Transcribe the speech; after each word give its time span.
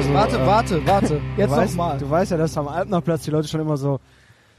immer 0.00 0.08
so. 0.08 0.14
Warte, 0.14 0.36
ähm, 0.36 0.46
warte, 0.46 0.86
warte. 0.86 1.20
Jetzt 1.36 1.50
nochmal. 1.50 1.98
Du 1.98 2.10
weißt 2.10 2.30
ja, 2.30 2.36
dass 2.36 2.56
am 2.56 2.68
Alpnerplatz 2.68 3.24
die 3.24 3.30
Leute 3.30 3.48
schon 3.48 3.60
immer 3.60 3.76
so, 3.76 4.00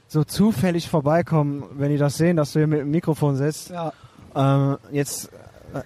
so 0.08 0.24
zufällig 0.24 0.90
vorbeikommen, 0.90 1.64
wenn 1.74 1.92
die 1.92 1.98
das 1.98 2.18
sehen, 2.18 2.38
dass 2.38 2.54
du 2.54 2.60
hier 2.60 2.68
mit 2.68 2.80
dem 2.80 2.92
Mikrofon 2.92 3.36
sitzt. 3.36 3.70
Ja. 3.70 3.94
Ähm, 4.36 4.78
jetzt, 4.92 5.32
äh, 5.74 5.82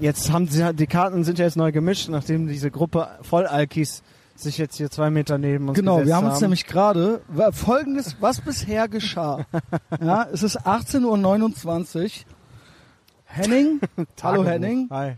jetzt 0.00 0.32
haben 0.32 0.48
sie, 0.48 0.74
die 0.74 0.86
Karten 0.86 1.24
sind 1.24 1.38
ja 1.38 1.44
jetzt 1.44 1.56
neu 1.56 1.72
gemischt, 1.72 2.08
nachdem 2.08 2.46
diese 2.46 2.70
Gruppe 2.70 3.08
Vollalkis 3.22 4.02
sich 4.36 4.56
jetzt 4.56 4.76
hier 4.76 4.90
zwei 4.90 5.10
Meter 5.10 5.36
neben 5.36 5.68
uns 5.68 5.78
Genau, 5.78 6.04
wir 6.04 6.16
haben 6.16 6.26
uns 6.26 6.40
nämlich 6.40 6.66
gerade 6.66 7.20
folgendes, 7.52 8.16
was 8.20 8.40
bisher 8.40 8.88
geschah. 8.88 9.44
ja, 10.00 10.26
es 10.32 10.42
ist 10.42 10.62
18.29 10.62 12.04
Uhr. 12.04 12.10
Henning, 13.24 13.80
hallo. 14.22 14.44
Henning, 14.44 14.88
Hi. 14.90 15.12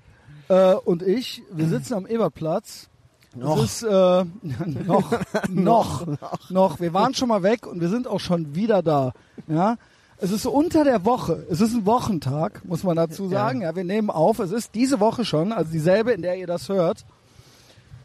äh, 0.48 0.74
und 0.74 1.02
ich, 1.02 1.42
wir 1.52 1.68
sitzen 1.68 1.94
am 1.94 2.06
Eberplatz. 2.06 2.90
Noch. 3.34 3.62
Ist 3.62 3.82
äh, 3.82 3.88
noch, 4.84 5.12
noch, 5.48 6.06
noch. 6.50 6.80
Wir 6.80 6.92
waren 6.92 7.14
schon 7.14 7.28
mal 7.28 7.42
weg 7.42 7.66
und 7.66 7.80
wir 7.80 7.88
sind 7.88 8.06
auch 8.06 8.20
schon 8.20 8.54
wieder 8.54 8.82
da. 8.82 9.12
Ja, 9.48 9.76
es 10.18 10.30
ist 10.30 10.46
unter 10.46 10.84
der 10.84 11.04
Woche. 11.04 11.44
Es 11.50 11.60
ist 11.60 11.74
ein 11.74 11.84
Wochentag, 11.84 12.64
muss 12.64 12.84
man 12.84 12.96
dazu 12.96 13.28
sagen. 13.28 13.62
Ja, 13.62 13.74
wir 13.74 13.84
nehmen 13.84 14.10
auf. 14.10 14.38
Es 14.38 14.52
ist 14.52 14.74
diese 14.74 15.00
Woche 15.00 15.24
schon, 15.24 15.52
also 15.52 15.72
dieselbe, 15.72 16.12
in 16.12 16.22
der 16.22 16.36
ihr 16.36 16.46
das 16.46 16.68
hört. 16.68 17.04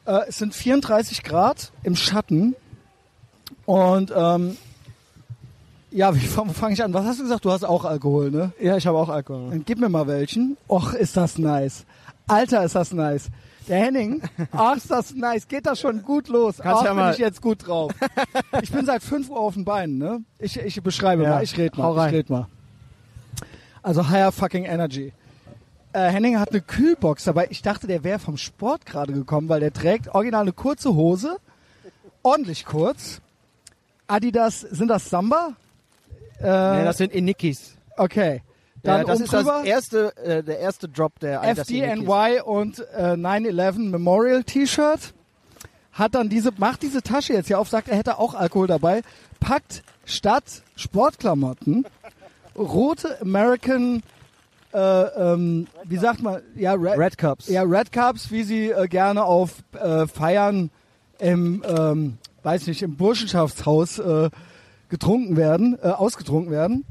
Äh, 0.05 0.21
es 0.27 0.37
sind 0.37 0.55
34 0.55 1.23
Grad 1.23 1.71
im 1.83 1.95
Schatten 1.95 2.55
und 3.65 4.13
ähm, 4.15 4.57
ja, 5.91 6.15
wie 6.15 6.19
fange 6.25 6.53
fang 6.53 6.71
ich 6.71 6.83
an? 6.83 6.93
Was 6.93 7.05
hast 7.05 7.19
du 7.19 7.23
gesagt? 7.23 7.45
Du 7.45 7.51
hast 7.51 7.63
auch 7.63 7.85
Alkohol, 7.85 8.31
ne? 8.31 8.51
Ja, 8.59 8.77
ich 8.77 8.87
habe 8.87 8.97
auch 8.97 9.09
Alkohol. 9.09 9.49
Dann 9.49 9.65
gib 9.65 9.79
mir 9.79 9.89
mal 9.89 10.07
welchen. 10.07 10.57
Och, 10.67 10.93
ist 10.93 11.17
das 11.17 11.37
nice. 11.37 11.85
Alter, 12.27 12.63
ist 12.63 12.75
das 12.75 12.93
nice. 12.93 13.29
Der 13.67 13.79
Henning, 13.79 14.21
ach, 14.51 14.77
ist 14.77 14.89
das 14.89 15.13
nice. 15.13 15.47
Geht 15.47 15.65
das 15.65 15.79
schon 15.79 16.01
gut 16.03 16.29
los. 16.29 16.57
Kannst 16.57 16.81
ach, 16.81 16.85
ja 16.85 16.93
bin 16.93 17.11
ich 17.11 17.17
jetzt 17.17 17.41
gut 17.41 17.67
drauf. 17.67 17.91
ich 18.61 18.71
bin 18.71 18.85
seit 18.85 19.03
5 19.03 19.29
Uhr 19.29 19.39
auf 19.39 19.55
den 19.55 19.65
Beinen, 19.65 19.97
ne? 19.97 20.23
Ich, 20.39 20.57
ich 20.57 20.81
beschreibe 20.81 21.23
Ja, 21.23 21.29
mal, 21.31 21.43
ich 21.43 21.57
red 21.57 21.77
mal, 21.77 22.07
ich 22.07 22.13
red 22.13 22.29
mal. 22.29 22.47
Also 23.83 24.09
higher 24.09 24.31
fucking 24.31 24.63
energy. 24.65 25.11
Äh, 25.93 26.09
Henning 26.11 26.39
hat 26.39 26.51
eine 26.51 26.61
Kühlbox 26.61 27.23
dabei. 27.25 27.47
Ich 27.49 27.61
dachte, 27.61 27.87
der 27.87 28.03
wäre 28.03 28.19
vom 28.19 28.37
Sport 28.37 28.85
gerade 28.85 29.13
gekommen, 29.13 29.49
weil 29.49 29.59
der 29.59 29.73
trägt 29.73 30.13
original 30.13 30.41
eine 30.43 30.53
kurze 30.53 30.93
Hose. 30.93 31.37
Ordentlich 32.23 32.65
kurz. 32.65 33.21
Adidas, 34.07 34.61
sind 34.61 34.87
das 34.89 35.09
Samba? 35.09 35.53
Äh, 36.39 36.43
Nee, 36.77 36.83
das 36.85 36.97
sind 36.97 37.13
Inikis. 37.13 37.75
okay. 37.97 38.41
Dann 38.87 39.01
Ja, 39.01 39.03
das 39.03 39.15
oben 39.17 39.23
ist 39.25 39.33
das 39.33 39.65
erste, 39.65 40.17
äh, 40.17 40.43
der 40.43 40.59
erste 40.59 40.87
Drop 40.89 41.19
der. 41.19 41.43
FDNY 41.43 42.41
und 42.43 42.79
äh, 42.95 43.13
9-11 43.13 43.89
Memorial 43.89 44.43
T-Shirt. 44.43 45.13
Hat 45.91 46.13
dann 46.13 46.29
diese, 46.29 46.51
macht 46.57 46.83
diese 46.83 47.01
Tasche 47.01 47.33
jetzt 47.33 47.47
hier 47.47 47.59
auf, 47.59 47.69
sagt, 47.69 47.87
er 47.87 47.97
hätte 47.97 48.19
auch 48.19 48.35
Alkohol 48.35 48.67
dabei, 48.67 49.01
packt 49.39 49.83
statt 50.05 50.61
Sportklamotten 50.75 51.85
rote 52.57 53.21
American, 53.21 54.01
äh, 54.73 54.79
ähm, 54.79 55.67
wie 55.85 55.97
sagt 55.97 56.21
man, 56.21 56.41
ja, 56.55 56.73
Red, 56.73 56.97
Red 56.97 57.17
Cups. 57.17 57.47
ja, 57.47 57.63
Red 57.63 57.91
Cups, 57.91 58.31
wie 58.31 58.43
sie 58.43 58.69
äh, 58.69 58.87
gerne 58.87 59.23
auf 59.23 59.63
äh, 59.79 60.07
Feiern 60.07 60.71
im, 61.19 61.63
ähm, 61.67 62.17
weiß 62.43 62.67
nicht, 62.67 62.81
im 62.81 62.95
Burschenschaftshaus 62.95 63.99
äh, 63.99 64.29
getrunken 64.89 65.37
werden, 65.37 65.77
äh, 65.81 65.87
ausgetrunken 65.87 66.51
werden. 66.51 66.85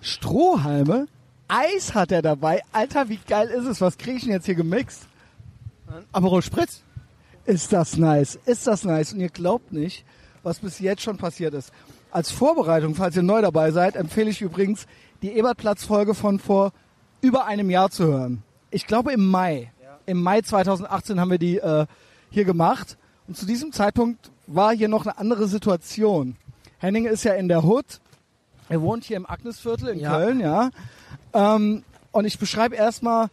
Strohhalme, 0.00 1.06
Eis 1.48 1.94
hat 1.94 2.12
er 2.12 2.22
dabei. 2.22 2.62
Alter, 2.72 3.08
wie 3.08 3.18
geil 3.28 3.48
ist 3.48 3.66
es? 3.66 3.80
Was 3.80 3.98
kriege 3.98 4.16
ich 4.16 4.24
denn 4.24 4.32
jetzt 4.32 4.46
hier 4.46 4.54
gemixt? 4.54 5.06
Aperol 6.12 6.42
Spritz. 6.42 6.82
Ist 7.44 7.72
das 7.72 7.96
nice? 7.96 8.38
Ist 8.46 8.66
das 8.66 8.84
nice? 8.84 9.12
Und 9.12 9.20
ihr 9.20 9.28
glaubt 9.28 9.72
nicht, 9.72 10.04
was 10.42 10.60
bis 10.60 10.78
jetzt 10.78 11.02
schon 11.02 11.16
passiert 11.16 11.54
ist. 11.54 11.72
Als 12.10 12.30
Vorbereitung, 12.30 12.94
falls 12.94 13.16
ihr 13.16 13.22
neu 13.22 13.40
dabei 13.42 13.70
seid, 13.72 13.96
empfehle 13.96 14.30
ich 14.30 14.40
übrigens, 14.40 14.86
die 15.22 15.32
Ebertplatz-Folge 15.32 16.14
von 16.14 16.38
vor 16.38 16.72
über 17.20 17.46
einem 17.46 17.70
Jahr 17.70 17.90
zu 17.90 18.04
hören. 18.04 18.42
Ich 18.70 18.86
glaube 18.86 19.12
im 19.12 19.26
Mai. 19.26 19.72
Im 20.06 20.22
Mai 20.22 20.40
2018 20.40 21.20
haben 21.20 21.30
wir 21.30 21.38
die 21.38 21.58
äh, 21.58 21.86
hier 22.30 22.44
gemacht. 22.44 22.96
Und 23.28 23.36
zu 23.36 23.46
diesem 23.46 23.72
Zeitpunkt 23.72 24.30
war 24.46 24.74
hier 24.74 24.88
noch 24.88 25.06
eine 25.06 25.18
andere 25.18 25.46
Situation. 25.46 26.36
Henning 26.78 27.06
ist 27.06 27.24
ja 27.24 27.34
in 27.34 27.48
der 27.48 27.64
Hood. 27.64 28.00
Er 28.68 28.80
wohnt 28.82 29.04
hier 29.04 29.16
im 29.16 29.28
Agnesviertel 29.28 29.88
in 29.88 30.00
Ja. 30.00 30.16
Köln, 30.16 30.40
ja. 30.40 30.70
Ähm, 31.34 31.84
und 32.10 32.24
ich 32.24 32.38
beschreibe 32.38 32.76
erstmal, 32.76 33.28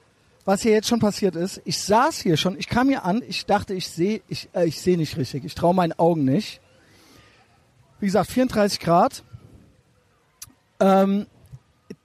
was 0.45 0.61
hier 0.61 0.71
jetzt 0.71 0.87
schon 0.87 0.99
passiert 0.99 1.35
ist. 1.35 1.61
Ich 1.65 1.79
saß 1.79 2.19
hier 2.19 2.37
schon, 2.37 2.57
ich 2.57 2.67
kam 2.67 2.89
hier 2.89 3.05
an, 3.05 3.21
ich 3.27 3.45
dachte, 3.45 3.73
ich 3.73 3.87
sehe 3.87 4.21
ich, 4.27 4.49
äh, 4.53 4.65
ich 4.65 4.81
sehe 4.81 4.97
nicht 4.97 5.17
richtig. 5.17 5.45
Ich 5.45 5.55
traue 5.55 5.75
meinen 5.75 5.93
Augen 5.93 6.25
nicht. 6.25 6.61
Wie 7.99 8.05
gesagt, 8.05 8.31
34 8.31 8.79
Grad. 8.79 9.23
Ähm, 10.79 11.27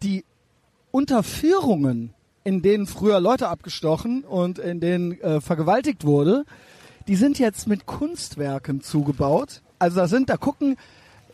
die 0.03 0.25
Unterführungen, 0.91 2.13
in 2.43 2.61
denen 2.61 2.87
früher 2.87 3.21
Leute 3.21 3.49
abgestochen 3.49 4.25
und 4.25 4.59
in 4.59 4.81
denen 4.81 5.21
äh, 5.21 5.41
vergewaltigt 5.41 6.05
wurde, 6.05 6.45
die 7.07 7.17
sind 7.17 7.39
jetzt 7.39 7.67
mit 7.67 7.87
Kunstwerken 7.87 8.81
zugebaut. 8.81 9.63
Also 9.79 9.97
da 9.97 10.09
sind, 10.09 10.29
da 10.29 10.37
gucken 10.37 10.77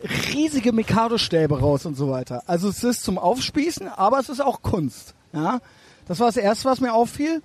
riesige 0.02 0.72
Mikado-Stäbe 0.72 1.60
raus 1.60 1.86
und 1.86 1.96
so 1.96 2.10
weiter. 2.10 2.42
Also 2.46 2.68
es 2.68 2.82
ist 2.82 3.02
zum 3.02 3.18
Aufspießen, 3.18 3.88
aber 3.88 4.18
es 4.18 4.28
ist 4.28 4.40
auch 4.40 4.62
Kunst. 4.62 5.14
Ja, 5.32 5.60
das 6.06 6.20
war 6.20 6.26
das 6.26 6.36
Erste, 6.36 6.68
was 6.68 6.80
mir 6.80 6.92
auffiel. 6.92 7.42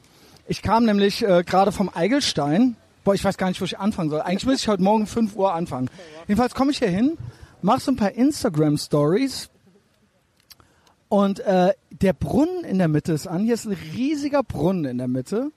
Ich 0.47 0.61
kam 0.61 0.85
nämlich 0.85 1.23
äh, 1.23 1.43
gerade 1.43 1.71
vom 1.71 1.89
Eigelstein. 1.93 2.75
Boah, 3.03 3.13
ich 3.13 3.23
weiß 3.23 3.37
gar 3.37 3.49
nicht, 3.49 3.61
wo 3.61 3.65
ich 3.65 3.77
anfangen 3.77 4.09
soll. 4.09 4.21
Eigentlich 4.21 4.45
müsste 4.45 4.63
ich 4.63 4.67
heute 4.67 4.83
Morgen 4.83 5.05
5 5.05 5.35
Uhr 5.35 5.53
anfangen. 5.53 5.89
Jedenfalls 6.27 6.55
komme 6.55 6.71
ich 6.71 6.79
hier 6.79 6.89
hin, 6.89 7.17
mache 7.61 7.81
so 7.81 7.91
ein 7.91 7.95
paar 7.95 8.13
Instagram-Stories 8.13 9.49
und 11.09 11.39
äh, 11.41 11.73
der 11.91 12.13
Brunnen 12.13 12.63
in 12.63 12.77
der 12.77 12.87
Mitte 12.87 13.13
ist 13.13 13.27
an. 13.27 13.43
Hier 13.43 13.53
ist 13.53 13.65
ein 13.65 13.77
riesiger 13.93 14.43
Brunnen 14.43 14.85
in 14.85 14.97
der 14.97 15.07
Mitte. 15.07 15.51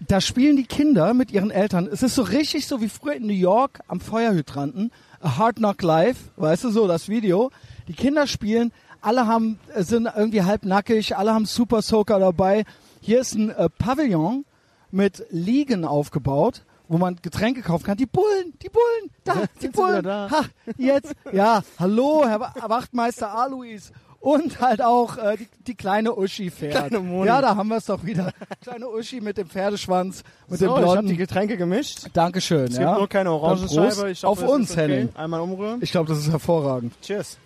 Da 0.00 0.20
spielen 0.20 0.56
die 0.56 0.66
Kinder 0.66 1.14
mit 1.14 1.30
ihren 1.30 1.50
Eltern. 1.50 1.88
Es 1.90 2.02
ist 2.02 2.14
so 2.14 2.22
richtig 2.22 2.66
so 2.66 2.80
wie 2.80 2.88
früher 2.88 3.14
in 3.14 3.26
New 3.26 3.32
York 3.32 3.80
am 3.88 4.00
Feuerhydranten. 4.00 4.90
A 5.20 5.36
Hard 5.38 5.56
Knock 5.56 5.82
Life, 5.82 6.30
weißt 6.36 6.64
du 6.64 6.70
so, 6.70 6.86
das 6.86 7.08
Video. 7.08 7.50
Die 7.88 7.94
Kinder 7.94 8.26
spielen, 8.26 8.72
alle 9.00 9.26
haben, 9.26 9.58
äh, 9.74 9.82
sind 9.82 10.08
irgendwie 10.16 10.42
halbnackig, 10.42 11.16
alle 11.16 11.32
haben 11.32 11.46
Super 11.46 11.82
Soaker 11.82 12.18
dabei. 12.18 12.64
Hier 13.00 13.20
ist 13.20 13.34
ein 13.34 13.50
äh, 13.50 13.68
Pavillon 13.68 14.44
mit 14.90 15.24
Liegen 15.30 15.84
aufgebaut, 15.84 16.62
wo 16.88 16.98
man 16.98 17.16
Getränke 17.22 17.62
kaufen 17.62 17.84
kann. 17.84 17.96
Die 17.96 18.06
Bullen, 18.06 18.54
die 18.62 18.68
Bullen, 18.68 19.10
da, 19.24 19.44
die 19.62 19.68
Bullen. 19.68 20.06
Ha, 20.06 20.42
jetzt, 20.76 21.14
ja, 21.32 21.62
hallo, 21.78 22.24
Herr 22.26 22.40
Wa- 22.40 22.54
Wachtmeister 22.66 23.32
Alois. 23.34 23.90
Und 24.26 24.60
halt 24.60 24.82
auch 24.82 25.18
äh, 25.18 25.36
die, 25.36 25.48
die 25.68 25.74
kleine 25.76 26.12
Uschi 26.12 26.50
fährt. 26.50 26.74
Kleine 26.74 26.98
Moni. 26.98 27.28
Ja, 27.28 27.40
da 27.40 27.54
haben 27.54 27.68
wir 27.68 27.76
es 27.76 27.84
doch 27.84 28.04
wieder. 28.04 28.32
Kleine 28.60 28.88
Uschi 28.88 29.20
mit 29.20 29.38
dem 29.38 29.48
Pferdeschwanz, 29.48 30.24
mit 30.48 30.60
dem 30.60 30.66
so, 30.66 30.76
ich 30.78 30.82
blonden. 30.82 31.06
die 31.06 31.16
Getränke 31.16 31.56
gemischt. 31.56 32.08
Dankeschön. 32.12 32.64
Es 32.64 32.76
ja. 32.76 32.86
gibt 32.86 32.98
nur 32.98 33.08
keine 33.08 33.30
Orangenscheibe. 33.30 34.10
Ich 34.10 34.24
hoffe, 34.24 34.26
auf 34.26 34.42
es 34.42 34.50
uns, 34.50 34.72
okay. 34.72 34.80
Henning. 34.80 35.08
Einmal 35.14 35.40
umrühren. 35.42 35.78
Ich 35.80 35.92
glaube, 35.92 36.08
das 36.08 36.18
ist 36.18 36.28
hervorragend. 36.28 36.92
Cheers. 37.02 37.38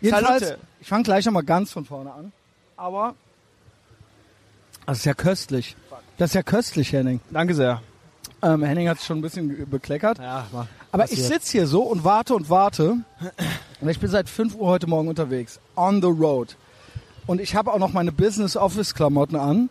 Jedenfalls, 0.00 0.40
Salute. 0.40 0.58
ich 0.80 0.88
fange 0.88 1.02
gleich 1.02 1.26
nochmal 1.26 1.42
ganz 1.42 1.70
von 1.70 1.84
vorne 1.84 2.10
an. 2.10 2.32
Aber 2.78 3.14
das 4.86 5.00
ist 5.00 5.04
ja 5.04 5.12
köstlich. 5.12 5.76
Das 6.16 6.30
ist 6.30 6.34
ja 6.34 6.42
köstlich, 6.42 6.94
Henning. 6.94 7.20
Danke 7.30 7.54
sehr. 7.54 7.82
Ähm, 8.40 8.62
Henning 8.62 8.88
hat 8.88 8.96
sich 8.96 9.06
schon 9.06 9.18
ein 9.18 9.22
bisschen 9.22 9.68
bekleckert. 9.68 10.16
Ja, 10.16 10.46
mach. 10.50 10.66
Aber 10.92 11.04
ich 11.04 11.10
passiert. 11.10 11.42
sitze 11.42 11.52
hier 11.52 11.66
so 11.66 11.82
und 11.82 12.04
warte 12.04 12.34
und 12.34 12.48
warte. 12.48 12.96
Und 13.82 13.88
ich 13.88 13.98
bin 13.98 14.08
seit 14.08 14.28
5 14.28 14.54
Uhr 14.54 14.68
heute 14.68 14.86
Morgen 14.86 15.08
unterwegs. 15.08 15.58
On 15.74 16.00
the 16.00 16.06
road. 16.06 16.56
Und 17.26 17.40
ich 17.40 17.56
habe 17.56 17.72
auch 17.72 17.80
noch 17.80 17.92
meine 17.92 18.12
Business 18.12 18.56
Office 18.56 18.94
Klamotten 18.94 19.34
an, 19.34 19.70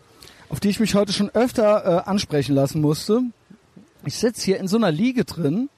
auf 0.50 0.60
die 0.60 0.68
ich 0.68 0.82
mich 0.82 0.96
heute 0.96 1.14
schon 1.14 1.30
öfter 1.30 1.86
äh, 1.86 2.10
ansprechen 2.10 2.54
lassen 2.54 2.82
musste. 2.82 3.22
Ich 4.04 4.18
sitze 4.18 4.44
hier 4.44 4.60
in 4.60 4.68
so 4.68 4.76
einer 4.76 4.92
Liege 4.92 5.24
drin, 5.24 5.70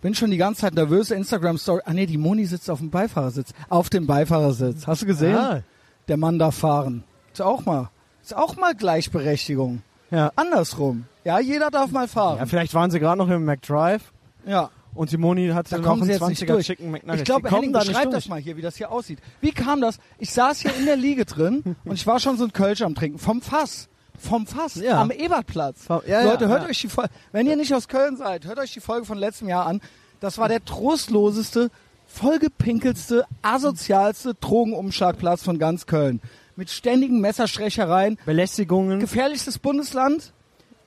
bin 0.00 0.16
schon 0.16 0.32
die 0.32 0.38
ganze 0.38 0.62
Zeit 0.62 0.74
nervös. 0.74 1.12
Instagram 1.12 1.56
Story. 1.56 1.82
Ah 1.84 1.92
nee, 1.92 2.06
die 2.06 2.18
Moni 2.18 2.46
sitzt 2.46 2.68
auf 2.68 2.80
dem 2.80 2.90
Beifahrersitz. 2.90 3.52
Auf 3.68 3.90
dem 3.90 4.08
Beifahrersitz. 4.08 4.88
Hast 4.88 5.02
du 5.02 5.06
gesehen? 5.06 5.36
Ah. 5.36 5.62
Der 6.08 6.16
Mann 6.16 6.40
darf 6.40 6.56
fahren. 6.56 7.04
Ist 7.32 7.42
auch 7.42 7.64
mal. 7.64 7.90
Ist 8.24 8.34
auch 8.34 8.56
mal 8.56 8.74
Gleichberechtigung. 8.74 9.82
Ja. 10.10 10.32
Andersrum. 10.34 11.04
Ja, 11.22 11.38
jeder 11.38 11.70
darf 11.70 11.92
mal 11.92 12.02
ja, 12.02 12.06
fahren. 12.08 12.46
vielleicht 12.48 12.74
waren 12.74 12.90
sie 12.90 12.98
gerade 12.98 13.18
noch 13.18 13.28
im 13.28 13.44
McDrive 13.44 14.02
Ja. 14.44 14.70
Und 14.94 15.10
Simoni 15.10 15.48
hat 15.48 15.70
Da 15.72 15.78
noch 15.78 15.92
einen 15.92 16.04
sie 16.04 16.12
jetzt 16.12 16.26
nicht 16.28 16.42
20er 16.42 16.46
durch. 16.46 16.66
Chicken 16.66 16.90
McNuggets. 16.90 17.20
Ich 17.20 17.24
glaube, 17.24 17.50
Henning, 17.50 17.72
beschreib 17.72 18.04
durch. 18.04 18.14
das 18.14 18.28
mal 18.28 18.40
hier, 18.40 18.56
wie 18.56 18.62
das 18.62 18.76
hier 18.76 18.90
aussieht. 18.90 19.18
Wie 19.40 19.52
kam 19.52 19.80
das? 19.80 19.98
Ich 20.18 20.32
saß 20.32 20.60
hier 20.60 20.74
in 20.76 20.84
der 20.86 20.96
Liege 20.96 21.24
drin 21.24 21.76
und 21.84 21.94
ich 21.94 22.06
war 22.06 22.20
schon 22.20 22.36
so 22.36 22.44
ein 22.44 22.52
Kölsch 22.52 22.82
am 22.82 22.94
Trinken. 22.94 23.18
Vom 23.18 23.40
Fass. 23.42 23.88
Vom 24.18 24.46
Fass. 24.46 24.76
Ja. 24.76 25.00
Am 25.00 25.10
Ebertplatz. 25.10 25.84
Vom- 25.86 26.02
ja, 26.06 26.22
Leute, 26.22 26.44
ja, 26.44 26.50
hört 26.50 26.68
euch 26.68 26.80
die 26.80 26.88
Folge, 26.88 27.10
wenn 27.32 27.46
ihr 27.46 27.56
nicht 27.56 27.74
aus 27.74 27.88
Köln 27.88 28.16
seid, 28.16 28.46
hört 28.46 28.58
euch 28.58 28.72
die 28.72 28.80
Folge 28.80 29.04
von 29.06 29.18
letztem 29.18 29.48
Jahr 29.48 29.66
an. 29.66 29.80
Das 30.20 30.38
war 30.38 30.48
der 30.48 30.64
trostloseste, 30.64 31.70
vollgepinkelste, 32.06 33.24
asozialste 33.42 34.34
Drogenumschlagplatz 34.34 35.42
von 35.42 35.58
ganz 35.58 35.86
Köln. 35.86 36.20
Mit 36.56 36.70
ständigen 36.70 37.20
Messerstechereien, 37.20 38.18
Belästigungen. 38.26 39.00
gefährlichstes 39.00 39.58
Bundesland, 39.58 40.32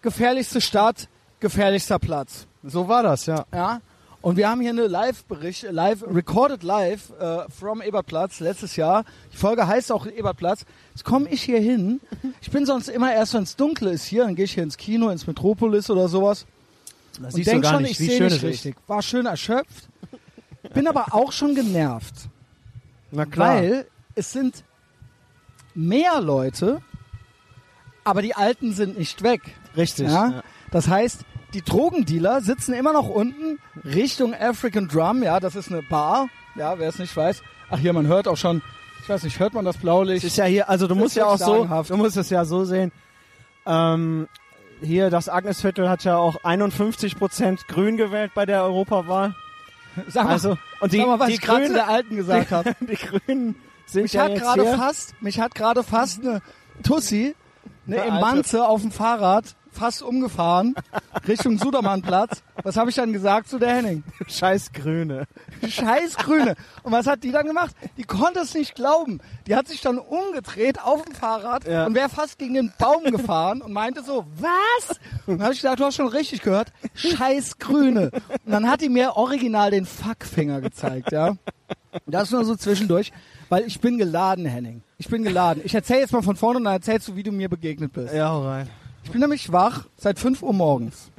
gefährlichste 0.01 0.61
Stadt, 0.61 1.07
gefährlichster 1.39 1.99
Platz. 1.99 2.47
So 2.63 2.87
war 2.87 3.03
das, 3.03 3.25
ja. 3.25 3.45
Ja. 3.53 3.81
Und 4.25 4.37
wir 4.37 4.49
haben 4.49 4.59
hier 4.59 4.71
eine 4.71 4.87
Live-Bericht, 4.87 5.67
live, 5.69 6.03
recorded 6.07 6.63
live 6.63 7.11
äh, 7.19 7.47
from 7.47 7.79
Ebertplatz 7.79 8.39
letztes 8.39 8.75
Jahr. 8.75 9.05
Die 9.31 9.37
Folge 9.37 9.67
heißt 9.67 9.91
auch 9.91 10.07
Ebertplatz. 10.07 10.65
Jetzt 10.95 11.03
komme 11.03 11.29
ich 11.29 11.43
hier 11.43 11.59
hin. 11.59 12.01
Ich 12.41 12.49
bin 12.49 12.65
sonst 12.65 12.89
immer 12.89 13.13
erst, 13.13 13.35
wenn 13.35 13.43
es 13.43 13.55
dunkel 13.55 13.89
ist 13.89 14.05
hier, 14.05 14.23
dann 14.23 14.33
gehe 14.33 14.45
ich 14.45 14.53
hier 14.55 14.63
ins 14.63 14.77
Kino, 14.77 15.09
ins 15.09 15.27
Metropolis 15.27 15.91
oder 15.91 16.07
sowas. 16.07 16.47
Da 17.19 17.25
Und 17.25 17.33
siehst 17.33 17.47
du 17.47 17.51
denk 17.51 17.63
gar 17.63 17.73
schon, 17.73 17.83
nicht, 17.83 17.99
ich 17.99 18.07
sehe 18.07 18.23
nicht 18.23 18.41
richtig. 18.41 18.75
War 18.87 19.03
schön 19.03 19.27
erschöpft. 19.27 19.89
Bin 20.73 20.87
aber 20.87 21.13
auch 21.13 21.31
schon 21.31 21.53
genervt. 21.53 22.15
Na 23.11 23.27
klar. 23.27 23.57
Weil 23.57 23.85
es 24.15 24.31
sind 24.31 24.63
mehr 25.75 26.19
Leute, 26.19 26.81
aber 28.03 28.23
die 28.23 28.33
Alten 28.33 28.73
sind 28.73 28.97
nicht 28.97 29.21
weg. 29.21 29.41
Richtig. 29.77 30.07
Ja? 30.07 30.29
Ja. 30.29 30.43
Das 30.71 30.87
heißt, 30.87 31.25
die 31.55 31.61
Drogendealer 31.61 32.41
sitzen 32.41 32.73
immer 32.73 32.91
noch 32.91 33.07
unten 33.07 33.59
Richtung 33.85 34.33
African 34.33 34.89
Drum. 34.89 35.23
Ja, 35.23 35.39
das 35.39 35.55
ist 35.55 35.71
eine 35.71 35.81
Bar. 35.81 36.27
Ja, 36.55 36.77
wer 36.77 36.89
es 36.89 36.99
nicht 36.99 37.15
weiß. 37.15 37.41
Ach 37.69 37.77
hier, 37.79 37.93
man 37.93 38.07
hört 38.07 38.27
auch 38.27 38.35
schon. 38.35 38.61
Ich 39.01 39.07
weiß 39.07 39.23
nicht, 39.23 39.39
hört 39.39 39.53
man 39.53 39.63
das 39.63 39.77
Blaulicht? 39.77 40.25
ist 40.25 40.35
ja 40.35 40.45
hier, 40.45 40.67
also 40.69 40.87
du 40.87 40.95
Das 40.95 41.01
musst 41.03 41.15
ja 41.15 41.25
auch 41.27 41.37
so, 41.37 41.45
sagenhaft. 41.45 41.89
du 41.91 41.97
musst 41.97 42.17
es 42.17 42.29
ja 42.29 42.43
so 42.43 42.65
sehen. 42.65 42.91
Ähm, 43.65 44.27
hier, 44.81 45.09
das 45.09 45.29
Agnesviertel 45.29 45.87
hat 45.89 46.03
ja 46.03 46.17
auch 46.17 46.43
51 46.43 47.17
Prozent 47.17 47.67
Grün 47.69 47.95
gewählt 47.95 48.31
bei 48.35 48.45
der 48.45 48.63
Europawahl. 48.63 49.33
Sag 50.07 50.25
mal, 50.25 50.31
Also, 50.31 50.57
und 50.81 50.91
die, 50.91 50.97
sag 50.97 51.07
mal 51.07 51.19
was 51.19 51.27
die 51.27 51.33
ich 51.35 51.41
gerade 51.41 51.67
zu 51.67 51.73
der 51.73 51.87
Alten 51.87 52.17
gesagt 52.17 52.51
habe. 52.51 52.75
die 52.81 52.95
Grünen 52.95 53.55
sind 53.85 54.03
Mich 54.03 54.13
ja 54.13 54.23
hat 54.23 54.35
gerade 54.35 54.65
fast, 54.65 55.21
mich 55.21 55.39
hat 55.39 55.55
gerade 55.55 55.83
fast 55.83 56.21
eine 56.21 56.41
Tussi, 56.83 57.33
eine 57.87 58.01
Eine 58.01 58.17
Emanze 58.17 58.67
auf 58.67 58.81
dem 58.81 58.91
Fahrrad, 58.91 59.55
fast 59.75 60.01
umgefahren, 60.01 60.75
Richtung 61.27 61.57
Sudermannplatz. 61.57 62.41
Was 62.63 62.77
habe 62.77 62.89
ich 62.89 62.95
dann 62.95 63.13
gesagt 63.13 63.47
zu 63.49 63.59
der 63.59 63.75
Henning? 63.75 64.03
Scheiß 64.27 64.71
Grüne. 64.73 65.25
Scheiß 65.67 66.17
Grüne. 66.17 66.55
Und 66.83 66.91
was 66.91 67.05
hat 67.07 67.23
die 67.23 67.31
dann 67.31 67.45
gemacht? 67.45 67.75
Die 67.97 68.03
konnte 68.03 68.39
es 68.39 68.53
nicht 68.53 68.75
glauben. 68.75 69.19
Die 69.47 69.55
hat 69.55 69.67
sich 69.67 69.81
dann 69.81 69.99
umgedreht 69.99 70.81
auf 70.81 71.03
dem 71.03 71.13
Fahrrad 71.13 71.65
Ja. 71.67 71.85
und 71.85 71.93
wäre 71.95 72.09
fast 72.09 72.37
gegen 72.39 72.53
den 72.55 72.73
Baum 72.79 73.03
gefahren 73.05 73.61
und 73.61 73.73
meinte 73.73 74.03
so, 74.03 74.25
was? 74.37 74.97
Und 75.27 75.37
dann 75.37 75.43
habe 75.43 75.53
ich 75.53 75.61
gesagt, 75.61 75.79
du 75.79 75.85
hast 75.85 75.95
schon 75.95 76.07
richtig 76.07 76.41
gehört. 76.41 76.71
Scheiß 76.93 77.57
Grüne. 77.59 78.11
Und 78.45 78.51
dann 78.51 78.69
hat 78.69 78.81
die 78.81 78.89
mir 78.89 79.15
original 79.15 79.71
den 79.71 79.85
Fuckfinger 79.85 80.61
gezeigt, 80.61 81.11
ja. 81.11 81.35
Das 82.07 82.29
nur 82.31 82.43
so 82.45 82.55
zwischendurch, 82.55 83.11
weil 83.49 83.63
ich 83.65 83.79
bin 83.79 83.97
geladen, 83.97 84.45
Henning. 84.45 84.83
Ich 84.97 85.07
bin 85.07 85.23
geladen. 85.23 85.61
Ich 85.65 85.73
erzähle 85.73 86.01
jetzt 86.01 86.11
mal 86.13 86.21
von 86.23 86.35
vorne 86.35 86.57
und 86.57 86.65
dann 86.65 86.73
erzählst 86.73 87.07
du, 87.07 87.15
wie 87.15 87.23
du 87.23 87.31
mir 87.31 87.47
begegnet 87.49 87.93
bist. 87.93 88.13
Ja, 88.13 88.29
hau 88.29 88.43
rein. 88.45 88.69
Ich 89.05 89.11
bin 89.11 89.21
nämlich 89.21 89.51
wach 89.51 89.85
seit 89.97 90.19
5 90.19 90.41
Uhr 90.41 90.53
morgens. 90.53 91.11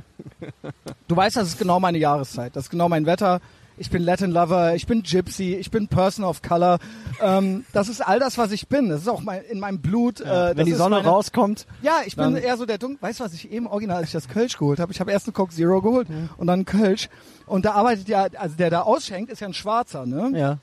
Du 1.08 1.16
weißt, 1.16 1.36
das 1.36 1.48
ist 1.48 1.58
genau 1.58 1.80
meine 1.80 1.98
Jahreszeit. 1.98 2.56
Das 2.56 2.64
ist 2.64 2.70
genau 2.70 2.88
mein 2.88 3.06
Wetter. 3.06 3.40
Ich 3.78 3.90
bin 3.90 4.02
Latin 4.02 4.30
Lover, 4.30 4.74
ich 4.74 4.86
bin 4.86 5.02
Gypsy, 5.02 5.54
ich 5.54 5.70
bin 5.70 5.86
Person 5.86 6.24
of 6.24 6.40
Color. 6.42 6.78
Ähm, 7.20 7.64
das 7.72 7.88
ist 7.88 8.00
all 8.00 8.18
das, 8.18 8.38
was 8.38 8.50
ich 8.50 8.68
bin. 8.68 8.88
Das 8.88 9.02
ist 9.02 9.08
auch 9.08 9.20
mein, 9.20 9.42
in 9.42 9.60
meinem 9.60 9.80
Blut. 9.80 10.20
Ja, 10.20 10.50
äh, 10.50 10.56
wenn 10.56 10.66
die 10.66 10.72
Sonne 10.72 10.96
meine, 10.96 11.08
rauskommt. 11.08 11.66
Ja, 11.82 12.00
ich 12.06 12.16
bin 12.16 12.36
eher 12.36 12.56
so 12.56 12.64
der 12.66 12.78
Dunkel. 12.78 13.02
Weißt 13.02 13.20
du, 13.20 13.24
was 13.24 13.34
ich 13.34 13.52
eben 13.52 13.66
original, 13.66 13.98
als 13.98 14.06
ich 14.06 14.12
das 14.12 14.28
Kölsch 14.28 14.58
geholt 14.58 14.80
habe? 14.80 14.92
Ich 14.92 15.00
habe 15.00 15.12
erst 15.12 15.26
eine 15.26 15.34
Coke 15.34 15.54
Zero 15.54 15.80
geholt 15.82 16.08
und 16.38 16.46
dann 16.46 16.60
einen 16.60 16.64
Kölsch. 16.64 17.08
Und 17.46 17.66
da 17.66 17.72
arbeitet 17.72 18.08
ja, 18.08 18.26
also 18.36 18.56
der 18.56 18.70
da 18.70 18.82
ausschenkt, 18.82 19.30
ist 19.30 19.40
ja 19.40 19.46
ein 19.46 19.54
Schwarzer, 19.54 20.06
ne? 20.06 20.32
Ja. 20.34 20.58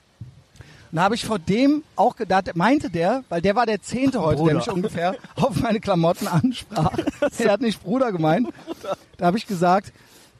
Und 0.94 0.98
da 0.98 1.02
habe 1.06 1.16
ich 1.16 1.26
vor 1.26 1.40
dem 1.40 1.82
auch 1.96 2.14
gedacht, 2.14 2.54
meinte 2.54 2.88
der, 2.88 3.24
weil 3.28 3.42
der 3.42 3.56
war 3.56 3.66
der 3.66 3.82
Zehnte 3.82 4.22
heute, 4.22 4.36
Bruder. 4.36 4.52
der 4.52 4.58
mich 4.60 4.70
ungefähr 4.70 5.16
auf 5.34 5.60
meine 5.60 5.80
Klamotten 5.80 6.28
ansprach. 6.28 6.96
er 7.36 7.50
hat 7.50 7.60
nicht 7.60 7.82
Bruder 7.82 8.12
gemeint. 8.12 8.50
Da 9.16 9.26
habe 9.26 9.36
ich 9.36 9.48
gesagt, 9.48 9.92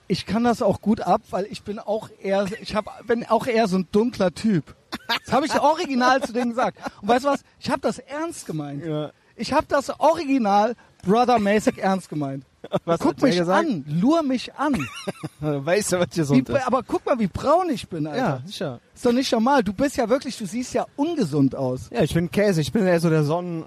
ich 0.06 0.26
kann 0.26 0.44
das 0.44 0.62
auch 0.62 0.80
gut 0.80 1.00
ab, 1.00 1.22
weil 1.30 1.46
ich 1.50 1.64
bin 1.64 1.80
auch 1.80 2.08
eher, 2.22 2.46
ich 2.62 2.76
hab, 2.76 3.04
bin 3.04 3.26
auch 3.26 3.48
eher 3.48 3.66
so 3.66 3.78
ein 3.78 3.88
dunkler 3.90 4.32
Typ. 4.32 4.76
Das 5.24 5.34
habe 5.34 5.44
ich 5.46 5.60
original 5.60 6.22
zu 6.22 6.32
denen 6.32 6.50
gesagt. 6.50 6.78
Und 7.02 7.08
weißt 7.08 7.24
du 7.24 7.30
was? 7.30 7.40
Ich 7.58 7.68
habe 7.68 7.80
das 7.80 7.98
ernst 7.98 8.46
gemeint. 8.46 8.86
ja. 8.86 9.10
Ich 9.34 9.52
habe 9.52 9.66
das 9.68 9.90
original 9.98 10.76
brothermäßig 11.04 11.78
ernst 11.78 12.08
gemeint. 12.08 12.44
Was 12.84 13.00
guck 13.00 13.20
mich 13.22 13.36
gesagt? 13.36 13.66
an, 13.68 13.84
lur 13.88 14.22
mich 14.22 14.54
an. 14.54 14.74
Weißt 15.40 15.92
du, 15.92 15.98
was 15.98 16.08
Wie, 16.12 16.20
gesund 16.20 16.48
ist? 16.48 16.66
aber 16.66 16.82
guck 16.82 17.04
mal, 17.06 17.18
wie 17.18 17.26
braun 17.26 17.68
ich 17.70 17.88
bin, 17.88 18.06
Alter. 18.06 18.18
Ja, 18.18 18.42
sicher. 18.46 18.80
Ist 18.94 19.04
doch 19.04 19.12
nicht 19.12 19.30
normal. 19.32 19.62
Du 19.62 19.72
bist 19.72 19.96
ja 19.96 20.08
wirklich, 20.08 20.36
du 20.38 20.46
siehst 20.46 20.74
ja 20.74 20.86
ungesund 20.96 21.54
aus. 21.54 21.90
Ja, 21.92 22.02
ich 22.02 22.14
bin 22.14 22.30
Käse. 22.30 22.60
Ich 22.60 22.72
bin 22.72 22.86
eher 22.86 23.00
so 23.00 23.10
der 23.10 23.24
Sonnen... 23.24 23.64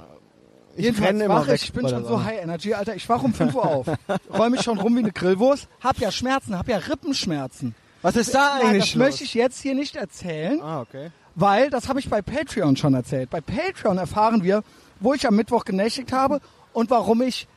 Ich 0.76 0.86
Jedenfalls 0.86 1.28
wach 1.28 1.48
ich, 1.48 1.64
ich 1.64 1.74
bin 1.74 1.90
schon 1.90 2.06
so. 2.06 2.24
High 2.24 2.44
Energy, 2.44 2.74
Alter. 2.76 2.96
Ich 2.96 3.10
wach 3.10 3.24
um 3.24 3.34
5 3.34 3.56
Uhr 3.56 3.66
auf. 3.66 3.88
Räume 4.32 4.52
mich 4.52 4.62
schon 4.62 4.78
rum 4.78 4.94
wie 4.96 5.00
eine 5.00 5.12
Grillwurst. 5.12 5.68
Hab 5.82 5.98
ja 5.98 6.12
Schmerzen, 6.12 6.56
hab 6.56 6.68
ja 6.68 6.78
Rippenschmerzen. 6.78 7.74
Was 8.04 8.16
ist 8.16 8.36
da 8.36 8.58
Nein, 8.60 8.68
eigentlich 8.68 8.92
das 8.92 8.96
los? 8.96 9.06
möchte 9.08 9.24
ich 9.24 9.34
jetzt 9.34 9.60
hier 9.60 9.74
nicht 9.74 9.96
erzählen, 9.96 10.62
Ah, 10.62 10.82
okay. 10.82 11.10
weil 11.34 11.72
das 11.72 11.90
habe 11.90 12.00
ich 12.00 12.10
bei 12.12 12.22
Patreon 12.22 12.78
schon 12.78 12.94
erzählt. 12.94 13.32
Bei 13.32 13.42
Patreon 13.42 13.98
erfahren 13.98 14.44
wir, 14.44 14.64
wo 15.00 15.16
ich 15.16 15.28
am 15.28 15.36
Mittwoch 15.36 15.66
genächtigt 15.66 16.12
habe 16.14 16.42
und 16.74 16.92
warum 16.92 17.24
ich 17.24 17.48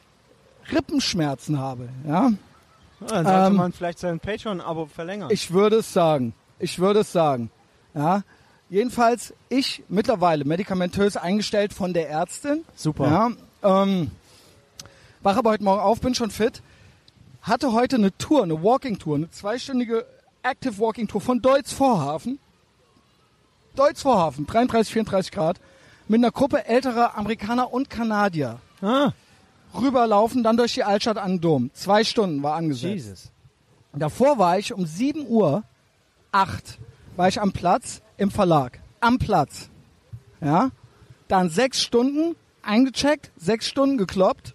Rippenschmerzen 0.72 1.58
habe. 1.58 1.88
Ja, 2.06 2.30
Ja, 3.00 3.06
dann 3.06 3.24
sollte 3.26 3.46
Ähm, 3.46 3.56
man 3.56 3.72
vielleicht 3.72 3.98
sein 3.98 4.20
Patreon-Abo 4.20 4.86
verlängern. 4.86 5.30
ich 5.32 5.52
würde 5.52 5.76
es 5.76 5.92
sagen. 5.92 6.34
Ich 6.58 6.78
würde 6.78 7.00
es 7.00 7.12
sagen. 7.12 7.50
Ja. 7.94 8.22
Jedenfalls, 8.68 9.34
ich 9.48 9.82
mittlerweile 9.88 10.44
medikamentös 10.44 11.16
eingestellt 11.16 11.72
von 11.72 11.92
der 11.92 12.08
Ärztin. 12.10 12.64
Super. 12.76 13.34
Ja, 13.62 13.82
ähm, 13.82 14.10
wach 15.22 15.36
aber 15.36 15.50
heute 15.50 15.64
Morgen 15.64 15.80
auf, 15.80 16.00
bin 16.00 16.14
schon 16.14 16.30
fit. 16.30 16.62
Hatte 17.42 17.72
heute 17.72 17.96
eine 17.96 18.16
Tour, 18.18 18.42
eine 18.42 18.62
Walking-Tour, 18.62 19.16
eine 19.16 19.30
zweistündige 19.30 20.04
Active 20.42 20.78
Walking-Tour 20.78 21.20
von 21.20 21.40
Deutz 21.42 21.72
Vorhafen. 21.72 22.38
Deutz 23.74 24.02
Vorhafen, 24.02 24.46
33, 24.46 24.92
34 24.92 25.32
Grad. 25.32 25.58
Mit 26.06 26.20
einer 26.20 26.30
Gruppe 26.32 26.66
älterer 26.66 27.16
Amerikaner 27.16 27.72
und 27.72 27.88
Kanadier. 27.88 28.58
Ah, 28.82 29.12
Rüberlaufen, 29.74 30.42
dann 30.42 30.56
durch 30.56 30.74
die 30.74 30.84
Altstadt 30.84 31.18
an 31.18 31.32
den 31.32 31.40
Dom. 31.40 31.70
Zwei 31.74 32.04
Stunden 32.04 32.42
war 32.42 32.56
angesetzt. 32.56 32.92
Jesus. 32.92 33.32
Davor 33.92 34.38
war 34.38 34.58
ich 34.58 34.72
um 34.72 34.86
7 34.86 35.26
Uhr, 35.26 35.64
8, 36.32 36.78
war 37.16 37.28
ich 37.28 37.40
am 37.40 37.52
Platz 37.52 38.02
im 38.16 38.30
Verlag. 38.30 38.80
Am 39.00 39.18
Platz. 39.18 39.68
Ja. 40.40 40.70
Dann 41.28 41.50
sechs 41.50 41.82
Stunden 41.82 42.36
eingecheckt, 42.62 43.30
sechs 43.36 43.66
Stunden 43.66 43.98
gekloppt. 43.98 44.54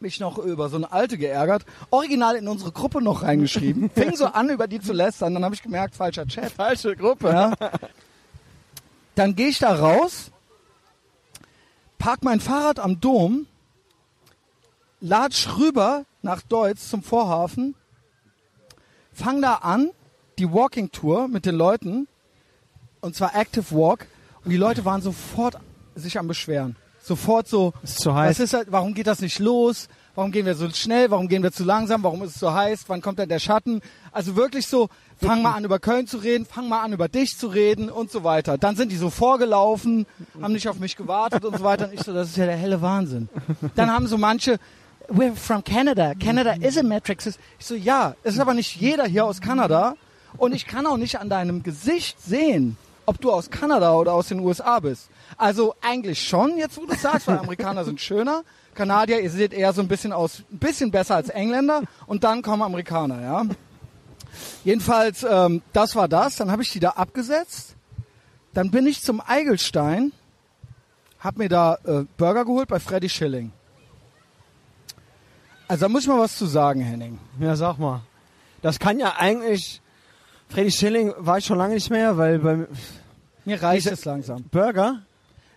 Mich 0.00 0.20
noch 0.20 0.38
über 0.38 0.68
so 0.68 0.76
eine 0.76 0.92
alte 0.92 1.18
geärgert. 1.18 1.64
Original 1.90 2.36
in 2.36 2.46
unsere 2.46 2.70
Gruppe 2.70 3.02
noch 3.02 3.22
reingeschrieben. 3.22 3.90
Fing 3.94 4.14
so 4.14 4.26
an, 4.26 4.48
über 4.48 4.68
die 4.68 4.80
zu 4.80 4.92
lästern. 4.92 5.34
Dann 5.34 5.44
habe 5.44 5.54
ich 5.54 5.62
gemerkt, 5.62 5.96
falscher 5.96 6.26
Chat. 6.26 6.52
Falsche 6.52 6.94
Gruppe. 6.94 7.28
Ja. 7.28 7.54
Dann 9.16 9.34
gehe 9.34 9.48
ich 9.48 9.58
da 9.58 9.74
raus, 9.74 10.30
park 11.98 12.22
mein 12.22 12.38
Fahrrad 12.38 12.78
am 12.78 13.00
Dom, 13.00 13.46
latsch 15.00 15.48
rüber 15.58 16.04
nach 16.22 16.42
Deutz 16.42 16.88
zum 16.88 17.02
Vorhafen, 17.02 17.74
fang 19.12 19.42
da 19.42 19.54
an, 19.54 19.90
die 20.38 20.50
Walking 20.50 20.90
Tour 20.90 21.28
mit 21.28 21.46
den 21.46 21.54
Leuten, 21.56 22.08
und 23.00 23.14
zwar 23.14 23.34
Active 23.34 23.70
Walk, 23.70 24.06
und 24.44 24.50
die 24.50 24.56
Leute 24.56 24.84
waren 24.84 25.02
sofort 25.02 25.56
sich 25.94 26.18
am 26.18 26.28
Beschweren. 26.28 26.76
Sofort 27.02 27.48
so, 27.48 27.72
Ist 27.82 28.00
zu 28.00 28.14
heiß. 28.14 28.38
ist 28.38 28.52
halt, 28.54 28.70
warum 28.70 28.92
geht 28.94 29.06
das 29.06 29.20
nicht 29.20 29.38
los? 29.38 29.88
Warum 30.14 30.32
gehen 30.32 30.46
wir 30.46 30.54
so 30.54 30.68
schnell? 30.70 31.10
Warum 31.10 31.28
gehen 31.28 31.42
wir 31.42 31.52
zu 31.52 31.64
langsam? 31.64 32.02
Warum 32.02 32.22
ist 32.22 32.34
es 32.34 32.40
so 32.40 32.52
heiß? 32.52 32.84
Wann 32.88 33.00
kommt 33.00 33.18
denn 33.18 33.28
der 33.28 33.38
Schatten? 33.38 33.80
Also 34.12 34.36
wirklich 34.36 34.66
so, 34.66 34.88
fang 35.16 35.42
mal 35.42 35.52
an 35.54 35.64
über 35.64 35.78
Köln 35.78 36.06
zu 36.06 36.18
reden, 36.18 36.44
fang 36.44 36.68
mal 36.68 36.82
an 36.82 36.92
über 36.92 37.08
dich 37.08 37.38
zu 37.38 37.46
reden 37.46 37.88
und 37.88 38.10
so 38.10 38.24
weiter. 38.24 38.58
Dann 38.58 38.74
sind 38.76 38.90
die 38.92 38.96
so 38.96 39.10
vorgelaufen, 39.10 40.06
haben 40.42 40.52
nicht 40.52 40.68
auf 40.68 40.80
mich 40.80 40.96
gewartet 40.96 41.44
und 41.44 41.56
so 41.56 41.64
weiter. 41.64 41.86
Und 41.86 41.94
ich 41.94 42.02
so, 42.02 42.12
das 42.12 42.28
ist 42.30 42.36
ja 42.36 42.46
der 42.46 42.56
helle 42.56 42.82
Wahnsinn. 42.82 43.28
Dann 43.76 43.90
haben 43.92 44.06
so 44.08 44.18
manche, 44.18 44.58
we're 45.08 45.34
from 45.34 45.62
Canada. 45.62 46.14
Canada 46.14 46.56
is 46.60 46.76
a 46.76 46.82
metric 46.82 47.20
system. 47.20 47.42
Ich 47.58 47.66
so, 47.66 47.74
ja, 47.74 48.14
es 48.22 48.34
ist 48.34 48.40
aber 48.40 48.54
nicht 48.54 48.76
jeder 48.76 49.06
hier 49.06 49.24
aus 49.24 49.40
Kanada. 49.40 49.96
Und 50.36 50.54
ich 50.54 50.66
kann 50.66 50.86
auch 50.86 50.98
nicht 50.98 51.18
an 51.18 51.30
deinem 51.30 51.62
Gesicht 51.62 52.20
sehen, 52.20 52.76
ob 53.06 53.20
du 53.20 53.32
aus 53.32 53.50
Kanada 53.50 53.94
oder 53.94 54.12
aus 54.12 54.28
den 54.28 54.40
USA 54.40 54.78
bist. 54.80 55.08
Also 55.36 55.74
eigentlich 55.80 56.22
schon, 56.26 56.58
jetzt 56.58 56.76
wo 56.76 56.84
du 56.84 56.94
sagst, 56.94 57.26
weil 57.26 57.38
Amerikaner 57.38 57.84
sind 57.84 58.00
schöner. 58.00 58.42
Kanadier, 58.74 59.20
ihr 59.20 59.30
seht 59.30 59.52
eher 59.52 59.72
so 59.72 59.80
ein 59.80 59.88
bisschen 59.88 60.12
aus, 60.12 60.42
ein 60.52 60.58
bisschen 60.58 60.90
besser 60.90 61.16
als 61.16 61.30
Engländer. 61.30 61.82
Und 62.06 62.24
dann 62.24 62.42
kommen 62.42 62.62
Amerikaner, 62.62 63.22
ja. 63.22 63.44
Jedenfalls, 64.64 65.24
ähm, 65.28 65.62
das 65.72 65.96
war 65.96 66.06
das. 66.06 66.36
Dann 66.36 66.50
habe 66.50 66.62
ich 66.62 66.70
die 66.70 66.80
da 66.80 66.90
abgesetzt. 66.90 67.74
Dann 68.52 68.70
bin 68.70 68.86
ich 68.86 69.02
zum 69.02 69.20
Eigelstein, 69.20 70.12
hab 71.20 71.38
mir 71.38 71.48
da 71.48 71.78
äh, 71.84 72.04
Burger 72.16 72.44
geholt 72.44 72.68
bei 72.68 72.78
Freddy 72.78 73.08
Schilling. 73.08 73.52
Also 75.68 75.84
da 75.84 75.88
muss 75.88 76.02
ich 76.02 76.08
mal 76.08 76.18
was 76.18 76.36
zu 76.36 76.46
sagen, 76.46 76.80
Henning. 76.80 77.18
Ja, 77.38 77.54
sag 77.56 77.78
mal. 77.78 78.00
Das 78.62 78.78
kann 78.78 78.98
ja 78.98 79.14
eigentlich. 79.18 79.80
Freddy 80.48 80.70
Schilling 80.70 81.12
war 81.18 81.38
ich 81.38 81.44
schon 81.44 81.58
lange 81.58 81.74
nicht 81.74 81.90
mehr, 81.90 82.16
weil 82.16 82.38
beim 82.38 82.66
Mir 83.44 83.62
reicht 83.62 83.86
es 83.86 84.04
langsam. 84.06 84.44
Burger. 84.44 85.02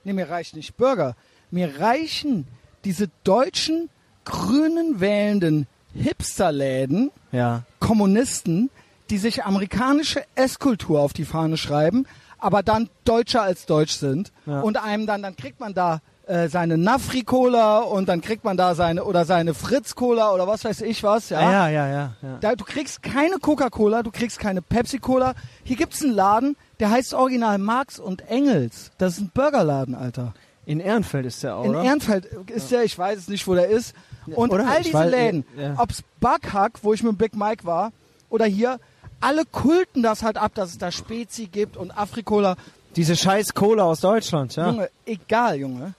Nee, 0.03 0.11
mir 0.13 0.29
reicht 0.29 0.55
nicht 0.55 0.75
Burger. 0.75 1.15
Mir 1.49 1.79
reichen 1.79 2.45
diese 2.83 3.09
deutschen 3.23 3.89
grünen 4.25 4.99
wählenden 4.99 5.65
Hipsterläden, 5.93 7.11
Ja. 7.31 7.63
Kommunisten, 7.79 8.69
die 9.09 9.17
sich 9.17 9.43
amerikanische 9.45 10.23
Esskultur 10.35 10.99
auf 11.01 11.13
die 11.13 11.25
Fahne 11.25 11.57
schreiben, 11.57 12.05
aber 12.37 12.63
dann 12.63 12.89
deutscher 13.05 13.41
als 13.43 13.65
deutsch 13.65 13.93
sind 13.93 14.31
Ja. 14.45 14.61
und 14.61 14.77
einem 14.77 15.05
dann, 15.07 15.21
dann 15.21 15.35
kriegt 15.35 15.59
man 15.59 15.73
da 15.73 16.01
äh, 16.31 16.47
seine 16.49 16.77
Nafri-Cola 16.77 17.79
und 17.79 18.07
dann 18.07 18.21
kriegt 18.21 18.43
man 18.43 18.55
da 18.55 18.73
seine 18.73 19.03
oder 19.03 19.25
seine 19.25 19.53
Fritz-Cola 19.53 20.33
oder 20.33 20.47
was 20.47 20.63
weiß 20.63 20.81
ich 20.81 21.03
was, 21.03 21.29
ja. 21.29 21.41
Ja, 21.41 21.69
ja, 21.69 21.87
ja, 21.87 22.13
ja. 22.21 22.37
Da, 22.39 22.55
du 22.55 22.63
kriegst 22.63 23.03
keine 23.03 23.37
Coca-Cola, 23.37 24.01
du 24.01 24.11
kriegst 24.11 24.39
keine 24.39 24.61
Pepsi-Cola. 24.61 25.33
Hier 25.63 25.75
gibt's 25.75 26.01
einen 26.01 26.13
Laden, 26.13 26.55
der 26.79 26.89
heißt 26.89 27.13
original 27.13 27.57
Marx 27.57 27.99
und 27.99 28.21
Engels. 28.29 28.91
Das 28.97 29.13
ist 29.13 29.19
ein 29.19 29.31
Burgerladen, 29.33 29.93
Alter. 29.93 30.33
In 30.65 30.79
Ehrenfeld 30.79 31.25
ist 31.25 31.43
der 31.43 31.55
auch, 31.57 31.65
In 31.65 31.71
oder? 31.71 31.83
Ehrenfeld 31.83 32.25
ist 32.47 32.71
der, 32.71 32.83
ich 32.83 32.97
weiß 32.97 33.17
es 33.19 33.27
nicht, 33.27 33.45
wo 33.47 33.53
der 33.55 33.67
ist. 33.67 33.93
Und 34.27 34.51
Oder? 34.53 34.69
all 34.69 34.83
diese 34.83 34.95
weiß- 34.97 35.09
Läden, 35.09 35.45
ja. 35.57 35.73
ob's 35.77 36.03
Bughack, 36.19 36.73
wo 36.83 36.93
ich 36.93 37.03
mit 37.03 37.17
Big 37.17 37.35
Mike 37.35 37.65
war, 37.65 37.91
oder 38.29 38.45
hier, 38.45 38.79
alle 39.19 39.43
kulten 39.45 40.03
das 40.03 40.23
halt 40.23 40.37
ab, 40.37 40.53
dass 40.55 40.69
es 40.69 40.77
da 40.77 40.91
Spezi 40.91 41.47
gibt 41.47 41.75
und 41.77 41.91
Afrikola. 41.97 42.55
Diese 42.95 43.15
scheiß 43.15 43.53
Cola 43.53 43.83
aus 43.83 43.99
Deutschland, 44.01 44.55
ja. 44.55 44.67
Junge, 44.69 44.89
egal, 45.05 45.57
Junge. 45.57 45.93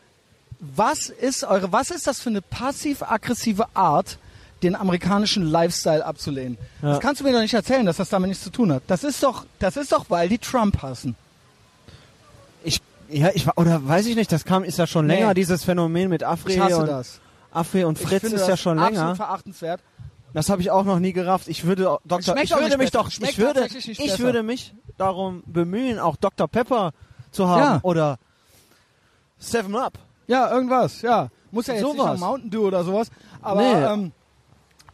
Was 0.64 1.08
ist 1.08 1.42
eure, 1.42 1.72
was 1.72 1.90
ist 1.90 2.06
das 2.06 2.20
für 2.20 2.30
eine 2.30 2.40
passiv-aggressive 2.40 3.66
Art, 3.74 4.18
den 4.62 4.76
amerikanischen 4.76 5.42
Lifestyle 5.44 6.06
abzulehnen? 6.06 6.56
Ja. 6.82 6.90
Das 6.90 7.00
kannst 7.00 7.20
du 7.20 7.24
mir 7.24 7.32
doch 7.32 7.40
nicht 7.40 7.52
erzählen, 7.54 7.84
dass 7.84 7.96
das 7.96 8.08
damit 8.10 8.28
nichts 8.28 8.44
zu 8.44 8.50
tun 8.50 8.72
hat. 8.72 8.84
Das 8.86 9.02
ist 9.02 9.22
doch, 9.24 9.44
das 9.58 9.76
ist 9.76 9.90
doch, 9.90 10.06
weil 10.08 10.28
die 10.28 10.38
Trump 10.38 10.80
hassen. 10.80 11.16
Ich, 12.62 12.80
ja, 13.08 13.30
ich 13.34 13.44
war, 13.46 13.58
oder 13.58 13.86
weiß 13.86 14.06
ich 14.06 14.14
nicht, 14.14 14.30
das 14.30 14.44
kam, 14.44 14.62
ist 14.62 14.78
ja 14.78 14.86
schon 14.86 15.06
Nee. 15.08 15.16
länger, 15.16 15.34
dieses 15.34 15.64
Phänomen 15.64 16.08
mit 16.08 16.22
Afri 16.22 16.52
Ich 16.54 16.60
hasse 16.60 16.76
und, 16.78 16.86
das. 16.86 17.18
Afri 17.50 17.82
und 17.82 17.98
Fritz 17.98 18.22
ist 18.22 18.46
ja 18.46 18.56
schon 18.56 18.78
absolut 18.78 18.98
länger. 19.00 19.16
verachtenswert. 19.16 19.80
Das 20.32 20.48
habe 20.48 20.62
ich 20.62 20.70
auch 20.70 20.84
noch 20.84 21.00
nie 21.00 21.12
gerafft. 21.12 21.48
Ich 21.48 21.64
würde 21.64 21.98
Dr. 22.06 22.22
schmeckt 22.22 22.44
Ich 22.44 22.50
würde 22.52 22.78
mich 22.78 22.90
besser. 22.92 23.02
doch, 23.04 23.10
Schmeckt 23.10 23.32
ich 23.32 23.38
würde, 23.38 23.66
ich 23.66 23.98
besser. 23.98 24.18
würde 24.20 24.42
mich 24.44 24.72
darum 24.96 25.42
bemühen, 25.44 25.98
auch 25.98 26.14
Dr. 26.16 26.46
Pepper 26.46 26.92
zu 27.32 27.48
haben 27.48 27.60
Ja. 27.60 27.80
oder 27.82 28.18
Seven 29.38 29.74
Up. 29.74 29.98
Ja, 30.32 30.50
irgendwas, 30.50 31.02
ja. 31.02 31.28
Muss 31.50 31.66
ja 31.66 31.74
jetzt 31.74 31.82
Sowas. 31.82 32.12
nicht 32.12 32.20
Mountain 32.20 32.50
Dew 32.50 32.66
oder 32.66 32.82
sowas, 32.84 33.08
aber 33.42 33.60
Nee. 33.60 33.72
ähm, 33.72 34.12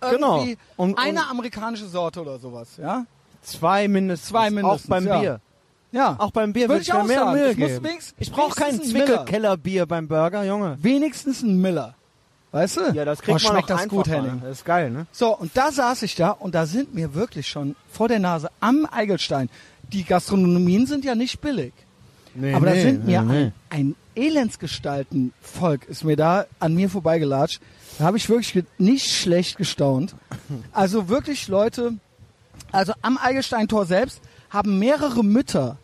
Genau. 0.00 0.36
irgendwie 0.38 0.58
Und- 0.76 0.90
und- 0.94 0.98
eine 0.98 1.28
amerikanische 1.28 1.86
Sorte 1.86 2.20
oder 2.20 2.38
sowas, 2.38 2.76
ja? 2.76 3.04
Zwei 3.42 3.88
mindestens. 3.88 4.28
Zwei 4.28 4.50
mindestens, 4.50 4.84
Auch 4.84 4.88
beim 4.88 5.06
ja. 5.06 5.18
Bier. 5.20 5.40
Ja. 5.90 6.16
Auch 6.18 6.30
beim 6.32 6.52
Bier 6.52 6.68
Würde 6.68 6.82
ich 6.82 6.88
ich 6.88 6.94
mir 6.94 7.00
auch 7.00 7.06
mehr 7.06 7.18
sagen. 7.20 7.32
Mühe 7.38 7.54
geben. 7.54 7.84
wenigstens- 7.84 8.14
ich 8.18 8.30
brauche 8.30 8.54
kein. 8.54 8.82
Zwickelkellerbier 8.82 9.86
beim 9.86 10.06
Burger, 10.08 10.44
Junge. 10.44 10.76
Wenigstens 10.82 11.42
ein 11.42 11.60
Miller. 11.60 11.94
Weißt 12.50 12.76
du? 12.78 12.80
Ja, 12.92 13.04
das 13.04 13.18
oh, 13.20 13.22
kriegt 13.22 13.42
man 13.44 13.52
schmeckt 13.52 13.70
das 13.70 13.88
gut. 13.88 14.08
Henning. 14.08 14.40
Das 14.42 14.52
ist 14.58 14.64
geil, 14.64 14.90
ne? 14.90 15.06
So, 15.12 15.36
und 15.36 15.54
da 15.56 15.70
saß 15.70 16.02
ich 16.02 16.14
da 16.14 16.30
und 16.30 16.54
da 16.54 16.66
sind 16.66 16.94
mir 16.94 17.14
wirklich 17.14 17.46
schon 17.46 17.76
vor 17.90 18.08
der 18.08 18.18
Nase 18.18 18.48
am 18.60 18.86
Eigelstein. 18.90 19.48
Die 19.92 20.04
Gastronomien 20.04 20.86
sind 20.86 21.04
ja 21.04 21.14
nicht 21.14 21.40
billig. 21.40 21.72
Nee, 22.40 22.54
aber 22.54 22.66
da 22.66 22.72
nee, 22.72 22.82
sind 22.82 23.04
mir 23.06 23.22
nee, 23.22 23.44
ein, 23.44 23.52
ein 23.70 23.96
Elendsgestalten-Volk 24.14 25.84
ist 25.86 26.04
mir 26.04 26.16
da 26.16 26.46
an 26.60 26.74
mir 26.74 26.88
vorbeigelatscht. 26.88 27.60
Da 27.98 28.04
habe 28.04 28.16
ich 28.16 28.28
wirklich 28.28 28.64
nicht 28.78 29.06
schlecht 29.06 29.56
gestaunt. 29.56 30.14
Also 30.72 31.08
wirklich 31.08 31.48
Leute, 31.48 31.94
also 32.72 32.92
am 33.02 33.18
Eigelsteintor 33.18 33.86
selbst 33.86 34.20
haben 34.50 34.78
mehrere 34.78 35.24
Mütter 35.24 35.76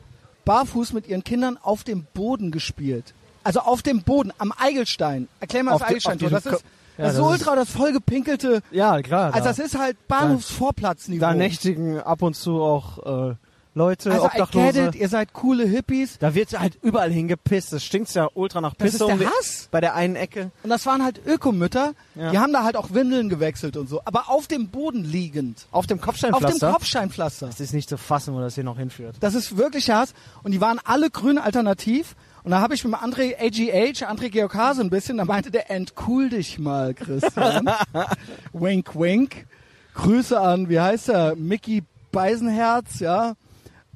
barfuß 0.45 0.93
mit 0.93 1.09
ihren 1.09 1.25
Kindern 1.25 1.59
auf 1.63 1.85
dem 1.85 2.07
Boden 2.15 2.51
gespielt. 2.51 3.15
Also 3.43 3.61
auf 3.61 3.83
dem 3.83 4.03
Boden, 4.03 4.33
am 4.39 4.53
Eigelstein. 4.57 5.29
Erklär 5.41 5.65
mal 5.65 5.73
Auf 5.73 5.81
das 5.81 5.91
Eigelsteintor. 5.91 6.31
Das 6.31 6.47
ist, 6.47 6.53
das 6.53 6.63
Ja, 6.99 7.09
ist 7.09 7.17
so 7.17 7.23
das 7.31 7.35
ist- 7.35 7.41
ultra 7.47 7.57
das 7.57 7.71
vollgepinkelte. 7.71 8.63
Ja, 8.71 9.03
klar. 9.03 9.35
Also 9.35 9.41
da, 9.41 9.45
das 9.51 9.59
ist 9.59 9.79
halt 9.79 9.97
Bahnhofsvorplatzniveau. 10.09 11.21
da 11.21 11.35
nächtigen 11.35 11.99
ab 11.99 12.23
und 12.23 12.37
zu 12.37 12.63
auch 12.63 13.31
äh, 13.31 13.35
Leute, 13.77 14.13
also 14.13 14.27
Obdachlose. 14.27 14.87
it, 14.89 14.95
ihr 14.95 15.09
seid 15.09 15.33
coole 15.33 15.65
Hippies. 15.67 16.19
Da 16.19 16.35
wird 16.35 16.59
halt 16.59 16.79
überall 16.83 17.11
hingepisst. 17.11 17.73
Das 17.73 17.83
stinkt 17.85 18.15
ja 18.15 18.29
ultra 18.35 18.61
nach 18.61 18.75
Das 18.75 18.93
Pisse. 18.93 18.97
ist 18.97 19.01
der 19.09 19.15
um 19.15 19.19
die- 19.19 19.27
Hass. 19.27 19.69
Bei 19.73 19.81
der 19.81 19.95
einen 19.95 20.15
Ecke. 20.15 20.53
Und 20.63 20.71
das 20.71 20.87
waren 20.87 21.03
halt 21.03 21.21
Ökomütter, 21.27 21.95
Ja. 22.15 22.31
die 22.31 22.39
haben 22.39 22.53
da 22.53 22.63
halt 22.63 22.77
auch 22.77 22.93
Windeln 22.95 23.29
gewechselt 23.29 23.77
und 23.77 23.89
so, 23.89 24.01
aber 24.05 24.31
auf 24.31 24.47
dem 24.47 24.69
Boden 24.69 25.03
liegend. 25.05 25.67
Auf 25.73 25.87
dem 25.89 25.99
Auf 25.99 26.05
Kopfsteinpflaster. 26.05 26.69
dem 26.69 26.73
Kopfsteinpflaster. 26.73 27.47
Das 27.49 27.59
ist 27.61 27.75
nicht 27.75 27.89
zu 27.89 27.97
fassen, 27.99 28.33
wo 28.35 28.41
das 28.41 28.55
hier 28.55 28.63
noch 28.65 28.79
hinführt. 28.79 29.17
Das 29.21 29.35
ist 29.35 29.57
wirklich 29.57 29.91
Hass. 29.91 30.15
Und 30.45 30.53
die 30.53 30.61
waren 30.61 30.79
alle 30.85 31.11
grün 31.11 31.39
alternativ. 31.39 32.15
Und 32.45 32.51
da 32.53 32.61
habe 32.61 32.75
ich 32.75 32.85
mit 32.85 32.93
dem 32.93 33.01
André 33.01 33.35
AGH, 33.41 34.07
André 34.07 34.29
Georgase 34.29 34.83
ein 34.83 34.91
bisschen, 34.91 35.17
da 35.17 35.25
meinte 35.25 35.51
der, 35.51 35.71
entcool 35.71 36.29
dich 36.29 36.59
mal, 36.59 36.93
Christian. 36.95 37.71
wink, 38.53 38.95
wink. 38.95 39.47
Grüße 39.95 40.39
an, 40.39 40.69
wie 40.69 40.79
heißt 40.79 41.09
er, 41.09 41.37
Mickey 41.37 41.83
Beisenherz, 42.13 43.01
ja. 43.01 43.35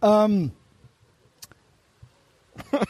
Ähm, 0.02 0.52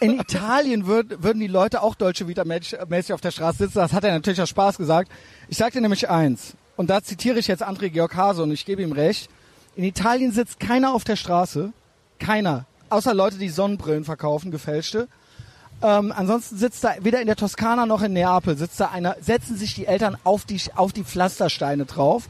in 0.01 0.19
Italien 0.19 0.87
würd, 0.87 1.23
würden 1.23 1.41
die 1.41 1.47
Leute 1.47 1.83
auch 1.83 1.95
deutsche 1.95 2.29
Vita 2.29 2.45
mäßig 2.45 3.13
auf 3.13 3.21
der 3.21 3.31
Straße 3.31 3.59
sitzen. 3.59 3.79
Das 3.79 3.93
hat 3.93 4.05
er 4.05 4.13
natürlich 4.13 4.41
aus 4.41 4.49
Spaß 4.49 4.79
gesagt. 4.79 5.11
Ich 5.49 5.57
sag 5.57 5.73
dir 5.73 5.81
nämlich 5.81 6.09
eins. 6.09 6.55
Und 6.77 6.91
da 6.91 7.03
zitiere 7.03 7.39
ich 7.39 7.49
jetzt 7.49 7.67
André 7.67 7.91
Georg 7.91 8.15
Hase 8.15 8.43
und 8.43 8.53
ich 8.53 8.65
gebe 8.65 8.83
ihm 8.83 8.93
recht. 8.93 9.31
In 9.77 9.85
Italien 9.85 10.33
sitzt 10.33 10.61
keiner 10.61 10.95
auf 10.95 11.05
der 11.05 11.17
Straße. 11.17 11.73
Keiner. 12.19 12.67
Außer 12.91 13.15
Leute, 13.15 13.39
die 13.39 13.49
Sonnenbrillen 13.49 14.05
verkaufen, 14.05 14.51
gefälschte. 14.51 15.09
Ähm, 15.83 16.13
ansonsten 16.15 16.57
sitzt 16.57 16.83
da 16.83 16.95
weder 17.01 17.21
in 17.21 17.27
der 17.27 17.37
Toskana 17.37 17.87
noch 17.87 18.03
in 18.03 18.13
Neapel 18.13 18.57
sitzt 18.57 18.81
da 18.81 18.87
einer, 18.87 19.17
setzen 19.21 19.57
sich 19.57 19.75
die 19.75 19.87
Eltern 19.87 20.17
auf 20.25 20.45
die, 20.45 20.61
auf 20.75 20.93
die 20.93 21.05
Pflastersteine 21.05 21.85
drauf. 21.85 22.29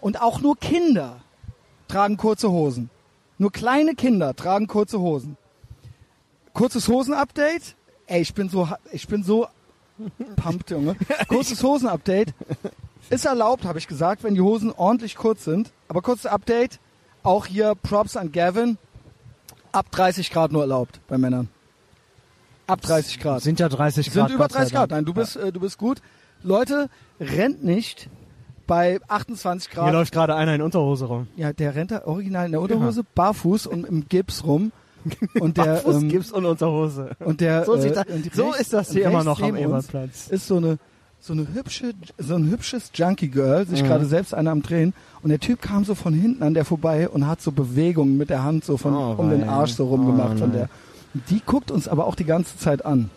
Und 0.00 0.22
auch 0.22 0.40
nur 0.40 0.56
Kinder 0.56 1.16
tragen 1.88 2.16
kurze 2.16 2.50
Hosen. 2.50 2.88
Nur 3.38 3.52
kleine 3.52 3.94
Kinder 3.94 4.34
tragen 4.34 4.66
kurze 4.66 5.00
Hosen. 5.00 5.36
Kurzes 6.52 6.88
Hosen-Update. 6.88 7.76
Ey, 8.06 8.20
ich 8.20 8.34
bin 8.34 8.48
so, 8.48 8.68
ich 8.90 9.06
bin 9.06 9.22
so 9.22 9.46
pumped, 10.36 10.70
Junge. 10.70 10.96
Kurzes 11.28 11.62
Hosen-Update. 11.62 12.34
Ist 13.10 13.24
erlaubt, 13.24 13.64
habe 13.64 13.78
ich 13.78 13.86
gesagt, 13.86 14.24
wenn 14.24 14.34
die 14.34 14.40
Hosen 14.40 14.72
ordentlich 14.72 15.16
kurz 15.16 15.44
sind. 15.44 15.70
Aber 15.86 16.02
kurzes 16.02 16.26
Update. 16.26 16.80
Auch 17.22 17.46
hier 17.46 17.74
Props 17.74 18.16
an 18.16 18.32
Gavin. 18.32 18.76
Ab 19.72 19.90
30 19.90 20.30
Grad 20.30 20.50
nur 20.50 20.62
erlaubt 20.62 21.00
bei 21.08 21.18
Männern. 21.18 21.48
Ab 22.66 22.80
30 22.82 23.20
Grad. 23.20 23.42
Sind 23.42 23.60
ja 23.60 23.68
30 23.68 24.06
Sind 24.06 24.14
Grad. 24.14 24.30
über 24.30 24.44
Gott 24.44 24.52
sei 24.52 24.60
30 24.60 24.74
Grad. 24.74 24.90
Nein, 24.90 25.04
du 25.04 25.14
bist, 25.14 25.36
äh, 25.36 25.52
du 25.52 25.60
bist 25.60 25.78
gut. 25.78 26.02
Leute, 26.42 26.90
rennt 27.20 27.64
nicht 27.64 28.08
bei 28.68 29.00
28 29.08 29.70
Hier 29.72 29.82
Grad. 29.82 29.92
läuft 29.92 30.12
gerade 30.12 30.36
einer 30.36 30.54
in 30.54 30.62
Unterhose 30.62 31.06
rum. 31.06 31.26
Ja, 31.34 31.52
der 31.52 31.74
rennt 31.74 31.90
da 31.90 32.04
original 32.06 32.46
in 32.46 32.52
der 32.52 32.60
Unterhose, 32.60 33.02
barfuß 33.16 33.66
und 33.66 33.84
im 33.84 34.08
Gips 34.08 34.44
rum. 34.44 34.70
Und 35.40 35.56
der, 35.56 35.64
Barfuß 35.64 35.96
ähm, 36.02 36.08
Gips 36.08 36.30
und 36.30 36.44
Unterhose. 36.44 37.10
und 37.24 37.40
der, 37.40 37.64
So, 37.64 37.76
sieht 37.76 37.92
äh, 37.92 37.94
das, 37.94 38.06
und 38.06 38.34
so 38.34 38.44
rechts- 38.46 38.60
ist 38.60 38.72
das 38.72 38.92
hier 38.92 39.06
immer 39.06 39.24
noch 39.24 39.40
am 39.40 39.56
Eberplatz. 39.56 40.28
Ist 40.28 40.46
so 40.48 40.56
eine, 40.58 40.78
so 41.20 41.32
eine 41.32 41.46
hübsche, 41.54 41.94
so 42.18 42.34
ein 42.34 42.50
hübsches 42.50 42.90
Junkie 42.94 43.28
Girl, 43.28 43.66
sich 43.66 43.82
Mhm. 43.82 43.86
gerade 43.86 44.04
selbst 44.06 44.34
einer 44.34 44.50
am 44.50 44.62
Drehen. 44.62 44.92
Und 45.22 45.30
der 45.30 45.40
Typ 45.40 45.62
kam 45.62 45.84
so 45.84 45.94
von 45.94 46.12
hinten 46.14 46.42
an 46.42 46.52
der 46.54 46.64
vorbei 46.64 47.08
und 47.08 47.26
hat 47.26 47.40
so 47.40 47.52
Bewegungen 47.52 48.16
mit 48.18 48.28
der 48.30 48.42
Hand 48.44 48.64
so 48.64 48.76
von, 48.76 48.94
Oh, 48.94 49.14
um 49.16 49.30
den. 49.30 49.48
Arsch 49.48 49.72
so 49.72 49.86
rumgemacht 49.86 50.34
Oh, 50.36 50.40
von 50.40 50.52
der. 50.52 50.68
Die 51.30 51.40
guckt 51.44 51.70
uns 51.70 51.88
aber 51.88 52.06
auch 52.06 52.14
die 52.14 52.24
ganze 52.26 52.58
Zeit 52.58 52.84
an. 52.84 53.08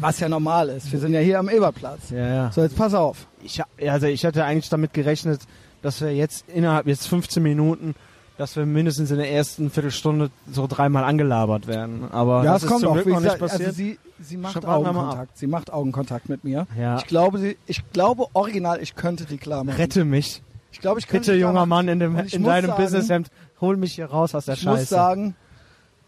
Was 0.00 0.20
ja 0.20 0.28
normal 0.28 0.68
ist. 0.70 0.90
Wir 0.92 0.98
sind 0.98 1.12
ja 1.14 1.20
hier 1.20 1.38
am 1.38 1.48
Eberplatz. 1.48 2.10
Ja, 2.10 2.26
ja. 2.26 2.52
So, 2.52 2.62
jetzt 2.62 2.76
pass 2.76 2.94
auf. 2.94 3.26
Ich, 3.42 3.60
also 3.88 4.06
ich 4.06 4.24
hatte 4.24 4.44
eigentlich 4.44 4.68
damit 4.68 4.92
gerechnet, 4.92 5.40
dass 5.82 6.00
wir 6.00 6.14
jetzt 6.14 6.44
innerhalb 6.48 6.86
jetzt 6.86 7.06
15 7.08 7.42
Minuten, 7.42 7.94
dass 8.36 8.56
wir 8.56 8.66
mindestens 8.66 9.10
in 9.12 9.18
der 9.18 9.30
ersten 9.30 9.70
Viertelstunde 9.70 10.30
so 10.50 10.66
dreimal 10.66 11.04
angelabert 11.04 11.66
werden. 11.68 12.10
Aber 12.10 12.42
ja, 12.44 12.54
das 12.54 12.62
es 12.62 12.64
ist 12.64 12.72
kommt 12.72 12.86
auch. 12.86 12.94
Glück 12.94 13.06
noch 13.06 13.20
nicht 13.20 13.24
gesagt, 13.34 13.40
passiert. 13.40 13.68
also 13.68 13.76
sie, 13.76 13.98
sie 14.20 14.36
macht 14.36 14.64
Augenkontakt. 14.66 15.38
Sie 15.38 15.46
macht 15.46 15.72
Augenkontakt 15.72 16.28
mit 16.28 16.42
mir. 16.42 16.66
ja. 16.78 16.96
Ich 16.98 17.06
glaube, 17.06 17.38
sie, 17.38 17.56
ich 17.66 17.82
glaube 17.92 18.26
original, 18.32 18.80
ich 18.82 18.96
könnte 18.96 19.24
die 19.26 19.38
klar 19.38 19.62
machen. 19.62 19.76
Rette 19.76 20.04
mich. 20.04 20.42
Ich 20.72 20.80
glaube, 20.80 20.98
ich 20.98 21.06
könnte 21.06 21.30
Bitte, 21.30 21.40
junger. 21.40 21.66
Mann 21.66 21.86
in, 21.86 22.00
dem, 22.00 22.18
ich 22.18 22.34
in 22.34 22.42
deinem 22.42 22.70
sagen- 22.70 22.82
Businesshemd, 22.82 23.28
hol 23.60 23.76
mich 23.76 23.92
hier 23.94 24.06
raus 24.06 24.34
aus 24.34 24.46
der 24.46 24.54
Ich 24.54 24.62
Scheiße. 24.62 24.80
muss 24.80 24.88
sagen, 24.88 25.36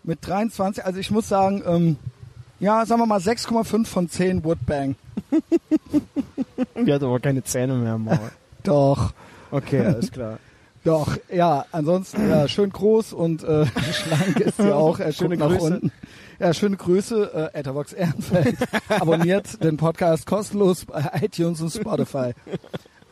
mit 0.02 0.26
23, 0.26 0.84
also 0.84 0.98
ich 0.98 1.10
muss 1.12 1.28
sagen, 1.28 1.62
ähm, 1.64 1.96
ja, 2.60 2.84
sagen 2.86 3.00
wir 3.00 3.06
mal 3.06 3.18
6,5 3.20 3.86
von 3.86 4.08
10 4.08 4.44
Woodbang. 4.44 4.96
Die 6.84 6.92
hat 6.92 7.02
aber 7.02 7.20
keine 7.20 7.42
Zähne 7.44 7.74
mehr 7.74 7.94
im 7.94 8.04
Maul. 8.04 8.18
Doch, 8.62 9.12
Okay, 9.52 9.80
alles 9.80 10.10
klar. 10.10 10.38
doch, 10.84 11.16
ja, 11.32 11.64
ansonsten 11.70 12.28
ja, 12.28 12.48
schön 12.48 12.70
groß 12.70 13.12
und 13.12 13.44
äh, 13.44 13.64
schlank 13.92 14.40
ist 14.40 14.56
sie 14.56 14.74
auch. 14.74 14.98
Er 14.98 15.12
Schöne 15.12 15.36
nach 15.36 15.48
Grüße. 15.48 15.64
unten. 15.74 15.92
Ja, 16.40 16.52
schöne 16.52 16.76
Grüße, 16.76 17.50
äh, 17.54 17.58
Etherbox 17.60 17.92
Ehrenfeld. 17.92 18.56
Abonniert 18.88 19.62
den 19.62 19.76
Podcast 19.76 20.26
kostenlos 20.26 20.84
bei 20.84 21.08
iTunes 21.22 21.60
und 21.60 21.70
Spotify. 21.72 22.32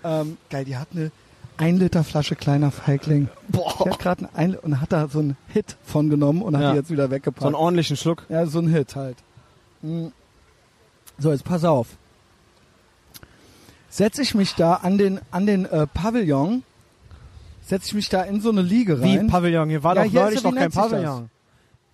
Ähm, 0.03 0.37
geil, 0.51 0.65
die 0.65 0.77
hat 0.77 0.89
eine 0.93 1.13
1 1.57 1.79
Liter 1.81 2.03
Flasche 2.05 2.35
kleiner 2.35 2.73
Feigling. 2.73 3.29
Die 3.49 3.53
Boah. 3.57 3.87
hat 3.87 3.99
gerade 4.01 4.29
ein 4.35 4.57
und 4.57 4.81
hat 4.81 4.93
da 4.93 5.07
so 5.09 5.21
einen 5.21 5.37
Hit 5.49 5.77
von 5.85 6.11
genommen 6.11 6.43
und 6.43 6.57
hat 6.57 6.63
Ja. 6.63 6.71
die 6.73 6.79
jetzt 6.79 6.91
wieder 6.91 7.05
So 7.05 7.07
einen 7.07 7.13
weggepackt. 7.13 7.55
ordentlichen 7.55 7.97
Schluck. 7.97 8.27
Ja, 8.29 8.45
so 8.47 8.59
ein 8.59 8.67
Hit 8.69 8.97
halt. 8.97 9.17
Mm. 9.85 10.09
So, 11.19 11.31
jetzt 11.31 11.45
pass 11.45 11.65
auf. 11.65 11.89
setze 13.91 14.23
ich 14.23 14.35
mich 14.35 14.55
da 14.55 14.75
an 14.75 14.99
den, 14.99 15.21
an 15.31 15.47
den 15.47 15.65
äh, 15.67 15.87
Pavillon, 15.87 16.63
setze 17.63 17.87
ich 17.89 17.95
mich 17.95 18.09
da 18.09 18.23
in 18.23 18.41
so 18.41 18.51
eine 18.51 18.63
Liege 18.63 19.01
Wie 19.03 19.17
rein. 19.19 19.29
Pavillon? 19.29 19.69
Hier 19.69 19.83
war 19.85 19.95
Ja, 19.97 20.03
doch 20.05 20.11
hier 20.11 20.21
neulich 20.23 20.43
noch 20.43 20.53
wie 20.53 20.57
kein? 20.57 20.71
Pavillon. 20.73 21.31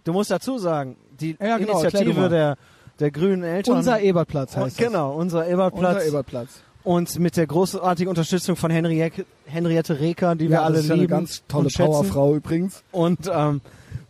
Du 0.04 0.12
musst 0.12 0.30
dazu 0.30 0.56
sagen, 0.58 0.96
die 1.20 1.36
Ja, 1.40 1.58
genau, 1.58 1.80
Initiative 1.80 2.28
der, 2.30 2.56
der 2.98 3.10
grünen 3.10 3.42
Eltern. 3.42 3.76
Unser 3.78 4.00
Ebertplatz 4.00 4.56
heißt 4.56 4.78
das. 4.80 4.86
Genau, 4.86 5.12
unser 5.12 5.46
Ebertplatz. 5.46 5.96
Unser 5.96 6.06
Ebertplatz. 6.06 6.48
Und 6.82 7.18
mit 7.18 7.36
der 7.36 7.46
großartigen 7.46 8.08
Unterstützung 8.08 8.56
von 8.56 8.70
Henriette, 8.70 9.26
Henriette 9.44 10.00
Reker, 10.00 10.34
die 10.34 10.48
wir 10.48 10.56
Ja, 10.56 10.62
alle 10.62 10.76
das 10.76 10.84
ist 10.84 10.88
ja 10.88 10.94
eine 10.94 11.02
lieben 11.02 11.10
ganz 11.10 11.42
tolle 11.46 11.68
und. 11.68 11.90
Powerfrau 11.90 12.34
übrigens. 12.36 12.82
Und 12.90 13.30
ähm, 13.30 13.60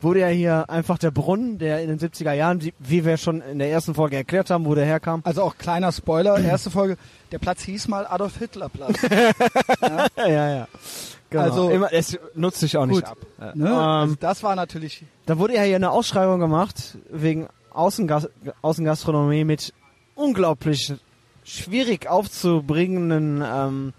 wurde 0.00 0.20
ja 0.20 0.28
hier 0.28 0.68
einfach 0.70 0.98
der 0.98 1.10
Brunnen, 1.10 1.58
der 1.58 1.82
in 1.82 1.88
den 1.88 1.98
70er 1.98 2.32
Jahren, 2.32 2.60
wie 2.78 3.04
wir 3.04 3.16
schon 3.16 3.40
in 3.42 3.58
der 3.58 3.70
ersten 3.70 3.94
Folge 3.94 4.16
erklärt 4.16 4.50
haben, 4.50 4.64
wo 4.64 4.74
der 4.74 4.84
herkam. 4.86 5.20
Also 5.24 5.42
auch 5.42 5.56
kleiner 5.58 5.92
Spoiler, 5.92 6.38
erste 6.38 6.70
Folge, 6.70 6.96
der 7.32 7.38
Platz 7.38 7.62
hieß 7.62 7.88
mal 7.88 8.06
Adolf 8.06 8.38
Hitler 8.38 8.68
Platz. 8.68 9.00
ja, 10.16 10.26
ja. 10.26 10.68
Genau. 11.30 11.42
Also- 11.42 11.70
Immer, 11.70 11.92
es 11.92 12.18
nutzt 12.34 12.60
sich 12.60 12.76
auch 12.76 12.86
nicht 12.86 13.02
Gut. 13.04 13.10
ab. 13.10 13.18
Ja. 13.38 13.52
Ne? 13.54 13.68
Ähm, 13.68 13.74
also 13.76 14.14
das 14.18 14.42
war 14.42 14.56
natürlich 14.56 15.04
Da 15.26 15.38
wurde 15.38 15.54
ja 15.54 15.62
hier 15.62 15.76
eine 15.76 15.90
Ausschreibung 15.90 16.40
gemacht 16.40 16.98
wegen 17.10 17.46
Außengas 17.72 18.28
Außengastronomie 18.62 19.44
mit 19.44 19.72
unglaublich 20.16 20.92
schwierig 21.44 22.08
aufzubringenden 22.08 23.44
ähm, 23.46 23.92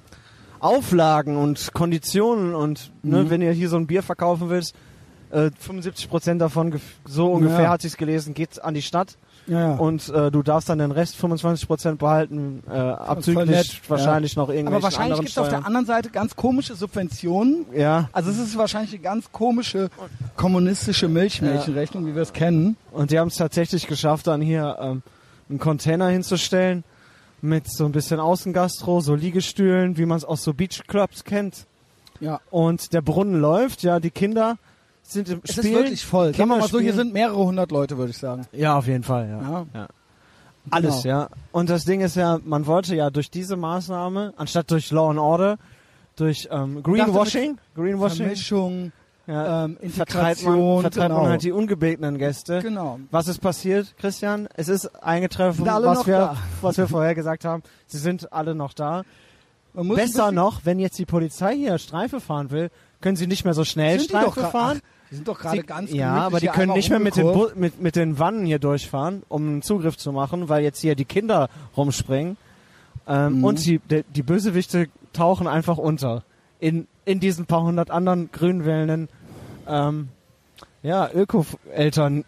Auflagen 0.59 1.37
und 1.37 1.73
Konditionen 1.73 2.53
und 2.53 2.91
ne, 3.01 3.23
Mhm. 3.23 3.29
wenn 3.29 3.41
ihr 3.41 3.51
hier 3.51 3.69
so 3.69 3.77
ein 3.77 3.87
Bier 3.87 4.03
verkaufen 4.03 4.49
willst, 4.49 4.75
äh, 5.31 5.51
75 5.59 6.09
Prozent 6.09 6.41
davon, 6.41 6.79
so 7.05 7.31
ungefähr 7.31 7.63
Ja. 7.63 7.69
hat 7.69 7.81
sich's 7.81 7.97
gelesen, 7.97 8.33
geht 8.33 8.61
an 8.63 8.73
die 8.73 8.81
Stadt 8.81 9.17
ja, 9.47 9.59
ja. 9.59 9.75
und 9.75 10.09
äh, 10.09 10.29
du 10.31 10.43
darfst 10.43 10.69
dann 10.69 10.79
den 10.79 10.91
Rest 10.91 11.15
25 11.15 11.67
Prozent 11.67 11.99
behalten, 11.99 12.63
äh, 12.69 12.73
abzüglich 12.73 13.49
nett, 13.49 13.81
wahrscheinlich 13.87 14.35
noch 14.35 14.49
irgendwelche 14.49 14.75
Aber 14.75 14.83
wahrscheinlich 14.83 15.19
gibt 15.19 15.31
es 15.31 15.37
auf 15.37 15.49
der 15.49 15.65
anderen 15.65 15.85
Seite 15.85 16.09
ganz 16.09 16.35
komische 16.35 16.75
Subventionen. 16.75 17.65
Ja, 17.73 18.09
Also 18.11 18.29
es 18.29 18.39
ist 18.39 18.57
wahrscheinlich 18.57 18.91
eine 18.93 19.01
ganz 19.01 19.31
komische 19.31 19.89
kommunistische 20.35 21.07
Milchmädchenrechnung, 21.07 22.05
wie 22.05 22.15
wir 22.15 22.21
es 22.21 22.33
kennen. 22.33 22.77
Und 22.91 23.11
die 23.11 23.19
haben 23.19 23.29
es 23.29 23.35
tatsächlich 23.35 23.87
geschafft, 23.87 24.27
dann 24.27 24.41
hier 24.41 24.77
ähm, 24.79 25.01
einen 25.49 25.59
Container 25.59 26.07
hinzustellen 26.07 26.83
mit 27.41 27.71
so 27.71 27.85
ein 27.85 27.91
bisschen 27.91 28.19
Außengastro, 28.19 29.01
so 29.01 29.15
Liegestühlen, 29.15 29.97
wie 29.97 30.05
man 30.05 30.17
es 30.17 30.25
aus 30.25 30.43
so 30.43 30.53
Beachclubs 30.53 31.23
kennt. 31.23 31.65
Ja. 32.19 32.39
Und 32.51 32.93
der 32.93 33.01
Brunnen 33.01 33.41
läuft, 33.41 33.81
ja, 33.81 33.99
die 33.99 34.11
Kinder 34.11 34.57
sind 35.11 35.29
im 35.29 35.41
Es 35.43 35.53
Spiel. 35.53 35.65
ist 35.65 35.73
wirklich 35.77 36.05
voll. 36.05 36.33
Sagen 36.33 36.49
wir 36.49 36.57
mal 36.57 36.67
so, 36.67 36.79
hier 36.79 36.93
sind 36.93 37.13
mehrere 37.13 37.37
hundert 37.37 37.71
Leute, 37.71 37.97
würde 37.97 38.11
ich 38.11 38.17
sagen. 38.17 38.45
Ja, 38.51 38.77
auf 38.77 38.87
jeden 38.87 39.03
Fall, 39.03 39.27
ja. 39.29 39.65
Ja. 39.73 39.87
Alles, 40.69 41.03
Genau. 41.03 41.15
ja. 41.21 41.29
Und 41.51 41.69
das 41.69 41.85
Ding 41.85 42.01
ist 42.01 42.15
ja, 42.15 42.39
man 42.43 42.65
wollte 42.67 42.95
ja 42.95 43.09
durch 43.09 43.31
diese 43.31 43.55
Maßnahme, 43.55 44.33
anstatt 44.37 44.69
durch 44.71 44.91
Law 44.91 45.09
and 45.09 45.19
Order, 45.19 45.57
durch 46.15 46.47
ähm, 46.51 46.83
Greenwashing, 46.83 47.57
Greenwashing, 47.75 48.17
Vermischung, 48.25 48.91
ja, 49.27 49.65
ähm, 49.65 49.77
vertreibt 49.89 50.43
man, 50.43 50.81
vertreibt 50.81 51.07
genau. 51.09 51.21
man 51.21 51.31
halt 51.31 51.43
die 51.43 51.51
ungebetenen 51.51 52.17
Gäste. 52.17 52.59
Genau. 52.61 52.99
Was 53.11 53.27
ist 53.27 53.39
passiert, 53.39 53.95
Christian? 53.97 54.47
Es 54.55 54.67
ist 54.67 54.87
eingetroffen, 55.03 55.67
alle 55.67 55.87
was 55.87 56.05
wir, 56.05 56.17
da? 56.17 56.37
was 56.61 56.77
wir 56.77 56.87
vorher 56.87 57.15
gesagt 57.15 57.45
haben. 57.45 57.63
Sie 57.87 57.97
sind 57.97 58.31
alle 58.33 58.53
noch 58.55 58.73
da. 58.73 59.03
Besser 59.73 60.31
noch, 60.31 60.61
wenn 60.65 60.79
jetzt 60.79 60.99
die 60.99 61.05
Polizei 61.05 61.55
hier 61.55 61.77
Streife 61.77 62.19
fahren 62.19 62.51
will, 62.51 62.69
können 62.99 63.15
sie 63.15 63.25
nicht 63.25 63.45
mehr 63.45 63.53
so 63.53 63.63
schnell 63.63 63.99
Streife 64.01 64.41
fahren. 64.41 64.81
Ach, 64.83 65.00
die 65.11 65.15
sind 65.15 65.27
doch 65.27 65.37
gerade 65.39 65.63
ganz 65.63 65.91
ja, 65.91 66.13
aber 66.15 66.39
die 66.39 66.47
können 66.47 66.73
nicht 66.73 66.89
mehr 66.89 66.99
mit 66.99 67.15
den. 67.17 67.27
Bu 67.33 67.49
mit, 67.55 67.81
mit 67.81 67.95
den 67.95 68.17
Wannen 68.17 68.45
hier 68.45 68.59
durchfahren, 68.59 69.23
um 69.27 69.45
einen 69.47 69.61
Zugriff 69.61 69.97
zu 69.97 70.11
machen, 70.11 70.49
weil 70.49 70.63
jetzt 70.63 70.79
hier 70.79 70.95
die 70.95 71.05
Kinder 71.05 71.49
rumspringen. 71.77 72.37
Ähm, 73.07 73.39
Mhm. 73.39 73.43
Und 73.43 73.65
die, 73.65 73.79
die, 73.79 74.03
die 74.03 74.23
Bösewichte 74.23 74.87
tauchen 75.13 75.47
einfach 75.47 75.77
unter. 75.77 76.23
In, 76.59 76.87
in 77.05 77.19
diesen 77.19 77.45
paar 77.45 77.63
hundert 77.63 77.91
anderen 77.91 78.31
grünwellenden 78.31 79.09
ähm, 79.67 80.09
ja, 80.83 81.09
Öko-Eltern, 81.13 82.23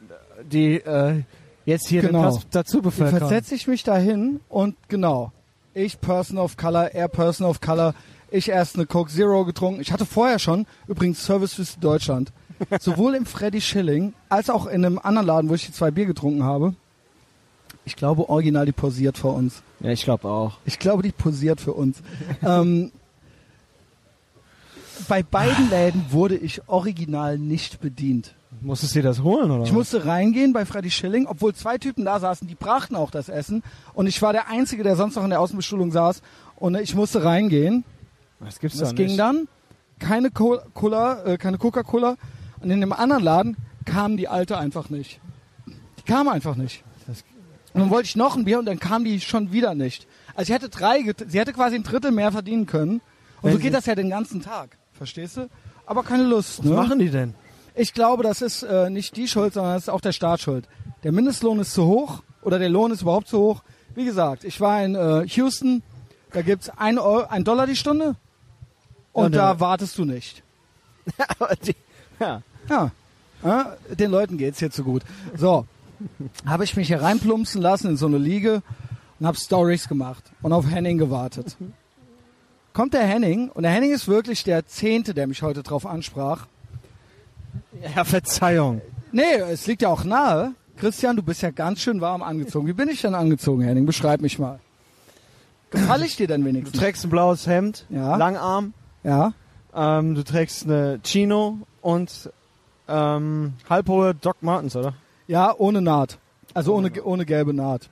die 0.52 0.76
äh, 0.76 1.22
jetzt 1.66 1.88
hier 1.88 2.02
Genau. 2.02 2.24
den 2.24 2.30
Platz 2.32 2.48
dazu 2.52 2.78
Jetzt 2.78 2.84
bevölkern. 2.84 3.20
versetze 3.20 3.56
ich 3.56 3.68
mich 3.68 3.84
dahin 3.84 4.40
und 4.50 4.76
genau, 4.90 5.32
ich 5.74 6.02
Person 6.02 6.38
of 6.38 6.58
Color, 6.58 6.92
er 6.94 7.08
Person 7.08 7.48
of 7.48 7.62
Color, 7.62 7.94
ich 8.32 8.50
erst 8.50 8.76
eine 8.76 8.86
Coke 8.88 9.12
Zero 9.12 9.46
getrunken. 9.46 9.80
Ich 9.80 9.92
hatte 9.92 10.06
vorher 10.06 10.40
schon, 10.40 10.66
übrigens 10.88 11.24
Service 11.24 11.54
für 11.54 11.80
Deutschland, 11.80 12.32
sowohl 12.80 13.16
im 13.16 13.26
Freddy 13.26 13.62
Schilling 13.62 14.14
als 14.30 14.50
auch 14.50 14.66
in 14.68 14.86
einem 14.86 15.00
anderen 15.00 15.28
Laden, 15.28 15.50
wo 15.50 15.56
ich 15.56 15.66
die 15.66 15.72
zwei 15.72 15.92
Bier 15.92 16.06
getrunken 16.06 16.44
habe. 16.44 16.74
Ich 17.86 17.96
glaube, 17.96 18.30
original 18.30 18.66
die 18.66 18.72
posiert 18.72 19.18
vor 19.18 19.34
uns. 19.36 19.62
Ja, 19.82 19.90
ich 19.92 20.04
glaube 20.04 20.28
auch. 20.30 20.58
Ich 20.66 20.80
glaube, 20.80 21.04
die 21.04 21.12
posiert 21.12 21.60
für 21.60 21.74
uns. 21.74 21.98
ähm, 22.42 22.92
bei 25.08 25.24
beiden 25.24 25.70
Läden 25.70 26.06
wurde 26.10 26.36
ich 26.38 26.62
original 26.68 27.38
nicht 27.38 27.82
bedient. 27.82 28.36
Musstest 28.62 28.96
du 28.96 29.00
dir 29.00 29.08
das 29.10 29.22
holen, 29.24 29.50
oder? 29.52 29.64
Ich 29.66 29.74
musste 29.74 30.06
reingehen 30.06 30.54
bei 30.54 30.66
Freddy 30.66 30.92
Schilling, 30.92 31.26
obwohl 31.26 31.54
zwei 31.56 31.78
Typen 31.78 32.06
da 32.06 32.20
saßen, 32.20 32.48
die 32.48 32.56
brachten 32.56 32.96
auch 32.96 33.10
das 33.12 33.28
Essen. 33.28 33.64
Und 33.94 34.08
ich 34.08 34.22
war 34.22 34.32
der 34.32 34.48
Einzige, 34.48 34.84
der 34.84 34.96
sonst 34.96 35.16
noch 35.16 35.24
in 35.24 35.32
der 35.32 35.42
Außenbestuhlung 35.42 35.92
saß. 35.92 36.22
Und 36.56 36.76
ich 36.76 36.94
musste 36.96 37.24
reingehen. 37.24 37.84
Das 38.40 38.60
gibt's 38.60 38.78
Das 38.78 38.90
doch 38.90 38.96
ging 38.96 39.08
nicht. 39.08 39.20
dann. 39.20 39.48
Keine 40.00 40.32
Co- 40.32 40.60
Cola, 40.74 41.24
äh, 41.26 41.38
keine 41.38 41.58
Coca-Cola. 41.58 42.16
Und 42.64 42.72
in 42.72 42.82
dem 42.82 42.94
anderen 42.94 43.24
Laden 43.24 43.58
kam 43.86 44.18
die 44.18 44.28
Alte 44.28 44.58
einfach 44.58 44.90
nicht. 44.90 45.20
Die 45.68 46.04
kam 46.04 46.28
einfach 46.28 46.56
nicht. 46.56 46.84
Und 47.74 47.82
dann 47.82 47.90
wollte 47.90 48.08
ich 48.08 48.16
noch 48.16 48.36
ein 48.36 48.46
Bier 48.46 48.60
und 48.60 48.66
dann 48.66 48.80
kam 48.80 49.04
die 49.04 49.20
schon 49.20 49.52
wieder 49.52 49.74
nicht. 49.74 50.08
Also 50.36 50.52
ich 50.52 50.56
hätte 50.56 50.70
drei, 50.70 51.04
sie 51.28 51.40
hätte 51.40 51.54
quasi 51.54 51.76
ein 51.76 51.84
Drittel 51.84 52.12
mehr 52.12 52.32
verdienen 52.32 52.66
können. 52.68 53.02
Und 53.42 53.50
Wenn 53.50 53.54
so 53.54 53.60
geht 53.60 53.74
das 53.74 53.86
ja 53.86 53.96
den 53.96 54.10
ganzen 54.10 54.42
Tag. 54.42 54.78
Verstehst 54.94 55.38
du? 55.38 55.50
Aber 55.86 56.04
keine 56.04 56.24
Lust. 56.24 56.60
Was 56.60 56.66
ne? 56.66 56.76
machen 56.76 57.00
die 57.00 57.10
denn? 57.10 57.34
Ich 57.76 57.94
glaube, 57.94 58.22
das 58.22 58.42
ist 58.42 58.62
äh, 58.64 58.90
nicht 58.90 59.18
die 59.18 59.28
Schuld, 59.28 59.54
sondern 59.54 59.74
das 59.74 59.84
ist 59.84 59.90
auch 59.90 60.02
der 60.02 60.12
Staat 60.12 60.42
schuld. 60.42 60.68
Der 61.04 61.12
Mindestlohn 61.12 61.60
ist 61.60 61.74
zu 61.74 61.86
hoch 61.86 62.22
oder 62.44 62.60
der 62.60 62.70
Lohn 62.70 62.92
ist 62.92 63.02
überhaupt 63.02 63.28
zu 63.28 63.40
hoch. 63.40 63.64
Wie 63.96 64.06
gesagt, 64.06 64.44
ich 64.44 64.62
war 64.62 64.84
in 64.84 64.96
äh, 64.96 65.26
Houston, 65.28 65.82
da 66.32 66.44
gibt's 66.44 66.70
ein, 66.70 67.00
Euro, 67.00 67.28
ein 67.28 67.44
Dollar 67.44 67.66
die 67.66 67.76
Stunde 67.76 68.16
und 69.12 69.34
Ja, 69.34 69.54
da 69.54 69.60
wartest 69.60 69.98
du 69.98 70.06
nicht. 70.06 70.44
Aber 71.40 71.56
die, 71.56 71.76
ja. 72.20 72.44
Ja, 72.70 72.92
ja 73.44 73.76
den 73.98 74.12
Leuten 74.12 74.38
geht's 74.38 74.60
hier 74.60 74.72
zu 74.72 74.84
gut. 74.84 75.04
So, 75.36 75.66
habe 76.46 76.64
ich 76.64 76.76
mich 76.76 76.88
hier 76.88 77.02
reinplumpsen 77.02 77.62
lassen 77.62 77.90
in 77.90 77.98
so 77.98 78.06
eine 78.08 78.18
Liege 78.18 78.62
und 79.20 79.28
habe 79.28 79.38
Stories 79.38 79.88
gemacht 79.88 80.24
und 80.42 80.54
auf 80.54 80.70
Henning 80.70 80.98
gewartet. 80.98 81.56
Kommt 82.74 82.94
der 82.94 83.04
Henning 83.06 83.50
und 83.50 83.64
der 83.64 83.72
Henning 83.72 83.92
ist 83.94 84.08
wirklich 84.08 84.44
der 84.44 84.66
Zehnte, 84.66 85.14
der 85.14 85.28
mich 85.28 85.42
heute 85.44 85.62
drauf 85.64 85.86
ansprach. 85.86 86.48
ja, 87.96 88.04
Verzeihung. 88.04 88.82
Nee, 89.12 89.36
es 89.52 89.68
liegt 89.68 89.84
ja 89.84 89.90
auch 89.90 90.04
nahe. 90.04 90.54
Christian, 90.78 91.16
du 91.16 91.22
bist 91.22 91.44
ja 91.44 91.52
ganz 91.52 91.82
schön 91.82 92.02
warm 92.02 92.24
angezogen. 92.24 92.68
Wie 92.68 92.74
bin 92.74 92.90
ich 92.90 93.02
denn 93.02 93.14
angezogen, 93.14 93.62
Henning? 93.62 93.86
Beschreib 93.86 94.22
mich 94.22 94.40
mal. 94.40 94.60
Gefalle 95.70 96.06
ich 96.06 96.16
dir 96.16 96.28
denn 96.28 96.42
Du 96.42 96.48
wenigstens? 96.48 96.80
trägst 96.80 97.04
ein 97.06 97.10
blaues 97.12 97.46
Hemd, 97.46 97.86
Ja. 97.90 98.16
Langarm, 98.16 98.74
Ja. 99.04 99.34
ähm, 99.76 100.16
du 100.16 100.24
trägst 100.24 100.64
eine 100.66 101.00
Chino 101.04 101.60
und 101.82 102.32
ähm, 102.88 103.54
halbhohe 103.70 104.14
Doc 104.16 104.38
Martens, 104.42 104.76
oder? 104.76 104.94
Ja, 105.28 105.54
ohne 105.58 105.82
Naht. 105.82 106.20
Also 106.54 106.76
ohne, 106.76 106.92
ohne 107.04 107.26
gelbe 107.26 107.54
Naht. 107.54 107.90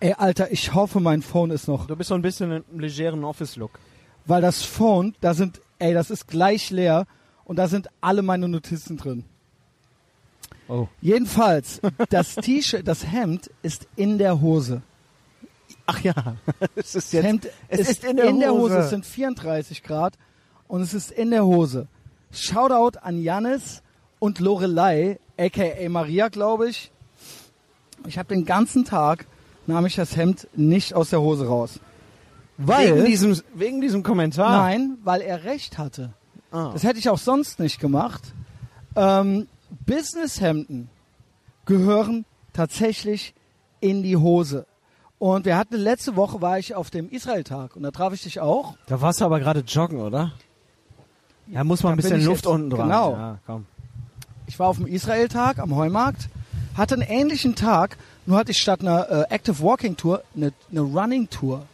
Ey, 0.00 0.14
Alter, 0.14 0.50
ich 0.50 0.74
hoffe, 0.74 1.00
mein 1.00 1.22
Phone 1.22 1.50
ist 1.50 1.68
noch. 1.68 1.86
Du 1.86 1.94
bist 1.94 2.08
so 2.08 2.14
ein 2.14 2.22
bisschen 2.22 2.64
im 2.72 2.80
legeren 2.80 3.24
Office-Look. 3.24 3.78
Weil 4.26 4.42
das 4.42 4.62
Phone, 4.62 5.14
da 5.20 5.34
sind, 5.34 5.60
ey, 5.78 5.94
das 5.94 6.10
ist 6.10 6.26
gleich 6.26 6.70
leer 6.70 7.06
und 7.44 7.56
da 7.56 7.68
sind 7.68 7.88
alle 8.00 8.22
meine 8.22 8.48
Notizen 8.48 8.96
drin. 8.96 9.24
Oh. 10.68 10.88
Jedenfalls, 11.00 11.80
das 12.10 12.34
T-Shirt, 12.34 12.86
das 12.86 13.06
Hemd 13.06 13.50
ist 13.62 13.86
in 13.96 14.18
der 14.18 14.40
Hose. 14.40 14.82
Ach 15.86 16.00
ja, 16.00 16.14
es 16.74 16.94
ist 16.94 16.96
Das 16.96 17.12
jetzt. 17.12 17.24
Hemd 17.24 17.48
es 17.68 17.80
ist, 17.80 17.90
ist 17.90 18.04
in 18.04 18.40
der 18.40 18.52
Hose. 18.52 18.78
Es 18.78 18.90
sind 18.90 19.04
34 19.04 19.82
Grad 19.82 20.14
und 20.68 20.80
es 20.80 20.94
ist 20.94 21.10
in 21.10 21.30
der 21.30 21.44
Hose. 21.44 21.88
Shoutout 22.32 22.98
an 23.00 23.22
Jannis 23.22 23.82
und 24.18 24.40
Lorelei, 24.40 25.18
aka 25.38 25.88
Maria, 25.88 26.28
glaube 26.28 26.68
ich. 26.68 26.90
Ich 28.06 28.18
habe 28.18 28.34
den 28.34 28.44
ganzen 28.44 28.84
Tag 28.84 29.26
nahm 29.66 29.86
ich 29.86 29.94
das 29.94 30.16
Hemd 30.16 30.48
nicht 30.54 30.94
aus 30.94 31.10
der 31.10 31.20
Hose 31.20 31.46
raus. 31.46 31.78
Weil 32.58 32.96
wegen 32.96 33.04
diesem, 33.06 33.40
wegen 33.54 33.80
diesem 33.80 34.02
Kommentar. 34.02 34.50
nein, 34.50 34.98
weil 35.04 35.20
er 35.20 35.44
recht 35.44 35.78
hatte. 35.78 36.12
Ah. 36.50 36.70
Das 36.72 36.82
hätte 36.82 36.98
ich 36.98 37.08
auch 37.08 37.18
sonst 37.18 37.58
nicht 37.58 37.80
gemacht. 37.80 38.22
Ähm, 38.96 39.48
Businesshemden 39.86 40.88
gehören 41.64 42.24
tatsächlich 42.52 43.34
in 43.80 44.02
die 44.02 44.16
Hose. 44.16 44.66
Und 45.18 45.44
wir 45.44 45.56
hatten 45.56 45.76
letzte 45.76 46.16
Woche 46.16 46.40
war 46.40 46.58
ich 46.58 46.74
auf 46.74 46.90
dem 46.90 47.08
Israel-Tag 47.08 47.76
und 47.76 47.84
da 47.84 47.90
traf 47.90 48.12
ich 48.12 48.22
dich 48.22 48.40
auch. 48.40 48.74
Da 48.86 49.00
warst 49.00 49.20
du 49.20 49.24
aber 49.24 49.38
gerade 49.38 49.60
joggen, 49.60 50.00
oder? 50.00 50.32
Ja, 51.48 51.64
muss 51.64 51.82
man 51.82 51.92
ein 51.92 51.96
bisschen 51.96 52.24
Luft 52.24 52.44
jetzt- 52.44 52.46
unten 52.46 52.70
dran. 52.70 52.88
genau. 52.88 53.12
Ja. 53.46 53.60
Ich 54.46 54.58
war 54.58 54.68
auf 54.68 54.76
dem 54.76 54.86
Israel-Tag 54.86 55.58
am 55.58 55.74
Heumarkt, 55.76 56.28
hatte 56.76 56.94
einen 56.94 57.02
ähnlichen 57.02 57.54
Tag, 57.54 57.96
nur 58.26 58.38
hatte 58.38 58.50
ich 58.52 58.58
statt 58.58 58.80
einer 58.80 59.08
äh, 59.10 59.34
Active 59.34 59.60
Walking 59.62 59.96
Tour 59.96 60.22
eine, 60.36 60.52
eine 60.70 60.80
Running 60.80 61.28
Tour. 61.30 61.64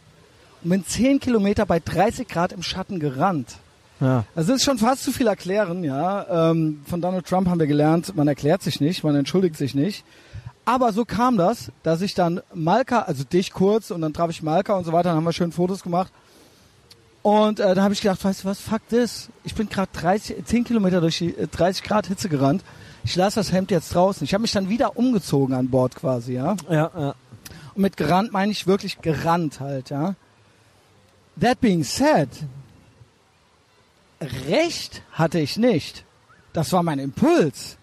und 0.63 0.69
bin 0.69 0.85
10 0.85 1.19
Kilometer 1.19 1.65
bei 1.65 1.79
30 1.79 2.27
Grad 2.27 2.51
im 2.51 2.63
Schatten 2.63 2.99
gerannt. 2.99 3.57
Ja. 4.01 4.23
Also 4.35 4.51
das 4.53 4.61
ist 4.61 4.65
schon 4.65 4.77
fast 4.77 5.03
zu 5.03 5.11
viel 5.11 5.27
erklären, 5.27 5.83
ja. 5.83 6.51
Ähm, 6.51 6.81
von 6.87 7.01
Donald 7.01 7.25
Trump 7.27 7.47
haben 7.49 7.59
wir 7.59 7.67
gelernt, 7.67 8.15
man 8.15 8.27
erklärt 8.27 8.61
sich 8.61 8.79
nicht, 8.79 9.03
man 9.03 9.15
entschuldigt 9.15 9.57
sich 9.57 9.75
nicht. 9.75 10.03
Aber 10.65 10.93
so 10.93 11.03
kam 11.03 11.35
das, 11.37 11.71
dass 11.83 12.01
ich 12.01 12.13
dann 12.13 12.41
Malka, 12.53 12.99
also 13.01 13.23
dich 13.23 13.51
kurz 13.51 13.91
und 13.91 14.01
dann 14.01 14.13
traf 14.13 14.29
ich 14.29 14.43
Malka 14.43 14.73
und 14.75 14.85
so 14.85 14.93
weiter, 14.93 15.09
dann 15.09 15.17
haben 15.17 15.23
wir 15.25 15.33
schön 15.33 15.51
Fotos 15.51 15.83
gemacht. 15.83 16.11
Und 17.21 17.59
äh, 17.59 17.75
dann 17.75 17.83
habe 17.83 17.93
ich 17.93 18.01
gedacht, 18.01 18.23
weißt 18.23 18.43
du 18.43 18.47
was, 18.47 18.59
fuck 18.59 18.87
this. 18.89 19.29
Ich 19.43 19.53
bin 19.53 19.69
gerade 19.69 19.89
30, 19.93 20.45
10 20.45 20.63
Kilometer 20.63 21.01
durch 21.01 21.17
die 21.17 21.35
äh, 21.35 21.47
30 21.47 21.83
Grad 21.83 22.07
Hitze 22.07 22.29
gerannt. 22.29 22.63
Ich 23.03 23.15
lasse 23.15 23.39
das 23.39 23.51
Hemd 23.51 23.71
jetzt 23.71 23.93
draußen. 23.93 24.23
Ich 24.23 24.33
habe 24.33 24.41
mich 24.41 24.51
dann 24.51 24.69
wieder 24.69 24.97
umgezogen 24.97 25.55
an 25.55 25.69
Bord 25.69 25.95
quasi, 25.95 26.33
ja. 26.33 26.55
Ja, 26.69 26.91
ja. 26.95 27.15
Und 27.75 27.81
mit 27.81 27.97
gerannt 27.97 28.31
meine 28.31 28.51
ich 28.51 28.67
wirklich 28.67 29.01
gerannt 29.01 29.59
halt, 29.59 29.89
ja. 29.89 30.15
That 31.39 31.61
being 31.61 31.83
said, 31.83 32.29
Recht 34.21 35.01
hatte 35.11 35.39
ich 35.39 35.57
nicht. 35.57 36.03
Das 36.53 36.73
war 36.73 36.83
mein 36.83 36.99
Impuls. 36.99 37.77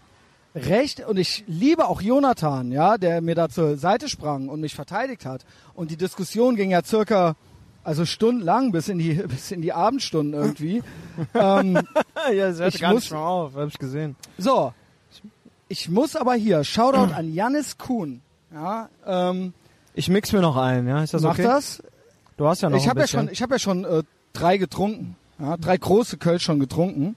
Recht 0.54 1.00
und 1.00 1.18
ich 1.18 1.44
liebe 1.46 1.86
auch 1.86 2.00
Jonathan, 2.00 2.72
ja, 2.72 2.96
der 2.96 3.20
mir 3.20 3.34
da 3.34 3.48
zur 3.48 3.76
Seite 3.76 4.08
sprang 4.08 4.48
und 4.48 4.60
mich 4.60 4.74
verteidigt 4.74 5.26
hat. 5.26 5.44
Und 5.74 5.90
die 5.90 5.96
Diskussion 5.96 6.56
ging 6.56 6.70
ja 6.70 6.82
circa, 6.82 7.36
also 7.86 8.04
stundenlang 8.04 8.72
bis 8.72 8.88
in 8.88 8.98
die 8.98 9.14
bis 9.28 9.50
in 9.52 9.62
die 9.62 9.72
Abendstunden 9.72 10.34
irgendwie. 10.34 10.82
ähm, 11.34 11.78
ja, 12.32 12.48
das 12.48 12.58
hört 12.58 12.74
Ich 12.74 12.80
gar 12.80 12.92
muss- 12.92 13.04
nicht 13.04 13.12
mehr 13.12 13.20
auf, 13.20 13.54
hab 13.54 13.68
ich 13.68 13.78
gesehen. 13.78 14.16
so, 14.38 14.72
ich 15.68 15.88
muss 15.88 16.16
aber 16.16 16.34
hier 16.34 16.64
Shoutout 16.64 17.14
an 17.14 17.32
Jannis 17.32 17.78
Kuhn. 17.78 18.20
Ja, 18.52 18.88
ähm, 19.06 19.52
Ich 19.94 20.08
mix 20.08 20.32
mir 20.32 20.40
noch 20.40 20.56
ein, 20.56 20.86
ja, 20.86 21.02
ist 21.02 21.14
das 21.14 21.22
mach 21.22 21.32
okay? 21.32 21.42
das. 21.44 21.82
Du 22.36 22.46
hast 22.46 22.60
ja 22.62 22.68
noch 22.70 22.76
ich 22.76 22.88
habe 22.88 23.00
ja 23.00 23.06
schon, 23.06 23.28
ich 23.30 23.40
habe 23.42 23.54
ja 23.54 23.58
schon 23.58 23.84
äh, 23.84 24.02
drei 24.32 24.58
getrunken, 24.58 25.16
ja, 25.38 25.56
drei 25.56 25.76
große 25.76 26.18
Kölsch 26.18 26.42
schon 26.44 26.60
getrunken 26.60 27.14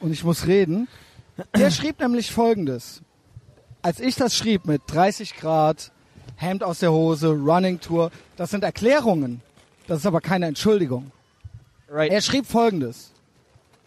und 0.00 0.12
ich 0.12 0.22
muss 0.24 0.46
reden. 0.46 0.88
Der 1.56 1.70
schrieb 1.70 2.00
nämlich 2.00 2.32
Folgendes: 2.32 3.02
Als 3.82 4.00
ich 4.00 4.14
das 4.16 4.34
schrieb 4.34 4.66
mit 4.66 4.82
30 4.86 5.36
Grad, 5.36 5.90
Hemd 6.36 6.62
aus 6.64 6.78
der 6.80 6.92
Hose, 6.92 7.28
Running 7.30 7.80
Tour, 7.80 8.10
das 8.36 8.50
sind 8.50 8.62
Erklärungen. 8.64 9.42
Das 9.86 9.98
ist 10.00 10.06
aber 10.06 10.20
keine 10.20 10.46
Entschuldigung. 10.46 11.10
right. 11.88 12.10
Er 12.10 12.20
schrieb 12.20 12.46
Folgendes: 12.46 13.12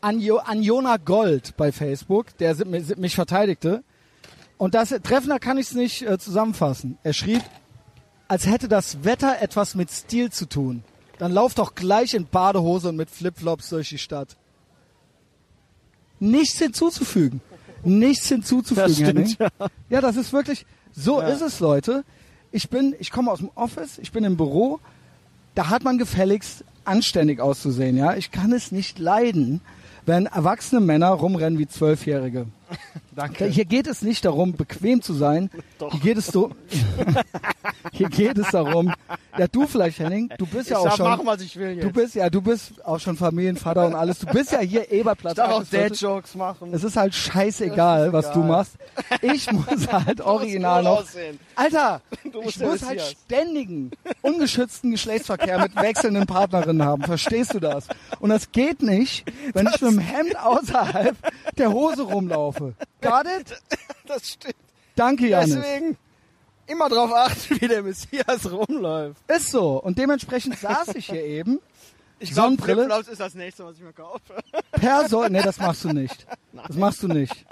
An, 0.01 0.19
jo 0.19 0.38
an 0.38 0.63
Jona 0.63 0.97
Gold 0.97 1.55
bei 1.57 1.71
Facebook, 1.71 2.38
der 2.38 2.55
mich 2.65 3.15
verteidigte. 3.15 3.83
Und 4.57 4.73
das 4.75 4.89
treffender 5.03 5.39
kann 5.39 5.57
ich 5.57 5.67
es 5.67 5.73
nicht 5.73 6.01
äh, 6.01 6.17
zusammenfassen. 6.17 6.97
Er 7.03 7.13
schrieb, 7.13 7.41
als 8.27 8.45
hätte 8.45 8.67
das 8.67 9.03
Wetter 9.05 9.41
etwas 9.41 9.73
mit 9.75 9.89
Stil 9.89 10.31
zu 10.31 10.47
tun. 10.47 10.83
Dann 11.17 11.31
lauf 11.33 11.53
doch 11.53 11.75
gleich 11.75 12.13
in 12.13 12.25
Badehose 12.27 12.89
und 12.89 12.95
mit 12.97 13.09
Flipflops 13.09 13.69
durch 13.69 13.89
die 13.89 13.97
Stadt. 13.97 14.35
Nichts 16.19 16.59
hinzuzufügen. 16.59 17.41
Nichts 17.83 18.27
hinzuzufügen. 18.27 18.88
Das 18.88 18.95
stimmt, 18.97 19.39
Henning. 19.39 19.69
Ja, 19.89 20.01
das 20.01 20.17
ist 20.17 20.33
wirklich, 20.33 20.65
so 20.91 21.21
Ja. 21.21 21.27
ist 21.29 21.41
es, 21.41 21.59
Leute. 21.62 22.03
Ich 22.51 22.69
bin, 22.69 22.95
ich 22.99 23.12
komme 23.12 23.31
aus 23.31 23.39
dem 23.39 23.51
Office, 23.55 23.97
ich 23.99 24.12
bin 24.12 24.23
im 24.25 24.35
Büro, 24.35 24.79
da 25.60 25.69
hat 25.69 25.84
man 25.84 25.98
gefälligst 25.98 26.63
anständig 26.86 27.41
auszusehen, 27.41 27.98
ja. 27.98 28.15
Ich 28.15 28.32
kann 28.32 28.54
es 28.54 28.72
nicht 28.72 28.98
leiden, 28.98 29.60
wenn 30.06 30.26
erwachsene 30.26 30.80
Männer 30.80 31.10
rumrennen 31.10 31.60
wie 31.60 31.67
Zwölfjährige. 31.67 32.45
Danke. 33.15 33.45
Hier 33.45 33.65
geht 33.65 33.88
es 33.88 34.01
nicht 34.01 34.23
darum, 34.25 34.53
bequem 34.53 35.01
zu 35.01 35.13
sein. 35.13 35.49
Hier 35.91 35.99
geht 35.99 36.17
es 36.17 36.27
so, 36.27 36.51
hier 37.91 38.10
geht 38.10 38.38
es 38.38 38.49
darum, 38.51 38.93
ja, 39.38 39.47
du 39.47 39.67
vielleicht, 39.67 39.99
Henning, 39.99 40.29
du 40.38 40.45
bist 40.45 40.69
ja 40.69 40.77
auch 40.77 40.95
schon, 40.95 41.25
was 41.25 41.41
ich 41.41 41.55
will 41.55 41.77
du 41.77 41.91
bist 41.91 42.15
ja, 42.15 42.29
du 42.29 42.41
bist 42.41 42.86
auch 42.86 42.99
schon 42.99 43.17
Familienvater 43.17 43.86
und 43.88 43.95
alles. 43.95 44.19
Du 44.19 44.27
bist 44.27 44.51
ja 44.51 44.60
hier 44.60 44.91
Eberplatz. 44.91 45.36
Dad-Jokes 45.36 46.36
machen. 46.36 46.73
Es 46.73 46.84
ist 46.84 46.97
halt 46.97 47.13
scheißegal, 47.13 48.13
was 48.13 48.32
du 48.32 48.39
machst. 48.39 48.73
Ich 49.21 49.51
muss 49.51 49.91
halt 49.91 50.21
original 50.21 50.84
noch. 50.84 51.03
Alter, 51.55 52.01
Du 52.32 52.41
ich 52.41 52.60
muss 52.60 52.84
halt 52.84 53.01
ständigen, 53.01 53.91
ungeschützten 54.21 54.91
Geschlechtsverkehr 54.91 55.60
mit 55.60 55.75
wechselnden 55.75 56.25
Partnerinnen 56.25 56.86
haben. 56.86 57.03
Verstehst 57.03 57.53
du 57.53 57.60
das? 57.60 57.88
Und 58.19 58.29
das 58.29 58.51
geht 58.51 58.82
nicht, 58.82 59.25
wenn 59.53 59.67
ich 59.67 59.82
mit 59.82 59.91
dem 59.91 59.99
Hemd 59.99 60.38
außerhalb 60.38 61.15
der 61.58 61.71
Hose 61.71 62.03
rumlaufe. 62.03 62.59
Got 63.02 63.26
it? 63.26 63.62
Das 64.06 64.28
stimmt. 64.28 64.56
Danke, 64.95 65.28
Janis. 65.28 65.54
Deswegen 65.54 65.98
immer 66.65 66.89
drauf 66.89 67.13
achten, 67.13 67.62
wie 67.62 67.67
der 67.67 67.84
Messias 67.84 68.52
rumläuft. 68.52 69.22
Ist 69.30 69.52
so. 69.52 69.82
Und 69.82 70.00
dementsprechend 70.00 70.58
saß 70.58 70.95
ich 70.95 71.08
hier 71.08 71.24
eben. 71.24 71.60
Ich 72.22 72.32
glaub, 72.32 72.48
Sonnenbrille 72.48 72.84
Flipflops 72.84 73.08
ist 73.08 73.22
das 73.22 73.34
nächste, 73.34 73.63
was 73.63 73.78
ich 73.78 73.82
mir 73.82 73.93
kaufe. 73.93 74.34
Per 74.74 75.08
Sol. 75.08 75.30
Nee, 75.30 75.41
das 75.41 75.58
machst 75.58 75.86
du 75.86 75.93
nicht. 75.93 76.28
Das 76.52 76.76
machst 76.76 77.02
du 77.02 77.08
nicht. 77.08 77.45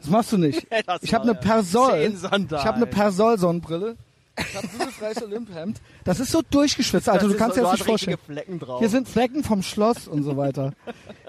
Das 0.00 0.10
machst 0.10 0.32
du 0.32 0.36
nicht. 0.36 0.66
Das 0.86 1.02
Ich 1.04 1.14
habe 1.14 1.22
eine 1.22 1.36
Persol. 1.36 2.12
Ich 2.12 2.24
habe 2.24 2.74
eine 2.76 2.86
Persol 2.86 3.38
Sonnenbrille. 3.38 3.96
Ich 4.38 4.56
habe 4.56 4.66
ein 4.80 4.90
freies 4.90 5.22
Olymphemd. 5.22 5.80
Das 6.04 6.20
ist 6.20 6.30
so 6.32 6.42
durchgeschwitzt. 6.50 7.08
Das 7.08 7.22
Du 7.22 7.34
kannst 7.36 7.56
so- 7.56 7.60
dir 7.62 7.66
das 7.66 7.72
nicht 7.78 7.84
vorstellen. 7.86 8.18
Flecken 8.24 8.58
drauf. 8.58 8.78
Hier 8.80 8.88
sind 8.88 9.08
Flecken 9.08 9.42
vom 9.44 9.62
Schloss 9.62 10.08
und 10.08 10.22
so 10.22 10.36
weiter. 10.36 10.72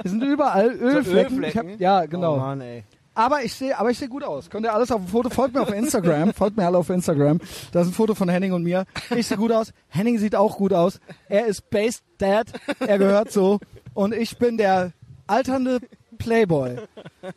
Hier 0.01 0.11
sind 0.11 0.23
überall 0.23 0.71
Ölflecken. 0.71 1.43
Ich 1.43 1.57
hab, 1.57 1.65
ja, 1.79 2.05
genau. 2.05 2.35
Oh 2.35 2.39
Mann, 2.39 2.61
ey. 2.61 2.83
Aber 3.15 3.43
ich 3.43 3.53
sehe, 3.53 3.77
aber 3.77 3.89
ich 3.91 3.97
sehe 3.97 4.07
gut 4.07 4.23
aus. 4.23 4.49
Könnt 4.49 4.65
ihr 4.65 4.73
alles 4.73 4.91
auf 4.91 5.01
dem 5.01 5.09
Foto? 5.09 5.29
Folgt 5.29 5.53
mir 5.53 5.61
auf 5.61 5.73
Instagram. 5.73 6.33
Folgt 6.35 6.55
mir 6.55 6.65
alle 6.65 6.77
auf 6.77 6.89
Instagram. 6.89 7.39
Da 7.73 7.81
ist 7.81 7.87
ein 7.87 7.93
Foto 7.93 8.15
von 8.15 8.29
Henning 8.29 8.53
und 8.53 8.63
mir. 8.63 8.85
Ich 9.13 9.27
sehe 9.27 9.35
gut 9.37 9.51
aus. 9.51 9.73
Henning 9.89 10.17
sieht 10.19 10.35
auch 10.35 10.55
gut 10.57 10.71
aus. 10.71 10.99
Er 11.27 11.45
ist 11.47 11.69
Based 11.69 12.03
Dad. 12.17 12.47
Er 12.79 12.97
gehört 12.97 13.31
so. 13.31 13.59
Und 13.93 14.13
ich 14.13 14.37
bin 14.37 14.57
der 14.57 14.93
alternde 15.27 15.79
Playboy. 16.17 16.77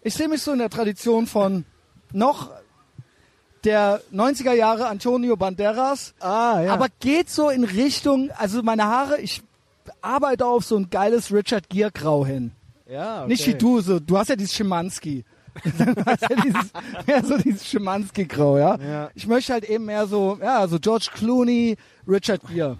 Ich 0.02 0.14
sehe 0.14 0.28
mich 0.28 0.42
so 0.42 0.52
in 0.52 0.58
der 0.58 0.70
Tradition 0.70 1.26
von 1.26 1.64
noch 2.12 2.50
der 3.64 4.00
90er 4.12 4.52
Jahre 4.52 4.88
Antonio 4.88 5.36
Banderas. 5.36 6.14
Ah, 6.20 6.60
ja. 6.62 6.72
Aber 6.74 6.86
geht 7.00 7.30
so 7.30 7.48
in 7.50 7.64
Richtung, 7.64 8.30
also 8.36 8.62
meine 8.62 8.84
Haare, 8.84 9.20
ich 9.20 9.42
arbeite 10.00 10.46
auf 10.46 10.64
so 10.64 10.76
ein 10.76 10.90
geiles 10.90 11.32
Richard 11.32 11.68
Gere 11.68 11.90
Grau 11.92 12.24
hin. 12.26 12.52
ja, 12.88 13.20
okay. 13.20 13.28
Nicht 13.28 13.46
wie 13.46 13.54
du, 13.54 13.80
so, 13.80 13.98
du 14.00 14.18
hast 14.18 14.28
ja 14.28 14.36
dieses 14.36 14.54
Schimanski. 14.54 15.24
du 15.64 16.04
hast 16.06 16.22
ja 16.22 16.36
dieses, 16.42 16.70
mehr 17.06 17.22
so 17.24 17.36
dieses 17.36 17.66
Schimanski-Grau, 17.66 18.56
ja? 18.58 18.76
Ja. 18.78 19.10
Ich 19.14 19.26
möchte 19.26 19.52
halt 19.52 19.64
eben 19.68 19.84
mehr 19.84 20.06
so, 20.06 20.38
ja, 20.40 20.66
so 20.66 20.78
George 20.78 21.08
Clooney, 21.14 21.76
Richard 22.08 22.40
Gere. 22.48 22.78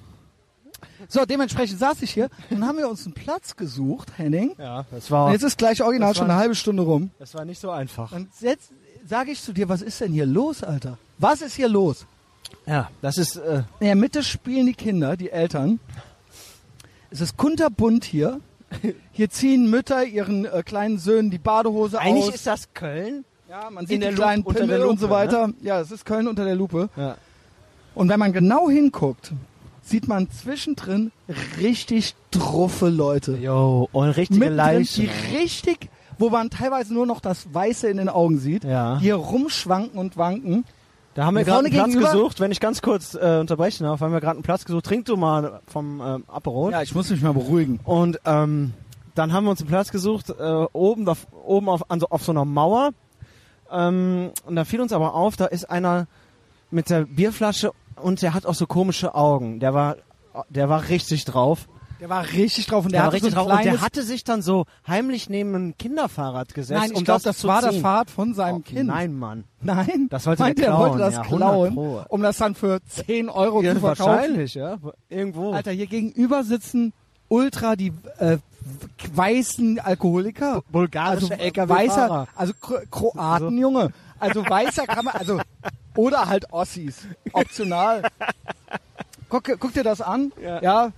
So, 1.09 1.25
dementsprechend 1.27 1.79
saß 1.79 2.01
ich 2.03 2.13
hier 2.13 2.29
und 2.51 2.61
dann 2.61 2.67
haben 2.69 2.79
wir 2.79 2.89
uns 2.89 3.05
einen 3.05 3.13
Platz 3.15 3.57
gesucht, 3.57 4.13
Henning. 4.17 4.55
Ja, 4.59 4.85
das 4.91 5.05
Und 5.05 5.11
war, 5.11 5.33
jetzt 5.33 5.43
ist 5.43 5.59
gleich 5.59 5.83
original 5.83 6.15
schon 6.15 6.27
war- 6.29 6.35
eine 6.35 6.41
halbe 6.41 6.55
Stunde 6.55 6.83
rum. 6.83 7.11
das 7.19 7.35
war 7.35 7.45
nicht 7.45 7.61
so 7.61 7.71
einfach. 7.71 8.13
Und 8.13 8.29
jetzt 8.41 8.71
sage 9.07 9.33
ich 9.33 9.41
zu 9.43 9.53
dir, 9.53 9.69
was 9.69 9.83
ist 9.83 10.01
denn 10.01 10.13
hier 10.13 10.27
los, 10.27 10.63
Alter? 10.63 10.99
Was 11.19 11.43
ist 11.43 11.55
hier 11.55 11.69
los? 11.69 12.07
Ja, 12.67 12.91
das 13.01 13.19
ist, 13.19 13.37
äh, 13.37 13.63
In 13.81 13.87
der 13.87 13.97
Mitte 13.97 14.23
spielen 14.23 14.67
die 14.67 14.75
Kinder, 14.75 15.17
die 15.17 15.31
Eltern. 15.31 15.81
Es 17.11 17.21
ist 17.21 17.37
kunterbunt 17.37 18.05
hier. 18.05 18.41
Hier 19.13 19.29
ziehen 19.29 19.69
Mütter 19.69 20.05
ihren 20.05 20.47
äh, 20.47 20.63
kleinen 20.65 20.99
Söhnen 20.99 21.31
die 21.31 21.39
Badehose 21.39 22.01
eigentlich 22.01 22.29
aus. 22.29 22.35
ist 22.37 22.47
das 22.47 22.69
Köln. 22.73 23.25
ja, 23.51 23.69
man 23.71 23.85
in 23.85 23.89
sieht 23.89 24.03
der 24.03 24.11
die 24.11 24.17
Lupe- 24.17 24.23
kleinen 24.23 24.43
unter 24.45 24.61
Pimmel 24.61 24.79
der 24.79 24.89
und 24.89 24.99
so 24.99 25.07
Lupe, 25.07 25.15
weiter. 25.17 25.51
Ja, 25.61 25.81
es 25.81 25.91
ist 25.91 26.07
Köln 26.07 26.27
unter 26.27 26.45
der 26.45 26.55
Lupe. 26.55 26.89
Ja. 26.97 27.17
Und 27.95 28.09
wenn 28.09 28.19
man 28.19 28.33
genau 28.33 28.71
hinguckt, 28.71 29.33
sieht 29.83 30.09
man 30.09 30.31
zwischendrin 30.31 31.13
richtig 31.61 32.15
druffe 32.31 32.89
Leute. 32.89 33.37
Jo, 33.37 33.89
und 33.93 34.09
richtige 34.11 34.39
Mittendrin, 34.39 34.57
Leichen. 34.79 35.03
die 35.31 35.37
richtig, 35.37 35.91
wo 36.23 36.31
man 36.31 36.51
teilweise 36.51 36.95
nur 36.95 37.05
noch 37.05 37.19
das 37.19 37.53
Weiße 37.53 37.89
in 37.89 37.97
den 37.97 38.09
Augen 38.09 38.39
sieht, 38.39 38.63
Ja. 38.63 38.95
die 38.97 39.03
hier 39.07 39.17
rumschwanken 39.17 39.99
und 39.99 40.17
wanken. 40.17 40.65
Da 41.15 41.27
haben 41.27 41.35
wir 41.37 41.43
gerade 41.43 41.67
einen 41.67 41.75
Platz 41.75 41.93
gesucht. 41.95 42.39
Wenn 42.39 42.53
ich 42.53 42.61
ganz 42.61 42.81
kurz 42.81 43.15
äh, 43.15 43.39
unterbrechen 43.41 43.83
darf, 43.83 44.01
haben 44.01 44.13
wir 44.13 44.21
gerade 44.21 44.37
einen 44.37 44.45
Platz 44.45 44.65
gesucht. 44.65 44.87
Trink 44.87 45.05
du 45.05 45.17
mal 45.17 45.61
vom 45.67 46.01
ähm, 46.01 46.25
Aperol. 46.29 46.71
Ja, 46.71 46.81
ich 46.81 46.95
muss 46.95 47.11
mich 47.11 47.21
mal 47.23 47.35
beruhigen. 47.35 47.81
Und 47.85 48.21
ähm, 48.25 48.73
dann 49.17 49.33
haben 49.33 49.45
wir 49.45 49.51
uns 49.51 49.61
einen 49.61 49.69
Platz 49.69 49.91
gesucht, 49.91 50.31
äh, 50.31 50.67
oben, 50.73 51.09
auf, 51.09 51.27
oben 51.45 51.69
auf, 51.69 51.91
an 51.91 51.99
so, 51.99 52.07
auf 52.09 52.23
so 52.23 52.31
einer 52.31 52.45
Mauer. 52.45 52.91
Ähm, 53.71 54.31
und 54.47 54.55
da 54.55 54.65
fiel 54.65 54.81
uns 54.81 54.93
aber 54.93 55.15
auf, 55.15 55.35
da 55.35 55.47
ist 55.47 55.69
einer 55.69 56.07
mit 56.71 56.89
der 56.89 57.05
Bierflasche 57.05 57.73
und 58.01 58.23
der 58.23 58.33
hat 58.33 58.47
auch 58.47 58.55
so 58.55 58.69
komische 58.69 59.17
Augen. 59.17 59.59
Der 59.59 59.75
war, 59.75 59.97
der 60.49 60.69
war 60.69 60.89
richtig 60.89 61.25
drauf. 61.25 61.67
Der 62.03 62.09
war 62.09 62.25
richtig 62.33 62.67
drauf 62.67 62.85
und 62.85 62.91
Der, 62.91 63.03
der, 63.03 63.07
war 63.07 63.13
hatte 63.13 63.21
so 63.21 63.27
richtig 63.27 63.39
ein 63.39 63.47
drauf. 63.47 63.59
Und 63.59 63.65
der 63.65 63.81
hatte 63.81 64.03
sich 64.03 64.25
dann 64.25 64.43
so 64.43 64.67
heimlich 64.89 65.31
neben 65.31 65.55
ein 65.55 65.77
Kinderfahrrad 65.79 66.53
gesetzt, 66.53 66.81
Nein, 66.81 66.91
ich 66.91 66.97
um 66.99 67.05
glaube, 67.05 67.23
das, 67.23 67.37
das, 67.37 67.45
war 67.47 67.63
das 67.63 67.71
ziehen. 67.75 67.81
Fahrrad 67.83 68.11
von 68.11 68.35
seinem 68.35 68.57
Oh, 68.57 68.61
Kind. 68.63 68.89
Nein, 68.89 69.15
Mann. 69.17 69.45
Nein, 69.61 70.09
Das 70.11 70.27
wollte 70.27 70.43
meinte, 70.43 70.63
der 70.63 70.73
er 70.73 70.79
wollte 70.81 70.99
das 70.99 71.15
ja, 71.15 71.21
100 71.23 71.39
klauen, 71.49 71.75
Pro. 71.77 72.03
um 72.09 72.23
das 72.23 72.39
dann 72.39 72.57
für 72.57 72.81
10 72.85 73.29
Euro 73.29 73.63
Ja, 73.63 73.75
zu 73.75 73.79
verkaufen. 73.81 74.11
wahrscheinlich, 74.11 74.55
ja. 74.55 74.79
Irgendwo. 75.09 75.53
Alter, 75.53 75.71
hier 75.71 75.87
gegenüber 75.87 76.43
sitzen 76.43 76.93
ultra 77.29 77.77
die 77.77 77.93
äh, 78.19 78.39
weißen 79.15 79.79
Alkoholiker. 79.79 80.63
bulgarische 80.73 81.31
also 81.31 81.45
LKW-Fahrer. 81.45 81.79
weißer, 81.79 82.29
also 82.35 82.53
Kro 82.61 82.79
Kroaten, 82.91 83.57
Junge. 83.59 83.93
Also 84.19 84.45
weißer 84.45 84.87
kann 84.89 85.05
man, 85.05 85.15
also 85.15 85.41
oder 85.95 86.27
halt 86.29 86.53
Ossis, 86.53 87.07
optional. 87.33 88.03
guck, 89.29 89.45
guck 89.61 89.73
dir 89.73 89.85
das 89.85 90.01
an. 90.01 90.33
Ja. 90.43 90.61
Ja, 90.63 90.93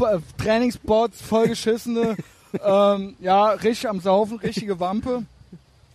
Äh, 0.00 0.18
Trainingsbots, 0.38 1.20
vollgeschissene, 1.22 2.16
ähm, 2.64 3.16
ja, 3.20 3.50
richtig 3.50 3.88
am 3.88 4.00
Saufen, 4.00 4.38
richtige 4.38 4.78
Wampe. 4.80 5.24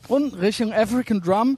Und 0.10 0.34
Richtung 0.40 0.74
African 0.74 1.22
Drum, 1.22 1.58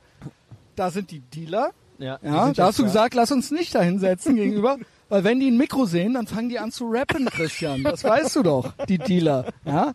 da 0.75 0.91
sind 0.91 1.09
die 1.11 1.19
Dealer. 1.19 1.71
Ja, 1.97 2.19
Ja, 2.21 2.51
da 2.53 2.67
hast 2.67 2.77
du 2.79 2.83
gesagt, 2.83 3.15
lass 3.15 3.31
uns 3.31 3.49
nicht 3.49 3.73
da 3.73 3.81
hinsetzen 3.81 4.35
gegenüber, 4.35 4.77
weil 5.09 5.23
wenn 5.23 5.39
die 5.39 5.49
ein 5.49 5.57
Mikro 5.57 5.85
sehen, 5.85 6.13
dann 6.13 6.27
fangen 6.27 6.49
die 6.49 6.59
an 6.59 6.71
zu 6.71 6.85
rappen, 6.87 7.25
Christian. 7.27 7.83
Das 7.83 8.03
weißt 8.03 8.35
du 8.35 8.43
doch, 8.43 8.73
die 8.87 8.97
Dealer. 8.99 9.45
Ja, 9.65 9.93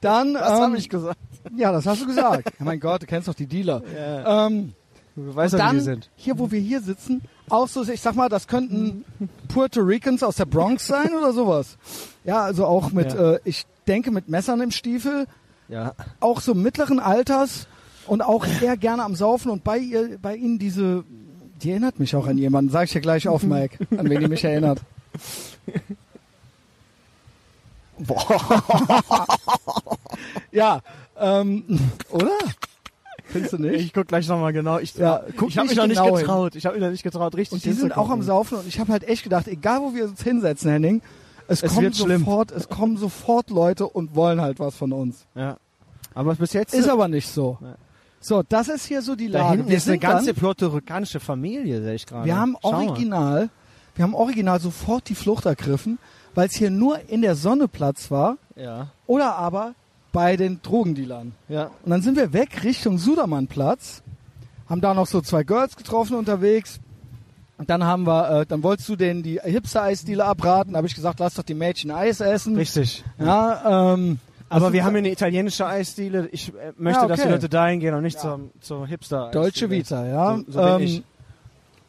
dann, 0.00 0.32
Das 0.34 0.52
ähm, 0.52 0.64
habe 0.64 0.76
ich 0.78 0.88
gesagt. 0.88 1.18
ja, 1.56 1.72
das 1.72 1.84
hast 1.86 2.00
du 2.02 2.06
gesagt. 2.06 2.48
Ja, 2.58 2.64
mein 2.64 2.80
Gott, 2.80 3.02
du 3.02 3.06
kennst 3.06 3.28
doch 3.28 3.34
die 3.34 3.46
Dealer. 3.46 3.82
Ja. 3.94 4.46
Ähm, 4.46 4.72
Du 5.16 5.34
weißt 5.34 5.54
wie 5.58 5.70
die 5.72 5.80
sind. 5.80 6.08
hier, 6.14 6.38
wo 6.38 6.50
wir 6.50 6.60
hier 6.60 6.80
sitzen, 6.80 7.20
auch 7.50 7.68
so, 7.68 7.82
ich 7.88 8.00
sag 8.00 8.14
mal, 8.14 8.28
das 8.28 8.46
könnten 8.46 9.04
Puerto 9.48 9.80
Ricans 9.80 10.22
aus 10.22 10.36
der 10.36 10.46
Bronx 10.46 10.86
sein 10.86 11.12
oder 11.14 11.32
sowas. 11.32 11.76
Ja, 12.24 12.42
also 12.42 12.66
auch 12.66 12.92
mit, 12.92 13.12
Ja. 13.12 13.32
äh, 13.34 13.40
ich 13.44 13.66
denke, 13.86 14.10
mit 14.10 14.28
Messern 14.28 14.60
im 14.60 14.70
Stiefel, 14.70 15.26
Ja. 15.68 15.94
auch 16.20 16.40
so 16.40 16.54
mittleren 16.54 17.00
Alters 17.00 17.66
und 18.06 18.22
auch 18.22 18.46
eher 18.62 18.76
gerne 18.76 19.02
am 19.04 19.14
Saufen 19.14 19.50
und 19.50 19.64
bei 19.64 19.78
ihr, 19.78 20.18
bei 20.20 20.36
ihnen 20.36 20.58
diese, 20.58 21.04
die 21.62 21.70
erinnert 21.70 21.98
mich 22.00 22.14
auch 22.16 22.26
an 22.26 22.38
jemanden, 22.38 22.70
sag 22.70 22.84
ich 22.84 22.92
dir 22.92 23.00
gleich 23.00 23.28
auf, 23.28 23.42
Mike, 23.44 23.86
an 23.96 24.08
wen 24.08 24.20
die 24.20 24.28
mich 24.28 24.44
erinnert. 24.44 24.80
ja, 30.52 30.80
ähm, 31.18 31.64
oder? 32.10 32.30
Findest 33.32 33.52
du 33.54 33.58
nicht? 33.58 33.84
Ich 33.84 33.92
guck 33.92 34.08
gleich 34.08 34.26
nochmal 34.28 34.52
genau. 34.52 34.78
Ich, 34.78 34.94
Ja, 34.94 35.22
guck 35.36 35.48
ich 35.48 35.56
habe 35.58 35.68
nicht 35.68 35.76
mich 35.76 35.78
noch 35.78 35.86
nicht 35.86 35.96
genau 36.02 36.16
hin. 36.16 36.26
getraut. 36.26 36.54
Ich 36.56 36.66
habe 36.66 36.76
mich 36.76 36.84
noch 36.84 36.90
nicht 36.90 37.02
getraut, 37.02 37.34
richtig 37.36 37.54
Und 37.54 37.64
die 37.64 37.72
sind 37.72 37.96
auch 37.96 38.10
am. 38.10 38.22
Saufen 38.22 38.58
und 38.58 38.66
ich 38.68 38.78
habe 38.80 38.92
halt 38.92 39.04
echt 39.08 39.22
gedacht, 39.22 39.48
egal 39.48 39.80
wo 39.80 39.94
wir 39.94 40.04
uns 40.04 40.22
hinsetzen, 40.22 40.70
Henning, 40.70 41.02
es, 41.48 41.62
Es 41.62 41.74
schlimm. 41.74 41.92
sofort, 41.92 42.52
es 42.52 42.68
kommen 42.68 42.96
sofort 42.96 43.50
Leute 43.50 43.86
und 43.88 44.14
wollen 44.14 44.40
halt 44.40 44.58
was 44.60 44.74
von 44.76 44.92
uns. 44.92 45.26
Ja. 45.34 45.56
Aber 46.14 46.34
bis 46.34 46.52
jetzt 46.52 46.74
Ist 46.74 46.88
aber 46.88 47.08
nicht 47.08 47.28
so. 47.28 47.58
Ja. 47.60 47.74
So, 48.22 48.42
das 48.46 48.68
ist 48.68 48.84
hier 48.86 49.00
so 49.00 49.16
die 49.16 49.30
da 49.30 49.38
Lage. 49.38 49.50
hinten 49.56 49.70
Wir 49.70 49.76
ist 49.78 49.88
eine 49.88 49.98
ganze 49.98 50.34
puerto-ricanische 50.34 51.20
Familie, 51.20 51.80
sehe 51.82 51.94
ich 51.94 52.06
gerade. 52.06 52.26
wir 52.26 52.36
haben 52.36 52.56
Schau 52.60 52.72
mal. 52.72 52.88
original, 52.88 53.48
wir 53.94 54.02
haben 54.04 54.14
original 54.14 54.60
sofort 54.60 55.08
die 55.08 55.14
Flucht 55.14 55.46
ergriffen, 55.46 55.98
weil 56.34 56.46
es 56.48 56.54
hier 56.54 56.70
nur 56.70 56.98
in 57.08 57.22
der 57.22 57.34
Sonne 57.34 57.66
Platz 57.68 58.10
war 58.10 58.36
Ja. 58.56 58.88
oder 59.06 59.36
aber 59.36 59.74
bei 60.12 60.36
den 60.36 60.60
Drogendealern. 60.62 61.32
Ja. 61.48 61.70
Und 61.84 61.90
dann 61.90 62.02
sind 62.02 62.16
wir 62.16 62.32
weg 62.32 62.62
Richtung 62.64 62.98
Sudermannplatz, 62.98 64.02
haben 64.68 64.80
da 64.80 64.94
noch 64.94 65.06
so 65.06 65.20
zwei 65.20 65.42
Girls 65.44 65.76
getroffen 65.76 66.16
unterwegs. 66.16 66.80
Und 67.58 67.68
dann 67.68 67.84
haben 67.84 68.06
wir, 68.06 68.40
äh, 68.40 68.46
dann 68.46 68.62
wolltest 68.62 68.88
du 68.88 68.96
denen 68.96 69.22
die 69.22 69.38
Hipster-Eisdiele 69.42 70.24
abraten. 70.24 70.72
Da 70.72 70.78
habe 70.78 70.86
ich 70.86 70.94
gesagt, 70.94 71.20
lass 71.20 71.34
doch 71.34 71.42
die 71.42 71.54
Mädchen 71.54 71.90
Eis 71.90 72.20
essen. 72.20 72.56
Richtig. 72.56 73.04
Ja, 73.18 73.92
ähm, 73.94 74.18
Aber 74.48 74.72
wir 74.72 74.82
haben 74.82 74.92
hier 74.92 75.00
eine 75.00 75.12
italienische 75.12 75.66
Eisdiele. 75.66 76.28
Ich 76.32 76.48
äh, 76.54 76.72
möchte, 76.78 77.02
Ja, 77.02 77.06
dass 77.08 77.18
die 77.20 77.26
okay. 77.26 77.32
Leute 77.34 77.48
dahin 77.50 77.80
gehen 77.80 77.94
und 77.94 78.02
nicht 78.02 78.16
Ja. 78.16 78.22
zur, 78.22 78.40
zur 78.60 78.86
hipster 78.86 79.30
Deutsche 79.30 79.68
Vita, 79.68 80.06
ja. 80.06 80.38
So, 80.46 80.52
so 80.52 80.60
ähm, 80.60 80.80
ich. 80.82 81.02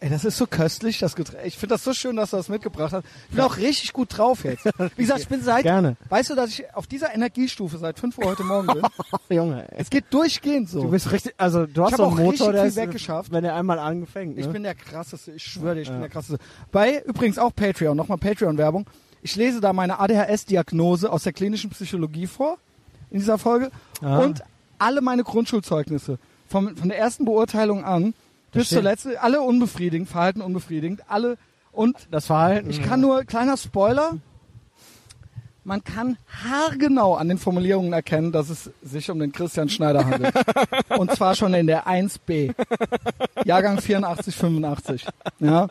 Ey, 0.04 0.10
das 0.10 0.26
ist 0.26 0.36
so 0.38 0.48
köstlich, 0.48 0.98
das 0.98 1.16
Getränk. 1.16 1.46
Ich 1.46 1.58
finde 1.60 1.76
das 1.76 1.84
so 1.84 1.94
schön, 1.94 2.16
dass 2.16 2.32
du 2.32 2.38
das 2.38 2.50
mitgebracht 2.50 2.92
hast. 2.92 3.06
Ich 3.30 3.36
bin 3.36 3.46
auch 3.46 3.58
richtig 3.58 3.94
gut 3.94 4.18
drauf 4.18 4.44
jetzt. 4.44 4.66
Wie 4.98 5.04
gesagt, 5.04 5.20
ich 5.22 5.28
bin 5.28 5.44
seit, 5.44 5.62
Gerne. 5.62 5.96
weißt 6.10 6.32
du, 6.32 6.36
dass 6.36 6.50
ich 6.50 6.74
auf 6.74 6.88
dieser 6.88 7.14
Energiestufe 7.14 7.78
seit 7.78 8.00
5 8.00 8.18
Uhr 8.18 8.26
heute 8.26 8.44
Morgen 8.44 8.66
bin? 8.68 8.82
Junge, 9.38 9.62
ey. 9.72 9.78
es 9.78 9.92
geht 9.92 10.06
durchgehend 10.10 10.70
so. 10.70 10.82
Du 10.82 10.90
bist 10.90 11.12
richtig, 11.12 11.36
also 11.38 11.68
du 11.68 11.84
hast 11.84 11.98
so 11.98 12.04
einen 12.06 12.14
auch 12.14 12.18
Motor, 12.18 12.48
richtig 12.48 12.52
der 12.54 12.62
viel 12.62 12.70
ist, 12.70 12.76
weggeschafft. 12.78 13.32
wenn 13.32 13.44
er 13.44 13.56
einmal 13.56 13.78
angefangen, 13.78 14.34
ne? 14.34 14.42
Ich 14.42 14.48
bin 14.48 14.64
der 14.64 14.74
krasseste, 14.74 15.34
ich 15.34 15.44
schwöre 15.44 15.76
dir, 15.76 15.82
ich 15.82 15.88
bin 15.90 15.98
Ja. 15.98 16.02
der 16.02 16.10
krasseste. 16.10 16.44
Bei 16.72 17.04
übrigens 17.04 17.38
auch 17.38 17.54
Patreon, 17.56 17.96
nochmal 17.96 18.18
Patreon-Werbung. 18.18 18.88
Ich 19.22 19.36
lese 19.36 19.62
da 19.62 19.72
meine 19.72 20.00
ADHS-Diagnose 20.00 21.12
aus 21.12 21.22
der 21.24 21.34
klinischen 21.34 21.70
Psychologie 21.70 22.26
vor 22.26 22.58
in 23.12 23.20
dieser 23.20 23.38
Folge 23.38 23.70
Ah. 24.02 24.18
und 24.18 24.42
alle 24.80 25.02
meine 25.02 25.24
Grundschulzeugnisse 25.24 26.18
vom, 26.48 26.76
von 26.76 26.90
der 26.90 26.98
ersten 26.98 27.26
Beurteilung 27.26 27.84
an 27.86 28.16
bis 28.52 28.70
zur 28.70 28.82
letzten, 28.82 29.16
alle 29.18 29.42
unbefriedigend, 29.42 30.10
Verhalten 30.10 30.42
unbefriedigend, 30.42 31.04
alle 31.08 31.38
und 31.72 31.96
das 32.12 32.26
Verhalten. 32.26 32.70
ich 32.70 32.82
kann 32.82 33.00
nur, 33.00 33.24
kleiner 33.24 33.58
Spoiler, 33.58 34.18
man 35.64 35.84
kann 35.84 36.18
haargenau 36.44 37.16
an 37.16 37.30
den 37.30 37.38
Formulierungen 37.38 37.94
erkennen, 37.94 38.32
dass 38.32 38.50
es 38.50 38.72
sich 38.82 39.12
um 39.12 39.20
den 39.20 39.32
Christian 39.32 39.70
Schneider 39.70 40.06
handelt. 40.06 40.34
Und 40.98 41.12
zwar 41.12 41.36
schon 41.36 41.54
in 41.54 41.68
der 41.68 41.86
1b. 41.86 42.56
Jahrgang 43.46 43.80
84, 43.80 44.36
85. 44.36 45.06
Ja. 45.40 45.68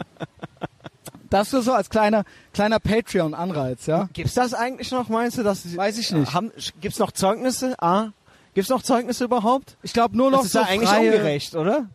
Das 1.29 1.53
nur 1.53 1.62
so 1.62 1.73
als 1.73 1.90
kleiner, 1.90 2.25
kleiner 2.53 2.79
Patreon-Anreiz, 2.79 3.87
ja. 3.87 4.09
Gibt's 4.12 4.35
das 4.35 4.55
eigentlich 4.55 4.90
noch, 4.93 5.09
meinst 5.09 5.38
du? 5.38 5.43
Dass, 5.43 5.77
Weiß 5.77 5.99
ich 5.99 6.12
nicht. 6.12 6.35
Haben, 6.35 6.53
gibt's 6.81 6.99
noch 6.99 7.12
Zeugnisse? 7.12 7.75
Ah, 7.81 8.09
gibt's 8.55 8.71
noch 8.71 8.83
Zeugnisse 8.83 9.25
überhaupt? 9.25 9.77
Ich 9.83 9.93
glaube 9.93 10.16
nur 10.16 10.31
noch 10.31 10.38
das 10.38 10.47
ist 10.47 10.53
so 10.53 10.59
ja 10.61 10.66
eigentlich 10.66 10.88
freie 10.88 11.11
ungerecht, 11.11 11.55
oder? 11.57 11.88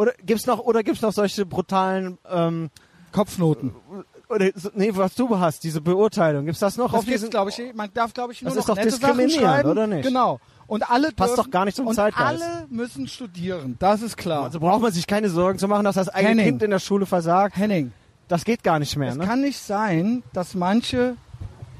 Oder 0.00 0.12
gibt's 0.24 0.46
noch, 0.46 0.60
oder 0.60 0.82
gibt's 0.82 1.02
noch 1.02 1.12
solche 1.12 1.44
brutalen, 1.44 2.16
ähm, 2.30 2.70
Kopfnoten. 3.12 3.74
oder, 4.28 4.50
nee, 4.74 4.90
was 4.94 5.14
du 5.14 5.38
hast, 5.38 5.62
diese 5.64 5.80
Beurteilung. 5.80 6.46
Gibt's 6.46 6.60
das 6.60 6.76
noch 6.76 6.92
Das 6.92 7.00
auf 7.00 7.04
diesen, 7.04 7.28
glaube 7.28 7.50
ich, 7.50 7.60
man 7.74 7.90
darf, 7.92 8.14
glaube 8.14 8.32
ich, 8.32 8.40
nur 8.40 8.48
Das 8.50 8.54
noch 8.56 8.60
ist 8.62 8.68
doch 8.70 8.76
nette 8.76 8.90
Sachen 8.92 9.00
diskriminierend, 9.18 9.44
schreiben. 9.44 9.68
oder 9.70 9.86
nicht? 9.86 10.06
Genau. 10.06 10.40
Und 10.68 10.88
alle 10.88 11.10
Passt 11.12 11.30
dürfen, 11.36 11.44
doch 11.44 11.50
gar 11.50 11.64
nicht 11.64 11.76
zum 11.76 11.88
und 11.88 11.94
Zeitgeist. 11.96 12.42
alle 12.42 12.66
müssen 12.70 13.08
studieren. 13.08 13.76
Das 13.80 14.00
ist 14.02 14.16
klar. 14.16 14.44
Also 14.44 14.60
braucht 14.60 14.80
man 14.80 14.92
sich 14.92 15.06
keine 15.06 15.28
Sorgen 15.28 15.58
zu 15.58 15.66
machen, 15.68 15.84
dass 15.84 15.96
das 15.96 16.08
eigene 16.08 16.30
Henning. 16.30 16.44
Kind 16.46 16.62
in 16.62 16.70
der 16.70 16.78
Schule 16.78 17.04
versagt. 17.06 17.56
Henning, 17.56 17.92
Das 18.28 18.44
geht 18.44 18.62
gar 18.62 18.78
nicht 18.78 18.96
mehr, 18.96 19.10
Es 19.10 19.16
ne? 19.16 19.26
kann 19.26 19.40
nicht 19.42 19.58
sein, 19.58 20.22
dass 20.32 20.54
manche, 20.54 21.16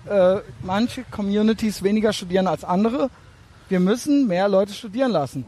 äh, 0.07 0.37
manche 0.65 1.05
Communities 1.13 1.83
weniger 1.85 2.13
studieren 2.13 2.49
als 2.49 2.65
andere. 2.65 3.09
Wir 3.69 3.79
müssen 3.81 4.27
mehr 4.27 4.49
Leute 4.49 4.73
studieren 4.75 5.13
lassen. 5.13 5.45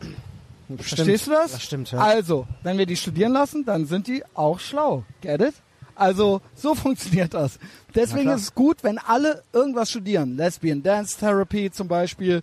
Verstehst 0.79 1.27
du 1.27 1.31
das? 1.31 1.53
Das 1.53 1.63
stimmt, 1.63 1.91
ja. 1.91 1.99
Also, 1.99 2.47
wenn 2.63 2.79
wir 2.79 2.87
die 2.87 2.97
studieren 2.97 3.33
lassen, 3.33 3.65
dann 3.65 3.87
sind 3.87 4.07
die 4.07 4.23
auch 4.35 4.61
schlau. 4.61 5.05
Get 5.21 5.41
it? 5.41 5.55
Also, 5.95 6.41
so 6.55 6.75
funktioniert 6.77 7.35
das. 7.35 7.59
Deswegen 7.95 8.31
ist 8.31 8.43
es 8.43 8.55
gut, 8.55 8.79
wenn 8.83 8.99
alle 8.99 9.43
irgendwas 9.53 9.91
studieren. 9.91 10.37
Lesbian 10.37 10.83
Dance 10.83 11.19
Therapy 11.19 11.71
zum 11.71 11.89
Beispiel. 11.89 12.43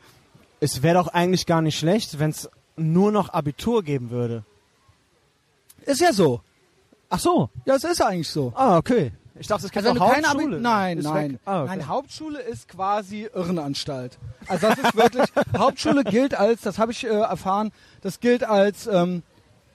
Es 0.60 0.84
wäre 0.84 0.96
doch 0.96 1.08
eigentlich 1.08 1.46
gar 1.46 1.62
nicht 1.62 1.78
schlecht, 1.80 2.20
wenn 2.20 2.32
es 2.32 2.50
nur 2.76 3.12
noch 3.12 3.30
Abitur 3.30 3.84
geben 3.84 4.10
würde. 4.10 4.44
Ist 5.86 6.02
ja 6.02 6.14
so. 6.14 6.42
Ach 7.10 7.20
so. 7.20 7.50
Ja, 7.66 7.76
es 7.76 7.84
ist 7.84 8.02
eigentlich 8.02 8.30
so. 8.30 8.54
Ah, 8.56 8.78
okay. 8.78 9.12
Ich 9.40 9.48
dachte, 9.48 9.64
gibt 9.64 9.78
Also 9.78 9.90
wenn 9.90 9.96
du 9.96 10.14
keine 10.14 10.28
Hauptschule. 10.30 10.60
nein, 10.60 10.98
nein. 11.00 11.40
Ah, 11.46 11.62
okay. 11.64 11.70
Nein, 11.78 11.88
Hauptschule 11.88 12.40
ist 12.42 12.68
quasi 12.68 13.28
Irrenanstalt. 13.34 14.18
Also 14.48 14.68
das 14.68 14.78
ist 14.80 14.96
wirklich, 14.96 15.30
Hauptschule 15.58 16.04
gilt 16.04 16.36
als, 16.36 16.62
das 16.62 16.78
habe 16.78 16.92
ich 16.92 17.06
äh, 17.06 17.10
erfahren, 17.10 17.72
das 18.02 18.20
gilt 18.20 18.44
als 18.44 18.88
ähm, 18.88 19.24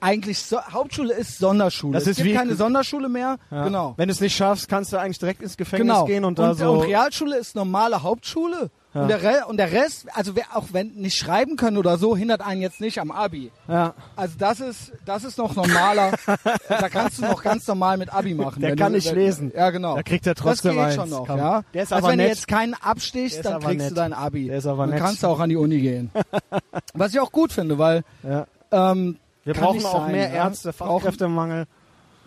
eigentlich, 0.01 0.39
so, 0.39 0.61
Hauptschule 0.61 1.13
ist 1.13 1.39
Sonderschule. 1.39 1.93
Das 1.93 2.03
es 2.03 2.09
ist 2.09 2.17
gibt 2.17 2.29
wie- 2.29 2.33
keine 2.33 2.55
Sonderschule 2.55 3.09
mehr. 3.09 3.37
Ja. 3.49 3.63
Genau. 3.63 3.93
Wenn 3.97 4.07
du 4.07 4.11
es 4.13 4.21
nicht 4.21 4.35
schaffst, 4.35 4.67
kannst 4.69 4.93
du 4.93 4.97
eigentlich 4.97 5.19
direkt 5.19 5.41
ins 5.41 5.57
Gefängnis 5.57 5.87
Genau. 5.93 6.05
gehen 6.05 6.25
und 6.25 6.37
da 6.37 6.51
und, 6.51 6.57
so. 6.57 6.71
und 6.73 6.81
Realschule 6.81 7.37
ist 7.37 7.55
normale 7.55 8.03
Hauptschule. 8.03 8.69
Ja. 8.95 9.01
Und, 9.01 9.09
der 9.09 9.49
und 9.49 9.57
der 9.57 9.71
Rest, 9.73 10.07
also 10.13 10.37
wer 10.37 10.45
auch 10.55 10.67
wenn 10.71 10.93
nicht 10.95 11.17
schreiben 11.17 11.57
können 11.57 11.75
oder 11.77 11.97
so, 11.97 12.15
hindert 12.15 12.39
einen 12.41 12.61
jetzt 12.61 12.79
nicht 12.79 12.97
am 12.99 13.11
Abi. 13.11 13.51
ja. 13.67 13.93
Also 14.15 14.35
das 14.39 14.61
ist, 14.61 14.93
das 15.05 15.25
ist 15.25 15.37
noch 15.37 15.53
normaler. 15.53 16.13
da 16.69 16.87
kannst 16.87 17.17
du 17.17 17.23
noch 17.23 17.43
ganz 17.43 17.67
normal 17.67 17.97
mit 17.97 18.13
Abi 18.13 18.33
machen. 18.33 18.61
Der 18.61 18.77
kann 18.77 18.93
du, 18.93 18.97
nicht 18.97 19.09
wenn- 19.09 19.15
lesen. 19.15 19.51
Ja, 19.53 19.69
genau. 19.69 19.95
Da 19.97 20.03
kriegt 20.03 20.25
er 20.25 20.33
trotzdem 20.33 20.77
das 20.77 20.91
geht 20.91 20.99
eins. 20.99 21.09
schon 21.09 21.09
noch, 21.09 21.27
Komm. 21.27 21.37
ja. 21.39 21.63
Der 21.73 21.83
ist 21.83 21.91
also 21.91 22.05
aber 22.05 22.11
wenn 22.13 22.17
nett. 22.19 22.27
du 22.27 22.29
jetzt 22.31 22.47
keinen 22.47 22.73
abstichst, 22.73 23.43
dann 23.43 23.59
kriegst 23.61 23.79
nett. 23.79 23.91
du 23.91 23.95
dein 23.95 24.13
Abi. 24.13 24.47
Der 24.47 24.57
ist 24.59 24.65
aber 24.65 24.83
dann 24.83 24.91
nett. 24.91 24.99
kannst 25.03 25.23
du 25.23 25.27
auch 25.27 25.41
an 25.41 25.49
die 25.49 25.57
Uni 25.57 25.81
gehen. 25.81 26.09
Was 26.93 27.13
ich 27.13 27.19
auch 27.19 27.33
gut 27.33 27.51
finde, 27.51 27.77
weil 27.77 28.03
ja. 28.23 28.47
ähm, 28.71 29.17
Wir 29.43 29.55
brauchen 29.55 29.85
auch 29.85 30.03
sein, 30.03 30.11
mehr 30.13 30.29
ja. 30.29 30.45
Ärzte, 30.45 30.71
Brauchen- 30.71 31.01
Fachkräftemangel. 31.01 31.65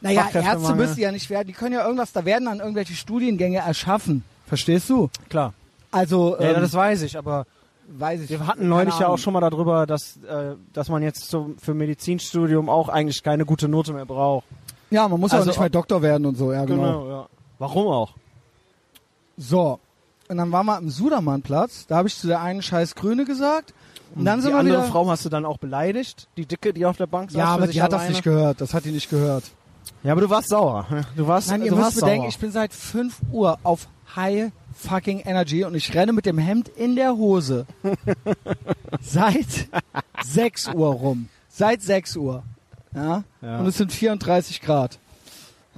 naja. 0.02 0.28
Ärzte 0.34 0.74
müssen 0.74 1.00
ja 1.00 1.12
nicht 1.12 1.30
werden. 1.30 1.46
Die 1.48 1.54
können 1.54 1.72
ja 1.72 1.82
irgendwas, 1.84 2.12
da 2.12 2.26
werden 2.26 2.44
dann 2.44 2.58
irgendwelche 2.60 2.92
Studiengänge 2.94 3.58
erschaffen. 3.60 4.22
Verstehst 4.46 4.90
du? 4.90 5.08
Klar. 5.30 5.54
Also, 5.90 6.36
Ja, 6.38 6.50
ähm, 6.52 6.60
das 6.60 6.74
weiß 6.74 7.02
ich, 7.02 7.16
aber 7.16 7.46
weiß 7.88 8.22
ich. 8.22 8.30
wir 8.30 8.46
hatten 8.46 8.68
neulich 8.68 8.98
ja 8.98 9.08
auch 9.08 9.18
schon 9.18 9.32
mal 9.32 9.40
darüber, 9.40 9.86
dass, 9.86 10.16
äh, 10.18 10.54
dass 10.72 10.88
man 10.88 11.02
jetzt 11.02 11.30
so 11.30 11.52
für 11.62 11.74
Medizinstudium 11.74 12.68
auch 12.68 12.88
eigentlich 12.88 13.22
keine 13.22 13.44
gute 13.46 13.68
Note 13.68 13.92
mehr 13.92 14.04
braucht. 14.06 14.44
Ja, 14.90 15.06
man 15.08 15.20
muss 15.20 15.32
ja 15.32 15.38
Also 15.38 15.50
auch 15.50 15.54
nicht 15.54 15.60
mehr 15.60 15.70
Doktor 15.70 16.02
werden 16.02 16.26
und 16.26 16.36
so, 16.36 16.52
ja 16.52 16.64
genau. 16.64 17.08
ja. 17.08 17.26
Warum 17.58 17.86
auch? 17.88 18.14
So. 19.36 19.78
Und 20.28 20.36
dann 20.36 20.52
waren 20.52 20.66
wir 20.66 20.76
am 20.76 20.90
Sudermannplatz, 20.90 21.86
da 21.86 21.96
habe 21.96 22.08
ich 22.08 22.16
zu 22.18 22.26
der 22.26 22.40
einen 22.42 22.60
scheiß 22.62 22.94
Grüne 22.94 23.24
gesagt. 23.24 23.72
Und 24.14 24.24
dann 24.24 24.40
sind 24.40 24.50
die 24.50 24.54
wir 24.54 24.60
andere 24.60 24.78
wieder. 24.78 24.88
Frau 24.88 25.08
hast 25.08 25.24
du 25.24 25.28
dann 25.28 25.44
auch 25.46 25.58
beleidigt, 25.58 26.28
die 26.36 26.46
Dicke, 26.46 26.72
die 26.72 26.84
auf 26.86 26.96
der 26.96 27.06
Bank 27.06 27.30
saß. 27.30 27.38
ja, 27.38 27.46
aber 27.46 27.66
die 27.66 27.80
hat 27.82 27.92
das 27.92 28.08
nicht 28.08 28.22
gehört. 28.22 28.60
Das 28.60 28.74
hat 28.74 28.84
die 28.84 28.90
nicht 28.90 29.08
gehört. 29.10 29.44
Ja, 30.02 30.12
aber 30.12 30.20
du 30.22 30.30
warst 30.30 30.48
sauer. 30.50 30.86
Du 31.16 31.26
warst, 31.26 31.48
Nein, 31.50 31.62
ihr 31.62 31.70
du 31.70 31.76
müsst 31.76 31.94
bedenken, 31.96 32.22
sauer. 32.22 32.28
ich 32.28 32.38
bin 32.38 32.50
seit 32.50 32.72
5 32.72 33.20
Uhr 33.32 33.58
auf 33.62 33.88
High 34.16 34.50
fucking 34.78 35.20
Energy 35.20 35.64
und 35.64 35.74
ich 35.74 35.94
renne 35.94 36.12
mit 36.12 36.24
dem 36.24 36.38
Hemd 36.38 36.68
in 36.68 36.96
der 36.96 37.16
Hose. 37.16 37.66
seit 39.00 39.68
6 40.24 40.68
Uhr 40.68 40.88
rum. 40.88 41.28
Seit 41.48 41.82
6 41.82 42.16
Uhr. 42.16 42.42
Ja? 42.94 43.24
Ja. 43.42 43.58
Und 43.58 43.66
es 43.66 43.76
sind 43.76 43.92
34 43.92 44.60
Grad. 44.60 44.98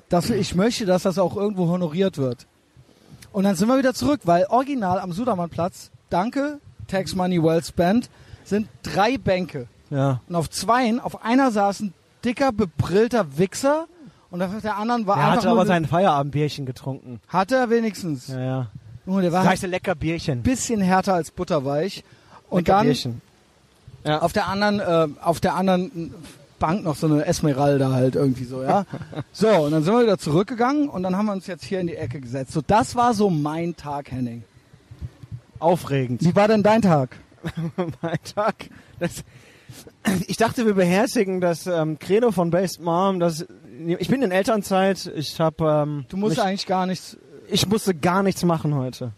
dass 0.08 0.28
ich 0.28 0.54
möchte, 0.54 0.86
dass 0.86 1.04
das 1.04 1.18
auch 1.18 1.36
irgendwo 1.36 1.68
honoriert 1.68 2.18
wird. 2.18 2.46
Und 3.32 3.44
dann 3.44 3.54
sind 3.54 3.68
wir 3.68 3.78
wieder 3.78 3.94
zurück, 3.94 4.22
weil 4.24 4.46
original 4.48 4.98
am 4.98 5.12
Sudermannplatz, 5.12 5.90
danke, 6.10 6.58
Tax 6.88 7.14
Money 7.14 7.42
Well 7.42 7.62
Spent, 7.62 8.10
sind 8.44 8.68
drei 8.82 9.18
Bänke. 9.18 9.68
Ja. 9.90 10.20
Und 10.28 10.34
auf 10.34 10.50
zweien, 10.50 10.98
auf 10.98 11.24
einer 11.24 11.52
saß 11.52 11.80
ein 11.80 11.94
dicker, 12.24 12.50
bebrillter 12.52 13.38
Wichser 13.38 13.86
und 14.30 14.42
auf 14.42 14.50
der 14.62 14.76
anderen 14.76 15.06
war 15.06 15.16
Er 15.16 15.22
einfach 15.22 15.36
hatte 15.38 15.48
nur 15.48 15.56
aber 15.56 15.66
sein 15.66 15.86
Feierabendbierchen 15.86 16.66
getrunken. 16.66 17.20
Hatte 17.28 17.56
er 17.56 17.70
wenigstens. 17.70 18.28
Ja, 18.28 18.40
ja. 18.40 18.66
Junge, 19.10 19.22
der 19.22 19.32
war 19.32 19.42
Das 19.42 19.52
heißt 19.52 19.62
lecker 19.64 19.94
Bierchen. 19.94 20.42
bisschen 20.42 20.80
härter 20.80 21.14
als 21.14 21.30
butterweich. 21.32 22.04
Und 22.48 22.68
lecker 22.68 22.78
dann 22.78 22.86
Bierchen. 22.86 23.20
Ja. 24.04 24.22
auf 24.22 24.32
der 24.32 24.46
anderen, 24.48 24.80
äh, 24.80 25.08
auf 25.20 25.40
der 25.40 25.54
anderen 25.56 26.14
Bank 26.58 26.84
noch 26.84 26.94
so 26.94 27.06
eine 27.06 27.26
Esmeralda 27.26 27.90
halt 27.90 28.14
irgendwie 28.14 28.44
so, 28.44 28.62
ja. 28.62 28.86
so, 29.32 29.48
und 29.48 29.72
dann 29.72 29.82
sind 29.82 29.92
wir 29.92 30.02
wieder 30.02 30.18
zurückgegangen 30.18 30.88
und 30.88 31.02
dann 31.02 31.16
haben 31.16 31.26
wir 31.26 31.32
uns 31.32 31.46
jetzt 31.46 31.64
hier 31.64 31.80
in 31.80 31.88
die 31.88 31.96
Ecke 31.96 32.20
gesetzt. 32.20 32.52
So, 32.52 32.62
das 32.64 32.94
war 32.94 33.14
so 33.14 33.30
mein 33.30 33.76
Tag, 33.76 34.12
Henning. 34.12 34.44
Aufregend. 35.58 36.22
Wie 36.22 36.34
war 36.36 36.48
denn 36.48 36.62
dein 36.62 36.82
Tag? 36.82 37.16
mein 38.02 38.18
Tag. 38.34 38.70
Das, 38.98 39.24
ich 40.26 40.36
dachte, 40.36 40.66
wir 40.66 40.74
beherzigen 40.74 41.40
das 41.40 41.66
ähm, 41.66 41.98
Credo 41.98 42.30
von 42.30 42.50
Based 42.50 42.80
Mom. 42.80 43.20
Das, 43.20 43.46
ich 43.98 44.08
bin 44.08 44.22
in 44.22 44.30
Elternzeit. 44.30 45.10
Ich 45.14 45.40
habe, 45.40 45.64
ähm, 45.64 46.06
Du 46.08 46.16
musst 46.16 46.38
eigentlich 46.38 46.66
gar 46.66 46.86
nichts. 46.86 47.18
Ich 47.50 47.66
musste 47.66 47.94
gar 47.94 48.22
nichts 48.22 48.42
machen 48.44 48.74
heute. 48.74 49.12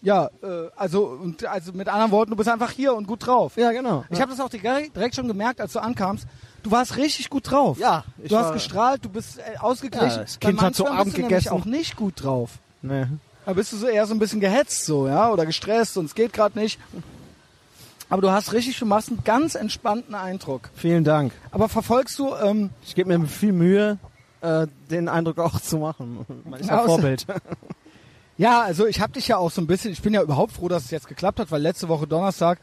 Ja, 0.00 0.26
äh, 0.42 0.68
also, 0.76 1.06
und, 1.06 1.44
also 1.44 1.72
mit 1.72 1.88
anderen 1.88 2.12
Worten, 2.12 2.30
du 2.30 2.36
bist 2.36 2.48
einfach 2.48 2.70
hier 2.70 2.94
und 2.94 3.06
gut 3.06 3.26
drauf. 3.26 3.56
Ja, 3.56 3.72
genau. 3.72 4.04
Ich 4.10 4.20
habe 4.20 4.30
das 4.30 4.40
auch 4.40 4.48
direkt 4.48 4.94
direkt 4.94 5.16
schon 5.16 5.26
gemerkt, 5.26 5.60
als 5.60 5.72
du 5.72 5.80
ankamst. 5.80 6.26
Du 6.62 6.70
warst 6.70 6.96
richtig 6.96 7.30
gut 7.30 7.50
drauf. 7.50 7.78
ja, 7.78 8.04
ich 8.22 8.30
Du 8.30 8.36
hast 8.36 8.52
gestrahlt, 8.52 9.04
du 9.04 9.08
bist 9.08 9.38
äh, 9.38 9.58
ausgeglichen. 9.58 10.08
Ja, 10.08 10.16
das 10.18 10.38
Kind 10.38 10.60
hat 10.60 10.74
zu 10.74 10.86
Abend 10.86 11.14
gegessen. 11.14 11.48
auch 11.50 11.64
nicht 11.64 11.96
gut 11.96 12.22
drauf. 12.22 12.50
Nee. 12.82 13.06
Da 13.44 13.54
bist 13.54 13.72
du 13.72 13.76
so 13.76 13.88
eher 13.88 14.06
so 14.06 14.14
ein 14.14 14.18
bisschen 14.18 14.40
gehetzt 14.40 14.84
so, 14.84 15.08
ja, 15.08 15.30
oder 15.30 15.46
gestresst 15.46 15.96
und 15.96 16.04
es 16.04 16.14
geht 16.14 16.32
gerade 16.32 16.58
nicht. 16.58 16.78
Aber 18.10 18.22
du 18.22 18.30
hast 18.30 18.52
richtig, 18.52 18.78
du 18.78 18.86
machst 18.86 19.08
einen 19.08 19.24
ganz 19.24 19.54
entspannten 19.54 20.14
Eindruck. 20.14 20.70
Vielen 20.74 21.04
Dank. 21.04 21.32
Aber 21.50 21.68
verfolgst 21.68 22.18
du, 22.18 22.34
ähm, 22.34 22.70
Ich 22.84 22.94
gebe 22.94 23.16
mir 23.16 23.26
viel 23.26 23.52
Mühe, 23.52 23.98
äh, 24.40 24.66
den 24.90 25.08
Eindruck 25.08 25.38
auch 25.38 25.60
zu 25.60 25.78
machen. 25.78 26.24
Man 26.44 26.60
ist 26.60 26.68
ja 26.68 26.84
Vorbild. 26.84 27.26
ja, 28.38 28.62
also 28.62 28.86
ich 28.86 29.00
habe 29.00 29.12
dich 29.12 29.28
ja 29.28 29.36
auch 29.36 29.50
so 29.50 29.60
ein 29.60 29.66
bisschen, 29.66 29.92
ich 29.92 30.02
bin 30.02 30.14
ja 30.14 30.22
überhaupt 30.22 30.52
froh, 30.52 30.68
dass 30.68 30.84
es 30.84 30.90
jetzt 30.90 31.08
geklappt 31.08 31.40
hat, 31.40 31.50
weil 31.50 31.60
letzte 31.60 31.88
Woche 31.88 32.06
Donnerstag, 32.06 32.58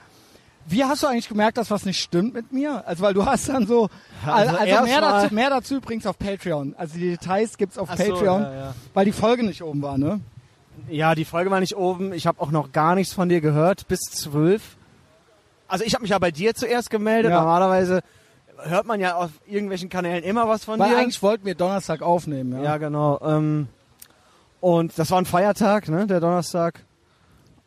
wie 0.68 0.84
hast 0.84 1.04
du 1.04 1.08
eigentlich 1.08 1.30
gemerkt, 1.30 1.58
dass 1.58 1.70
was 1.70 1.86
nicht 1.86 2.00
stimmt 2.00 2.34
mit 2.34 2.52
mir? 2.52 2.88
Also 2.88 3.04
weil 3.04 3.14
du 3.14 3.26
hast 3.26 3.50
dann 3.50 3.68
so, 3.68 3.90
Also 4.26 4.56
also, 4.56 4.84
mehr, 4.84 5.02
dazu, 5.02 5.34
mehr 5.34 5.50
dazu 5.50 5.76
übrigens 5.76 6.08
auf 6.08 6.18
Patreon. 6.18 6.74
Also 6.78 6.96
die 6.98 7.12
Details 7.12 7.58
gibt's 7.58 7.78
auf 7.78 7.90
Ach 7.92 7.98
so, 7.98 8.04
Patreon, 8.04 8.42
ja, 8.42 8.54
ja. 8.54 8.76
weil 8.94 9.06
die 9.06 9.12
Folge 9.12 9.44
nicht 9.44 9.62
oben 9.62 9.82
war, 9.82 9.98
ne? 9.98 10.22
Ja, 10.90 11.16
die 11.16 11.26
Folge 11.26 11.52
war 11.52 11.60
nicht 11.60 11.76
oben. 11.76 12.14
Ich 12.14 12.28
habe 12.28 12.42
auch 12.42 12.52
noch 12.52 12.72
gar 12.72 12.96
nichts 12.96 13.14
von 13.14 13.30
dir 13.30 13.42
gehört 13.42 13.88
bis 13.88 14.02
zwölf. 14.02 14.78
Also 15.68 15.84
ich 15.84 15.94
habe 15.94 16.02
mich 16.02 16.12
ja 16.12 16.20
bei 16.20 16.32
dir 16.32 16.54
zuerst 16.54 16.90
gemeldet. 16.90 17.32
Ja. 17.32 17.40
Normalerweise 17.40 18.02
hört 18.64 18.86
man 18.86 19.00
ja 19.00 19.16
auf 19.16 19.32
irgendwelchen 19.46 19.90
Kanälen 19.90 20.24
immer 20.24 20.48
was 20.48 20.66
von 20.66 20.80
Weil 20.80 20.90
dir. 20.90 20.98
eigentlich 20.98 21.22
wollten 21.22 21.46
wir 21.46 21.56
Donnerstag 21.56 22.02
aufnehmen, 22.02 22.54
ja. 22.54 22.64
ja, 22.64 22.78
genau. 22.78 23.20
Ähm, 23.22 23.68
und 24.62 24.98
das 24.98 25.12
war 25.12 25.20
ein 25.20 25.26
Feiertag, 25.26 25.90
ne, 25.90 26.08
der 26.08 26.20
Donnerstag. 26.20 26.82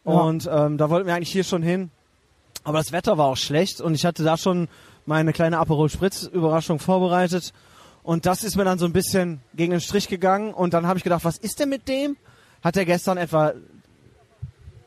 Ja. 0.04 0.12
Und 0.12 0.48
ähm, 0.50 0.78
da 0.78 0.90
wollten 0.90 1.06
wir 1.06 1.14
eigentlich 1.14 1.32
hier 1.32 1.44
schon 1.44 1.62
hin. 1.62 1.90
Aber 2.64 2.78
das 2.78 2.92
Wetter 2.92 3.18
war 3.18 3.26
auch 3.26 3.36
schlecht 3.36 3.80
und 3.80 3.94
ich 3.94 4.04
hatte 4.04 4.24
da 4.24 4.36
schon 4.36 4.68
meine 5.06 5.32
kleine 5.32 5.58
Aperol 5.58 5.88
Spritz 5.88 6.24
Überraschung 6.24 6.78
vorbereitet. 6.78 7.52
Und 8.02 8.26
das 8.26 8.42
ist 8.42 8.56
mir 8.56 8.64
dann 8.64 8.78
so 8.78 8.84
ein 8.86 8.92
bisschen 8.92 9.40
gegen 9.54 9.70
den 9.70 9.80
Strich 9.80 10.08
gegangen. 10.08 10.52
Und 10.52 10.74
dann 10.74 10.86
habe 10.86 10.98
ich 10.98 11.04
gedacht, 11.04 11.24
was 11.24 11.38
ist 11.38 11.60
denn 11.60 11.68
mit 11.68 11.88
dem? 11.88 12.16
Hat 12.62 12.76
er 12.76 12.84
gestern 12.84 13.16
etwa 13.16 13.52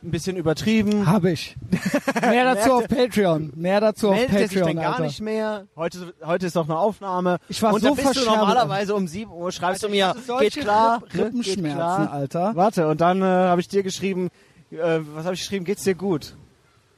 ein 0.03 0.11
bisschen 0.11 0.35
übertrieben? 0.37 1.05
Hab 1.07 1.25
ich. 1.25 1.55
Mehr 2.21 2.55
dazu 2.55 2.73
auf 2.73 2.87
Patreon. 2.87 3.51
Mehr 3.55 3.79
dazu 3.81 4.09
auf 4.09 4.17
er 4.17 4.27
sich 4.29 4.37
Patreon, 4.49 4.67
denn 4.67 4.77
gar 4.77 4.93
Alter. 4.93 5.03
nicht 5.03 5.21
mehr? 5.21 5.67
Heute, 5.75 6.13
heute 6.25 6.45
ist 6.47 6.55
doch 6.55 6.65
eine 6.65 6.77
Aufnahme. 6.77 7.37
Ich 7.49 7.61
war 7.61 7.73
und 7.73 7.81
so 7.81 7.87
dann 7.93 7.95
bist 7.97 8.15
du 8.15 8.25
normalerweise 8.25 8.95
um 8.95 9.07
7 9.07 9.31
Uhr, 9.31 9.51
schreibst 9.51 9.83
Alter, 9.83 9.87
du 9.87 10.33
mir, 10.33 10.39
geht 10.39 10.55
klar, 10.57 11.01
Ripp- 11.03 11.13
ne? 11.15 11.25
Rippenschmerzen, 11.25 11.63
geht 11.63 11.75
klar. 11.75 12.11
Alter. 12.11 12.51
Warte, 12.55 12.87
und 12.87 13.01
dann 13.01 13.21
äh, 13.21 13.25
habe 13.25 13.61
ich 13.61 13.67
dir 13.67 13.83
geschrieben, 13.83 14.29
äh, 14.71 14.77
was 15.13 15.25
habe 15.25 15.35
ich 15.35 15.41
geschrieben, 15.41 15.65
geht's 15.65 15.83
dir 15.83 15.95
gut? 15.95 16.35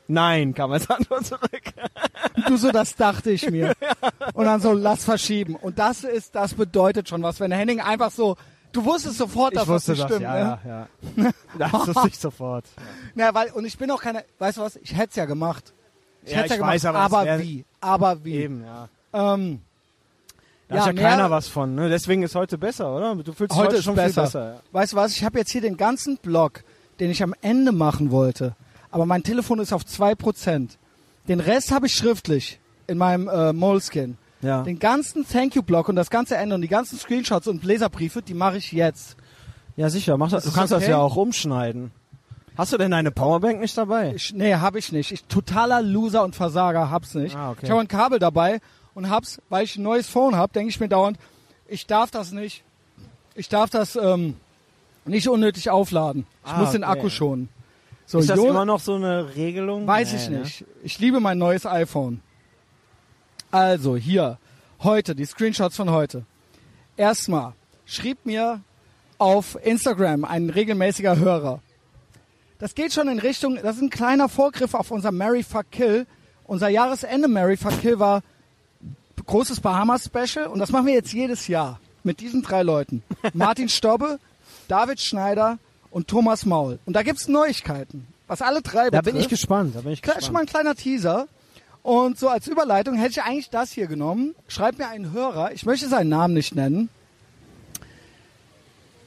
Nein, 0.08 0.54
kam 0.54 0.72
als 0.72 0.90
Antwort 0.90 1.26
zurück. 1.26 1.50
Du 2.48 2.58
so, 2.58 2.72
das 2.72 2.96
dachte 2.96 3.30
ich 3.32 3.50
mir. 3.50 3.74
Und 4.34 4.46
dann 4.46 4.60
so, 4.60 4.74
lass 4.74 5.06
verschieben. 5.06 5.56
Und 5.56 5.78
das 5.80 6.04
ist, 6.04 6.36
das 6.36 6.56
bedeutet 6.56 7.08
schon 7.08 7.22
was, 7.24 7.40
wenn 7.40 7.52
Henning 7.52 7.80
einfach 7.80 8.12
so, 8.12 8.36
du 8.74 8.84
wusstest 8.84 9.18
sofort, 9.18 9.56
dass 9.56 9.64
ich 9.64 9.70
wusste 9.70 9.92
das 9.94 10.00
das, 10.02 10.08
stimmt, 10.10 10.22
ja, 10.24 10.34
ne? 10.34 10.60
ja, 10.66 10.88
ja. 11.18 11.32
Das 11.58 11.72
wusste 11.88 12.08
ich 12.10 12.20
sofort. 12.20 12.66
Na, 13.16 13.34
weil, 13.34 13.52
und 13.52 13.64
ich 13.66 13.78
bin 13.78 13.90
auch 13.92 14.02
keine, 14.02 14.24
weißt 14.40 14.58
du 14.58 14.62
was, 14.62 14.76
ich 14.76 14.94
hätte 14.96 15.10
es 15.12 15.16
ja 15.16 15.26
gemacht. 15.26 15.72
Ich 16.26 16.32
Ja, 16.32 16.40
hätte 16.40 16.50
ja 16.52 16.56
gemacht, 16.58 16.74
weiß, 16.74 16.86
aber 16.86 17.00
aber 17.00 17.24
wär- 17.26 17.40
wie? 17.40 17.66
Aber 17.80 18.24
wie? 18.26 18.34
Eben, 18.36 18.64
ja. 18.64 18.90
Ähm, 19.14 19.62
Da 20.68 20.76
Ja, 20.76 20.82
ist 20.82 20.88
ja 20.88 20.94
keiner 20.94 21.30
was 21.32 21.48
von, 21.48 21.76
ne? 21.76 21.90
Deswegen 21.90 22.24
ist 22.24 22.36
heute 22.36 22.58
besser, 22.58 22.96
oder? 22.96 23.16
Du 23.16 23.34
fühlst 23.34 23.52
dich 23.54 23.60
heute 23.60 23.74
heute 23.76 23.84
schon 23.84 23.96
besser. 23.96 24.14
viel 24.14 24.24
besser. 24.24 24.54
Ja. 24.56 24.60
Weißt 24.72 24.94
du 24.94 24.98
was, 24.98 25.12
ich 25.16 25.24
habe 25.24 25.38
jetzt 25.40 25.52
hier 25.52 25.62
den 25.62 25.78
ganzen 25.78 26.18
Blog, 26.18 26.64
den 27.00 27.12
ich 27.12 27.22
am 27.24 27.34
Ende 27.42 27.72
machen 27.72 28.12
wollte, 28.12 28.56
aber 28.92 29.06
mein 29.06 29.24
Telefon 29.24 29.60
ist 29.60 29.74
auf 29.74 29.84
2%. 29.84 30.70
Den 31.28 31.40
Rest 31.40 31.72
habe 31.72 31.86
ich 31.88 31.94
schriftlich 31.96 32.60
in 32.88 32.98
meinem 32.98 33.28
äh, 33.28 33.54
Moleskin. 33.54 34.18
Ja. 34.44 34.62
Den 34.64 34.78
ganzen 34.78 35.28
Thank 35.28 35.56
You-Blog 35.56 35.90
und 35.90 35.96
das 35.96 36.10
ganze 36.12 36.36
Ende 36.38 36.54
und 36.56 36.62
die 36.62 36.68
ganzen 36.68 37.00
Screenshots 37.00 37.48
und 37.48 37.64
Leserbriefe, 37.64 38.22
die 38.22 38.34
mache 38.36 38.58
ich 38.58 38.72
jetzt. 38.72 39.16
ja, 39.76 39.90
sicher, 39.90 40.18
mach 40.18 40.30
das. 40.30 40.44
Ist 40.44 40.46
Du 40.46 40.50
das 40.52 40.56
kannst 40.60 40.72
das 40.74 40.84
okay? 40.84 40.92
ja 40.92 40.98
auch 40.98 41.16
umschneiden. 41.16 41.92
Hast 42.56 42.72
du 42.72 42.78
denn 42.78 42.92
deine 42.92 43.10
Powerbank 43.10 43.60
nicht 43.62 43.76
dabei? 43.78 44.14
Ich, 44.14 44.32
nee, 44.34 44.54
habe 44.54 44.78
ich 44.78 44.92
nicht. 44.92 45.12
Ich 45.12 45.24
totaler 45.24 45.82
Loser 45.82 46.24
und 46.24 46.36
Versager, 46.36 46.92
hab's 46.92 47.16
nicht. 47.16 47.36
Ah, 47.36 47.50
okay. 47.52 47.62
Ich 47.64 47.72
habe 47.72 47.82
ein 47.82 47.88
Kabel 47.88 48.20
dabei 48.20 48.60
und 48.94 49.10
hab's, 49.10 49.42
weil 49.50 49.64
ich 49.64 49.76
ein 49.78 49.82
neues 49.84 50.08
Phone 50.08 50.36
hab, 50.36 50.54
denke 50.54 50.70
ich 50.70 50.80
mir 50.80 50.88
dauernd, 50.90 51.18
ich 51.68 51.88
darf 51.88 52.12
das 52.12 52.32
nicht. 52.32 52.64
Ich 53.34 53.50
darf 53.50 53.72
das 53.72 53.96
ähm, 53.96 54.36
nicht 55.06 55.28
unnötig 55.30 55.72
aufladen. 55.72 56.28
Ich 56.46 56.52
Ah, 56.52 56.58
muss 56.60 56.72
den 56.74 56.84
okay. 56.84 56.92
Akku 57.00 57.10
schonen. 57.10 57.50
So, 58.06 58.20
ist 58.20 58.30
das 58.30 58.38
Jo- 58.38 58.50
immer 58.50 58.66
noch 58.66 58.82
so 58.82 58.96
eine 58.96 59.36
Regelung? 59.36 59.88
Weiß 59.88 60.12
Nee, 60.12 60.18
ich 60.20 60.30
ne? 60.30 60.40
nicht. 60.42 60.66
Ich 60.84 61.00
liebe 61.00 61.20
mein 61.22 61.40
neues 61.40 61.66
iPhone. 61.66 62.20
Also, 63.54 63.96
hier, 63.96 64.40
heute, 64.82 65.14
die 65.14 65.26
Screenshots 65.26 65.76
von 65.76 65.92
heute. 65.92 66.24
Erstmal, 66.98 67.54
schrieb 67.86 68.26
mir 68.26 68.62
auf 69.20 69.58
Instagram 69.64 70.26
ein 70.26 70.50
regelmäßiger 70.50 71.18
Hörer. 71.18 71.62
Das 72.58 72.74
geht 72.74 72.94
schon 72.94 73.08
in 73.10 73.20
Richtung, 73.20 73.60
das 73.62 73.76
ist 73.76 73.84
ein 73.84 73.90
kleiner 73.92 74.28
Vorgriff 74.28 74.74
auf 74.74 74.90
unser 74.90 75.12
Mary 75.12 75.44
Fuck 75.44 75.70
Kill. 75.70 76.08
Unser 76.46 76.70
Jahresende 76.70 77.28
Mary 77.28 77.56
Fuck 77.56 77.80
Kill 77.82 78.00
war 78.00 78.24
großes 79.26 79.60
Bahamas 79.60 80.06
Special 80.06 80.48
und 80.48 80.58
das 80.60 80.72
machen 80.72 80.88
wir 80.88 80.94
jetzt 80.96 81.14
jedes 81.14 81.48
Jahr 81.48 81.80
mit 82.04 82.20
diesen 82.22 82.42
drei 82.42 82.64
Leuten. 82.64 83.04
Martin 83.34 83.70
Stobbe, 83.70 84.20
David 84.68 85.00
Schneider 85.00 85.60
und 85.92 86.08
Thomas 86.08 86.46
Maul. 86.48 86.80
Und 86.88 86.94
da 86.96 87.04
gibt's 87.04 87.28
Neuigkeiten, 87.28 88.08
was 88.26 88.42
alle 88.42 88.64
drei 88.64 88.90
Da 88.90 88.98
betrifft. 89.02 89.06
bin 89.06 89.16
ich 89.18 89.30
gespannt. 89.30 89.76
Da 89.76 89.82
bin 89.82 89.92
ich 89.94 90.02
Klar, 90.02 90.20
schon 90.22 90.34
mal 90.34 90.40
ein 90.40 90.46
gespannt. 90.48 90.64
kleiner 90.66 90.76
Teaser. 90.76 91.28
Und 91.84 92.18
so 92.18 92.30
als 92.30 92.48
Überleitung 92.48 92.96
hätte 92.96 93.12
ich 93.12 93.24
eigentlich 93.24 93.50
das 93.50 93.72
hier 93.72 93.88
genommen. 93.88 94.36
Schreibt 94.48 94.80
mir 94.80 94.88
einen 94.88 95.12
Hörer, 95.12 95.52
ich 95.52 95.66
möchte 95.66 95.88
seinen 95.90 96.10
Namen 96.10 96.34
nicht 96.34 96.56
nennen. 96.56 96.90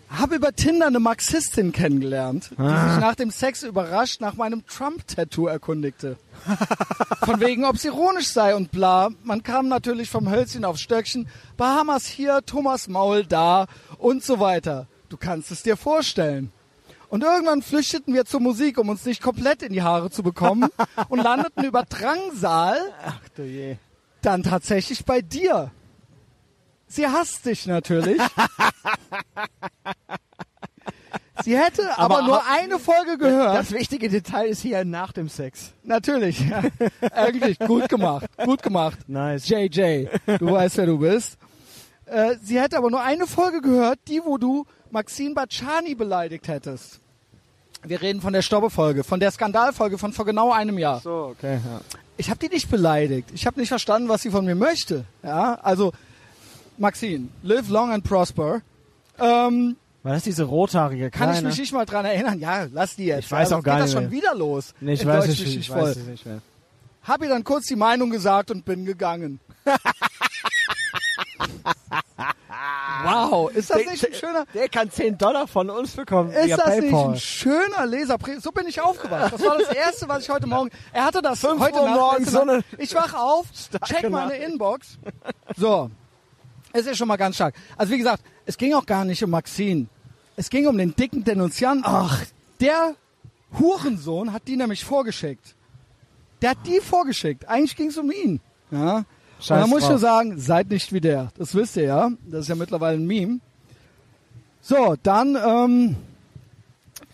Habe 0.09 0.37
über 0.37 0.53
Tinder 0.53 0.87
eine 0.87 1.01
Marxistin 1.01 1.73
kennengelernt, 1.73 2.51
die 2.57 2.63
Ah. 2.63 2.93
sich 2.93 3.01
nach 3.01 3.15
dem 3.17 3.31
Sex 3.33 3.65
überrascht 3.65 4.21
nach 4.21 4.35
meinem 4.35 4.65
Trump-Tattoo 4.67 5.47
erkundigte. 5.49 6.17
Von 7.25 7.41
wegen, 7.41 7.65
ob 7.65 7.75
es 7.75 7.85
ironisch 7.85 8.29
sei 8.29 8.55
und 8.55 8.71
bla. 8.71 9.09
Man 9.25 9.43
kam 9.43 9.67
natürlich 9.69 10.09
vom 10.09 10.31
Hölzchen 10.31 10.65
aufs 10.65 10.81
Stöckchen. 10.81 11.29
Bahamas 11.57 12.07
hier, 12.07 12.41
Thomas 12.47 12.87
Maul 12.89 13.25
da 13.27 13.67
und 13.99 14.23
so 14.23 14.39
weiter. 14.39 14.87
Du 15.09 15.17
kannst 15.17 15.51
es 15.51 15.65
dir 15.65 15.77
vorstellen. 15.77 16.53
Und 17.09 17.23
irgendwann 17.23 17.63
flüchteten 17.63 18.15
wir 18.15 18.25
zur 18.25 18.41
Musik, 18.41 18.79
um 18.79 18.89
uns 18.89 19.05
nicht 19.05 19.23
komplett 19.23 19.63
in 19.63 19.73
die 19.73 19.83
Haare 19.83 20.11
zu 20.11 20.23
bekommen 20.23 20.69
und 21.09 21.23
landeten 21.23 21.65
über 21.65 21.85
Drangsal 21.85 22.79
Ach 23.05 23.21
du 23.37 23.43
je. 23.43 23.77
dann 24.23 24.43
tatsächlich 24.43 25.05
bei 25.05 25.21
dir. 25.21 25.71
Sie 26.89 27.07
hasst 27.07 27.47
dich 27.47 27.67
natürlich. 27.67 28.21
Sie 31.45 31.57
hätte 31.57 31.99
aber, 31.99 32.19
Aber 32.19 32.27
nur 32.27 32.43
eine 32.49 32.79
Folge 32.79 33.19
gehört. 33.19 33.57
Das 33.57 33.71
wichtige 33.71 34.09
Detail 34.09 34.47
ist 34.47 34.63
hier 34.63 34.85
nach 34.85 35.13
dem 35.13 35.29
Sex. 35.29 35.73
Natürlich. 35.83 36.41
Ja. 36.41 36.63
Eigentlich 37.13 37.59
gut 37.59 37.89
gemacht. 37.89 38.27
Gut 38.45 38.63
gemacht. 38.63 38.99
Nice. 39.07 39.49
JJ, 39.49 40.07
du 40.39 40.51
weißt, 40.51 40.79
wer 40.79 40.87
du 40.87 40.99
bist. 40.99 41.37
Äh, 42.07 42.37
sie 42.43 42.61
hätte 42.61 42.79
aber 42.79 42.91
nur 42.91 43.03
eine 43.03 43.27
Folge 43.27 43.61
gehört, 43.61 43.99
die, 44.09 44.23
wo 44.25 44.39
du 44.39 44.65
Maxine 44.91 45.35
Bacciani 45.35 45.95
beleidigt 45.95 46.49
hättest. 46.49 47.01
Wir 47.83 48.01
reden 48.03 48.21
von 48.21 48.33
der 48.33 48.43
Stobbe-Folge, 48.43 49.05
von 49.05 49.21
der 49.21 49.31
Skandalfolge 49.31 49.99
von 49.99 50.13
vor 50.13 50.25
genau 50.25 50.53
einem 50.53 50.79
Jahr. 50.79 51.01
So, 51.01 51.35
okay. 51.37 51.61
Ja. 51.65 51.81
Ich 52.17 52.31
habe 52.31 52.39
die 52.41 52.49
nicht 52.49 52.71
beleidigt. 52.71 53.29
Ich 53.35 53.47
habe 53.47 53.61
nicht 53.61 53.69
verstanden, 53.69 54.09
was 54.09 54.23
sie 54.23 54.31
von 54.31 54.45
mir 54.45 54.55
möchte. 54.55 55.05
Ja, 55.23 55.55
also 55.57 55.93
Maxine, 56.79 57.29
live 57.43 57.69
long 57.69 57.91
and 57.93 58.03
prosper. 58.05 58.63
Ähm, 59.19 59.77
War 60.03 60.15
das 60.15 60.25
diese 60.25 60.45
rothaarige 60.45 61.11
kann 61.11 61.31
kleine? 61.31 61.39
ich 61.39 61.45
mich 61.45 61.59
nicht 61.59 61.73
mal 61.73 61.85
dran 61.85 62.05
erinnern. 62.05 62.39
Ja, 62.41 62.67
lass 62.73 62.97
die 62.97 63.07
jetzt. 63.07 63.27
Ich 63.27 63.31
weiß 63.33 63.51
ja, 63.51 63.59
auch 63.59 63.63
gar 63.63 63.77
geht 63.77 63.85
nicht 63.85 63.95
das 63.95 64.03
schon 64.03 64.11
mehr. 64.11 64.23
wieder 64.23 64.35
los. 64.35 64.75
Nee, 64.81 64.95
ich 64.95 65.07
weiß 65.07 65.29
es 65.29 65.39
nicht, 65.41 65.57
ich 65.57 65.69
voll. 65.69 65.83
weiß 65.83 65.97
es 65.97 66.07
nicht 66.07 66.27
mehr. 66.27 66.41
Hab 67.03 67.23
ihr 67.23 67.29
dann 67.29 67.45
kurz 67.45 67.67
die 67.67 67.77
Meinung 67.77 68.11
gesagt 68.11 68.51
und 68.51 68.65
bin 68.65 68.85
gegangen. 68.85 69.39
wow, 73.05 73.51
ist 73.53 73.71
das 73.71 73.85
nicht 73.85 74.07
ein 74.07 74.15
schöner... 74.15 74.45
Der 74.55 74.69
kann 74.69 74.91
10 74.91 75.19
Dollar 75.19 75.47
von 75.47 75.71
uns 75.71 75.93
bekommen 75.93 76.31
Ist 76.31 76.57
das 76.59 76.67
nicht 76.81 76.91
PayPal. 76.91 77.11
ein 77.11 77.17
schöner 77.19 77.87
Leserbrief? 77.87 78.43
So 78.43 78.53
bin 78.53 78.67
ich 78.67 78.81
aufgewacht. 78.81 79.33
Das 79.33 79.43
war 79.43 79.59
das 79.59 79.69
Erste, 79.69 80.09
was 80.09 80.23
ich 80.25 80.31
heute 80.31 80.47
Morgen... 80.47 80.71
Er 80.93 81.05
hatte 81.05 81.23
das 81.23 81.41
Fünf 81.41 81.61
heute 81.61 81.79
Uhr 81.79 81.85
Nacht. 81.85 81.97
morgens 81.97 82.31
so 82.33 82.41
eine 82.41 82.57
Nacht. 82.59 82.65
Ich 82.79 82.95
wach 82.95 83.15
auf, 83.15 83.47
check 83.85 84.03
meine 84.11 84.29
Nachricht. 84.33 84.49
Inbox. 84.49 84.99
So, 85.57 85.91
es 86.73 86.87
ist 86.87 86.99
schon 86.99 87.09
mal 87.09 87.17
ganz 87.17 87.37
stark. 87.37 87.55
Also 87.77 87.93
wie 87.93 87.99
gesagt, 87.99 88.23
es 88.45 88.57
ging 88.57 88.75
auch 88.75 88.87
gar 88.87 89.05
nicht 89.05 89.23
um 89.25 89.31
Maxine. 89.31 89.87
Es 90.37 90.51
ging 90.51 90.67
um 90.67 90.77
den 90.77 90.95
dicken 90.95 91.25
Denunzianten. 91.25 91.85
Ach, 91.87 92.23
der 92.61 92.95
Hurensohn 93.59 94.33
hat 94.33 94.43
die 94.47 94.57
nämlich 94.57 94.85
vorgeschickt. 94.85 95.55
Der 96.43 96.51
hat 96.51 96.59
die 96.67 96.81
vorgeschickt. 96.81 97.49
Eigentlich 97.49 97.77
ging 97.77 97.89
es 97.89 97.97
um 97.97 98.11
ihn. 98.11 98.41
Ja. 98.71 99.05
Und 99.39 99.45
Scheiß 99.45 99.61
da 99.61 99.67
muss 99.67 99.83
ich 99.83 99.89
nur 99.89 99.99
sagen, 99.99 100.39
seid 100.39 100.71
nicht 100.71 100.93
wie 100.93 101.01
der. 101.01 101.31
Das 101.39 101.55
wisst 101.55 101.77
ihr 101.77 101.85
ja. 101.85 102.11
Das 102.27 102.43
ist 102.43 102.49
ja 102.49 102.55
mittlerweile 102.55 102.97
ein 102.97 103.07
Meme. 103.07 103.41
So, 104.63 104.97
dann 105.03 105.37
ähm, 105.37 105.97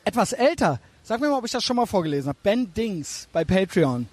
etwas 0.04 0.32
älter. 0.32 0.80
Sag 1.02 1.20
mir 1.20 1.28
mal, 1.28 1.38
ob 1.38 1.44
ich 1.44 1.50
das 1.50 1.64
schon 1.64 1.76
mal 1.76 1.86
vorgelesen 1.86 2.28
habe. 2.28 2.38
Ben 2.42 2.72
Dings 2.74 3.28
bei 3.32 3.44
Patreon. 3.44 4.06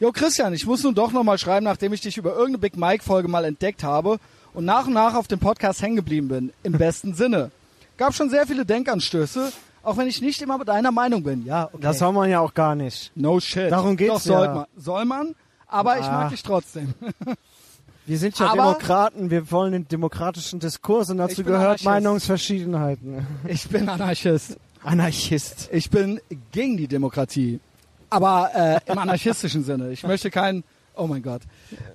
Jo, 0.00 0.10
Christian, 0.10 0.52
ich 0.52 0.66
muss 0.66 0.82
nun 0.82 0.94
doch 0.94 1.12
noch 1.12 1.22
mal 1.22 1.38
schreiben, 1.38 1.64
nachdem 1.64 1.92
ich 1.92 2.00
dich 2.00 2.16
über 2.16 2.30
irgendeine 2.30 2.58
Big 2.58 2.76
Mike-Folge 2.76 3.28
mal 3.28 3.44
entdeckt 3.44 3.84
habe 3.84 4.18
und 4.54 4.64
nach 4.64 4.86
und 4.86 4.94
nach 4.94 5.14
auf 5.14 5.28
dem 5.28 5.38
Podcast 5.38 5.80
hängen 5.82 5.96
geblieben 5.96 6.28
bin. 6.28 6.52
Im 6.62 6.72
besten 6.72 7.14
Sinne. 7.14 7.50
Gab 7.98 8.14
schon 8.14 8.30
sehr 8.30 8.46
viele 8.46 8.64
Denkanstöße, 8.64 9.52
auch 9.82 9.96
wenn 9.96 10.08
ich 10.08 10.20
nicht 10.20 10.42
immer 10.42 10.58
mit 10.58 10.68
deiner 10.68 10.90
Meinung 10.90 11.22
bin. 11.22 11.44
Ja, 11.44 11.66
okay. 11.66 11.82
Das 11.82 11.98
soll 11.98 12.12
man 12.12 12.30
ja 12.30 12.40
auch 12.40 12.54
gar 12.54 12.74
nicht. 12.74 13.12
no 13.14 13.38
shit. 13.38 13.70
Darum 13.70 13.96
geht's 13.96 14.14
Doch, 14.14 14.20
soll 14.20 14.44
ja. 14.46 14.54
man. 14.54 14.66
Soll 14.76 15.04
man, 15.04 15.34
aber 15.72 15.96
ich 15.98 16.06
mag 16.06 16.26
Ah. 16.26 16.28
dich 16.28 16.42
trotzdem. 16.42 16.94
Wir 18.06 18.18
sind 18.18 18.36
ja 18.38 18.46
Aber- 18.46 18.56
Demokraten, 18.62 19.30
wir 19.30 19.48
wollen 19.52 19.70
den 19.72 19.86
demokratischen 19.86 20.58
Diskurs 20.58 21.08
und 21.10 21.18
dazu 21.18 21.44
gehört 21.44 21.62
Anarchist. 21.62 21.84
Meinungsverschiedenheiten. 21.84 23.24
Ich 23.46 23.68
bin 23.68 23.88
Anarchist. 23.88 24.56
Anarchist. 24.82 25.68
Ich 25.72 25.88
bin 25.88 26.20
gegen 26.50 26.76
die 26.76 26.88
Demokratie. 26.88 27.60
Aber 28.10 28.50
äh, 28.54 28.80
im 28.90 28.98
anarchistischen 28.98 29.62
Sinne. 29.62 29.92
Ich 29.92 30.02
möchte 30.02 30.30
kein. 30.32 30.64
Oh 30.96 31.06
mein 31.06 31.22
Gott. 31.22 31.42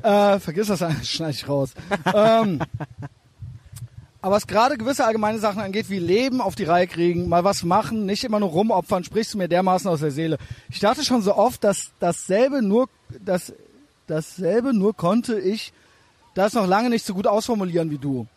Äh, 0.02 0.40
vergiss 0.40 0.68
das, 0.68 0.80
schneide 1.08 1.32
ich 1.32 1.48
raus. 1.50 1.74
ähm, 2.16 2.62
aber 4.22 4.36
was 4.36 4.48
gerade 4.48 4.78
gewisse 4.78 5.06
allgemeine 5.06 5.40
Sachen 5.40 5.62
angeht, 5.62 5.90
wie 5.90 6.00
Leben 6.00 6.40
auf 6.42 6.56
die 6.56 6.64
Reihe 6.64 6.88
kriegen, 6.88 7.28
mal 7.30 7.44
was 7.44 7.64
machen, 7.64 8.06
nicht 8.06 8.24
immer 8.24 8.40
nur 8.40 8.50
rumopfern, 8.50 9.04
sprichst 9.04 9.34
du 9.34 9.38
mir 9.38 9.48
dermaßen 9.48 9.90
aus 9.90 10.00
der 10.00 10.12
Seele. 10.12 10.38
Ich 10.70 10.80
dachte 10.80 11.04
schon 11.04 11.22
so 11.22 11.36
oft, 11.36 11.64
dass 11.64 11.92
dasselbe 12.00 12.62
nur, 12.62 12.88
das, 13.24 13.54
dasselbe 14.08 14.74
nur 14.74 14.96
konnte 14.96 15.40
ich 15.40 15.74
das 16.34 16.54
noch 16.54 16.68
lange 16.68 16.90
nicht 16.90 17.06
so 17.06 17.14
gut 17.14 17.28
ausformulieren 17.28 17.90
wie 17.92 17.98
du. 17.98 18.28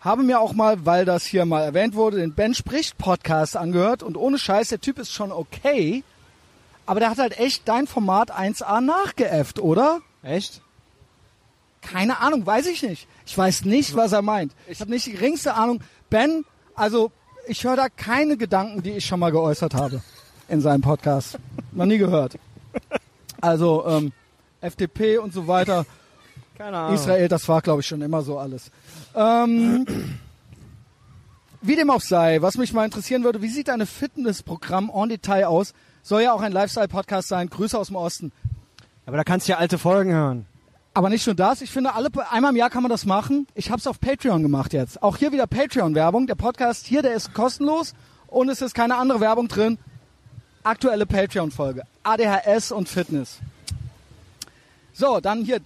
Habe 0.00 0.22
mir 0.22 0.40
auch 0.40 0.52
mal, 0.52 0.86
weil 0.86 1.04
das 1.04 1.24
hier 1.24 1.44
mal 1.44 1.62
erwähnt 1.62 1.94
wurde, 1.94 2.18
den 2.18 2.34
Ben 2.34 2.54
spricht 2.54 2.98
Podcast 2.98 3.56
angehört 3.56 4.02
und 4.02 4.16
ohne 4.16 4.38
Scheiß, 4.38 4.68
der 4.68 4.80
Typ 4.80 4.98
ist 4.98 5.12
schon 5.12 5.32
okay, 5.32 6.04
aber 6.86 7.00
der 7.00 7.10
hat 7.10 7.18
halt 7.18 7.38
echt 7.38 7.68
dein 7.68 7.86
Format 7.86 8.32
1A 8.32 8.80
nachgeäfft, 8.80 9.58
oder? 9.58 10.00
Echt? 10.22 10.62
Keine 11.82 12.20
Ahnung, 12.20 12.46
weiß 12.46 12.66
ich 12.66 12.82
nicht. 12.82 13.08
Ich 13.26 13.36
weiß 13.36 13.64
nicht, 13.64 13.94
was 13.94 14.12
er 14.12 14.22
meint. 14.22 14.52
Ich 14.68 14.80
habe 14.80 14.90
nicht 14.90 15.06
die 15.06 15.12
geringste 15.12 15.54
Ahnung. 15.54 15.80
Ben, 16.10 16.44
also 16.74 17.10
ich 17.46 17.64
höre 17.64 17.76
da 17.76 17.88
keine 17.88 18.36
Gedanken, 18.36 18.82
die 18.82 18.92
ich 18.92 19.06
schon 19.06 19.20
mal 19.20 19.32
geäußert 19.32 19.74
habe 19.74 20.02
in 20.48 20.60
seinem 20.60 20.80
Podcast. 20.80 21.38
Noch 21.72 21.86
nie 21.86 21.98
gehört. 21.98 22.38
Also 23.40 23.86
ähm, 23.86 24.12
FDP 24.60 25.18
und 25.18 25.32
so 25.32 25.46
weiter. 25.46 25.86
Keine 26.56 26.76
Ahnung. 26.76 26.94
Israel, 26.94 27.28
das 27.28 27.48
war, 27.48 27.62
glaube 27.62 27.80
ich, 27.80 27.86
schon 27.86 28.02
immer 28.02 28.22
so 28.22 28.38
alles. 28.38 28.70
Ähm, 29.14 29.86
wie 31.62 31.76
dem 31.76 31.90
auch 31.90 32.00
sei, 32.00 32.42
was 32.42 32.56
mich 32.56 32.72
mal 32.72 32.84
interessieren 32.84 33.24
würde, 33.24 33.42
wie 33.42 33.48
sieht 33.48 33.68
deine 33.68 33.86
Fitnessprogramm 33.86 34.90
en 34.94 35.08
Detail 35.08 35.46
aus? 35.46 35.72
Soll 36.02 36.22
ja 36.22 36.32
auch 36.32 36.40
ein 36.40 36.52
Lifestyle-Podcast 36.52 37.28
sein. 37.28 37.48
Grüße 37.48 37.78
aus 37.78 37.88
dem 37.88 37.96
Osten. 37.96 38.32
Aber 39.06 39.16
da 39.16 39.24
kannst 39.24 39.48
du 39.48 39.52
ja 39.52 39.58
alte 39.58 39.78
Folgen 39.78 40.12
hören. 40.12 40.46
Aber 40.94 41.10
nicht 41.10 41.26
nur 41.26 41.36
das, 41.36 41.62
ich 41.62 41.70
finde, 41.70 41.94
alle 41.94 42.08
einmal 42.30 42.50
im 42.50 42.56
Jahr 42.56 42.70
kann 42.70 42.82
man 42.82 42.90
das 42.90 43.06
machen. 43.06 43.46
Ich 43.54 43.70
habe 43.70 43.78
es 43.78 43.86
auf 43.86 44.00
Patreon 44.00 44.42
gemacht 44.42 44.72
jetzt. 44.72 45.02
Auch 45.02 45.16
hier 45.16 45.32
wieder 45.32 45.46
Patreon-Werbung. 45.46 46.26
Der 46.26 46.34
Podcast 46.34 46.86
hier, 46.86 47.02
der 47.02 47.14
ist 47.14 47.34
kostenlos 47.34 47.94
und 48.26 48.48
es 48.48 48.62
ist 48.62 48.74
keine 48.74 48.96
andere 48.96 49.20
Werbung 49.20 49.46
drin. 49.46 49.78
Aktuelle 50.64 51.06
Patreon-Folge. 51.06 51.84
ADHS 52.02 52.72
und 52.72 52.88
Fitness. 52.88 53.38
So, 54.98 55.20
dann 55.20 55.44
hier 55.44 55.60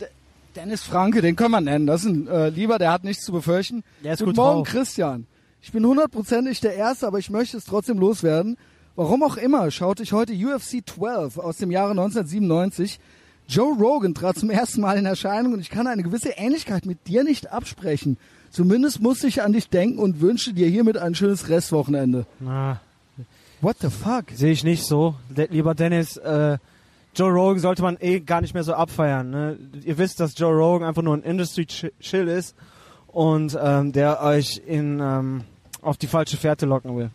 Dennis 0.55 0.83
Franke, 0.83 1.23
den 1.23 1.37
können 1.37 1.53
wir 1.53 1.63
nennen. 1.63 1.87
Das 1.87 2.05
ist 2.05 2.11
ein 2.11 2.29
äh, 2.29 2.51
Lieber, 2.51 2.79
der 2.79 2.93
hat 2.93 3.03
nichts 3.03 3.25
zu 3.25 3.33
befürchten. 3.33 3.83
Der 4.05 4.13
ist 4.13 4.19
Guten 4.19 4.33
gut 4.33 4.37
Morgen, 4.37 4.59
drauf. 4.65 4.69
Christian. 4.69 5.27
Ich 5.63 5.73
bin 5.73 5.87
hundertprozentig 5.87 6.61
der 6.61 6.75
Erste, 6.75 7.07
aber 7.07 7.19
ich 7.19 7.31
möchte 7.31 7.57
es 7.57 7.65
trotzdem 7.65 7.99
loswerden. 7.99 8.59
Warum 8.95 9.23
auch 9.23 9.39
immer 9.39 9.71
schaute 9.71 10.03
ich 10.03 10.13
heute 10.13 10.35
UFC 10.35 10.83
12 10.87 11.39
aus 11.39 11.57
dem 11.57 11.71
Jahre 11.71 11.93
1997. 11.93 13.01
Joe 13.49 13.75
Rogan 13.75 14.13
trat 14.13 14.37
zum 14.37 14.51
ersten 14.51 14.83
Mal 14.83 14.99
in 14.99 15.07
Erscheinung 15.07 15.55
und 15.55 15.61
ich 15.61 15.71
kann 15.71 15.87
eine 15.87 16.03
gewisse 16.03 16.31
Ähnlichkeit 16.37 16.85
mit 16.85 17.07
dir 17.07 17.25
nicht 17.25 17.51
absprechen. 17.51 18.19
Zumindest 18.51 19.01
musste 19.01 19.29
ich 19.29 19.41
an 19.41 19.55
dich 19.55 19.71
denken 19.71 19.99
und 19.99 20.21
wünsche 20.21 20.53
dir 20.53 20.69
hiermit 20.69 20.99
ein 20.99 21.15
schönes 21.15 21.49
Restwochenende. 21.49 22.27
Na, 22.39 22.83
What 23.63 23.77
the 23.81 23.89
fuck? 23.89 24.25
sehe 24.35 24.53
ich 24.53 24.63
nicht 24.63 24.85
so. 24.85 25.15
De 25.31 25.47
lieber 25.51 25.75
Dennis, 25.75 26.19
äh, 26.19 26.59
Joe 27.15 27.31
Rogan 27.31 27.59
sollte 27.61 27.83
man 27.83 27.97
eh 28.01 28.21
gar 28.21 28.41
nicht 28.41 28.55
mehr 28.55 28.65
so 28.65 28.75
abfeiern. 28.75 29.31
Ne? 29.31 29.59
Ihr 29.85 29.99
wisst, 29.99 30.19
dass 30.21 30.37
Joe 30.39 30.53
Rogan 30.55 30.89
einfach 30.89 31.03
nur 31.03 31.15
ein 31.15 31.23
Industry-Chill 31.23 32.29
ist 32.29 32.55
und 33.09 33.57
ähm, 33.61 33.93
der 33.93 34.23
euch 34.23 34.63
in 34.67 34.99
ähm, 35.01 35.45
auf 35.83 35.97
die 35.99 36.07
falsche 36.07 36.37
Fährte 36.39 36.65
locken 36.67 36.97
will. 36.97 37.11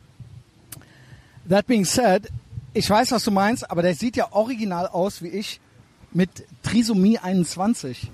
That 1.50 1.66
being 1.66 1.86
said, 1.86 2.28
ich 2.74 2.89
weiß, 2.89 3.12
was 3.12 3.24
du 3.24 3.32
meinst, 3.32 3.70
aber 3.72 3.82
der 3.82 3.95
sieht 3.95 4.16
ja 4.18 4.32
original 4.34 4.88
aus 4.88 5.22
wie 5.24 5.30
ich 5.30 5.60
mit 6.12 6.30
Trisomie 6.64 7.18
21. 7.18 8.12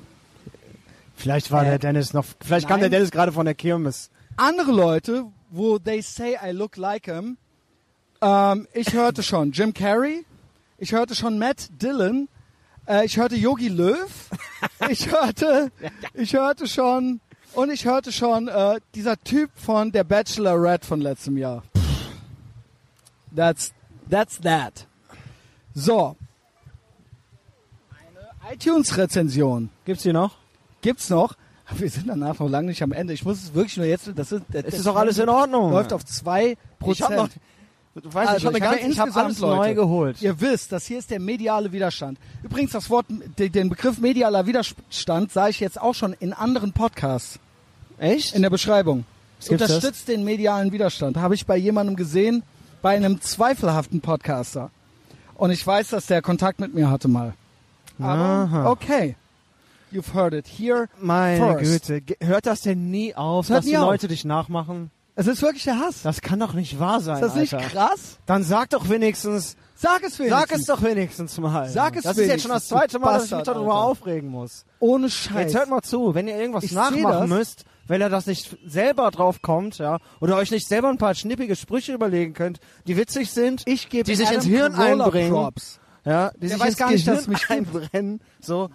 Vielleicht 1.15 1.51
war 1.51 1.63
Äh, 1.63 1.69
der 1.71 1.79
Dennis 1.79 2.13
noch, 2.13 2.25
vielleicht 2.41 2.67
kam 2.67 2.79
nein. 2.79 2.89
der 2.89 2.99
Dennis 2.99 3.11
gerade 3.11 3.31
von 3.31 3.45
der 3.45 3.55
Kirmes. 3.55 4.09
andere 4.37 4.71
Leute, 4.71 5.25
wo 5.51 5.77
they 5.79 6.01
say 6.01 6.37
I 6.43 6.51
look 6.51 6.77
like 6.77 7.05
him, 7.05 7.37
ähm, 8.21 8.67
ich 8.73 8.93
hörte 8.93 9.21
schon 9.23 9.51
Jim 9.51 9.73
Carrey, 9.73 10.25
ich 10.77 10.91
hörte 10.93 11.15
schon 11.15 11.37
Matt 11.39 11.69
Dillon, 11.81 12.27
äh, 12.87 13.05
ich 13.05 13.17
hörte 13.17 13.35
Yogi 13.35 13.67
Löw, 13.67 14.29
ich 14.89 15.11
hörte, 15.11 15.71
ich 16.13 16.33
hörte 16.33 16.67
schon 16.67 17.19
und 17.53 17.71
ich 17.71 17.85
hörte 17.85 18.11
schon 18.11 18.47
äh, 18.47 18.79
dieser 18.95 19.17
Typ 19.17 19.51
von 19.55 19.91
der 19.91 20.03
Bachelorette 20.03 20.87
von 20.87 21.01
letztem 21.01 21.37
Jahr. 21.37 21.63
That's 23.35 23.73
that's 24.09 24.39
that. 24.41 24.87
So. 25.73 26.15
Eine 27.91 28.53
iTunes-Rezension 28.53 29.69
Gibt's 29.85 30.03
die 30.03 30.13
noch? 30.13 30.37
gibt's 30.81 31.09
noch. 31.09 31.35
Wir 31.77 31.89
sind 31.89 32.07
danach 32.07 32.39
noch 32.39 32.49
lange 32.49 32.67
nicht 32.67 32.83
am 32.83 32.91
Ende. 32.91 33.13
Ich 33.13 33.23
muss 33.25 33.41
es 33.41 33.53
wirklich 33.53 33.77
nur 33.77 33.85
jetzt. 33.85 34.11
Das 34.15 34.31
ist, 34.31 34.43
das 34.49 34.65
Es 34.65 34.73
ist 34.75 34.85
doch 34.85 34.95
alles 34.95 35.17
in 35.17 35.29
Ordnung. 35.29 35.71
Läuft 35.71 35.93
auf 35.93 36.05
zwei 36.05 36.57
Prozent. 36.77 37.31
Du 37.95 38.13
weißt, 38.13 38.29
Also, 38.31 38.49
ich 38.49 38.61
habe 38.61 38.77
ich 38.79 38.99
hab 38.99 39.07
ja 39.07 39.11
ich 39.13 39.17
alles 39.17 39.39
Leute, 39.39 39.55
neu 39.57 39.73
geholt. 39.75 40.21
Ihr 40.21 40.39
wisst, 40.41 40.71
das 40.71 40.85
hier 40.85 40.99
ist 40.99 41.09
der 41.11 41.19
mediale 41.19 41.71
Widerstand. 41.71 42.17
Übrigens, 42.43 42.71
das 42.71 42.89
Wort, 42.89 43.05
de- 43.37 43.49
den 43.49 43.69
Begriff 43.69 43.99
medialer 43.99 44.45
Widerstand 44.47 45.31
sah 45.31 45.47
ich 45.49 45.59
jetzt 45.59 45.79
auch 45.79 45.93
schon 45.93 46.13
in 46.13 46.33
anderen 46.33 46.73
Podcasts 46.73 47.39
Echt? 47.97 48.35
in 48.35 48.41
der 48.41 48.49
Beschreibung. 48.49 49.05
Das? 49.39 49.49
unterstützt 49.49 50.07
den 50.07 50.23
medialen 50.23 50.71
Widerstand. 50.71 51.17
Habe 51.17 51.35
ich 51.35 51.45
bei 51.45 51.57
jemandem 51.57 51.95
gesehen, 51.95 52.43
bei 52.81 52.95
einem 52.95 53.19
zweifelhaften 53.21 53.99
Podcaster. 54.01 54.71
Und 55.35 55.51
ich 55.51 55.65
weiß, 55.65 55.89
dass 55.89 56.05
der 56.05 56.21
Kontakt 56.21 56.59
mit 56.59 56.73
mir 56.73 56.89
hatte 56.89 57.07
mal. 57.07 57.33
Aber 57.99 58.07
Aha. 58.21 58.69
okay. 58.69 59.15
You've 59.91 60.13
heard 60.15 60.33
it 60.33 60.47
here 60.47 60.87
Meine 60.99 61.59
first. 61.59 61.87
Güte, 61.87 62.15
hört 62.25 62.45
das 62.47 62.61
denn 62.61 62.89
nie 62.89 63.13
auf, 63.13 63.49
hört 63.49 63.59
dass 63.59 63.65
die 63.65 63.77
auf. 63.77 63.85
Leute 63.85 64.07
dich 64.07 64.25
nachmachen? 64.25 64.89
Es 65.15 65.27
ist 65.27 65.41
wirklich 65.43 65.63
der 65.63 65.77
Hass. 65.79 66.01
Das 66.01 66.21
kann 66.21 66.39
doch 66.39 66.53
nicht 66.53 66.79
wahr 66.79 66.99
sein, 66.99 67.15
Ist 67.15 67.21
das 67.21 67.35
nicht 67.35 67.53
Alter. 67.53 67.67
krass? 67.69 68.17
Dann 68.25 68.43
sag 68.43 68.71
doch 68.71 68.89
wenigstens, 68.89 69.55
Sag 69.75 70.01
es 70.03 70.17
wenigstens. 70.17 70.29
sag 70.49 70.51
es 70.59 70.65
doch 70.65 70.81
wenigstens 70.81 71.37
mal. 71.37 71.69
Sag 71.69 71.95
es 71.97 72.03
Das 72.03 72.17
ist 72.17 72.27
jetzt 72.27 72.41
schon 72.41 72.49
das 72.51 72.69
wenigstens, 72.71 72.79
zweite 72.79 72.99
Mal, 72.99 73.13
dass 73.13 73.25
ich 73.25 73.31
mich 73.31 73.37
Bastard, 73.39 73.55
darüber 73.57 73.75
Alter. 73.75 73.85
aufregen 73.85 74.29
muss. 74.29 74.65
Ohne 74.79 75.09
Scheiß. 75.11 75.35
Jetzt 75.51 75.55
hört 75.55 75.69
mal 75.69 75.81
zu, 75.83 76.15
wenn 76.15 76.27
ihr 76.27 76.35
irgendwas 76.37 76.63
Ich 76.63 76.71
nachmachen 76.71 77.03
das. 77.03 77.29
müsst, 77.29 77.65
weil 77.87 78.01
ihr 78.01 78.09
das 78.09 78.25
nicht 78.25 78.57
selber 78.65 79.11
drauf 79.11 79.41
kommt, 79.43 79.77
ja, 79.77 79.99
oder 80.19 80.35
euch 80.37 80.49
nicht 80.49 80.67
selber 80.67 80.89
ein 80.89 80.97
paar 80.97 81.13
schnippige 81.13 81.55
Sprüche 81.55 81.93
überlegen 81.93 82.33
könnt, 82.33 82.59
die 82.87 82.97
witzig 82.97 83.29
sind, 83.29 83.61
ich 83.65 83.89
gebe 83.89 84.05
die 84.05 84.15
sich 84.15 84.31
ins 84.31 84.45
Hirn 84.45 84.73
einbringen, 84.73 85.31
Props. 85.31 85.79
ja, 86.05 86.31
die 86.31 86.39
Der 86.39 86.49
sich 86.49 86.59
weiß 86.59 86.69
ins 86.69 86.77
gar 86.77 86.89
nicht, 86.91 87.07
dass 87.07 87.27
mich 87.27 87.49
einbrennen, 87.51 88.19
so, 88.39 88.69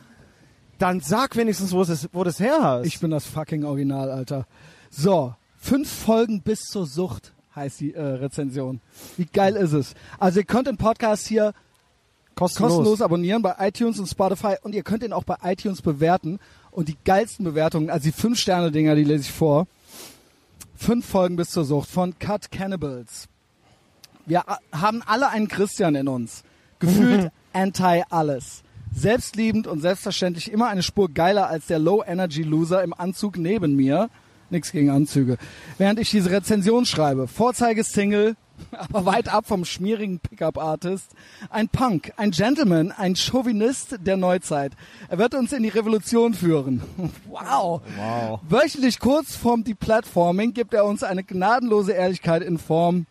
dann 0.79 1.01
sag 1.01 1.35
wenigstens, 1.37 1.73
wo 1.73 1.83
es 1.83 2.09
wo 2.13 2.23
das 2.23 2.39
her 2.39 2.59
hast. 2.63 2.87
Ich 2.87 3.01
bin 3.01 3.11
das 3.11 3.25
fucking 3.27 3.65
Original, 3.65 4.11
Alter. 4.11 4.47
So, 4.91 5.35
Fünf 5.69 5.91
Folgen 5.91 6.41
bis 6.43 6.61
zur 6.61 6.87
Sucht 6.87 7.33
heißt 7.55 7.81
die 7.81 7.93
äh, 7.95 8.01
Rezension. 8.03 8.81
Wie 9.17 9.27
geil 9.27 9.55
ist 9.57 9.73
es? 9.73 9.95
Also 10.19 10.41
ihr 10.41 10.47
könnt 10.47 10.67
den 10.67 10.77
Podcast 10.79 11.27
hier 11.27 11.53
Kostenlos. 12.35 12.73
kostenlos 12.77 13.03
abonnieren 13.03 13.43
bei 13.43 13.55
iTunes 13.59 13.99
und 13.99 14.07
Spotify 14.07 14.55
und 14.63 14.75
ihr 14.75 14.83
könnt 14.83 15.03
ihn 15.03 15.13
auch 15.13 15.25
bei 15.25 15.37
iTunes 15.43 15.83
bewerten. 15.83 16.39
Und 16.71 16.89
die 16.89 16.97
geilsten 17.05 17.45
Bewertungen, 17.45 17.91
also 17.91 18.05
die 18.05 18.13
Fünf-Sterne-Dinger, 18.13 18.95
die 18.95 19.05
lese 19.05 19.23
ich 19.25 19.31
vor. 19.33 19.67
Fünf 20.77 21.05
Folgen 21.07 21.37
bis 21.37 21.51
zur 21.51 21.65
Sucht 21.65 21.91
von 21.91 22.19
Cut 22.19 22.51
Cannibals. 22.53 23.27
Wir 24.27 24.49
a- 24.49 24.59
haben 24.73 25.03
alle 25.05 25.29
einen 25.29 25.49
Christian 25.49 25.97
in 25.97 26.07
uns. 26.09 26.45
Gefühlt 26.79 27.31
anti 27.53 28.05
alles. 28.11 28.63
Selbstliebend 28.95 29.67
und 29.67 29.81
selbstverständlich 29.81 30.51
immer 30.51 30.69
eine 30.69 30.83
Spur 30.83 31.11
geiler 31.11 31.49
als 31.49 31.67
der 31.67 31.79
Low-Energy-Loser 31.81 32.83
im 32.85 32.95
Anzug 32.95 33.37
neben 33.37 33.75
mir. 33.77 34.09
Nix 34.51 34.73
gegen 34.73 34.91
Anzüge. 34.91 35.37
Während 35.77 36.01
ich 36.01 36.11
diese 36.11 36.31
Rezension 36.31 36.87
schreibe, 36.87 37.29
Vorzeigesingle, 37.29 38.37
aber 38.73 39.05
weit 39.05 39.29
ab 39.33 39.47
vom 39.47 39.65
schmierigen 39.65 40.21
Pickup-Artist. 40.21 41.11
Ein 41.51 41.69
Punk, 41.69 42.13
ein 42.17 42.31
Gentleman, 42.31 42.93
ein 42.93 43.17
Chauvinist 43.17 43.99
der 44.01 44.17
Neuzeit. 44.17 44.73
Er 45.09 45.19
wird 45.19 45.35
uns 45.35 45.53
in 45.53 45.63
die 45.63 45.69
Revolution 45.69 46.35
führen. 46.35 46.83
Wow. 47.29 47.83
Wow. 47.97 48.41
Wöchentlich 48.49 48.99
kurz 48.99 49.37
vorm 49.37 49.63
Deplatforming 49.63 50.55
gibt 50.55 50.75
er 50.75 50.85
uns 50.85 51.03
eine 51.03 51.23
gnadenlose 51.23 51.93
Ehrlichkeit 51.93 52.43
in 52.43 52.59
Form 52.59 53.07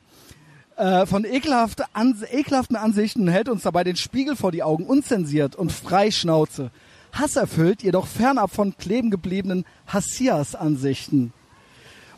äh, 0.75 1.05
von 1.05 1.23
ekelhaften 1.23 1.85
Ansichten 2.75 3.21
und 3.21 3.27
hält 3.29 3.49
uns 3.49 3.63
dabei 3.63 3.83
den 3.83 3.95
Spiegel 3.95 4.35
vor 4.35 4.51
die 4.51 4.63
Augen, 4.63 4.85
unzensiert 4.85 5.55
und 5.55 5.71
frei 5.71 6.11
Schnauze. 6.11 6.71
Hasserfüllt, 7.19 7.83
jedoch 7.83 8.07
fernab 8.07 8.53
von 8.53 8.77
kleben 8.77 9.11
gebliebenen 9.11 9.65
Hassias-Ansichten. 9.87 11.33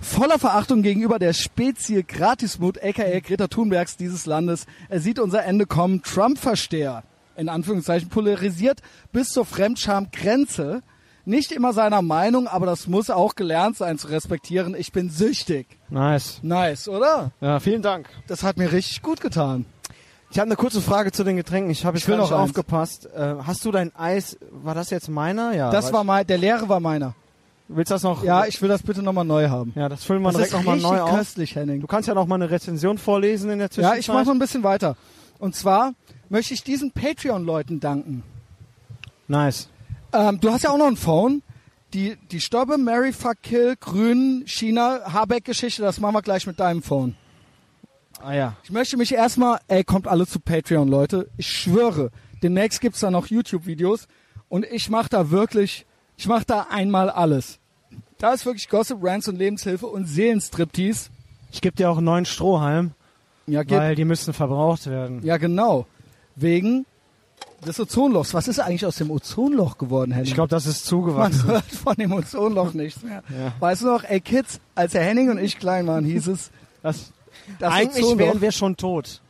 Voller 0.02 0.40
Verachtung 0.40 0.82
gegenüber 0.82 1.20
der 1.20 1.34
Spezie 1.34 2.04
Gratismut, 2.04 2.82
aka 2.82 3.20
Greta 3.20 3.48
Thunbergs 3.48 3.98
dieses 3.98 4.26
Landes. 4.26 4.66
Er 4.88 5.02
sieht 5.02 5.20
unser 5.20 5.44
Ende 5.44 5.66
kommen. 5.66 6.02
Trump-Versteher, 6.04 7.04
in 7.36 7.50
Anführungszeichen, 7.50 8.10
polarisiert 8.10 8.82
bis 9.12 9.30
zur 9.30 9.46
Fremdscham-Grenze. 9.46 10.84
Nicht 11.26 11.52
immer 11.52 11.74
seiner 11.74 12.02
Meinung, 12.02 12.48
aber 12.48 12.66
das 12.66 12.88
muss 12.88 13.10
auch 13.10 13.36
gelernt 13.36 13.76
sein 13.76 13.98
zu 13.98 14.08
respektieren. 14.08 14.74
Ich 14.74 14.94
bin 14.94 15.10
süchtig. 15.10 15.68
Nice. 15.90 16.40
Nice, 16.44 16.88
oder? 16.88 17.32
Ja, 17.42 17.60
vielen 17.60 17.82
Dank. 17.82 18.10
Das 18.28 18.42
hat 18.44 18.58
mir 18.58 18.72
richtig 18.72 19.02
gut 19.02 19.20
getan. 19.20 19.66
Ich 20.32 20.38
habe 20.38 20.46
eine 20.48 20.56
kurze 20.56 20.82
Frage 20.82 21.12
zu 21.12 21.24
den 21.24 21.38
Getränken. 21.38 21.72
Ich 21.72 21.86
habe 21.86 21.98
jetzt 21.98 22.04
Ich 22.04 22.10
nicht 22.10 22.18
noch 22.18 22.32
eins. 22.32 22.50
aufgepasst. 22.50 23.08
Äh, 23.16 23.36
hast 23.46 23.66
du 23.66 23.72
dein 23.72 23.96
Eis, 23.96 24.38
war 24.52 24.76
das 24.76 24.90
jetzt 24.92 25.10
meiner? 25.10 25.54
Ja. 25.56 25.72
Das 25.72 25.92
war 25.92 26.04
mein, 26.04 26.26
der 26.28 26.38
leere 26.38 26.70
war 26.70 26.80
meiner. 26.80 27.16
Willst 27.68 27.92
du 27.92 27.96
das 27.96 28.04
noch? 28.04 28.24
Ja, 28.24 28.46
ich 28.46 28.62
will 28.62 28.70
das 28.70 28.82
bitte 28.84 29.02
nochmal 29.04 29.26
neu 29.26 29.50
haben. 29.50 29.74
Ja, 29.76 29.90
das 29.90 30.04
füllen 30.04 30.22
wir 30.22 30.32
Das 30.32 30.38
direkt 30.38 30.54
nochmal 30.54 30.78
neu 30.78 31.02
auf. 31.02 31.16
köstlich, 31.16 31.56
Henning. 31.56 31.82
Du 31.82 31.88
kannst 31.88 32.08
ja 32.08 32.14
noch 32.16 32.26
mal 32.28 32.36
eine 32.36 32.50
Rezension 32.50 32.98
vorlesen 32.98 33.50
in 33.50 33.60
der 33.60 33.70
Zwischenzeit. 33.70 33.94
Ja, 33.96 34.00
ich 34.00 34.08
mache 34.08 34.26
noch 34.26 34.32
ein 34.32 34.40
bisschen 34.40 34.64
weiter. 34.64 34.96
Und 35.40 35.56
zwar 35.56 35.94
möchte 36.30 36.54
ich 36.54 36.64
diesen 36.64 36.92
Patreon-Leuten 36.92 37.80
danken. 37.80 38.24
Nice. 39.28 39.70
Ähm, 40.14 40.40
du 40.40 40.52
hast 40.52 40.64
ja 40.64 40.72
auch 40.72 40.78
noch 40.78 40.88
ein 40.88 40.98
Phone. 40.98 41.42
Die, 41.94 42.18
die 42.32 42.40
Stobbe, 42.40 42.78
Mary, 42.78 43.14
Fuck, 43.14 43.42
Kill, 43.42 43.76
Grün, 43.80 44.44
China, 44.46 45.00
Habeck-Geschichte, 45.12 45.82
das 45.82 46.00
machen 46.00 46.14
wir 46.14 46.22
gleich 46.22 46.46
mit 46.46 46.60
deinem 46.60 46.84
Phone. 46.84 47.16
Ah 48.22 48.34
ja. 48.34 48.54
Ich 48.64 48.72
möchte 48.72 48.98
mich 48.98 49.14
erstmal, 49.14 49.60
ey, 49.68 49.84
kommt 49.84 50.08
alle 50.08 50.28
zu 50.28 50.40
Patreon, 50.40 50.88
Leute. 50.88 51.30
Ich 51.38 51.48
schwöre, 51.48 52.12
demnächst 52.44 52.82
gibt's 52.82 53.00
da 53.00 53.12
noch 53.12 53.28
YouTube-Videos 53.28 54.08
und 54.50 54.66
ich 54.66 54.90
mache 54.90 55.10
da 55.10 55.32
wirklich, 55.32 55.86
ich 56.18 56.28
mache 56.28 56.44
da 56.46 56.68
einmal 56.70 57.10
alles. 57.10 57.60
Da 58.18 58.34
ist 58.34 58.46
wirklich 58.46 58.68
Gossip, 58.68 58.98
Rants 59.02 59.28
und 59.30 59.38
Lebenshilfe 59.38 59.88
und 59.88 60.06
Seelenstriptease. 60.06 61.10
Ich 61.52 61.62
gebe 61.62 61.76
dir 61.76 61.90
auch 61.90 61.98
einen 61.98 62.06
neuen 62.06 62.26
Strohhalm, 62.26 62.92
Ja, 63.48 63.64
geht, 63.64 63.78
weil 63.78 63.96
die 63.96 64.06
müssen 64.06 64.34
verbraucht 64.34 64.88
werden. 64.88 65.24
ja, 65.24 65.38
genau. 65.38 65.86
Wegen 66.36 66.86
des 67.66 67.80
Ozonlochs. 67.80 68.34
Was 68.34 68.48
ist 68.48 68.60
eigentlich 68.60 68.86
aus 68.86 68.98
dem 68.98 69.12
Ozonloch 69.12 69.78
geworden, 69.78 70.12
Henning? 70.12 70.28
Ich 70.28 70.34
glaube, 70.34 70.50
das 70.50 70.66
ist 70.66 70.84
Man 70.84 70.90
zugewachsen. 70.90 71.48
hört 71.48 71.66
von 71.66 71.96
dem 71.96 72.12
Ozonloch 72.14 72.74
nichts 72.74 73.02
mehr. 73.04 73.24
Ja. 73.30 73.54
Weißt 73.60 73.82
du 73.82 73.88
noch, 73.88 74.04
ey 74.04 74.20
Kids, 74.22 74.60
als 74.76 74.92
der 74.94 75.04
Henning 75.04 75.30
und 75.30 75.38
ich 75.40 75.58
klein 75.58 75.88
waren, 75.88 76.06
hieß 76.06 76.28
es, 76.28 76.52
Das, 76.82 77.12
das 77.58 77.74
eigentlich 77.74 78.18
wären 78.18 78.42
wir 78.42 78.52
schon 78.52 78.78
tot. 78.78 79.22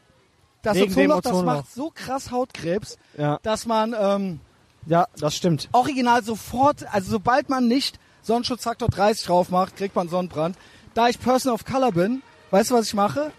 das 0.61 0.75
wegen 0.75 0.91
Ozonloch, 1.11 1.21
das 1.21 1.43
macht 1.43 1.71
so 1.71 1.91
krass 1.93 2.31
Hautkrebs, 2.31 2.97
Ja, 3.17 3.39
dass 3.43 3.65
man 3.65 3.95
ähm, 3.97 4.39
ja, 4.85 5.07
das 5.17 5.35
stimmt. 5.35 5.69
original 5.71 6.23
sofort, 6.23 6.85
also 6.93 7.11
sobald 7.11 7.49
man 7.49 7.67
nicht 7.67 7.99
Sonnenschutzfaktor 8.21 8.89
30 8.89 9.25
drauf 9.25 9.49
macht, 9.49 9.75
kriegt 9.77 9.95
man 9.95 10.09
Sonnenbrand. 10.09 10.57
Da 10.93 11.07
ich 11.07 11.19
Person 11.19 11.53
of 11.53 11.63
Color 11.65 11.91
bin, 11.93 12.21
weißt 12.51 12.71
du, 12.71 12.75
was 12.75 12.87
ich 12.87 12.93
mache? 12.93 13.31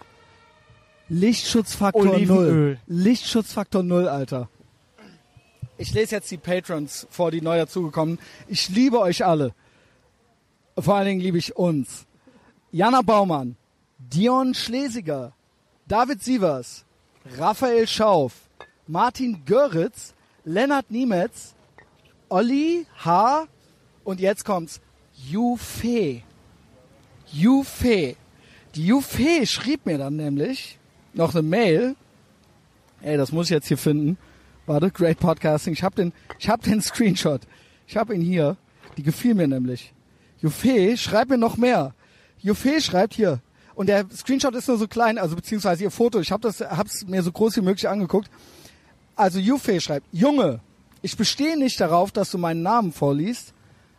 Lichtschutzfaktor 1.09 2.13
Olivenöl. 2.13 2.53
0. 2.53 2.79
Lichtschutzfaktor 2.87 3.83
0, 3.83 4.07
Alter. 4.07 4.49
Ich 5.77 5.93
lese 5.93 6.15
jetzt 6.15 6.31
die 6.31 6.37
Patrons 6.37 7.07
vor, 7.09 7.31
die 7.31 7.41
neu 7.41 7.57
dazugekommen. 7.57 8.19
Ich 8.47 8.69
liebe 8.69 8.99
euch 8.99 9.25
alle. 9.25 9.53
Vor 10.77 10.95
allen 10.95 11.07
Dingen 11.07 11.21
liebe 11.21 11.37
ich 11.37 11.55
uns. 11.57 12.05
Jana 12.71 13.01
Baumann, 13.01 13.57
Dion 14.13 14.53
Schlesiger, 14.53 15.31
David 15.87 16.21
Sievers, 16.21 16.83
Raphael 17.37 17.87
Schauf, 17.87 18.33
Martin 18.85 19.45
Göritz, 19.45 20.13
Lennart 20.43 20.91
Niemetz, 20.91 21.55
Olli 22.27 22.85
H. 23.05 23.47
und 24.03 24.19
jetzt 24.19 24.43
kommt's. 24.43 24.81
Jufe. 25.13 26.23
Jufe. 27.31 28.17
Die 28.75 28.85
Jufe 28.85 29.45
schrieb 29.45 29.85
mir 29.85 29.97
dann 29.97 30.17
nämlich 30.17 30.77
noch 31.13 31.33
eine 31.33 31.41
Mail. 31.41 31.95
Ey, 33.01 33.15
das 33.15 33.31
muss 33.31 33.45
ich 33.45 33.51
jetzt 33.51 33.67
hier 33.67 33.77
finden. 33.77 34.17
Warte, 34.65 34.91
Great 34.91 35.19
Podcasting. 35.19 35.71
Ich 35.71 35.83
hab 35.83 35.95
den, 35.95 36.11
ich 36.37 36.49
hab 36.49 36.61
den 36.63 36.81
Screenshot. 36.81 37.41
Ich 37.87 37.95
hab 37.95 38.09
ihn 38.09 38.21
hier. 38.21 38.57
Die 38.97 39.03
gefiel 39.03 39.35
mir 39.35 39.47
nämlich. 39.47 39.93
Jufe, 40.41 40.97
schreib 40.97 41.29
mir 41.29 41.37
noch 41.37 41.55
mehr. 41.55 41.93
Jufe 42.39 42.81
schreibt 42.81 43.13
hier. 43.13 43.39
Und 43.75 43.87
der 43.87 44.05
Screenshot 44.09 44.53
ist 44.55 44.67
nur 44.67 44.77
so 44.77 44.87
klein, 44.87 45.17
also 45.17 45.35
beziehungsweise 45.35 45.83
ihr 45.83 45.91
Foto. 45.91 46.19
Ich 46.19 46.31
hab 46.31 46.41
das, 46.41 46.59
hab's 46.61 47.05
mir 47.05 47.23
so 47.23 47.31
groß 47.31 47.57
wie 47.57 47.61
möglich 47.61 47.87
angeguckt. 47.87 48.29
Also 49.15 49.39
Jufe 49.39 49.79
schreibt, 49.79 50.07
Junge, 50.11 50.59
ich 51.01 51.17
bestehe 51.17 51.57
nicht 51.57 51.79
darauf, 51.79 52.11
dass 52.11 52.31
du 52.31 52.37
meinen 52.37 52.61
Namen 52.61 52.91
vorliest, 52.91 53.53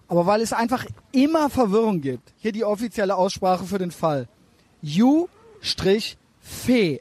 aber 0.09 0.27
weil 0.27 0.41
es 0.41 0.53
einfach 0.53 0.85
immer 1.11 1.51
Verwirrung 1.51 2.01
gibt. 2.01 2.33
Hier 2.39 2.53
die 2.53 2.65
offizielle 2.65 3.17
Aussprache 3.17 3.65
für 3.65 3.79
den 3.79 3.91
Fall. 3.91 4.29
Ju-Fe, 4.83 5.29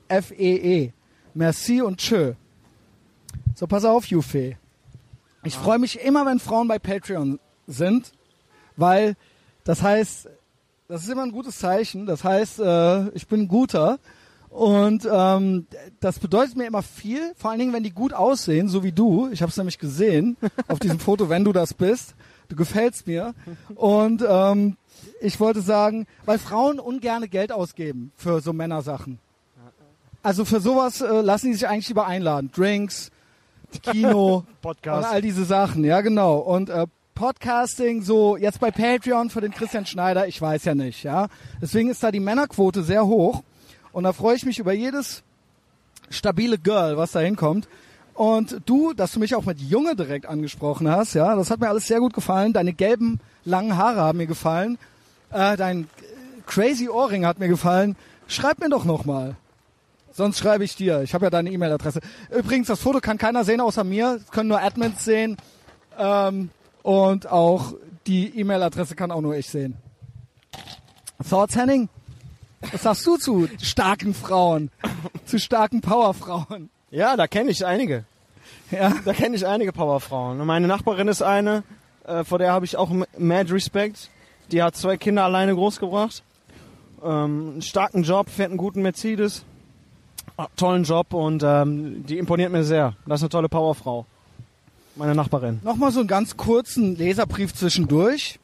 F-E-E. 0.07 0.91
Merci 1.33 1.81
und 1.81 1.97
tschö. 1.97 2.33
So, 3.55 3.67
pass 3.67 3.85
auf, 3.85 4.05
Jufe. 4.05 4.57
Ich 5.43 5.55
freue 5.55 5.79
mich 5.79 5.99
immer, 5.99 6.25
wenn 6.25 6.39
Frauen 6.39 6.67
bei 6.67 6.77
Patreon 6.79 7.39
sind, 7.67 8.11
weil 8.75 9.15
das 9.63 9.81
heißt, 9.81 10.29
das 10.91 11.03
ist 11.03 11.09
immer 11.09 11.23
ein 11.23 11.31
gutes 11.31 11.57
Zeichen. 11.57 12.05
Das 12.05 12.25
heißt, 12.25 12.59
äh, 12.59 13.09
ich 13.11 13.25
bin 13.27 13.47
guter. 13.47 13.97
Und 14.49 15.07
ähm, 15.09 15.65
das 16.01 16.19
bedeutet 16.19 16.57
mir 16.57 16.67
immer 16.67 16.83
viel, 16.83 17.31
vor 17.37 17.49
allen 17.49 17.59
Dingen, 17.59 17.71
wenn 17.71 17.83
die 17.83 17.93
gut 17.93 18.11
aussehen, 18.13 18.67
so 18.67 18.83
wie 18.83 18.91
du. 18.91 19.29
Ich 19.31 19.41
habe 19.41 19.49
es 19.49 19.55
nämlich 19.55 19.79
gesehen 19.79 20.35
auf 20.67 20.79
diesem 20.79 20.99
Foto, 20.99 21.29
wenn 21.29 21.45
du 21.45 21.53
das 21.53 21.73
bist. 21.73 22.15
Du 22.49 22.57
gefällst 22.57 23.07
mir. 23.07 23.33
Und 23.75 24.21
ähm, 24.27 24.75
ich 25.21 25.39
wollte 25.39 25.61
sagen, 25.61 26.07
weil 26.25 26.37
Frauen 26.37 26.81
ungerne 26.81 27.29
Geld 27.29 27.53
ausgeben 27.53 28.11
für 28.17 28.41
so 28.41 28.51
Männersachen. 28.51 29.19
Also 30.21 30.43
für 30.43 30.59
sowas 30.59 30.99
äh, 30.99 31.21
lassen 31.21 31.47
die 31.47 31.53
sich 31.53 31.69
eigentlich 31.69 31.87
lieber 31.87 32.05
einladen. 32.05 32.51
Drinks, 32.53 33.11
Kino 33.81 34.35
und 34.45 34.61
Podcast. 34.61 35.07
all 35.07 35.21
diese 35.21 35.45
Sachen. 35.45 35.85
Ja, 35.85 36.01
genau. 36.01 36.39
Und 36.39 36.69
äh, 36.69 36.85
Podcasting, 37.21 38.01
so 38.01 38.35
jetzt 38.35 38.59
bei 38.59 38.71
Patreon 38.71 39.29
für 39.29 39.41
den 39.41 39.51
Christian 39.51 39.85
Schneider, 39.85 40.27
ich 40.27 40.41
weiß 40.41 40.65
ja 40.65 40.73
nicht. 40.73 41.03
Ja, 41.03 41.27
Deswegen 41.61 41.91
ist 41.91 42.01
da 42.01 42.09
die 42.09 42.19
Männerquote 42.19 42.81
sehr 42.81 43.05
hoch. 43.05 43.43
Und 43.91 44.05
da 44.05 44.11
freue 44.11 44.35
ich 44.35 44.43
mich 44.43 44.57
über 44.57 44.73
jedes 44.73 45.21
stabile 46.09 46.57
Girl, 46.57 46.97
was 46.97 47.11
da 47.11 47.19
hinkommt. 47.19 47.67
Und 48.15 48.61
du, 48.65 48.93
dass 48.93 49.11
du 49.11 49.19
mich 49.19 49.35
auch 49.35 49.45
mit 49.45 49.61
Junge 49.61 49.95
direkt 49.95 50.25
angesprochen 50.25 50.89
hast, 50.89 51.13
ja, 51.13 51.35
das 51.35 51.51
hat 51.51 51.59
mir 51.59 51.69
alles 51.69 51.85
sehr 51.85 51.99
gut 51.99 52.15
gefallen. 52.15 52.53
Deine 52.53 52.73
gelben, 52.73 53.19
langen 53.45 53.77
Haare 53.77 54.01
haben 54.01 54.17
mir 54.17 54.25
gefallen. 54.25 54.79
Äh, 55.29 55.57
dein 55.57 55.83
äh, 55.83 55.85
crazy 56.47 56.89
Ohrring 56.89 57.27
hat 57.27 57.37
mir 57.37 57.49
gefallen. 57.49 57.95
Schreib 58.27 58.59
mir 58.59 58.69
doch 58.69 58.83
nochmal. 58.83 59.35
Sonst 60.11 60.39
schreibe 60.39 60.63
ich 60.63 60.75
dir. 60.75 61.03
Ich 61.03 61.13
habe 61.13 61.27
ja 61.27 61.29
deine 61.29 61.51
E-Mail-Adresse. 61.51 61.99
Übrigens, 62.35 62.65
das 62.65 62.79
Foto 62.79 62.99
kann 62.99 63.19
keiner 63.19 63.43
sehen 63.43 63.61
außer 63.61 63.83
mir. 63.83 64.17
Das 64.17 64.31
können 64.31 64.49
nur 64.49 64.59
Admins 64.59 65.05
sehen. 65.05 65.37
Ähm, 65.99 66.49
und 66.83 67.27
auch 67.29 67.73
die 68.07 68.39
E-Mail-Adresse 68.39 68.95
kann 68.95 69.11
auch 69.11 69.21
nur 69.21 69.35
ich 69.35 69.47
sehen. 69.49 69.75
Thoughts, 71.29 71.55
Henning? 71.55 71.89
Was 72.71 72.83
sagst 72.83 73.05
du 73.05 73.17
zu 73.17 73.47
starken 73.61 74.13
Frauen? 74.13 74.69
zu 75.25 75.39
starken 75.39 75.81
Powerfrauen? 75.81 76.69
Ja, 76.89 77.15
da 77.15 77.27
kenne 77.27 77.51
ich 77.51 77.65
einige. 77.65 78.05
Ja. 78.69 78.93
Da 79.05 79.13
kenne 79.13 79.35
ich 79.35 79.45
einige 79.45 79.71
Powerfrauen. 79.73 80.39
Und 80.39 80.47
meine 80.47 80.67
Nachbarin 80.67 81.07
ist 81.07 81.21
eine, 81.21 81.63
äh, 82.05 82.23
vor 82.23 82.39
der 82.39 82.51
habe 82.51 82.65
ich 82.65 82.77
auch 82.77 82.89
mad 83.17 83.53
Respect. 83.53 84.09
Die 84.51 84.61
hat 84.61 84.75
zwei 84.75 84.97
Kinder 84.97 85.23
alleine 85.23 85.53
großgebracht. 85.55 86.23
ähm, 87.03 87.51
einen 87.53 87.61
starken 87.61 88.03
Job, 88.03 88.29
fährt 88.29 88.49
einen 88.49 88.57
guten 88.57 88.81
Mercedes, 88.81 89.43
ah, 90.37 90.47
tollen 90.55 90.83
Job 90.83 91.13
und 91.13 91.43
ähm, 91.43 92.05
die 92.05 92.17
imponiert 92.17 92.51
mir 92.51 92.63
sehr. 92.63 92.95
Das 93.05 93.19
ist 93.19 93.23
eine 93.23 93.29
tolle 93.29 93.49
Powerfrau. 93.49 94.05
Meine 95.01 95.15
Nachbarin. 95.15 95.59
Nochmal 95.63 95.91
so 95.91 95.97
einen 95.97 96.07
ganz 96.07 96.37
kurzen 96.37 96.95
Leserbrief 96.95 97.55
zwischendurch. 97.55 98.39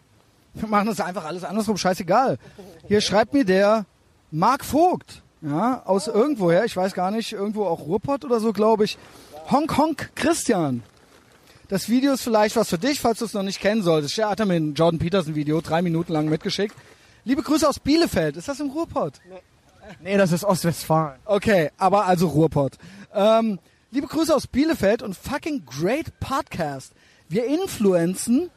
Wir 0.56 0.68
machen 0.68 0.88
das 0.88 1.00
einfach 1.00 1.24
alles 1.24 1.44
andersrum, 1.44 1.78
scheißegal. 1.78 2.40
Hier 2.88 3.02
schreibt 3.02 3.36
mir 3.36 3.46
der 3.46 3.86
Marc 4.32 4.66
Vogt, 4.66 5.22
ja, 5.44 5.84
aus 5.86 6.08
irgendwoher, 6.08 6.66
ich 6.66 6.76
weiß 6.76 6.96
gar 6.96 7.12
nicht, 7.12 7.32
irgendwo 7.32 7.66
auch 7.66 7.82
Ruhrpott 7.82 8.26
oder 8.26 8.40
so, 8.40 8.54
glaube 8.54 8.86
ich. 8.86 8.98
Honk 9.52 9.78
Honk 9.78 10.10
Christian. 10.16 10.82
Das 11.68 11.90
Video 11.90 12.14
ist 12.14 12.24
vielleicht 12.24 12.56
was 12.56 12.70
für 12.70 12.80
dich, 12.80 13.02
falls 13.02 13.20
du 13.20 13.26
es 13.26 13.36
noch 13.36 13.44
nicht 13.44 13.60
kennen 13.60 13.84
solltest. 13.84 14.18
Er 14.18 14.32
hat 14.32 14.44
mir 14.44 14.56
ein 14.56 14.74
Jordan 14.74 14.98
Peterson 14.98 15.36
Video 15.36 15.62
drei 15.62 15.84
Minuten 15.84 16.12
lang 16.12 16.28
mitgeschickt. 16.28 16.76
Liebe 17.24 17.44
Grüße 17.44 17.70
aus 17.70 17.80
Bielefeld. 17.80 18.36
Ist 18.36 18.48
das 18.48 18.60
im 18.62 18.72
Ruhrpott? 18.72 19.14
Nee, 20.02 20.18
das 20.18 20.32
ist 20.32 20.44
Ostwestfalen. 20.44 21.20
Okay, 21.24 21.70
aber 21.78 22.08
also 22.08 22.28
Ruhrpott. 22.30 22.80
Ähm, 23.14 23.60
liebe 23.92 24.08
Grüße 24.08 24.34
aus 24.36 24.48
Bielefeld 24.48 25.02
und 25.02 25.16
fucking 25.16 25.64
great 25.66 26.20
Podcast. 26.20 26.94
Wir 27.30 27.46
influenzen, 27.46 28.50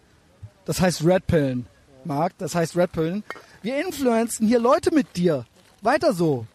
das 0.64 0.80
heißt 0.80 1.04
Redpillen, 1.04 1.66
Marc, 2.04 2.36
das 2.38 2.54
heißt 2.54 2.76
Redpillen. 2.76 3.24
Wir 3.62 3.84
influenzen 3.84 4.46
hier 4.46 4.58
Leute 4.58 4.94
mit 4.94 5.16
dir. 5.16 5.44
Weiter 5.82 6.12
so. 6.12 6.46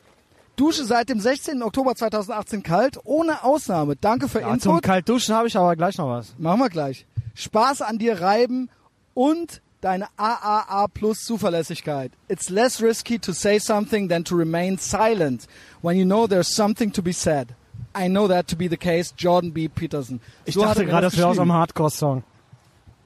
Dusche 0.55 0.85
seit 0.85 1.09
dem 1.09 1.19
16. 1.19 1.61
Oktober 1.61 1.95
2018 1.95 2.63
kalt, 2.63 2.99
ohne 3.03 3.43
Ausnahme. 3.43 3.97
Danke 3.97 4.29
für 4.29 4.39
Ja, 4.39 4.57
zum 4.57 4.71
Input. 4.71 4.83
Kaltduschen 4.83 5.35
habe 5.35 5.47
ich 5.47 5.57
aber 5.57 5.75
gleich 5.75 5.97
noch 5.97 6.09
was. 6.09 6.33
Machen 6.37 6.59
wir 6.59 6.69
gleich. 6.69 7.05
Spaß 7.33 7.81
an 7.81 7.97
dir 7.97 8.21
reiben 8.21 8.69
und 9.13 9.61
deine 9.81 10.07
AAA 10.15 10.87
plus 10.93 11.19
Zuverlässigkeit. 11.25 12.13
It's 12.29 12.49
less 12.49 12.81
risky 12.81 13.19
to 13.19 13.33
say 13.33 13.59
something 13.59 14.07
than 14.07 14.23
to 14.23 14.35
remain 14.35 14.77
silent 14.77 15.45
when 15.81 15.97
you 15.97 16.05
know 16.05 16.25
there's 16.25 16.55
something 16.55 16.91
to 16.93 17.01
be 17.01 17.11
said. 17.11 17.49
I 17.97 18.07
know 18.09 18.27
that 18.27 18.47
to 18.47 18.55
be 18.55 18.67
the 18.69 18.77
case. 18.77 19.13
Jordan 19.17 19.51
B. 19.51 19.67
Peterson. 19.67 20.19
Ich 20.45 20.53
So 20.53 20.61
hat 20.63 20.71
dachte 20.71 20.81
er 20.81 20.85
gerade, 20.87 21.05
das 21.07 21.17
wäre 21.17 21.27
aus 21.27 21.39
einem 21.39 21.53
Hardcore-Song. 21.53 22.23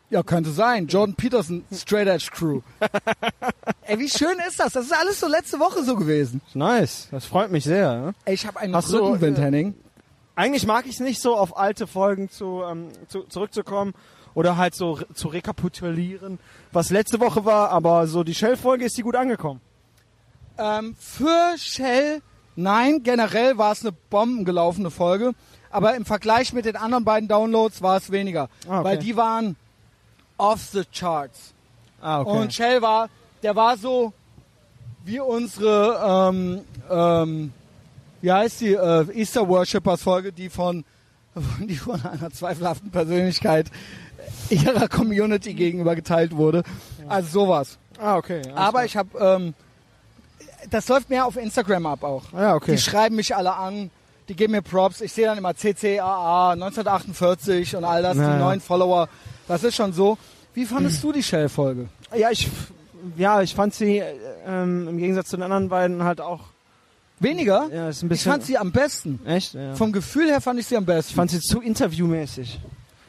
Ja, 0.09 0.23
könnte 0.23 0.49
sein. 0.49 0.87
Jordan 0.87 1.15
Peterson, 1.15 1.63
Straight 1.71 2.07
Edge 2.07 2.29
Crew. 2.31 2.61
Ey, 3.83 3.99
wie 3.99 4.09
schön 4.09 4.37
ist 4.47 4.59
das? 4.59 4.73
Das 4.73 4.85
ist 4.85 4.93
alles 4.93 5.19
so 5.19 5.27
letzte 5.27 5.59
Woche 5.59 5.83
so 5.83 5.95
gewesen. 5.95 6.41
Nice, 6.55 7.07
das 7.11 7.25
freut 7.25 7.51
mich 7.51 7.63
sehr. 7.63 7.95
Ne? 7.95 8.13
Ey, 8.25 8.33
ich 8.33 8.47
habe 8.47 8.59
einen 8.59 8.75
Hast 8.75 8.91
du, 8.91 8.97
Rückenwind, 8.97 9.37
äh, 9.37 9.41
Henning. 9.41 9.75
Eigentlich 10.35 10.65
mag 10.65 10.85
ich 10.87 10.95
es 10.95 10.99
nicht 10.99 11.21
so, 11.21 11.35
auf 11.35 11.57
alte 11.57 11.85
Folgen 11.85 12.29
zu, 12.29 12.63
ähm, 12.63 12.87
zu, 13.07 13.23
zurückzukommen 13.23 13.93
oder 14.33 14.57
halt 14.57 14.73
so 14.73 14.93
re 14.93 15.05
zu 15.13 15.27
rekapitulieren, 15.27 16.39
was 16.71 16.89
letzte 16.89 17.19
Woche 17.19 17.45
war, 17.45 17.69
aber 17.69 18.07
so 18.07 18.23
die 18.23 18.33
Shell-Folge 18.33 18.85
ist 18.85 18.97
die 18.97 19.01
gut 19.01 19.15
angekommen. 19.15 19.59
Ähm, 20.57 20.95
für 20.97 21.55
Shell, 21.57 22.21
nein, 22.61 23.03
generell 23.03 23.57
war 23.57 23.71
es 23.71 23.81
eine 23.81 23.91
bombengelaufene 24.09 24.91
Folge. 24.91 25.33
Aber 25.71 25.95
im 25.95 26.05
Vergleich 26.05 26.53
mit 26.53 26.65
den 26.65 26.75
anderen 26.75 27.05
beiden 27.05 27.29
Downloads 27.29 27.81
war 27.81 27.97
es 27.97 28.11
weniger. 28.11 28.49
Ah, 28.67 28.79
okay. 28.79 28.83
Weil 28.89 28.97
die 28.97 29.15
waren 29.15 29.55
off 30.37 30.61
the 30.71 30.83
charts. 30.91 31.53
Ah, 32.01 32.21
Und 32.21 32.53
Shell 32.53 32.81
war, 32.81 33.09
der 33.43 33.55
war 33.55 33.77
so 33.77 34.13
wie 35.05 35.19
unsere, 35.19 36.29
ähm, 36.31 36.61
ähm, 36.89 37.53
wie 38.21 38.31
heißt 38.31 38.61
die, 38.61 38.73
äh, 38.73 39.05
Easter 39.13 39.47
Worshippers 39.47 40.01
Folge, 40.01 40.31
die 40.31 40.49
von, 40.49 40.85
die 41.59 41.75
von 41.75 42.03
einer 42.03 42.31
zweifelhaften 42.31 42.89
Persönlichkeit 42.89 43.67
ihrer 44.49 44.87
Community 44.87 45.53
gegenüber 45.53 45.95
geteilt 45.95 46.35
wurde. 46.35 46.63
Also 47.07 47.41
sowas. 47.45 47.77
ah, 47.99 48.17
okay. 48.17 48.41
Aber 48.55 48.71
klar. 48.71 48.85
ich 48.85 48.97
habe, 48.97 49.09
ähm, 49.19 49.53
das 50.69 50.87
läuft 50.87 51.09
mehr 51.09 51.25
auf 51.25 51.37
Instagram 51.37 51.85
ab 51.85 52.03
auch. 52.03 52.23
Ja, 52.33 52.55
okay. 52.55 52.71
Die 52.71 52.77
schreiben 52.77 53.15
mich 53.15 53.35
alle 53.35 53.53
an, 53.55 53.89
die 54.27 54.35
geben 54.35 54.51
mir 54.53 54.61
Props. 54.61 55.01
Ich 55.01 55.11
sehe 55.13 55.25
dann 55.25 55.37
immer 55.37 55.55
CCAA 55.55 56.51
1948 56.53 57.75
und 57.75 57.83
all 57.83 58.01
das, 58.03 58.17
Ja, 58.17 58.23
die 58.25 58.29
ja. 58.33 58.37
neuen 58.39 58.61
Follower. 58.61 59.09
Das 59.47 59.63
ist 59.63 59.75
schon 59.75 59.93
so. 59.93 60.17
Wie 60.53 60.65
fandest 60.65 61.03
du 61.03 61.11
die 61.11 61.23
Shell-Folge? 61.23 61.87
Ja, 62.15 62.31
ich, 62.31 62.49
ja, 63.17 63.41
ich 63.41 63.53
fand 63.55 63.73
sie 63.73 63.99
äh, 63.99 64.13
ähm, 64.45 64.87
im 64.87 64.97
Gegensatz 64.97 65.29
zu 65.29 65.37
den 65.37 65.43
anderen 65.43 65.69
beiden 65.69 66.03
halt 66.03 66.21
auch. 66.21 66.41
Weniger? 67.19 67.69
Ja, 67.73 67.89
ist 67.89 68.01
ein 68.01 68.05
ich 68.05 68.09
bisschen. 68.09 68.31
fand 68.31 68.43
sie 68.45 68.57
am 68.57 68.71
besten. 68.71 69.19
echt? 69.25 69.53
Ja. 69.53 69.75
Vom 69.75 69.91
Gefühl 69.91 70.27
her 70.29 70.41
fand 70.41 70.59
ich 70.59 70.67
sie 70.67 70.77
am 70.77 70.85
besten. 70.85 71.09
ich 71.11 71.15
fand 71.15 71.31
sie 71.31 71.39
zu 71.41 71.61
interviewmäßig. 71.61 72.59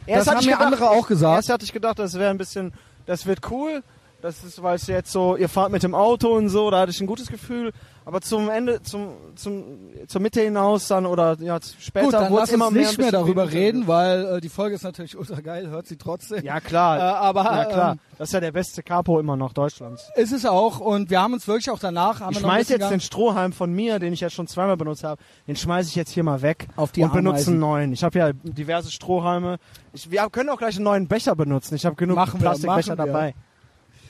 das 0.06 0.26
haben 0.26 0.44
mir 0.44 0.58
andere 0.58 0.90
auch 0.90 1.06
gesagt. 1.06 1.36
Erst 1.36 1.50
hatte 1.50 1.64
ich 1.64 1.72
gedacht, 1.72 1.98
das 1.98 2.14
wäre 2.14 2.30
ein 2.30 2.38
bisschen, 2.38 2.72
das 3.06 3.26
wird 3.26 3.40
cool. 3.50 3.82
Das 4.22 4.44
ist, 4.44 4.62
weil 4.62 4.76
es 4.76 4.86
jetzt 4.86 5.10
so, 5.12 5.36
ihr 5.36 5.48
fahrt 5.48 5.72
mit 5.72 5.82
dem 5.82 5.94
Auto 5.94 6.28
und 6.36 6.48
so, 6.50 6.70
da 6.70 6.80
hatte 6.80 6.90
ich 6.90 7.00
ein 7.00 7.06
gutes 7.06 7.28
Gefühl. 7.28 7.72
Aber 8.04 8.20
zum 8.22 8.48
Ende, 8.50 8.82
zum, 8.82 9.10
zum, 9.36 9.64
zur 10.08 10.20
Mitte 10.20 10.40
hinaus 10.40 10.88
dann 10.88 11.06
oder 11.06 11.36
ja, 11.40 11.58
später 11.78 12.04
Gut, 12.06 12.14
dann 12.14 12.30
wurde 12.30 12.40
lass 12.40 12.48
es 12.48 12.54
immer 12.54 12.70
mehr. 12.70 12.82
nicht 12.86 12.98
mehr 12.98 13.12
darüber 13.12 13.52
reden, 13.52 13.86
weil 13.86 14.24
äh, 14.26 14.40
die 14.40 14.48
Folge 14.48 14.74
ist 14.74 14.82
natürlich 14.82 15.16
ultra 15.16 15.40
geil, 15.40 15.68
hört 15.68 15.86
sie 15.86 15.96
trotzdem. 15.96 16.42
Ja 16.44 16.60
klar, 16.60 16.98
Äh, 16.98 17.02
aber 17.02 17.44
ja 17.44 17.64
klar. 17.66 17.92
ähm, 17.92 17.98
das 18.18 18.30
ist 18.30 18.32
ja 18.32 18.40
der 18.40 18.52
beste 18.52 18.82
Capo 18.82 19.20
immer 19.20 19.36
noch 19.36 19.52
Deutschlands. 19.52 20.10
ist 20.16 20.32
es 20.32 20.44
auch 20.44 20.80
und 20.80 21.08
wir 21.10 21.20
haben 21.20 21.34
uns 21.34 21.46
wirklich 21.46 21.70
auch 21.70 21.78
danach 21.78 22.20
haben 22.20 22.32
Ich 22.32 22.38
wir 22.38 22.46
schmeiß 22.46 22.68
jetzt 22.70 22.90
den 22.90 23.00
Strohhalm 23.00 23.52
von 23.52 23.72
mir, 23.72 23.98
den 23.98 24.12
ich 24.12 24.20
jetzt 24.20 24.34
schon 24.34 24.46
zweimal 24.48 24.76
benutzt 24.76 25.04
habe, 25.04 25.22
den 25.46 25.56
schmeiß 25.56 25.86
ich 25.88 25.94
jetzt 25.94 26.10
hier 26.10 26.24
mal 26.24 26.42
weg 26.42 26.66
Auf 26.76 26.92
die 26.92 27.02
und 27.04 27.12
benutze 27.12 27.50
einen 27.50 27.60
neuen. 27.60 27.92
Ich 27.92 28.02
habe 28.02 28.18
ja 28.18 28.32
diverse 28.32 28.90
Strohhalme. 28.90 29.58
Ich, 29.92 30.10
wir 30.10 30.28
können 30.30 30.48
auch 30.48 30.58
gleich 30.58 30.76
einen 30.76 30.84
neuen 30.84 31.06
Becher 31.06 31.36
benutzen. 31.36 31.74
Ich 31.76 31.86
habe 31.86 31.96
genug 31.96 32.16
Machen 32.16 32.40
wir, 32.40 32.46
Plastikbecher 32.50 32.96
machen 32.96 33.12
wir. 33.12 33.32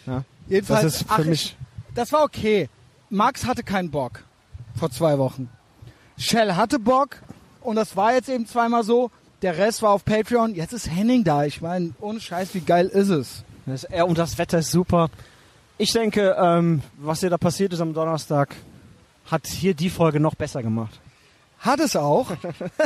Dabei. 0.07 0.25
Jedenfalls, 0.49 0.83
Das 0.83 0.95
ist 0.97 1.09
für 1.09 1.23
ach, 1.23 1.25
mich. 1.25 1.57
Das 1.95 2.13
war 2.13 2.25
okay. 2.25 2.69
Max 3.09 3.47
hatte 3.47 3.63
keinen 3.63 3.91
Bock 3.91 4.25
vor 4.79 4.91
zwei 4.91 5.19
Wochen. 5.19 5.49
Shell 6.19 6.55
hatte 6.55 6.79
Bock 6.79 7.17
und 7.61 7.77
das 7.77 7.97
war 7.97 8.13
jetzt 8.15 8.29
eben 8.29 8.47
zweimal 8.47 8.85
so. 8.85 9.11
Der 9.43 9.57
Rest 9.57 9.83
war 9.83 9.91
auf 9.91 10.05
Patreon. 10.05 10.55
Jetzt 10.55 10.73
ist 10.73 10.91
Henning 10.91 11.25
da. 11.25 11.45
Ich 11.45 11.63
meine, 11.63 11.95
ohne 12.01 12.21
Scheiß, 12.21 12.55
wie 12.55 12.61
geil 12.61 12.89
ist 12.89 13.09
es? 13.09 13.43
Das, 13.67 13.87
ja, 13.91 14.05
und 14.05 14.19
das 14.19 14.37
Wetter 14.39 14.59
ist 14.59 14.71
super. 14.71 15.09
Ich 15.79 15.93
denke, 15.93 16.37
ähm, 16.39 16.83
was 16.99 17.21
hier 17.21 17.31
da 17.31 17.39
passiert 17.39 17.73
ist 17.73 17.81
am 17.81 17.95
Donnerstag, 17.95 18.55
hat 19.27 19.47
hier 19.47 19.75
die 19.75 19.89
Folge 19.89 20.21
noch 20.21 20.35
besser 20.35 20.63
gemacht. 20.63 21.01
Hat 21.61 21.81
es 21.81 21.97
auch. 21.97 22.31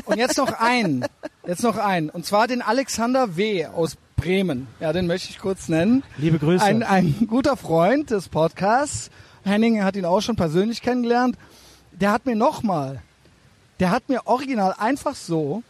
Und 0.04 0.18
jetzt 0.18 0.36
noch 0.36 0.52
einen. 0.52 1.04
Jetzt 1.46 1.62
noch 1.62 1.76
einen. 1.76 2.10
Und 2.10 2.26
zwar 2.26 2.46
den 2.46 2.62
Alexander 2.62 3.36
W. 3.36 3.66
aus 3.66 3.96
Bremen. 4.16 4.66
Ja, 4.80 4.92
den 4.92 5.06
möchte 5.06 5.30
ich 5.30 5.38
kurz 5.38 5.68
nennen. 5.68 6.02
Liebe 6.16 6.38
Grüße. 6.38 6.64
Ein, 6.64 6.82
ein 6.82 7.26
guter 7.28 7.56
Freund 7.56 8.10
des 8.10 8.28
Podcasts. 8.28 9.10
Henning 9.44 9.82
hat 9.84 9.96
ihn 9.96 10.04
auch 10.04 10.20
schon 10.20 10.36
persönlich 10.36 10.80
kennengelernt. 10.82 11.36
Der 11.92 12.10
hat 12.12 12.26
mir 12.26 12.34
nochmal, 12.36 13.02
der 13.80 13.90
hat 13.90 14.08
mir 14.08 14.26
original 14.26 14.74
einfach 14.78 15.14
so 15.14 15.62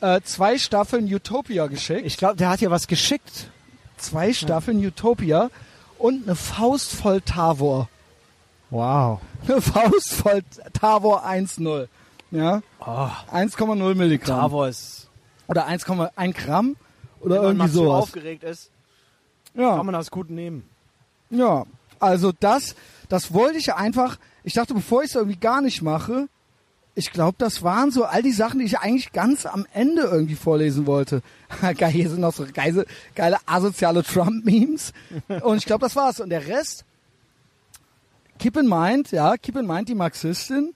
äh, 0.00 0.20
zwei 0.22 0.58
Staffeln 0.58 1.12
Utopia 1.12 1.66
geschickt. 1.66 2.06
ich 2.06 2.16
glaube, 2.16 2.36
der 2.36 2.50
hat 2.50 2.60
hier 2.60 2.70
was 2.70 2.86
geschickt. 2.86 3.50
zwei 3.96 4.32
Staffeln 4.32 4.78
Utopia 4.84 5.50
und 5.98 6.24
eine 6.24 6.36
Faust 6.36 6.92
voll 6.92 7.20
Tavor. 7.20 7.88
Wow. 8.70 9.20
Eine 9.46 9.60
Faust 9.60 10.14
voll 10.14 10.42
Tavor 10.72 11.26
1,0. 11.26 11.88
Ja, 12.30 12.62
Oh, 12.80 13.08
1,0 13.32 13.94
Milligramm. 13.94 14.40
Tavor 14.40 14.68
ist. 14.68 15.08
Oder 15.46 15.68
1,1 15.68 16.32
Gramm. 16.32 16.76
Oder 17.24 17.36
Wenn 17.42 17.56
irgendwie 17.56 17.68
sowas. 17.68 18.02
aufgeregt 18.04 18.44
ist, 18.44 18.70
Ja. 19.54 19.76
kann 19.76 19.86
man 19.86 19.92
das 19.94 20.10
gut 20.10 20.30
nehmen. 20.30 20.68
Ja, 21.30 21.64
also 22.00 22.32
das, 22.38 22.74
das 23.08 23.32
wollte 23.32 23.58
ich 23.58 23.72
einfach. 23.74 24.18
Ich 24.42 24.52
dachte, 24.54 24.74
bevor 24.74 25.02
ich 25.02 25.08
es 25.10 25.14
irgendwie 25.14 25.38
gar 25.38 25.60
nicht 25.62 25.80
mache, 25.82 26.28
ich 26.96 27.10
glaube, 27.10 27.34
das 27.38 27.62
waren 27.64 27.90
so 27.90 28.04
all 28.04 28.22
die 28.22 28.30
Sachen, 28.30 28.60
die 28.60 28.66
ich 28.66 28.78
eigentlich 28.78 29.10
ganz 29.12 29.46
am 29.46 29.66
Ende 29.72 30.02
irgendwie 30.02 30.36
vorlesen 30.36 30.86
wollte. 30.86 31.22
Geil, 31.78 31.90
hier 31.90 32.08
sind 32.10 32.20
noch 32.20 32.32
so 32.34 32.46
geile, 32.52 32.86
geile 33.16 33.38
asoziale 33.46 34.04
Trump-Memes. 34.04 34.92
Und 35.42 35.56
ich 35.56 35.66
glaube, 35.66 35.80
das 35.80 35.96
war's. 35.96 36.20
Und 36.20 36.30
der 36.30 36.46
Rest, 36.46 36.84
keep 38.38 38.56
in 38.56 38.68
mind, 38.68 39.10
ja, 39.10 39.36
keep 39.36 39.56
in 39.56 39.66
mind 39.66 39.88
die 39.88 39.94
Marxistin, 39.96 40.72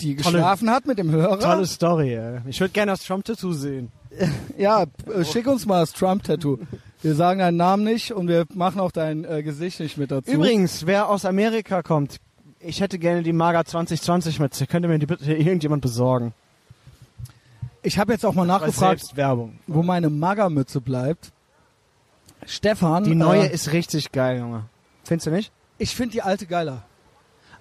die 0.00 0.16
Tolle- 0.16 0.34
geschlafen 0.38 0.70
hat 0.70 0.86
mit 0.86 0.98
dem 0.98 1.10
Hörer. 1.10 1.38
Tolle 1.40 1.66
Story, 1.66 2.14
ey. 2.14 2.40
Ich 2.46 2.60
würde 2.60 2.72
gerne 2.72 2.92
das 2.92 3.04
Trump-Tattoo 3.04 3.52
sehen. 3.52 3.90
Ja, 4.58 4.84
äh, 5.14 5.24
schick 5.24 5.46
uns 5.46 5.66
mal 5.66 5.80
das 5.80 5.92
Trump-Tattoo. 5.92 6.58
Wir 7.02 7.14
sagen 7.14 7.38
deinen 7.38 7.56
Namen 7.56 7.84
nicht 7.84 8.10
und 8.12 8.26
wir 8.26 8.46
machen 8.54 8.80
auch 8.80 8.90
dein 8.90 9.24
äh, 9.24 9.42
Gesicht 9.44 9.78
nicht 9.78 9.96
mit 9.98 10.10
dazu. 10.10 10.28
Übrigens, 10.30 10.84
wer 10.86 11.08
aus 11.08 11.24
Amerika 11.24 11.82
kommt, 11.82 12.16
ich 12.58 12.80
hätte 12.80 12.98
gerne 12.98 13.22
die 13.22 13.32
Maga 13.32 13.64
2020 13.64 14.40
mit. 14.40 14.66
Könnte 14.68 14.88
mir 14.88 14.98
die 14.98 15.06
bitte 15.06 15.32
irgendjemand 15.32 15.82
besorgen? 15.82 16.32
Ich 17.82 17.98
habe 18.00 18.12
jetzt 18.12 18.26
auch 18.26 18.34
mal 18.34 18.46
nachgefragt, 18.46 19.00
Selbstwerbung. 19.00 19.58
wo 19.68 19.82
meine 19.84 20.10
Magermütze 20.10 20.80
bleibt. 20.80 21.30
Stefan, 22.46 23.04
Die 23.04 23.14
neue 23.14 23.48
äh, 23.48 23.52
ist 23.54 23.72
richtig 23.72 24.10
geil, 24.10 24.38
Junge. 24.40 24.64
Findest 25.04 25.26
du 25.26 25.30
nicht? 25.30 25.52
ich 25.78 25.94
finde 25.94 26.12
die 26.12 26.22
alte 26.22 26.46
geiler. 26.46 26.82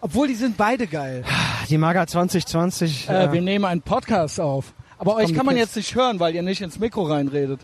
Obwohl 0.01 0.27
die 0.27 0.35
sind 0.35 0.57
beide 0.57 0.87
geil. 0.87 1.23
Die 1.69 1.77
Maga 1.77 2.05
2020. 2.07 3.09
Äh, 3.09 3.25
äh, 3.25 3.31
wir 3.31 3.41
nehmen 3.41 3.65
einen 3.65 3.81
Podcast 3.81 4.39
auf. 4.39 4.73
Aber 4.99 5.15
euch 5.15 5.33
kann 5.33 5.45
man 5.45 5.57
jetzt 5.57 5.75
nicht 5.75 5.93
hören, 5.95 6.19
weil 6.19 6.33
ihr 6.35 6.41
nicht 6.41 6.61
ins 6.61 6.79
Mikro 6.79 7.03
reinredet. 7.03 7.59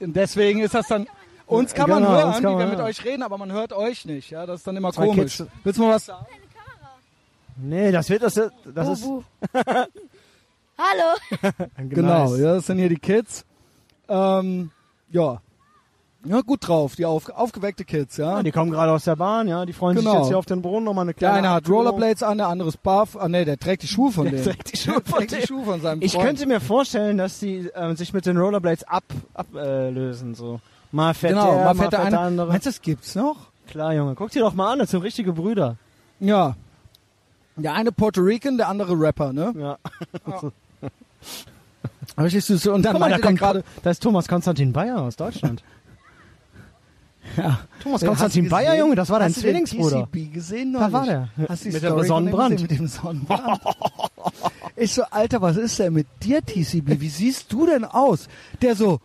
Und 0.00 0.14
deswegen 0.16 0.60
ist 0.60 0.74
das 0.74 0.88
dann. 0.88 1.06
Uns 1.46 1.74
kann 1.74 1.88
man 1.90 2.02
Genau, 2.02 2.14
hören, 2.14 2.24
uns 2.28 2.34
kann 2.36 2.42
wie 2.44 2.46
man 2.48 2.58
wir 2.58 2.66
mit 2.66 2.78
hören. 2.78 2.86
euch 2.88 3.04
reden, 3.04 3.22
aber 3.22 3.36
man 3.38 3.52
hört 3.52 3.72
euch 3.72 4.04
nicht. 4.06 4.30
Ja, 4.30 4.46
das 4.46 4.60
ist 4.60 4.66
dann 4.66 4.76
immer 4.76 4.92
Zwei 4.92 5.06
komisch. 5.06 5.36
Kids. 5.38 5.50
Willst 5.64 5.78
du 5.78 5.84
mal 5.84 5.94
was 5.96 6.06
sagen? 6.06 6.26
Nee, 7.56 7.92
das 7.92 8.08
wird 8.08 8.22
das, 8.22 8.34
das 8.34 8.88
ist. 8.88 9.04
Hallo. 10.78 11.52
Genau, 11.76 12.30
nice. 12.30 12.40
ja, 12.40 12.54
das 12.54 12.66
sind 12.66 12.78
hier 12.78 12.88
die 12.88 12.96
Kids. 12.98 13.44
Ähm, 14.08 14.70
ja. 15.10 15.40
Ja, 16.24 16.40
gut 16.40 16.68
drauf, 16.68 16.94
die 16.94 17.04
auf, 17.04 17.28
aufgeweckte 17.30 17.84
Kids, 17.84 18.16
ja. 18.16 18.36
Ja, 18.36 18.42
die 18.44 18.52
kommen 18.52 18.70
gerade 18.70 18.92
aus 18.92 19.04
der 19.04 19.16
Bahn, 19.16 19.48
ja, 19.48 19.66
die 19.66 19.72
freuen 19.72 19.96
Genau. 19.96 20.10
sich 20.12 20.18
jetzt 20.20 20.28
hier 20.28 20.38
auf 20.38 20.46
den 20.46 20.62
Brunnen 20.62 20.84
nochmal 20.84 21.02
eine 21.02 21.14
der 21.14 21.18
kleine 21.18 21.38
eine 21.48 21.50
hat. 21.56 21.68
Rollerblades 21.68 22.22
an, 22.22 22.38
der 22.38 22.46
andere 22.46 22.68
ist 22.68 22.80
barf. 22.82 23.16
Ah 23.16 23.28
nee, 23.28 23.44
der 23.44 23.58
trägt 23.58 23.82
die 23.82 23.88
Schuhe 23.88 24.12
von 24.12 24.24
Der 24.26 24.34
dem. 24.34 24.44
trägt 24.44 24.72
die 24.72 24.76
Schuhe 24.76 24.94
Der 24.94 25.02
von 25.04 25.18
trägt 25.18 25.32
die 25.32 25.36
dem. 25.38 25.46
Schuhe 25.46 25.64
von 25.64 25.80
seinem 25.80 26.00
Ich 26.02 26.12
Freund. 26.12 26.26
könnte 26.26 26.46
mir 26.46 26.60
vorstellen, 26.60 27.18
dass 27.18 27.40
sie 27.40 27.68
ähm, 27.74 27.96
sich 27.96 28.12
mit 28.12 28.24
den 28.26 28.36
Rollerblades 28.36 28.84
ablösen. 28.84 29.26
Ab, 29.34 29.46
äh, 29.56 29.90
lösen, 29.90 30.34
so. 30.36 30.60
Mal 30.92 31.12
fährt 31.14 31.32
genau, 31.34 31.54
der, 31.54 31.64
mal 31.64 31.74
fährt 31.74 31.92
der 31.92 32.00
eine. 32.02 32.10
der 32.10 32.20
andere. 32.20 32.46
Meinst 32.48 32.66
du, 32.66 32.70
das 32.70 32.80
gibt's 32.82 33.14
noch? 33.16 33.36
Klar, 33.66 33.92
Junge, 33.94 34.14
guck 34.14 34.30
dir 34.30 34.42
doch 34.42 34.54
mal 34.54 34.72
an, 34.74 34.78
das 34.78 34.90
sind 34.92 35.02
richtige 35.02 35.32
Brüder. 35.32 35.76
Ja. 36.20 36.54
Der 37.56 37.74
eine 37.74 37.90
Puerto 37.92 38.20
Rican, 38.20 38.56
der 38.58 38.68
andere 38.68 38.92
Rapper, 38.98 39.32
ne? 39.32 39.52
Ja. 39.58 39.78
Richtig 42.18 42.44
süß. 42.44 42.66
Und 42.68 42.82
dann 42.84 42.92
Guck 42.92 43.00
mal, 43.00 43.10
da 43.10 43.16
der 43.16 43.24
kommt 43.26 43.38
gerade, 43.38 43.64
da 43.82 43.90
ist 43.90 44.02
Thomas 44.02 44.28
Konstantin 44.28 44.72
Bayer 44.72 45.00
aus 45.00 45.16
Deutschland. 45.16 45.62
ja. 47.36 47.60
Thomas 47.82 48.02
Hast 48.02 48.08
Konstantin 48.08 48.48
Bayer, 48.48 48.72
gesehen? 48.72 48.80
Junge, 48.80 48.94
das 48.96 49.10
war 49.10 49.18
dein 49.18 49.28
Hast 49.28 49.36
du 49.38 49.40
den 49.42 49.66
Zwillingsbruder. 49.66 50.08
TCB 50.12 50.32
gesehen 50.32 50.72
Da 50.72 50.92
war 50.92 51.06
der. 51.06 51.28
Hast 51.48 51.64
du 51.64 51.68
die 51.68 51.74
Mit 51.74 51.82
dem 51.82 51.88
Story 51.88 52.00
dem 52.02 52.08
Sonnenbrand. 52.08 52.60
Mit 52.62 52.70
dem 52.70 52.86
Sonnenbrand. 52.86 53.60
ich 54.76 54.92
so, 54.92 55.02
Alter, 55.10 55.40
was 55.40 55.56
ist 55.56 55.78
denn 55.78 55.92
mit 55.92 56.06
dir, 56.22 56.40
TCB? 56.42 57.00
Wie 57.00 57.08
siehst 57.08 57.52
du 57.52 57.66
denn 57.66 57.84
aus? 57.84 58.28
Der 58.60 58.76
so, 58.76 59.00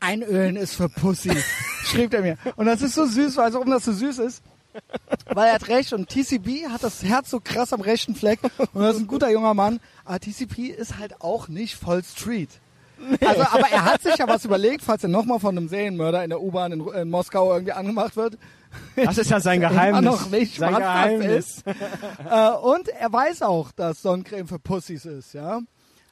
Einölen 0.00 0.56
ist 0.56 0.74
für 0.74 0.88
Pussys, 0.88 1.44
schrieb 1.84 2.14
er 2.14 2.22
mir. 2.22 2.38
Und 2.56 2.66
das 2.66 2.80
ist 2.82 2.94
so 2.94 3.04
süß, 3.04 3.36
weil 3.36 3.52
warum 3.52 3.70
das 3.70 3.84
so 3.84 3.92
süß 3.92 4.18
ist? 4.18 4.42
Weil 5.26 5.48
er 5.48 5.54
hat 5.54 5.68
recht 5.68 5.92
und 5.92 6.08
TCB 6.08 6.68
hat 6.70 6.82
das 6.82 7.02
Herz 7.02 7.30
so 7.30 7.40
krass 7.40 7.72
am 7.72 7.80
rechten 7.80 8.14
Fleck 8.14 8.38
und 8.72 8.82
das 8.82 8.96
ist 8.96 9.02
ein 9.02 9.06
guter 9.06 9.30
junger 9.30 9.52
Mann. 9.52 9.80
Aber 10.04 10.20
TCP 10.20 10.68
ist 10.68 10.98
halt 10.98 11.20
auch 11.20 11.48
nicht 11.48 11.76
voll 11.76 12.02
Street. 12.02 12.48
Also, 13.20 13.42
aber 13.42 13.68
er 13.70 13.84
hat 13.84 14.02
sich 14.02 14.16
ja 14.16 14.28
was 14.28 14.44
überlegt, 14.44 14.82
falls 14.82 15.02
er 15.02 15.08
nochmal 15.08 15.40
von 15.40 15.56
einem 15.56 15.68
Serienmörder 15.68 16.22
in 16.22 16.30
der 16.30 16.40
U-Bahn 16.40 16.72
in, 16.72 16.86
in 16.86 17.10
Moskau 17.10 17.52
irgendwie 17.52 17.72
angemacht 17.72 18.16
wird. 18.16 18.38
Das 18.96 19.18
ist 19.18 19.30
ja 19.30 19.40
sein 19.40 19.60
Geheimnis. 19.60 20.04
noch 20.04 20.30
nicht, 20.30 20.58
sein 20.58 20.74
Geheimnis. 20.74 21.62
Äh, 22.30 22.50
und 22.50 22.88
er 22.88 23.12
weiß 23.12 23.42
auch, 23.42 23.72
dass 23.72 24.02
Sonnencreme 24.02 24.46
für 24.46 24.58
Pussys 24.58 25.04
ist, 25.04 25.32
ja. 25.32 25.60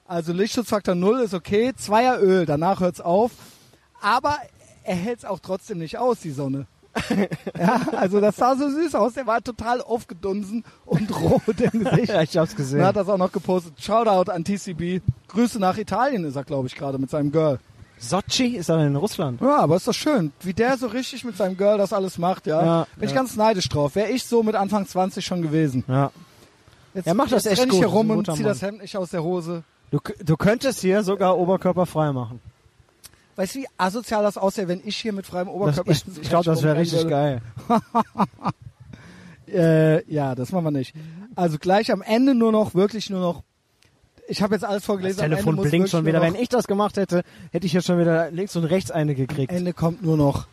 Also 0.04 0.32
Lichtschutzfaktor 0.32 0.94
0 0.94 1.20
ist 1.20 1.34
okay, 1.34 1.72
Zweier 1.76 2.20
Öl, 2.20 2.46
danach 2.46 2.80
hört's 2.80 3.00
auf. 3.00 3.32
Aber 4.00 4.38
er 4.82 4.96
hält's 4.96 5.24
auch 5.24 5.38
trotzdem 5.40 5.78
nicht 5.78 5.98
aus, 5.98 6.20
die 6.20 6.30
Sonne. 6.30 6.66
ja, 7.58 7.80
also 7.96 8.20
das 8.20 8.36
sah 8.36 8.54
so 8.56 8.68
süß 8.70 8.94
aus. 8.94 9.14
Der 9.14 9.26
war 9.26 9.42
total 9.42 9.80
aufgedunsen 9.80 10.64
und 10.84 11.10
rot 11.20 11.42
im 11.72 11.84
Gesicht. 11.84 12.08
Ja, 12.08 12.22
ich 12.22 12.36
hab's 12.36 12.54
gesehen. 12.56 12.84
hat 12.84 12.96
das 12.96 13.08
auch 13.08 13.18
noch 13.18 13.32
gepostet. 13.32 13.74
Shoutout 13.80 14.30
an 14.30 14.44
TCB. 14.44 15.02
Grüße 15.28 15.58
nach 15.58 15.76
Italien 15.78 16.24
ist 16.24 16.36
er, 16.36 16.44
glaube 16.44 16.68
ich, 16.68 16.74
gerade 16.74 16.98
mit 16.98 17.10
seinem 17.10 17.32
Girl. 17.32 17.58
Sochi 18.00 18.56
ist 18.56 18.68
er 18.68 18.86
in 18.86 18.94
Russland. 18.96 19.40
Ja, 19.40 19.56
aber 19.58 19.76
ist 19.76 19.88
doch 19.88 19.92
schön, 19.92 20.32
wie 20.42 20.52
der 20.54 20.76
so 20.78 20.86
richtig 20.86 21.24
mit 21.24 21.36
seinem 21.36 21.56
Girl 21.56 21.78
das 21.78 21.92
alles 21.92 22.16
macht, 22.16 22.46
ja. 22.46 22.64
Ja, 22.64 22.86
Bin 22.96 23.04
ich 23.08 23.10
ja. 23.10 23.16
ganz 23.16 23.34
neidisch 23.34 23.68
drauf. 23.68 23.96
Wäre 23.96 24.10
ich 24.10 24.24
so 24.24 24.42
mit 24.44 24.54
Anfang 24.54 24.86
20 24.86 25.24
schon 25.26 25.42
gewesen. 25.42 25.84
Ja. 25.88 26.12
Jetzt, 26.94 27.06
Er 27.06 27.14
macht 27.14 27.32
das 27.32 27.44
jetzt 27.44 27.52
echt 27.52 27.62
renn 27.62 27.68
ich 27.68 27.72
gut, 27.72 27.80
hier 27.80 27.88
rum 27.88 28.10
und 28.10 28.32
zieh 28.34 28.42
das 28.44 28.62
Hemd 28.62 28.82
nicht 28.82 28.96
aus 28.96 29.10
der 29.10 29.22
Hose. 29.22 29.64
Du, 29.90 29.98
du 30.22 30.36
könntest 30.36 30.80
hier 30.80 31.02
sogar 31.02 31.36
Oberkörper 31.38 31.86
frei 31.86 32.12
machen. 32.12 32.40
Weißt 33.38 33.54
du, 33.54 33.60
wie 33.60 33.66
asozial 33.76 34.24
das 34.24 34.36
aussähe, 34.36 34.66
wenn 34.66 34.80
ich 34.84 34.96
hier 34.96 35.12
mit 35.12 35.24
freiem 35.24 35.46
Das, 35.46 35.54
Oberkörper 35.54 35.92
ich 35.92 36.02
ich 36.22 36.28
glaube, 36.28 36.46
das 36.46 36.64
wäre 36.64 36.76
richtig 36.76 37.08
geil. 37.08 37.40
Äh, 39.50 40.04
ja, 40.12 40.34
das 40.34 40.52
machen 40.52 40.64
wir 40.64 40.70
nicht. 40.72 40.94
Also 41.34 41.56
gleich 41.56 41.90
am 41.90 42.02
Ende 42.02 42.34
nur 42.34 42.52
noch, 42.52 42.74
wirklich 42.74 43.08
nur 43.08 43.20
noch. 43.20 43.44
Ich 44.28 44.42
habe 44.42 44.54
jetzt 44.54 44.62
alles 44.62 44.80
Das 44.82 44.84
vorgelesen. 44.84 45.22
am 45.22 45.30
Telefon 45.30 45.56
blinkt 45.56 45.88
schon 45.88 46.04
wieder. 46.04 46.20
Wenn 46.20 46.34
ich 46.34 46.50
das 46.50 46.66
gemacht 46.66 46.98
hätte, 46.98 47.22
hätte 47.50 47.66
ich 47.66 47.72
jetzt 47.72 47.86
schon 47.86 47.98
wieder 47.98 48.30
links 48.30 48.54
und 48.56 48.64
rechts 48.64 48.90
eine 48.90 49.14
gekriegt. 49.14 49.50
noch, 49.50 49.56
Ende 49.56 49.72
kommt 49.72 50.02
nur 50.02 50.18
noch, 50.18 50.48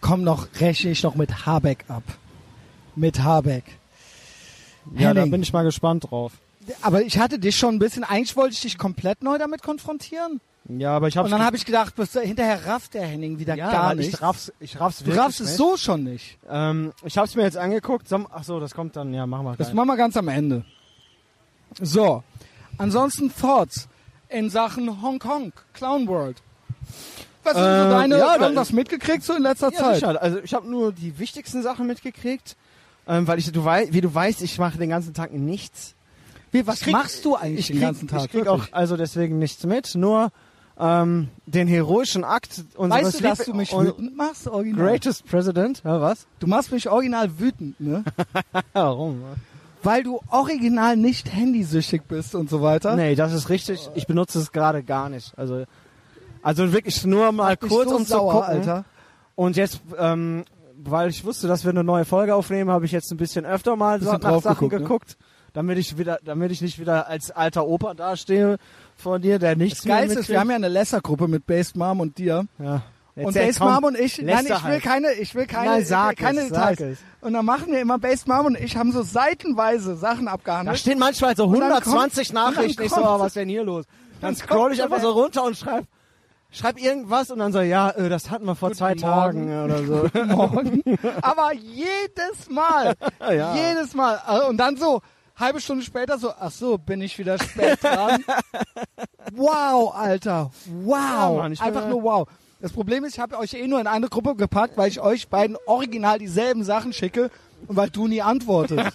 komm 0.00 0.24
noch, 0.24 0.48
rechne 0.60 0.92
ich 0.92 1.02
noch 1.02 1.14
mit 1.14 1.44
Habeck 1.44 1.84
ab. 1.88 2.04
Mit 2.96 3.22
Habeck. 3.22 3.64
Ja, 4.94 5.12
da 5.12 5.20
Henning. 5.20 5.32
bin 5.32 5.42
ich 5.42 5.52
mal 5.52 5.64
gespannt 5.64 6.10
drauf. 6.10 6.32
Aber 6.80 7.02
ich 7.02 7.18
hatte 7.18 7.38
dich 7.38 7.58
schon 7.58 7.74
ein 7.74 7.78
bisschen, 7.78 8.02
eigentlich 8.02 8.34
wollte 8.34 8.54
ich 8.54 8.62
dich 8.62 8.78
komplett 8.78 9.22
neu 9.22 9.36
damit 9.36 9.62
konfrontieren. 9.62 10.40
Ja, 10.68 10.94
aber 10.94 11.08
ich 11.08 11.16
hab's 11.16 11.24
Und 11.26 11.30
dann 11.30 11.44
habe 11.44 11.56
ich 11.56 11.64
gedacht, 11.64 11.94
bis 11.96 12.12
hinterher 12.12 12.66
rafft 12.66 12.92
der 12.94 13.06
Henning 13.06 13.38
wieder 13.38 13.54
ja, 13.54 13.70
gar 13.70 13.94
nicht. 13.94 14.12
Ich 14.12 14.20
raff's, 14.20 14.52
ich 14.60 14.78
raff's 14.78 14.98
du 14.98 15.06
wirklich 15.06 15.24
raffst 15.24 15.40
es 15.40 15.56
so 15.56 15.76
schon 15.78 16.04
nicht. 16.04 16.36
Ähm, 16.48 16.92
ich 17.04 17.16
hab's 17.16 17.34
mir 17.36 17.42
jetzt 17.42 17.56
angeguckt. 17.56 18.06
Ach 18.12 18.44
so, 18.44 18.60
das 18.60 18.74
kommt 18.74 18.94
dann. 18.96 19.14
Ja, 19.14 19.26
machen 19.26 19.46
wir 19.46 19.56
Das 19.56 19.72
machen 19.72 19.86
wir 19.88 19.96
ganz 19.96 20.16
am 20.18 20.28
Ende. 20.28 20.64
So. 21.80 22.22
Ansonsten 22.76 23.32
Thoughts 23.34 23.88
in 24.28 24.50
Sachen 24.50 25.00
Hongkong, 25.02 25.52
Clown 25.72 26.06
World. 26.06 26.42
Was 27.44 27.54
sind 27.54 27.62
so 27.62 27.68
Ähm, 27.70 27.90
deine, 27.90 28.18
ja, 28.18 28.30
haben 28.32 28.40
da- 28.40 28.50
das 28.50 28.72
mitgekriegt 28.72 29.24
so 29.24 29.34
in 29.34 29.42
letzter 29.42 29.72
Ja, 29.72 29.78
Zeit? 29.78 29.94
sicher. 29.96 30.20
Also 30.20 30.38
ich 30.40 30.52
habe 30.54 30.68
nur 30.68 30.92
die 30.92 31.18
wichtigsten 31.18 31.62
Sachen 31.62 31.86
mitgekriegt, 31.86 32.56
ähm, 33.06 33.26
weil 33.26 33.38
ich, 33.38 33.50
du 33.50 33.64
wei 33.64 33.88
wie 33.90 34.00
du 34.02 34.14
weißt, 34.14 34.42
ich 34.42 34.58
mache 34.58 34.76
den 34.78 34.90
ganzen 34.90 35.14
Tag 35.14 35.32
nichts. 35.32 35.94
Wie, 36.52 36.66
was 36.66 36.80
krieg- 36.80 36.92
machst 36.92 37.24
du 37.24 37.36
eigentlich 37.36 37.60
Ich 37.60 37.66
den 37.68 37.76
krieg, 37.76 37.82
ganzen 37.86 38.08
Tag? 38.08 38.24
ich 38.26 38.30
krieg 38.30 38.46
auch 38.48 38.66
also 38.72 38.96
deswegen 38.98 39.38
nichts 39.38 39.64
mit, 39.64 39.94
nur 39.94 40.30
ähm, 40.78 41.28
den 41.46 41.66
heroischen 41.66 42.24
Akt 42.24 42.64
unseres 42.76 43.04
Weißt 43.04 43.20
du, 43.20 43.22
dass 43.22 43.38
du 43.44 43.54
mich 43.54 43.72
wütend 43.72 44.16
machst, 44.16 44.46
original? 44.46 44.86
Greatest 44.86 45.26
President? 45.26 45.82
Ja, 45.84 46.00
was? 46.00 46.26
Du 46.38 46.46
machst 46.46 46.70
mich 46.70 46.88
original 46.88 47.38
wütend, 47.38 47.80
ne? 47.80 48.04
Warum? 48.72 49.22
Weil 49.82 50.02
du 50.02 50.20
original 50.30 50.96
nicht 50.96 51.32
handysüchtig 51.32 52.02
bist 52.02 52.34
und 52.34 52.48
so 52.48 52.62
weiter. 52.62 52.94
Nee, 52.96 53.14
das 53.14 53.32
ist 53.32 53.48
richtig. 53.48 53.90
Ich 53.94 54.06
benutze 54.06 54.38
es 54.38 54.52
gerade 54.52 54.82
gar 54.82 55.08
nicht. 55.08 55.36
Also, 55.36 55.64
also 56.42 56.72
wirklich 56.72 57.04
nur 57.04 57.32
mal 57.32 57.56
mich 57.60 57.70
kurz 57.70 57.90
so 57.90 57.96
um 57.96 58.04
sauer, 58.04 58.32
zu 58.32 58.38
gucken. 58.38 58.54
Alter. 58.54 58.84
Und 59.34 59.56
jetzt, 59.56 59.80
ähm, 59.98 60.44
weil 60.76 61.10
ich 61.10 61.24
wusste, 61.24 61.48
dass 61.48 61.64
wir 61.64 61.70
eine 61.70 61.84
neue 61.84 62.04
Folge 62.04 62.34
aufnehmen, 62.34 62.70
habe 62.70 62.86
ich 62.86 62.92
jetzt 62.92 63.10
ein 63.10 63.16
bisschen 63.16 63.44
öfter 63.44 63.76
mal 63.76 63.98
Bisschen 63.98 64.20
nach 64.20 64.40
Sachen 64.42 64.68
geguckt, 64.68 64.72
ne? 64.72 64.78
geguckt, 64.80 65.16
damit 65.52 65.78
ich 65.78 65.98
wieder, 65.98 66.18
damit 66.24 66.52
ich 66.52 66.60
nicht 66.60 66.78
wieder 66.78 67.08
als 67.08 67.30
alter 67.30 67.66
Opa 67.66 67.94
dastehe 67.94 68.58
vor 69.00 69.18
dir, 69.18 69.38
der 69.38 69.56
nichts 69.56 69.80
Das 69.80 69.86
Geilste 69.88 70.20
ist, 70.20 70.28
wir 70.28 70.40
haben 70.40 70.50
ja 70.50 70.56
eine 70.56 70.68
Lesser-Gruppe 70.68 71.28
mit 71.28 71.46
Based 71.46 71.76
Mom 71.76 72.00
und 72.00 72.18
dir. 72.18 72.46
ja. 72.58 72.82
Und 73.14 73.34
Erzähl, 73.34 73.46
Base 73.46 73.58
komm, 73.58 73.74
Mom 73.74 73.84
und 73.84 73.98
ich, 73.98 74.18
nein, 74.22 74.26
lässt 74.28 74.44
ich 74.50 74.64
will 74.64 74.70
halt. 74.74 74.82
keine, 74.84 75.12
ich 75.14 75.34
will 75.34 75.46
keine, 75.46 75.70
Nein, 75.70 75.84
sag 75.84 76.16
keine 76.18 76.38
es, 76.42 76.48
Details. 76.50 76.78
sag 76.78 76.88
es. 76.88 76.98
Und 77.20 77.32
dann 77.32 77.44
machen 77.44 77.72
wir 77.72 77.80
immer 77.80 77.98
Base 77.98 78.22
Mom 78.28 78.46
und 78.46 78.60
ich 78.60 78.76
haben 78.76 78.92
so 78.92 79.02
seitenweise 79.02 79.96
Sachen 79.96 80.26
Da 80.26 80.32
abgehandelt. 80.34 80.78
stehen 80.78 81.00
manchmal 81.00 81.34
so 81.34 81.46
Und 81.46 81.54
dann 81.58 81.72
120 81.72 82.28
kommt- 82.28 82.34
Nachrichten. 82.34 82.82
Ich 82.84 82.90
so, 82.92 83.02
was 83.02 83.26
ist 83.26 83.34
denn 83.36 83.48
hier 83.48 83.64
los? 83.64 83.86
Dann 84.20 84.34
dann 84.34 84.36
scroll 84.36 84.72
ich 84.72 84.80
einfach 84.84 85.00
so 85.00 85.10
runter 85.10 85.42
und 85.42 85.56
schreib, 85.56 85.86
schreib 86.52 86.78
irgendwas 86.80 87.32
und 87.32 87.40
dann 87.40 87.52
so, 87.52 87.60
ja, 87.60 87.90
äh, 87.90 88.08
das 88.08 88.30
hatten 88.30 88.44
wir 88.46 88.54
vor 88.54 88.68
Guten 88.68 88.78
zwei 88.78 88.94
Morgen. 88.94 89.00
Tagen 89.48 89.64
oder 89.64 89.82
so. 89.84 90.24
Morgen. 90.24 90.82
Aber 91.20 91.52
jedes 91.54 92.48
Mal, 92.50 92.94
Ja. 93.20 93.54
jedes 93.56 93.94
Mal. 93.94 94.16
Also, 94.26 94.46
Und 94.48 94.58
dann 94.58 94.76
so, 94.76 95.02
halbe 95.38 95.60
Stunde 95.60 95.84
später 95.84 96.18
so, 96.18 96.32
ach 96.38 96.50
so, 96.50 96.78
bin 96.78 97.00
ich 97.00 97.18
wieder 97.18 97.38
spät 97.38 97.82
dran. 97.82 98.24
wow, 99.32 99.94
Alter. 99.94 100.50
Wow. 100.66 100.96
Ja, 100.96 101.32
Mann, 101.36 101.58
Einfach 101.58 101.88
nur 101.88 102.02
wow. 102.02 102.28
Das 102.60 102.72
Problem 102.72 103.04
ist, 103.04 103.14
ich 103.14 103.20
habe 103.20 103.38
euch 103.38 103.54
eh 103.54 103.68
nur 103.68 103.80
in 103.80 103.86
eine 103.86 104.08
Gruppe 104.08 104.34
gepackt, 104.34 104.76
weil 104.76 104.88
ich 104.88 105.00
euch 105.00 105.28
beiden 105.28 105.56
original 105.66 106.18
dieselben 106.18 106.64
Sachen 106.64 106.92
schicke 106.92 107.30
und 107.68 107.76
weil 107.76 107.88
du 107.90 108.08
nie 108.08 108.20
antwortest. 108.20 108.90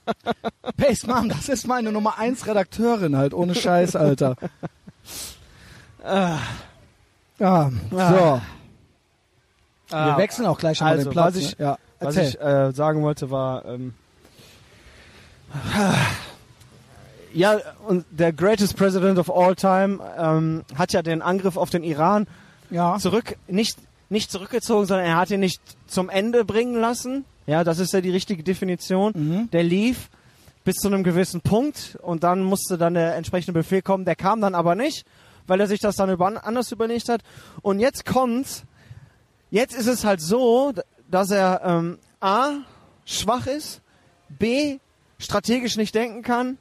Pace 0.76 1.06
Mom, 1.06 1.28
das 1.28 1.48
ist 1.48 1.66
meine 1.66 1.90
Nummer 1.90 2.18
1 2.18 2.46
Redakteurin 2.46 3.16
halt, 3.16 3.34
ohne 3.34 3.54
Scheiß, 3.54 3.96
Alter. 3.96 4.36
Ah. 6.04 6.38
So. 7.38 8.40
Ah. 9.90 10.06
Wir 10.06 10.16
wechseln 10.18 10.46
auch 10.46 10.58
gleich 10.58 10.78
schon 10.78 10.86
mal 10.86 10.92
also, 10.92 11.10
den 11.10 11.12
Platz. 11.12 11.34
was 11.34 11.42
ich- 11.42 11.58
ne? 11.58 11.64
ja, 11.64 11.78
Was 12.00 12.16
ich 12.16 12.40
äh, 12.40 12.72
sagen 12.72 13.02
wollte 13.02 13.30
war, 13.30 13.64
ähm, 13.64 13.94
ja, 17.34 17.58
und 17.86 18.04
der 18.10 18.32
greatest 18.32 18.76
president 18.76 19.18
of 19.18 19.30
all 19.30 19.54
time 19.54 20.00
ähm, 20.18 20.64
hat 20.76 20.92
ja 20.92 21.02
den 21.02 21.22
Angriff 21.22 21.56
auf 21.56 21.70
den 21.70 21.84
Iran 21.84 22.26
ja. 22.70 22.98
zurück, 22.98 23.36
nicht, 23.46 23.78
nicht 24.08 24.30
zurückgezogen, 24.30 24.86
sondern 24.86 25.06
er 25.06 25.16
hat 25.16 25.30
ihn 25.30 25.40
nicht 25.40 25.60
zum 25.86 26.10
Ende 26.10 26.44
bringen 26.44 26.80
lassen. 26.80 27.24
Ja, 27.46 27.64
das 27.64 27.78
ist 27.78 27.92
ja 27.92 28.00
die 28.00 28.10
richtige 28.10 28.42
Definition. 28.42 29.12
Mhm. 29.14 29.50
Der 29.50 29.62
lief 29.62 30.08
bis 30.64 30.76
zu 30.76 30.88
einem 30.88 31.04
gewissen 31.04 31.42
Punkt 31.42 31.98
und 32.02 32.24
dann 32.24 32.42
musste 32.42 32.78
dann 32.78 32.94
der 32.94 33.16
entsprechende 33.16 33.52
Befehl 33.52 33.82
kommen. 33.82 34.04
Der 34.04 34.16
kam 34.16 34.40
dann 34.40 34.54
aber 34.54 34.74
nicht, 34.74 35.04
weil 35.46 35.60
er 35.60 35.66
sich 35.66 35.80
das 35.80 35.96
dann 35.96 36.10
über, 36.10 36.44
anders 36.46 36.72
überlegt 36.72 37.08
hat. 37.08 37.20
Und 37.62 37.80
jetzt 37.80 38.06
kommt's. 38.06 38.64
Jetzt 39.50 39.76
ist 39.76 39.86
es 39.86 40.04
halt 40.04 40.20
so, 40.20 40.72
dass 41.08 41.30
er 41.30 41.60
ähm, 41.64 41.98
A, 42.20 42.48
schwach 43.04 43.46
ist, 43.46 43.82
B, 44.28 44.78
strategisch 45.18 45.76
nicht 45.76 45.94
denken 45.94 46.22
kann, 46.22 46.58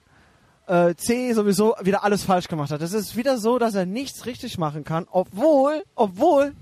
äh, 0.67 0.95
C, 0.95 1.33
sowieso 1.33 1.75
wieder 1.81 2.03
alles 2.03 2.23
falsch 2.23 2.47
gemacht 2.47 2.71
hat. 2.71 2.81
Es 2.81 2.93
ist 2.93 3.15
wieder 3.15 3.37
so, 3.37 3.59
dass 3.59 3.75
er 3.75 3.85
nichts 3.85 4.25
richtig 4.25 4.57
machen 4.57 4.83
kann, 4.83 5.07
obwohl, 5.11 5.83
obwohl 5.95 6.53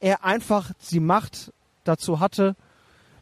er 0.00 0.24
einfach 0.24 0.72
die 0.90 1.00
Macht 1.00 1.52
dazu 1.84 2.20
hatte, 2.20 2.56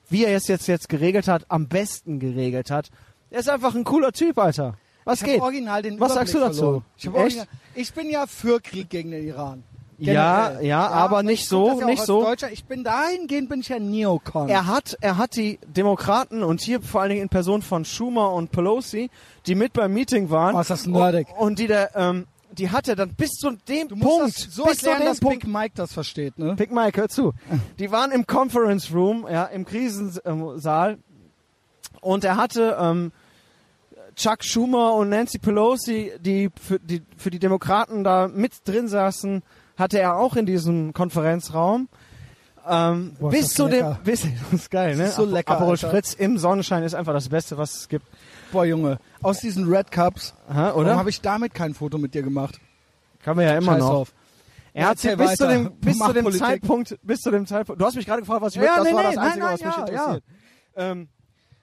wie 0.08 0.24
er 0.24 0.36
es 0.36 0.48
jetzt, 0.48 0.66
jetzt 0.66 0.88
geregelt 0.88 1.28
hat, 1.28 1.50
am 1.50 1.68
besten 1.68 2.18
geregelt 2.18 2.70
hat. 2.70 2.90
Er 3.30 3.40
ist 3.40 3.48
einfach 3.48 3.74
ein 3.74 3.84
cooler 3.84 4.12
Typ, 4.12 4.38
Alter. 4.38 4.76
Was 5.04 5.20
ich 5.20 5.26
geht? 5.26 5.40
Original 5.40 5.82
den 5.82 6.00
Was 6.00 6.14
sagst 6.14 6.32
du 6.32 6.38
Überblick 6.38 6.60
dazu? 6.60 6.82
Ich, 6.96 7.06
Echt? 7.06 7.14
original, 7.14 7.46
ich 7.74 7.92
bin 7.92 8.10
ja 8.10 8.26
für 8.26 8.60
Krieg 8.60 8.88
gegen 8.88 9.10
den 9.10 9.26
Iran. 9.26 9.64
Ja, 10.12 10.48
Generell. 10.48 10.66
ja, 10.66 10.88
aber 10.88 11.22
nicht 11.22 11.48
so, 11.48 11.80
ja 11.80 11.86
nicht 11.86 12.04
so. 12.04 12.22
Deutscher. 12.22 12.52
Ich 12.52 12.64
bin 12.64 12.84
dahingehend 12.84 13.48
bin 13.48 13.60
ich 13.60 13.68
ja 13.68 13.78
Neocon. 13.78 14.48
Er 14.48 14.66
hat, 14.66 14.96
er 15.00 15.18
hat 15.18 15.36
die 15.36 15.58
Demokraten 15.66 16.42
und 16.42 16.60
hier 16.60 16.80
vor 16.80 17.00
allen 17.00 17.10
Dingen 17.10 17.22
in 17.22 17.28
Person 17.28 17.62
von 17.62 17.84
Schumer 17.84 18.32
und 18.32 18.50
Pelosi, 18.50 19.10
die 19.46 19.54
mit 19.54 19.72
beim 19.72 19.92
Meeting 19.92 20.30
waren. 20.30 20.54
Oh, 20.54 20.60
ist 20.60 20.70
das 20.70 20.86
nerdig. 20.86 21.28
Und, 21.36 21.46
und 21.46 21.58
die 21.58 21.66
der, 21.66 21.90
ähm, 21.94 22.26
die 22.52 22.70
hat 22.70 22.88
er 22.88 22.96
dann 22.96 23.14
bis 23.14 23.30
zu 23.32 23.50
dem 23.68 23.88
du 23.88 23.96
Punkt, 23.96 24.36
das 24.36 24.54
so 24.54 24.64
bis 24.64 24.78
zu 24.78 24.86
erklären, 24.86 25.00
dem 25.00 25.08
dass 25.08 25.20
Punkt, 25.20 25.40
Big 25.40 25.52
Mike 25.52 25.72
das 25.74 25.92
versteht, 25.92 26.38
ne? 26.38 26.54
Big 26.54 26.70
Mike, 26.70 27.00
hör 27.00 27.08
zu. 27.08 27.32
Die 27.78 27.90
waren 27.90 28.12
im 28.12 28.26
Conference 28.26 28.92
Room, 28.92 29.26
ja, 29.30 29.44
im 29.44 29.64
Krisensaal. 29.64 30.98
Und 32.00 32.24
er 32.24 32.36
hatte 32.36 32.76
ähm, 32.78 33.12
Chuck 34.14 34.44
Schumer 34.44 34.94
und 34.94 35.08
Nancy 35.08 35.38
Pelosi, 35.38 36.12
die 36.20 36.50
für, 36.60 36.78
die 36.78 37.02
für 37.16 37.30
die 37.30 37.38
Demokraten 37.38 38.04
da 38.04 38.28
mit 38.28 38.52
drin 38.64 38.88
saßen, 38.88 39.42
hatte 39.76 39.98
er 39.98 40.16
auch 40.16 40.36
in 40.36 40.46
diesem 40.46 40.92
Konferenzraum. 40.92 41.88
Ähm, 42.66 43.16
Boah, 43.20 43.30
bis 43.30 43.50
zu 43.52 43.68
dem, 43.68 43.96
bis, 44.04 44.22
das 44.22 44.52
ist 44.60 44.70
geil, 44.70 44.96
ne? 44.96 45.04
Ist 45.04 45.16
so 45.16 45.24
lecker, 45.26 45.52
Aperol. 45.52 45.76
Spritz 45.76 46.14
im 46.14 46.38
Sonnenschein 46.38 46.82
ist 46.82 46.94
einfach 46.94 47.12
das 47.12 47.28
Beste, 47.28 47.58
was 47.58 47.74
es 47.76 47.88
gibt. 47.88 48.06
Boah, 48.52 48.64
Junge. 48.64 48.98
Aus 49.22 49.40
diesen 49.40 49.68
Red 49.68 49.90
Cups. 49.90 50.34
Aha, 50.48 50.68
Warum 50.68 50.80
oder? 50.82 50.96
habe 50.96 51.10
ich 51.10 51.20
damit 51.20 51.52
kein 51.54 51.74
Foto 51.74 51.98
mit 51.98 52.14
dir 52.14 52.22
gemacht? 52.22 52.58
Kann 53.22 53.36
man 53.36 53.44
ja 53.46 53.56
immer 53.56 53.72
Scheiß 53.72 53.80
noch. 53.80 53.90
drauf. 53.90 54.12
Er 54.72 54.82
Ja, 54.82 54.88
hat 54.88 54.98
sich 54.98 55.10
erzähl 55.10 55.26
bis 55.26 55.36
zu 55.36 55.48
dem, 55.48 55.72
bis 55.80 55.98
Mach 55.98 56.06
zu 56.08 56.12
dem 56.14 56.24
Politik. 56.24 56.46
Zeitpunkt, 56.46 56.98
bis 57.02 57.20
zu 57.20 57.30
dem 57.30 57.46
Zeitpunkt, 57.46 57.80
du 57.80 57.86
hast 57.86 57.94
mich 57.96 58.06
gerade 58.06 58.20
gefragt, 58.22 58.40
was 58.42 58.54
ich 58.56 58.62
Ja, 58.62 58.76
mit, 58.76 58.78
das 58.78 58.84
nee, 58.86 58.94
war 58.94 59.02
nee, 59.02 59.06
das 59.08 59.16
nein, 59.16 59.24
Einzige, 59.26 59.44
nein, 59.44 59.52
was 59.52 59.60
mich 59.60 59.76
ja, 59.76 59.80
interessiert. 59.80 60.24
Ähm, 60.76 61.08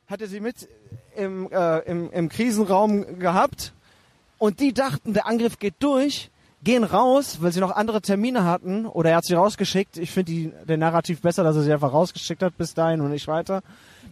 hatte 0.07 0.27
sie 0.27 0.39
mit 0.39 0.69
im, 1.15 1.49
äh, 1.51 1.79
im, 1.79 2.11
im 2.11 2.29
Krisenraum 2.29 3.19
gehabt 3.19 3.73
und 4.37 4.59
die 4.59 4.73
dachten, 4.73 5.13
der 5.13 5.27
Angriff 5.27 5.57
geht 5.59 5.75
durch, 5.79 6.29
gehen 6.63 6.83
raus, 6.83 7.37
weil 7.41 7.51
sie 7.51 7.59
noch 7.59 7.71
andere 7.75 8.01
Termine 8.01 8.43
hatten 8.43 8.85
oder 8.85 9.09
er 9.11 9.17
hat 9.17 9.25
sie 9.25 9.33
rausgeschickt. 9.33 9.97
Ich 9.97 10.11
finde 10.11 10.31
die- 10.31 10.51
den 10.67 10.79
Narrativ 10.79 11.21
besser, 11.21 11.43
dass 11.43 11.55
er 11.55 11.63
sie 11.63 11.73
einfach 11.73 11.91
rausgeschickt 11.91 12.43
hat 12.43 12.57
bis 12.57 12.73
dahin 12.73 13.01
und 13.01 13.09
nicht 13.11 13.27
weiter. 13.27 13.61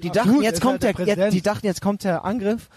Die 0.02 0.08
Ja, 0.08 0.14
dachten, 0.14 0.34
gut, 0.34 0.43
jetzt 0.43 0.62
kommt 0.62 0.84
halt 0.84 0.97
der 0.97 1.06
der, 1.16 1.26
jetzt, 1.26 1.34
die 1.34 1.41
dachten, 1.41 1.66
jetzt 1.66 1.82
kommt 1.82 2.04
der 2.04 2.26
Angriff 2.26 2.70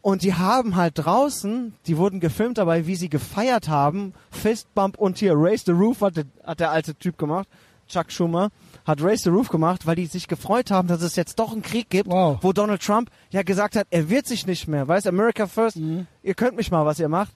und 0.00 0.22
die 0.22 0.34
haben 0.34 0.76
halt 0.76 0.94
draußen, 0.96 1.74
die 1.86 1.96
wurden 1.98 2.20
gefilmt 2.20 2.58
dabei, 2.58 2.86
wie 2.86 2.96
sie 2.96 3.08
gefeiert 3.10 3.68
haben. 3.68 4.14
Fistbump 4.30 4.96
und 4.98 5.18
hier 5.18 5.34
Raise 5.36 5.64
the 5.66 5.72
Roof 5.72 6.00
hat 6.00 6.16
der, 6.16 6.24
hat 6.44 6.60
der 6.60 6.70
alte 6.70 6.94
Typ 6.94 7.18
gemacht. 7.18 7.48
Chuck 7.88 8.10
Schumer 8.10 8.48
hat 8.84 9.00
Raise 9.02 9.24
the 9.24 9.28
Roof 9.30 9.48
gemacht, 9.48 9.86
weil 9.86 9.94
die 9.96 10.06
sich 10.06 10.26
gefreut 10.26 10.70
haben, 10.72 10.88
dass 10.88 11.02
es 11.02 11.14
jetzt 11.16 11.38
doch 11.38 11.52
einen 11.52 11.62
Krieg 11.62 11.88
gibt, 11.90 12.08
Wow. 12.10 12.38
wo 12.40 12.52
Donald 12.52 12.82
Trump 12.82 13.10
ja 13.30 13.42
gesagt 13.42 13.76
hat, 13.76 13.86
er 13.90 14.08
wird 14.08 14.26
sich 14.26 14.46
nicht 14.46 14.66
mehr. 14.68 14.88
Weißt 14.88 15.06
America 15.06 15.46
first, 15.46 15.76
Mhm. 15.76 16.06
ihr 16.22 16.34
könnt 16.34 16.56
mich 16.56 16.70
mal, 16.70 16.84
was 16.86 16.98
ihr 16.98 17.08
macht. 17.08 17.32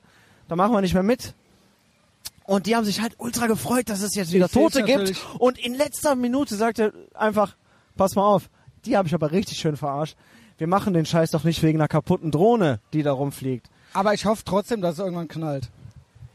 Da 0.49 0.57
machen 0.57 0.73
wir 0.73 0.81
nicht 0.81 0.95
mehr 0.95 1.05
mit. 1.05 1.35
Und 2.51 2.67
die 2.67 2.75
haben 2.75 2.85
sich 2.85 3.01
halt 3.01 3.15
ultra 3.19 3.47
gefreut, 3.47 3.89
dass 3.89 4.03
es 4.03 4.17
jetzt 4.17 4.33
wieder 4.33 4.47
Ich 4.47 4.51
Tote 4.53 4.83
gibt. 4.83 5.15
Und 5.39 5.57
in 5.57 5.73
letzter 5.73 6.17
Minute 6.17 6.57
sagt 6.57 6.81
er 6.81 6.93
einfach, 7.15 7.55
pass 7.97 8.17
mal 8.17 8.25
auf, 8.25 8.51
die 8.85 8.97
habe 8.97 9.07
ich 9.07 9.15
aber 9.15 9.31
richtig 9.31 9.59
schön 9.59 9.77
verarscht. 9.77 10.17
Wir 10.59 10.67
machen 10.67 10.93
den 10.93 11.07
Scheiß 11.07 11.31
doch 11.31 11.45
nicht 11.45 11.63
wegen 11.63 11.79
einer 11.79 11.87
kaputten 11.87 12.33
Drohne, 12.33 12.81
die 12.93 13.05
da 13.05 13.13
rumfliegt. 13.13 13.71
Aber 13.93 14.15
ich 14.15 14.25
hoffe 14.25 14.43
trotzdem, 14.45 14.81
dass 14.81 14.95
es 14.95 14.99
irgendwann 14.99 15.29
knallt. 15.29 15.69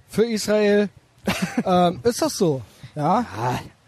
Für 0.07 0.23
Israel 0.23 0.87
ähm, 1.65 1.99
ist 2.03 2.21
das 2.21 2.37
so. 2.37 2.61
Ja. 2.95 3.25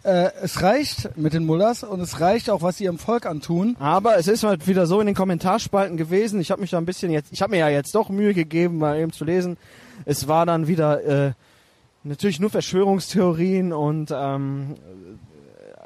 Äh, 0.03 0.31
es 0.41 0.61
reicht 0.61 1.15
mit 1.15 1.31
den 1.31 1.45
Mullers 1.45 1.83
und 1.83 2.01
es 2.01 2.19
reicht 2.19 2.49
auch, 2.49 2.61
was 2.61 2.75
sie 2.75 2.83
ihrem 2.83 2.99
Volk 2.99 3.25
antun. 3.25 3.77
Aber 3.79 4.17
es 4.17 4.27
ist 4.27 4.43
halt 4.43 4.67
wieder 4.67 4.85
so 4.85 4.99
in 4.99 5.05
den 5.05 5.15
Kommentarspalten 5.15 5.95
gewesen. 5.95 6.41
Ich 6.41 6.51
habe 6.51 6.59
mich 6.59 6.71
da 6.71 6.77
ein 6.77 6.85
bisschen 6.85 7.09
jetzt, 7.09 7.31
ich 7.31 7.41
habe 7.41 7.51
mir 7.51 7.59
ja 7.59 7.69
jetzt 7.69 7.95
doch 7.95 8.09
Mühe 8.09 8.33
gegeben, 8.33 8.79
mal 8.79 8.99
eben 8.99 9.13
zu 9.13 9.23
lesen. 9.23 9.55
Es 10.03 10.27
war 10.27 10.45
dann 10.45 10.67
wieder 10.67 11.27
äh, 11.27 11.31
natürlich 12.07 12.39
nur 12.39 12.49
Verschwörungstheorien 12.49 13.73
und 13.73 14.11
ähm, 14.13 14.75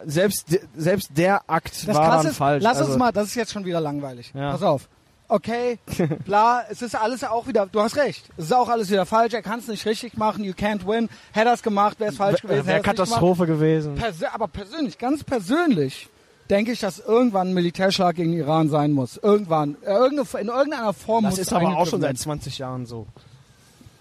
selbst 0.06 0.46
selbst 0.76 1.12
der 1.16 1.50
Akt 1.50 1.88
Das 1.88 1.96
war 1.96 2.26
ist, 2.26 2.38
falsch. 2.38 2.64
lass 2.64 2.78
also, 2.78 2.92
uns 2.92 3.00
mal, 3.00 3.12
das 3.12 3.28
ist 3.28 3.36
jetzt 3.36 3.52
schon 3.52 3.66
wieder 3.66 3.82
langweilig. 3.82 4.32
Ja. 4.34 4.52
Pass 4.52 4.64
auf. 4.64 4.90
Okay, 5.28 5.80
bla, 6.26 6.66
es 6.70 6.82
ist 6.82 6.94
alles 6.94 7.24
auch 7.24 7.48
wieder, 7.48 7.66
du 7.66 7.80
hast 7.80 7.96
recht, 7.96 8.26
es 8.36 8.46
ist 8.46 8.54
auch 8.54 8.68
alles 8.68 8.92
wieder 8.92 9.06
falsch, 9.06 9.34
er 9.34 9.42
kann 9.42 9.60
es 9.60 9.68
nicht 9.70 9.86
richtig 9.86 10.18
machen, 10.18 10.44
you 10.44 10.52
can't 10.52 10.86
win, 10.86 11.08
hätte 11.32 11.48
er 11.48 11.54
es 11.54 11.64
gemacht, 11.64 12.02
wäre 12.02 12.12
es 12.12 12.18
falsch 12.18 12.42
gewesen, 12.42 12.68
Wäre 12.68 12.82
Katastrophe 12.82 13.46
gewesen. 13.46 13.96
Persö 13.96 14.26
aber 14.34 14.50
persönlich, 14.50 14.98
ganz 14.98 15.24
persönlich, 15.24 16.10
denke 16.50 16.74
ich, 16.74 16.82
dass 16.82 17.00
irgendwann 17.00 17.48
ein 17.48 17.54
Militärschlag 17.54 18.18
gegen 18.18 18.34
Iran 18.34 18.68
sein 18.68 18.92
muss. 18.92 19.16
Irgendwann, 19.16 19.78
äh, 19.86 20.06
in 20.06 20.48
irgendeiner 20.50 20.92
Form 20.92 21.24
Das 21.24 21.36
muss 21.36 21.40
ist 21.40 21.54
aber 21.54 21.78
auch 21.78 21.88
schon 21.88 22.02
seit 22.02 22.18
20 22.18 22.58
Jahren 22.58 22.86
so. 22.86 23.08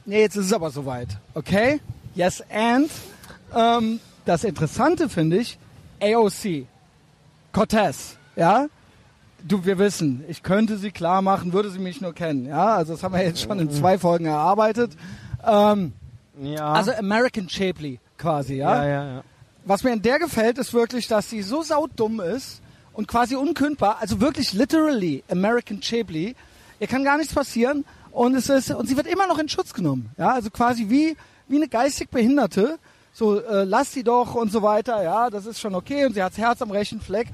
Nee, 0.04 0.22
jetzt 0.22 0.34
ist 0.34 0.46
es 0.46 0.52
aber 0.52 0.70
soweit. 0.70 1.08
Okay? 1.34 1.80
Yes, 2.20 2.44
and. 2.50 2.90
Ähm, 3.56 3.98
das 4.26 4.44
Interessante 4.44 5.08
finde 5.08 5.38
ich, 5.38 5.58
AOC. 6.02 6.66
Cortez. 7.50 8.18
Ja? 8.36 8.66
Du, 9.42 9.64
wir 9.64 9.78
wissen, 9.78 10.22
ich 10.28 10.42
könnte 10.42 10.76
sie 10.76 10.90
klar 10.90 11.22
machen, 11.22 11.54
würde 11.54 11.70
sie 11.70 11.78
mich 11.78 12.02
nur 12.02 12.12
kennen. 12.12 12.44
Ja? 12.44 12.76
Also, 12.76 12.92
das 12.92 13.02
haben 13.02 13.14
wir 13.14 13.24
jetzt 13.24 13.40
schon 13.40 13.58
in 13.58 13.70
zwei 13.70 13.96
Folgen 13.96 14.26
erarbeitet. 14.26 14.92
Ähm, 15.46 15.94
Ja. 16.42 16.72
also, 16.72 16.92
American 16.92 17.48
Shapley 17.48 17.98
quasi, 18.18 18.56
ja? 18.56 18.84
ja, 18.84 18.88
ja, 18.88 19.04
ja. 19.14 19.24
Was 19.64 19.82
mir 19.82 19.92
an 19.92 20.02
der 20.02 20.18
gefällt, 20.18 20.58
ist 20.58 20.74
wirklich, 20.74 21.08
dass 21.08 21.30
sie 21.30 21.40
so 21.40 21.62
saudumm 21.62 22.20
ist 22.20 22.60
und 22.92 23.08
quasi 23.08 23.34
unkündbar, 23.34 23.96
also 23.98 24.20
wirklich 24.20 24.52
literally 24.52 25.24
American 25.30 25.82
Shapley. 25.82 26.34
Ihr 26.80 26.86
kann 26.86 27.02
gar 27.02 27.16
nichts 27.16 27.32
passieren 27.34 27.86
und 28.12 28.34
es 28.34 28.50
ist 28.50 28.70
und 28.72 28.86
sie 28.88 28.96
wird 28.98 29.06
immer 29.06 29.26
noch 29.26 29.38
in 29.38 29.48
Schutz 29.48 29.72
genommen. 29.72 30.10
Ja, 30.18 30.32
also 30.34 30.50
quasi 30.50 30.90
wie 30.90 31.16
wie 31.50 31.56
eine 31.56 31.68
geistig 31.68 32.10
Behinderte. 32.10 32.78
So 33.12 33.40
äh, 33.40 33.64
lass 33.64 33.92
sie 33.92 34.04
doch 34.04 34.34
und 34.34 34.52
so 34.52 34.62
weiter. 34.62 35.02
Ja, 35.02 35.30
das 35.30 35.44
ist 35.46 35.60
schon 35.60 35.74
okay 35.74 36.06
und 36.06 36.14
sie 36.14 36.22
hat 36.22 36.32
das 36.32 36.38
Herz 36.38 36.62
am 36.62 36.70
rechten 36.70 37.00
Fleck. 37.00 37.28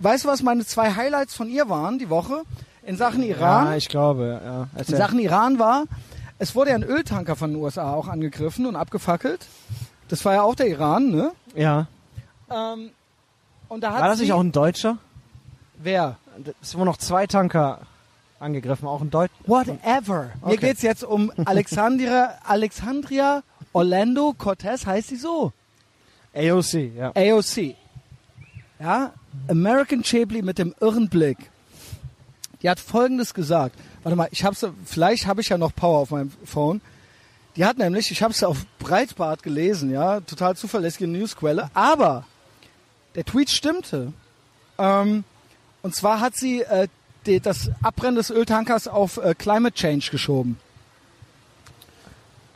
Weißt 0.00 0.24
du, 0.24 0.28
was 0.28 0.42
meine 0.42 0.64
zwei 0.64 0.94
Highlights 0.94 1.34
von 1.34 1.48
ihr 1.48 1.68
waren 1.68 1.98
die 1.98 2.08
Woche 2.10 2.42
in 2.82 2.96
Sachen 2.96 3.22
Iran? 3.22 3.66
Ja, 3.66 3.76
ich 3.76 3.88
glaube, 3.88 4.40
ja. 4.42 4.62
in 4.62 4.68
Erzähl. 4.74 4.96
Sachen 4.96 5.18
Iran 5.18 5.58
war, 5.58 5.84
es 6.38 6.54
wurde 6.54 6.70
ja 6.70 6.76
ein 6.76 6.82
Öltanker 6.82 7.36
von 7.36 7.52
den 7.52 7.62
USA 7.62 7.92
auch 7.92 8.08
angegriffen 8.08 8.64
und 8.66 8.74
abgefackelt. 8.74 9.46
Das 10.08 10.24
war 10.24 10.32
ja 10.32 10.42
auch 10.42 10.54
der 10.54 10.68
Iran, 10.68 11.10
ne? 11.10 11.32
ja. 11.54 11.86
Ähm, 12.50 12.90
und 13.68 13.82
da 13.82 13.92
hat 13.92 14.00
War 14.00 14.08
das 14.08 14.20
nicht 14.20 14.32
auch 14.32 14.40
ein 14.40 14.52
Deutscher? 14.52 14.96
wer? 15.76 16.16
Es 16.62 16.74
wurden 16.74 16.86
noch 16.86 16.96
zwei 16.96 17.26
Tanker 17.26 17.80
angegriffen, 18.40 18.88
auch 18.88 19.02
ein 19.02 19.10
Deutscher. 19.10 19.34
Whatever. 19.46 20.30
Mir 20.42 20.52
Okay. 20.54 20.56
geht's 20.56 20.80
jetzt 20.82 21.04
um 21.04 21.30
Alexandria, 21.44 22.34
Alexandria 22.46 23.42
Orlando 23.72 24.34
Cortez, 24.36 24.86
heißt 24.86 25.08
sie 25.08 25.16
so? 25.16 25.52
AOC, 26.34 26.72
ja. 26.96 27.12
AOC. 27.14 27.74
Ja, 28.80 29.12
American 29.48 30.04
Shapley 30.04 30.42
mit 30.42 30.58
dem 30.58 30.74
irren 30.80 31.08
Blick. 31.08 31.38
Die 32.62 32.70
hat 32.70 32.80
Folgendes 32.80 33.34
gesagt. 33.34 33.76
Warte 34.02 34.16
mal, 34.16 34.28
ich 34.30 34.44
hab's, 34.44 34.64
vielleicht 34.84 35.26
habe 35.26 35.40
ich 35.40 35.48
ja 35.48 35.58
noch 35.58 35.74
Power 35.74 35.98
auf 35.98 36.10
meinem 36.10 36.30
Phone. 36.44 36.80
Die 37.56 37.64
hat 37.64 37.78
nämlich, 37.78 38.10
ich 38.10 38.22
habe 38.22 38.32
es 38.32 38.42
auf 38.44 38.66
Breitbart 38.78 39.42
gelesen, 39.42 39.90
ja, 39.90 40.20
total 40.20 40.56
zuverlässige 40.56 41.08
Newsquelle, 41.08 41.70
aber 41.74 42.24
der 43.16 43.24
Tweet 43.24 43.50
stimmte. 43.50 44.12
Ähm, 44.78 45.24
und 45.82 45.94
zwar 45.94 46.20
hat 46.20 46.36
sie 46.36 46.62
äh, 46.62 46.86
die, 47.26 47.40
das 47.40 47.70
Abbrennen 47.82 48.16
des 48.16 48.30
Öltankers 48.30 48.86
auf 48.86 49.16
äh, 49.16 49.34
Climate 49.34 49.74
Change 49.74 50.08
geschoben. 50.10 50.58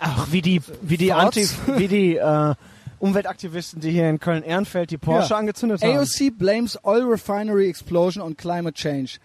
Ach, 0.05 0.27
wie 0.33 0.43
die, 0.43 0.61
wie 0.83 0.97
die? 0.97 1.13
Anti, 1.13 1.47
wie 1.77 1.87
die 1.89 2.17
äh, 2.17 2.55
Umweltaktivisten, 2.99 3.81
die 3.81 3.91
hier 3.91 4.09
in 4.11 4.19
Köln-Ehrenfeld 4.21 4.91
die 4.91 4.99
Porsche 4.99 5.31
Ja. 5.31 5.37
angezündet 5.39 5.83
haben. 5.83 5.97
AOC 5.99 6.31
blames 6.39 6.79
oil 6.85 7.03
refinery 7.05 7.69
explosion 7.69 8.23
on 8.23 8.37
climate 8.37 8.75
change. 8.75 9.19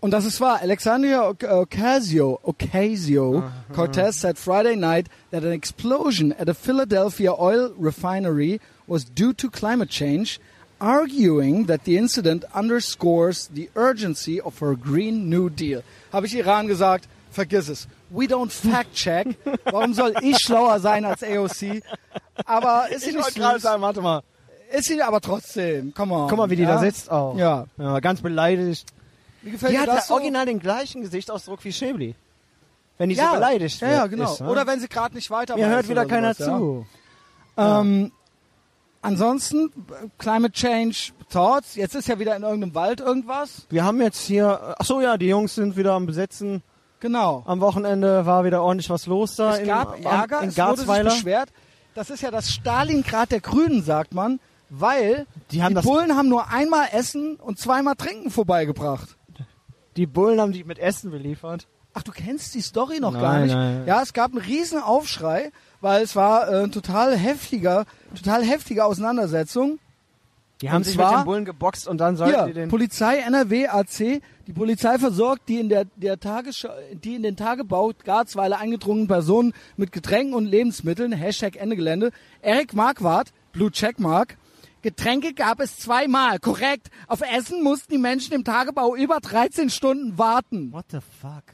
Und 0.00 0.10
das 0.10 0.26
ist 0.26 0.38
wahr. 0.40 0.60
Alexandria 0.60 1.26
Oc- 1.28 1.44
Ocasio, 1.44 2.38
Ocasio 2.42 3.44
Cortez 3.74 4.20
said 4.20 4.36
Friday 4.38 4.76
night 4.76 5.06
that 5.30 5.44
an 5.44 5.52
explosion 5.52 6.32
at 6.32 6.48
a 6.48 6.54
Philadelphia 6.54 7.32
oil 7.32 7.72
refinery 7.78 8.60
was 8.86 9.06
due 9.06 9.32
to 9.32 9.48
climate 9.48 9.88
change, 9.90 10.38
arguing 10.78 11.66
that 11.68 11.84
the 11.84 11.96
incident 11.96 12.44
underscores 12.54 13.48
the 13.54 13.70
urgency 13.74 14.38
of 14.40 14.58
her 14.60 14.74
Green 14.76 15.30
New 15.30 15.48
Deal. 15.48 15.82
Habe 16.12 16.26
ich 16.26 16.36
Iran 16.36 16.66
gesagt? 16.68 17.08
Vergiss 17.34 17.68
es. 17.68 17.88
We 18.10 18.26
don't 18.26 18.50
fact 18.50 18.94
check. 18.94 19.36
Warum 19.64 19.92
soll 19.92 20.14
ich 20.22 20.38
schlauer 20.38 20.78
sein 20.78 21.04
als 21.04 21.22
AOC? 21.22 21.82
Aber 22.44 22.86
ist 22.90 23.02
sie 23.02 23.10
ich 23.10 23.16
nicht 23.16 23.24
wollte 23.24 23.40
gerade 23.40 23.54
süß? 23.54 23.62
sagen, 23.62 23.82
warte 23.82 24.00
mal. 24.00 24.22
Ist 24.72 24.86
sie 24.86 25.02
aber 25.02 25.20
trotzdem. 25.20 25.92
Come 25.94 26.14
on. 26.14 26.28
Guck 26.28 26.38
mal, 26.38 26.48
wie 26.50 26.56
die 26.56 26.62
ja? 26.62 26.74
da 26.74 26.78
sitzt 26.78 27.10
auch. 27.10 27.36
Ja. 27.36 27.66
ja 27.76 27.98
ganz 27.98 28.22
beleidigt. 28.22 28.86
Wie 29.42 29.50
gefällt 29.50 29.72
Die 29.72 29.76
dir 29.76 29.82
hat 29.82 29.88
das 29.88 29.96
ja 29.96 30.02
so? 30.02 30.14
original 30.14 30.46
den 30.46 30.60
gleichen 30.60 31.02
Gesichtsausdruck 31.02 31.64
wie 31.64 31.72
Schäbli. 31.72 32.14
Wenn 32.98 33.08
die 33.08 33.16
ja, 33.16 33.30
so 33.30 33.34
beleidigt 33.34 33.80
ja, 33.80 33.88
wird. 33.88 33.98
ja, 33.98 34.06
genau. 34.06 34.32
Ist, 34.32 34.40
ne? 34.40 34.48
Oder 34.48 34.66
wenn 34.68 34.78
sie 34.78 34.88
gerade 34.88 35.14
nicht 35.16 35.30
weiter 35.30 35.56
Mir 35.56 35.68
hört 35.68 35.88
wieder 35.88 36.06
keiner 36.06 36.34
sowas, 36.34 36.46
ja. 36.46 36.56
zu. 36.56 36.86
Ähm, 37.56 38.12
ansonsten, 39.02 39.70
Climate 40.18 40.52
Change, 40.52 41.12
Thoughts, 41.30 41.74
jetzt 41.74 41.96
ist 41.96 42.06
ja 42.06 42.20
wieder 42.20 42.36
in 42.36 42.44
irgendeinem 42.44 42.76
Wald 42.76 43.00
irgendwas. 43.00 43.66
Wir 43.70 43.84
haben 43.84 44.00
jetzt 44.00 44.20
hier, 44.20 44.76
ach 44.78 44.84
so 44.84 45.00
ja, 45.00 45.16
die 45.18 45.26
Jungs 45.26 45.56
sind 45.56 45.76
wieder 45.76 45.94
am 45.94 46.06
Besetzen. 46.06 46.62
Genau. 47.04 47.42
Am 47.46 47.60
Wochenende 47.60 48.24
war 48.24 48.46
wieder 48.46 48.62
ordentlich 48.62 48.88
was 48.88 49.04
los 49.04 49.36
da 49.36 49.52
Es 49.52 49.58
in, 49.58 49.66
gab 49.66 49.96
am- 49.96 50.02
Ärger, 50.06 50.40
in 50.40 50.48
es 50.48 50.56
wurde 50.56 50.76
sich 50.78 50.86
Garzweiler. 50.86 51.10
beschwert. 51.10 51.50
Das 51.94 52.08
ist 52.08 52.22
ja 52.22 52.30
das 52.30 52.50
Stalingrad 52.50 53.30
der 53.30 53.40
Grünen, 53.40 53.82
sagt 53.82 54.14
man, 54.14 54.40
weil 54.70 55.26
Die 55.50 55.62
haben 55.62 55.74
das- 55.74 55.84
Bullen 55.84 56.16
haben 56.16 56.30
nur 56.30 56.50
einmal 56.50 56.88
Essen 56.92 57.36
und 57.36 57.58
zweimal 57.58 57.94
Trinken 57.94 58.30
vorbeigebracht. 58.30 59.18
Die 59.96 60.06
Bullen 60.06 60.40
haben 60.40 60.52
die 60.52 60.64
mit 60.64 60.78
Essen 60.78 61.10
beliefert. 61.10 61.66
Ach, 61.92 62.02
du 62.02 62.10
kennst 62.10 62.54
die 62.54 62.62
Story 62.62 63.00
noch 63.00 63.12
Nein, 63.12 63.20
gar 63.22 63.38
nicht. 63.40 63.54
nein. 63.54 63.82
Ja, 63.86 64.00
es 64.00 64.14
gab 64.14 64.30
einen 64.32 64.40
riesen 64.40 64.80
Aufschrei, 64.82 65.52
weil 65.82 66.02
es 66.02 66.16
war 66.16 66.48
äh, 66.50 66.68
total 66.70 67.14
heftiger, 67.18 67.84
total 68.16 68.42
heftige 68.44 68.86
Auseinandersetzung. 68.86 69.78
Die 70.62 70.70
haben 70.70 70.78
Und 70.78 70.84
sich 70.84 70.94
zwar- 70.94 71.10
mit 71.10 71.20
den 71.20 71.24
Bullen 71.26 71.44
geboxt 71.44 71.86
und 71.86 71.98
dann 71.98 72.16
sollten 72.16 72.34
Hier, 72.34 72.46
die 72.46 72.52
den... 72.54 72.70
Polizei 72.70 73.18
NRW 73.18 73.68
AC, 73.68 74.22
die 74.46 74.52
Polizei 74.52 74.98
versorgt 74.98 75.48
die 75.48 75.58
in 75.58 75.68
der, 75.68 75.86
der 75.96 76.20
Tagesschau, 76.20 76.70
die 76.92 77.14
in 77.14 77.22
den 77.22 77.36
Tagebau 77.36 77.92
Garzweiler 78.04 78.58
eingedrungenen 78.58 79.08
Personen 79.08 79.52
mit 79.76 79.90
Getränken 79.92 80.34
und 80.34 80.44
Lebensmitteln, 80.46 81.12
Hashtag 81.12 81.56
Ende 81.56 81.76
Gelände. 81.76 82.10
Erik 82.42 82.74
Marquardt, 82.74 83.32
Blue 83.52 83.70
Checkmark. 83.70 84.36
Getränke 84.82 85.32
gab 85.32 85.60
es 85.60 85.78
zweimal, 85.78 86.38
korrekt. 86.38 86.90
Auf 87.08 87.22
Essen 87.22 87.62
mussten 87.62 87.92
die 87.92 87.98
Menschen 87.98 88.34
im 88.34 88.44
Tagebau 88.44 88.94
über 88.94 89.18
13 89.20 89.70
Stunden 89.70 90.18
warten. 90.18 90.72
What 90.72 90.84
the 90.90 90.98
fuck? 91.22 91.44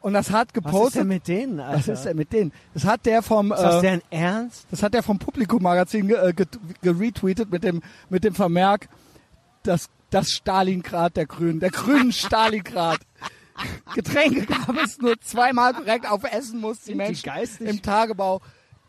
Und 0.00 0.14
das 0.14 0.30
hat 0.30 0.48
Was 0.48 0.56
ist 0.56 0.64
gepostet. 0.64 1.00
denn 1.02 1.08
mit 1.08 1.28
denen, 1.28 1.60
Alter? 1.60 1.78
was 1.78 1.88
ist 1.88 2.04
denn 2.06 2.16
mit 2.16 2.32
denen? 2.32 2.52
Das 2.74 2.84
hat 2.84 3.04
der 3.06 3.22
vom, 3.22 3.52
Ist 3.52 3.60
das 3.62 3.76
äh, 3.76 3.80
deren 3.82 4.02
Ernst? 4.10 4.66
das 4.70 4.82
hat 4.82 4.94
der 4.94 5.02
vom 5.02 5.18
Publikum-Magazin 5.18 6.08
ge 6.08 6.16
äh, 6.16 6.34
geretweetet 6.82 7.52
mit 7.52 7.62
dem, 7.62 7.82
mit 8.08 8.24
dem 8.24 8.34
Vermerk, 8.34 8.88
das, 9.62 9.88
das 10.10 10.30
Stalingrad 10.30 11.16
der 11.16 11.26
Grünen, 11.26 11.60
der 11.60 11.70
grünen 11.70 12.12
Stalingrad. 12.12 12.98
Getränke 13.94 14.46
gab 14.46 14.74
es 14.82 14.98
nur 14.98 15.20
zweimal 15.20 15.74
korrekt 15.74 16.08
auf 16.10 16.24
Essen 16.24 16.60
mussten 16.60 16.86
die 16.86 16.92
die 16.92 16.96
Menschen 16.98 17.22
geistig? 17.24 17.68
im 17.68 17.82
Tagebau 17.82 18.40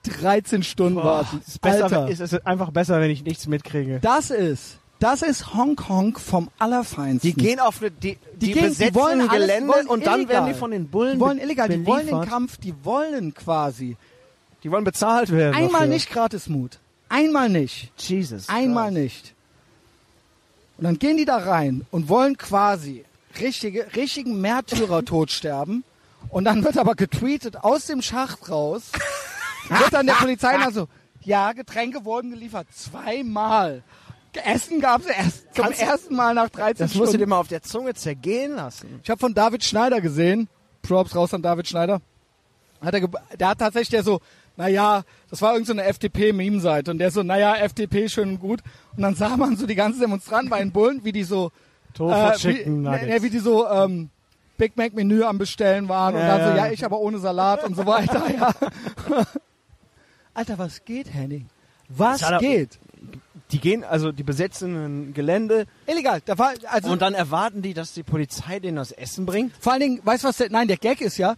13 0.04 0.64
Stunden 0.64 0.96
warten. 0.98 1.42
ist, 1.46 1.62
besser, 1.62 1.84
Alter, 1.84 2.10
ist 2.10 2.22
es 2.22 2.34
einfach 2.46 2.72
besser, 2.72 3.00
wenn 3.02 3.12
ich 3.12 3.24
nichts 3.24 3.48
mitkriege. 3.48 4.00
das 4.02 4.32
ist, 4.32 4.80
das 5.00 5.22
ist 5.24 5.54
Hongkong 5.54 6.18
vom 6.18 6.50
Allerfeinsten. 6.58 7.30
Die 7.30 7.34
gehen 7.36 7.60
auf 7.60 7.82
eine, 7.82 7.92
die, 7.92 8.18
die, 8.36 8.38
Die 8.40 8.46
gehen- 8.54 8.64
die 8.64 8.70
besetzen 8.70 8.96
wollen 8.96 9.22
ein 9.22 9.30
alles- 9.30 9.48
Gelände 9.48 9.74
wollen 9.74 9.88
und 9.88 10.06
dann 10.08 10.20
illegal. 10.22 10.36
werden 10.36 10.54
die 10.54 10.60
von 10.60 10.72
den 10.72 10.88
Bullen 10.88 11.16
die 11.16 11.20
wollen 11.20 11.38
illegal, 11.40 11.68
die 11.70 11.86
wollen 11.86 12.00
den 12.06 12.10
beliefert. 12.12 12.30
Kampf, 12.30 12.58
die 12.58 12.74
wollen 12.84 13.34
quasi. 13.34 13.98
Die 14.64 14.72
wollen 14.72 14.84
bezahlt 14.84 15.32
werden. 15.32 15.56
Einmal 15.56 15.72
dafür. 15.82 15.88
nicht 15.88 16.10
Gratismut. 16.12 16.80
Einmal 17.10 17.50
nicht. 17.50 17.92
Jesus. 17.98 18.48
Einmal 18.48 18.92
Christ. 18.92 18.98
nicht. 19.04 19.36
Und 20.82 20.86
dann 20.86 20.98
gehen 20.98 21.16
die 21.16 21.26
da 21.26 21.38
rein 21.38 21.86
und 21.92 22.10
wollen 22.10 22.40
quasi 22.40 23.06
richtige, 23.40 23.96
richtigen 23.96 24.42
Märtyrertod 24.42 25.30
sterben. 25.32 25.84
Und 26.30 26.46
dann 26.46 26.64
wird 26.64 26.76
aber 26.76 26.96
getweetet 26.96 27.64
aus 27.64 27.86
dem 27.86 28.02
Schacht 28.02 28.50
raus. 28.50 28.92
wird 29.70 29.94
dann 29.94 30.08
der 30.08 30.16
Polizei 30.16 30.58
nach 30.58 30.72
so, 30.72 30.88
ja, 31.22 31.52
Getränke 31.54 32.04
wurden 32.04 32.32
geliefert. 32.32 32.66
Zweimal. 32.74 33.84
Essen 34.44 34.82
gab 34.82 35.02
es 35.02 35.08
erst 35.08 35.54
zum 35.54 35.66
Kannst 35.66 35.82
ersten 35.84 36.16
Mal 36.16 36.34
nach 36.34 36.50
13 36.50 36.78
Das 36.88 36.96
musst 36.96 36.96
du 36.96 37.04
Stunden. 37.10 37.18
dir 37.20 37.28
mal 37.28 37.38
auf 37.38 37.48
der 37.48 37.62
Zunge 37.62 37.94
zergehen 37.94 38.56
lassen. 38.56 39.02
Ich 39.04 39.10
habe 39.12 39.20
von 39.20 39.36
David 39.36 39.64
Schneider 39.64 40.02
gesehen. 40.02 40.50
Props 40.82 41.16
raus 41.16 41.32
an 41.36 41.44
David 41.44 41.68
Schneider. 41.68 42.02
Hat 42.82 42.96
er, 42.96 43.08
der 43.38 43.50
hat 43.50 43.60
tatsächlich 43.60 43.90
der 43.90 44.02
so, 44.04 44.20
naja, 44.62 45.04
das 45.32 45.42
war 45.42 45.54
irgendeine 45.54 45.80
so 45.80 45.82
eine 45.82 45.90
FDP-Meme-Seite 45.90 46.92
und 46.92 47.00
der 47.00 47.10
so, 47.10 47.24
naja, 47.24 47.56
FDP 47.56 48.08
schön 48.10 48.30
und 48.30 48.40
gut. 48.40 48.62
Und 48.96 49.02
dann 49.02 49.16
sah 49.22 49.36
man 49.36 49.58
so 49.58 49.66
die 49.66 49.74
ganzen 49.76 50.02
Demonstranten 50.02 50.52
bei 50.52 50.60
den 50.60 50.72
Bullen, 50.72 51.04
wie 51.04 51.12
die 51.12 51.24
so, 51.24 51.52
Tofu 51.96 52.14
äh, 52.14 52.34
wie, 52.34 52.38
Chicken 52.38 52.84
ne, 52.84 52.92
Nuggets. 52.92 53.08
ne, 53.08 53.24
wie 53.24 53.30
die 53.32 53.40
so 53.40 53.68
ähm, 53.68 54.10
Big 54.58 54.78
Mac 54.78 54.94
Menü 54.94 55.24
am 55.24 55.40
Bestellen 55.40 55.90
waren 55.90 56.14
und 56.14 56.22
Ja, 56.22 56.38
dann 56.38 56.52
so, 56.52 56.58
ja. 56.58 56.72
ich 56.72 56.86
aber 56.86 57.00
ohne 57.00 57.18
Salat 57.18 57.64
und 57.64 57.76
so 57.76 57.88
weiter. 57.88 58.24
Ja. 58.32 58.54
Alter, 60.36 60.60
was 60.60 60.86
geht, 60.86 61.12
Henning? 61.12 61.48
Was 61.90 62.22
er- 62.22 62.38
geht? 62.38 62.78
Die 63.52 63.60
gehen, 63.60 63.84
also 63.84 64.12
die 64.14 64.24
besetzen 64.24 64.76
ein 65.10 65.14
Gelände 65.14 65.66
Illegal. 65.88 66.22
Da 66.24 66.38
war, 66.38 66.54
also, 66.70 66.90
und 66.90 67.02
dann 67.02 67.14
erwarten 67.16 67.62
die, 67.64 67.74
dass 67.74 67.94
die 67.94 68.04
Polizei 68.04 68.60
denen 68.60 68.78
das 68.78 68.92
Essen 68.92 69.26
bringt. 69.26 69.54
vor 69.60 69.74
allen 69.74 69.82
Dingen, 69.82 70.00
weißt 70.04 70.24
du 70.24 70.28
was, 70.30 70.38
der, 70.38 70.50
nein, 70.52 70.68
der 70.70 70.78
Gag 70.78 71.02
ist 71.02 71.18
ja, 71.18 71.36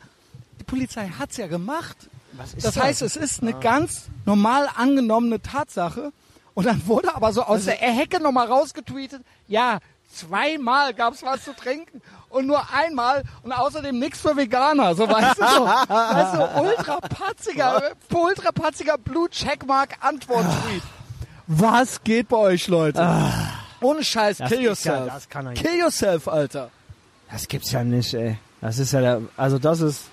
die 0.60 0.64
Polizei 0.66 1.08
hat's 1.18 1.38
ja 1.38 1.48
gemacht. 1.48 1.98
Was 2.38 2.56
Das 2.56 2.78
heißt, 2.78 3.02
es 3.02 3.16
ist 3.16 3.42
eine 3.42 3.54
ganz 3.54 4.06
normal 4.26 4.68
angenommene 4.76 5.42
Tatsache. 5.42 6.12
Und 6.56 6.66
dann 6.68 6.86
wurde 6.88 7.16
aber 7.16 7.34
so 7.34 7.44
aus 7.44 7.66
der 7.66 7.76
Hecke 7.76 8.20
nochmal 8.22 8.48
rausgetweetet, 8.48 9.24
ja, 9.48 9.80
zweimal 10.14 10.94
gab's 10.94 11.24
was 11.24 11.44
zu 11.44 11.56
trinken 11.56 12.02
und 12.30 12.46
nur 12.46 12.62
einmal 12.72 13.24
und 13.42 13.52
außerdem 13.52 13.98
nichts 13.98 14.22
für 14.22 14.36
Veganer. 14.38 14.94
So 14.94 15.10
weißt 15.10 15.38
du 15.40 15.42
so. 15.48 15.66
Weißt 15.66 16.34
du, 16.36 16.62
ultra 16.62 17.00
patziger, 17.02 17.82
ultra 18.14 18.52
patziger 18.52 18.98
Blue 19.00 19.28
Checkmark 19.30 19.98
Antwort-Tweet. 20.02 20.84
Was 21.48 22.04
geht 22.04 22.30
bei 22.30 22.38
euch, 22.38 22.68
Leute? 22.68 23.06
Ohne 23.82 24.04
Scheiß, 24.04 24.38
Das 24.38 24.50
kill 24.50 24.60
ja- 24.60 24.70
yourself. 24.70 25.12
das 25.14 25.30
kann 25.30 25.46
er 25.48 25.52
nicht. 25.52 25.62
kill 25.66 25.78
yourself, 25.80 26.28
Alter. 26.28 26.70
Das 27.32 27.48
gibt's 27.48 27.72
ja 27.72 27.84
nicht, 27.84 28.14
ey. 28.14 28.38
Das 28.62 28.78
ist 28.80 28.94
ja 28.94 29.02
der, 29.02 29.22
also 29.36 29.58
das 29.60 29.82
ist, 29.82 30.04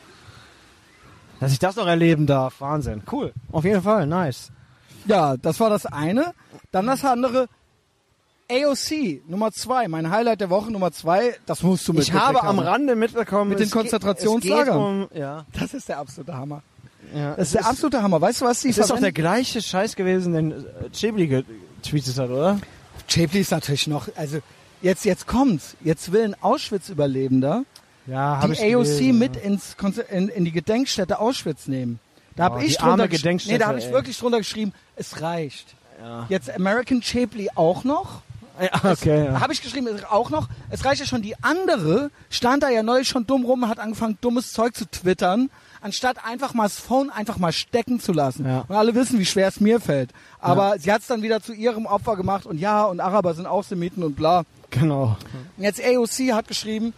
dass 1.41 1.53
ich 1.53 1.59
das 1.59 1.76
noch 1.76 1.86
erleben 1.86 2.26
darf. 2.26 2.61
Wahnsinn. 2.61 3.03
Cool. 3.11 3.32
Auf 3.51 3.64
jeden 3.64 3.82
Fall, 3.82 4.07
nice. 4.07 4.53
Ja, 5.07 5.36
das 5.36 5.59
war 5.59 5.70
das 5.70 5.86
eine. 5.86 6.32
Dann 6.70 6.86
das 6.86 7.05
andere. 7.05 7.49
AOC 8.51 9.28
Nummer 9.28 9.53
zwei, 9.53 9.86
mein 9.86 10.11
Highlight 10.11 10.41
der 10.41 10.51
Woche 10.51 10.72
Nummer 10.72 10.91
zwei. 10.91 11.36
Das 11.47 11.62
musst 11.62 11.86
du 11.86 11.93
mit 11.93 12.03
Ich 12.03 12.12
habe 12.12 12.43
am 12.43 12.59
Rande 12.59 12.97
mitbekommen, 12.97 13.51
Mit 13.51 13.61
den 13.61 13.70
Konzentrationslagern. 13.70 14.76
Um, 14.76 15.09
ja, 15.14 15.47
Das 15.53 15.72
ist 15.72 15.88
der 15.88 15.99
absolute 15.99 16.36
Hammer. 16.36 16.62
ja. 17.14 17.34
Das 17.36 17.49
ist 17.49 17.55
der 17.55 17.66
absolute 17.66 18.03
Hammer. 18.03 18.20
Weißt 18.20 18.41
du, 18.41 18.47
was 18.47 18.61
die 18.61 18.70
Es 18.70 18.78
ist 18.78 18.91
doch 18.91 18.99
der 18.99 19.12
gleiche 19.12 19.62
Scheiß 19.62 19.95
gewesen, 19.95 20.32
den 20.32 20.51
äh, 20.51 20.91
Chibli 20.93 21.28
getweetet 21.28 22.18
hat, 22.18 22.28
oder? 22.28 22.59
Chapely 23.09 23.41
ist 23.41 23.51
natürlich 23.53 23.86
noch, 23.86 24.09
also 24.16 24.38
jetzt, 24.82 25.05
jetzt 25.05 25.26
kommt's. 25.26 25.76
Jetzt 25.82 26.12
will 26.12 26.22
ein 26.24 26.36
Auschwitz-Überlebender 26.41 27.64
Ja, 28.07 28.44
die 28.46 28.74
AOC 28.74 29.12
mit 29.12 29.36
ins, 29.36 29.76
Konzer- 29.76 30.09
in, 30.09 30.28
in 30.28 30.44
die 30.44 30.53
Gedenkstätte 30.53 31.18
Auschwitz 31.20 31.66
nehmen. 31.68 31.98
Da 32.36 32.46
Oh, 32.48 32.51
habe 32.55 32.64
ich 32.64 32.72
die 32.76 32.80
arme 32.80 32.90
drunter 33.03 33.09
Gedenkstätte, 33.09 33.53
Nee, 33.55 33.59
da 33.59 33.66
habe 33.68 33.78
ich 33.78 33.90
wirklich 33.90 34.18
drunter 34.18 34.38
geschrieben, 34.38 34.72
es 34.96 35.20
reicht. 35.20 35.74
Ja, 36.03 36.26
Jetzt 36.28 36.51
American 36.51 37.03
Chapley 37.03 37.51
auch 37.55 37.84
noch. 37.84 38.22
ja 38.61 38.70
okay. 38.90 39.26
Ja. 39.26 39.40
Habe 39.40 39.53
ich 39.53 39.61
geschrieben, 39.62 39.86
es 39.88 40.05
auch 40.05 40.30
noch. 40.30 40.48
Es 40.70 40.84
reicht 40.84 41.01
ja 41.01 41.07
schon. 41.07 41.20
Die 41.22 41.34
andere 41.42 42.11
stand 42.30 42.62
da 42.62 42.68
ja 42.70 42.82
neulich 42.82 43.09
schon 43.09 43.26
dumm 43.26 43.44
rum, 43.44 43.68
hat 43.68 43.78
angefangen, 43.78 44.16
dummes 44.22 44.53
Zeug 44.53 44.74
zu 44.74 44.86
twittern, 44.90 45.51
anstatt 45.82 46.24
einfach 46.24 46.55
mal 46.55 46.62
das 46.64 46.78
Phone 46.78 47.11
einfach 47.11 47.36
mal 47.38 47.53
stecken 47.53 48.01
zu 48.01 48.12
lassen. 48.12 48.46
Ja. 48.46 48.64
Und 48.66 48.74
alle 48.76 48.94
wissen, 48.94 49.18
wie 49.18 49.26
schwer 49.26 49.48
es 49.48 49.61
mir 49.61 49.78
fällt. 49.80 50.11
Aber 50.38 50.78
sie 50.78 50.90
hat 50.90 51.03
es 51.03 51.07
dann 51.07 51.20
wieder 51.22 51.42
zu 51.42 51.53
ihrem 51.53 51.84
Opfer 51.84 52.16
gemacht 52.16 52.46
und 52.46 52.59
ja, 52.59 52.84
und 52.84 53.01
Araber 53.01 53.34
sind 53.34 53.46
auch 53.46 53.62
Semiten 53.64 54.03
und 54.03 54.16
bla. 54.16 54.44
Genau. 54.70 55.16
Und 55.59 55.64
jetzt 55.64 55.82
AOC 55.84 56.32
hat 56.32 56.48
geschrieben, 56.48 56.94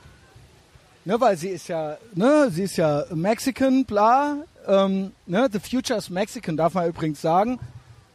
ne, 1.05 1.21
weil 1.21 1.37
sie 1.37 1.49
ist 1.49 1.69
ja, 1.69 1.97
ne, 2.15 2.51
sie 2.51 2.65
ist 2.65 2.77
ja 2.77 3.05
Mexican, 3.15 3.85
bla, 3.85 4.37
ähm, 4.67 5.13
ne, 5.27 5.49
the 5.53 5.59
future 5.59 5.99
is 5.99 6.11
Mexican, 6.11 6.57
darf 6.57 6.75
man 6.75 6.89
übrigens 6.89 7.21
sagen. 7.21 7.59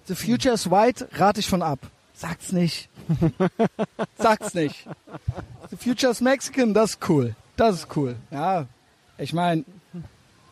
The 0.08 0.16
future 0.16 0.54
is 0.54 0.70
white, 0.70 1.08
rate 1.14 1.40
ich 1.40 1.50
von 1.50 1.62
ab. 1.62 1.80
Sag's 2.14 2.52
nicht. 2.52 2.90
Sag's 4.18 4.54
nicht. 4.54 4.88
The 5.70 5.78
future 5.78 6.12
is 6.12 6.22
Mexican, 6.22 6.74
das 6.74 6.92
ist 6.92 7.10
cool. 7.10 7.36
Das 7.56 7.76
ist 7.76 7.96
cool. 7.96 8.16
Ja, 8.32 8.66
ich 9.18 9.34
meine, 9.34 9.66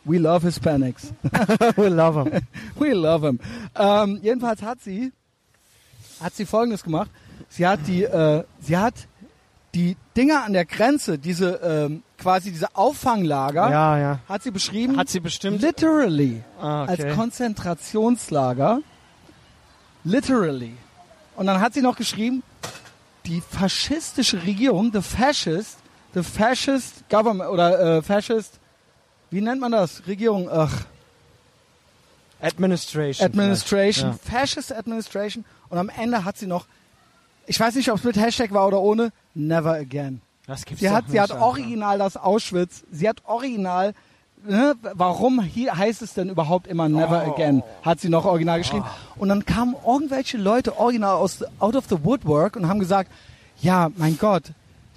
we 0.03 0.17
love 0.17 0.45
Hispanics. 0.45 1.13
We 1.75 1.89
love 1.89 2.15
him. 2.15 2.41
We 2.79 2.93
love 2.93 3.25
him. 3.25 3.39
Ähm, 3.75 4.19
jedenfalls 4.21 4.61
hat 4.61 4.81
sie, 4.81 5.11
hat 6.21 6.35
sie 6.35 6.45
Folgendes 6.45 6.83
gemacht. 6.83 7.09
Sie 7.49 7.65
hat 7.65 7.79
die, 7.87 8.03
äh, 8.03 8.43
sie 8.59 8.77
hat 8.77 9.07
die 9.75 9.95
Dinger 10.17 10.43
an 10.45 10.53
der 10.53 10.65
Grenze, 10.65 11.19
diese 11.19 11.55
ähm, 11.63 12.01
quasi 12.17 12.51
diese 12.51 12.75
Auffanglager, 12.75 13.69
Ja, 13.69 13.97
ja. 13.99 14.19
hat 14.27 14.41
sie 14.41 14.51
beschrieben. 14.51 14.97
Hat 14.97 15.09
sie 15.09 15.19
bestimmt. 15.19 15.61
literally 15.61 16.41
Ah, 16.61 16.83
okay. 16.83 17.03
als 17.03 17.15
Konzentrationslager. 17.15 18.79
Literally. 20.03 20.73
Und 21.35 21.47
dann 21.47 21.59
hat 21.59 21.73
sie 21.73 21.81
noch 21.81 21.97
geschrieben, 21.97 22.41
die 23.25 23.41
faschistische 23.41 24.41
Regierung, 24.43 24.91
the 24.93 25.01
fascist, 25.01 25.77
the 26.13 26.23
fascist 26.23 27.07
government 27.09 27.49
oder 27.49 27.97
äh, 27.97 28.01
fascist, 28.01 28.59
wie 29.31 29.41
nennt 29.41 29.59
man 29.59 29.71
das? 29.73 30.03
Regierung, 30.07 30.47
ach, 30.49 30.85
Administration. 32.41 33.25
Administration, 33.25 34.11
Ja. 34.11 34.17
Fascist 34.39 34.71
Administration. 34.71 35.43
Und 35.69 35.77
am 35.77 35.89
Ende 35.89 36.23
hat 36.23 36.37
sie 36.37 36.47
noch, 36.47 36.67
ich 37.47 37.59
weiß 37.59 37.75
nicht, 37.75 37.89
ob 37.91 37.97
es 37.97 38.03
mit 38.03 38.17
Hashtag 38.17 38.53
war 38.53 38.67
oder 38.67 38.79
ohne, 38.79 39.11
never 39.35 39.73
again. 39.73 40.21
Das 40.47 40.65
gibt's 40.65 40.81
Sie 40.81 40.89
hat, 40.89 41.05
sie 41.09 41.19
hat 41.19 41.31
Alter. 41.31 41.43
original 41.43 41.97
das 41.97 42.17
Auschwitz, 42.17 42.83
sie 42.91 43.07
hat 43.09 43.23
original 43.25 43.93
ne, 44.47 44.75
warum 44.93 45.41
hier 45.41 45.75
heißt 45.77 46.01
es 46.01 46.13
denn 46.13 46.29
überhaupt 46.29 46.67
immer 46.67 46.87
Never 46.89 47.25
Oh. 47.27 47.33
Again? 47.33 47.63
Hat 47.81 47.99
sie 47.99 48.09
noch 48.09 48.25
original 48.25 48.59
geschrieben. 48.59 48.85
Und 49.17 49.29
dann 49.29 49.45
kamen 49.45 49.75
irgendwelche 49.85 50.37
Leute 50.37 50.77
original 50.77 51.15
aus 51.15 51.43
out 51.59 51.75
of 51.75 51.85
the 51.89 52.03
woodwork 52.03 52.55
und 52.55 52.67
haben 52.67 52.79
gesagt, 52.79 53.11
ja, 53.61 53.89
mein 53.97 54.17
Gott, 54.17 54.43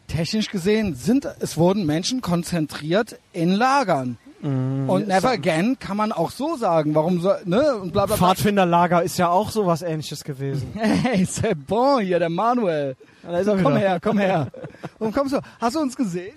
technisch 0.06 0.50
gesehen 0.50 0.94
sind 0.94 1.26
es 1.40 1.56
wurden 1.56 1.86
Menschen 1.86 2.20
konzentriert 2.20 3.18
in 3.32 3.52
Lagern. 3.52 4.18
Mhm. 4.40 4.88
Und 4.88 5.08
Never 5.08 5.30
Again 5.30 5.78
kann 5.78 5.96
man 5.96 6.12
auch 6.12 6.30
so 6.30 6.56
sagen. 6.56 6.94
Warum 6.94 7.20
so, 7.20 7.32
ne? 7.44 7.76
Und 7.76 7.92
bla 7.92 8.06
bla 8.06 8.16
bla. 8.16 8.28
Pfadfinderlager 8.28 9.02
ist 9.02 9.18
ja 9.18 9.28
auch 9.28 9.50
sowas 9.50 9.82
ähnliches 9.82 10.22
gewesen. 10.24 10.72
Hey, 10.74 11.24
c'est 11.26 11.54
bon 11.54 12.00
hier, 12.00 12.18
der 12.18 12.28
Manuel. 12.28 12.96
Ja, 13.24 13.32
da 13.32 13.38
ist 13.38 13.46
er 13.48 13.54
Komm 13.56 13.72
wieder. 13.74 13.78
her, 13.78 13.98
komm 14.02 14.18
her. 14.18 14.46
Warum 14.98 15.12
kommst 15.12 15.34
du? 15.34 15.40
Hast 15.60 15.74
du 15.76 15.80
uns 15.80 15.96
gesehen? 15.96 16.36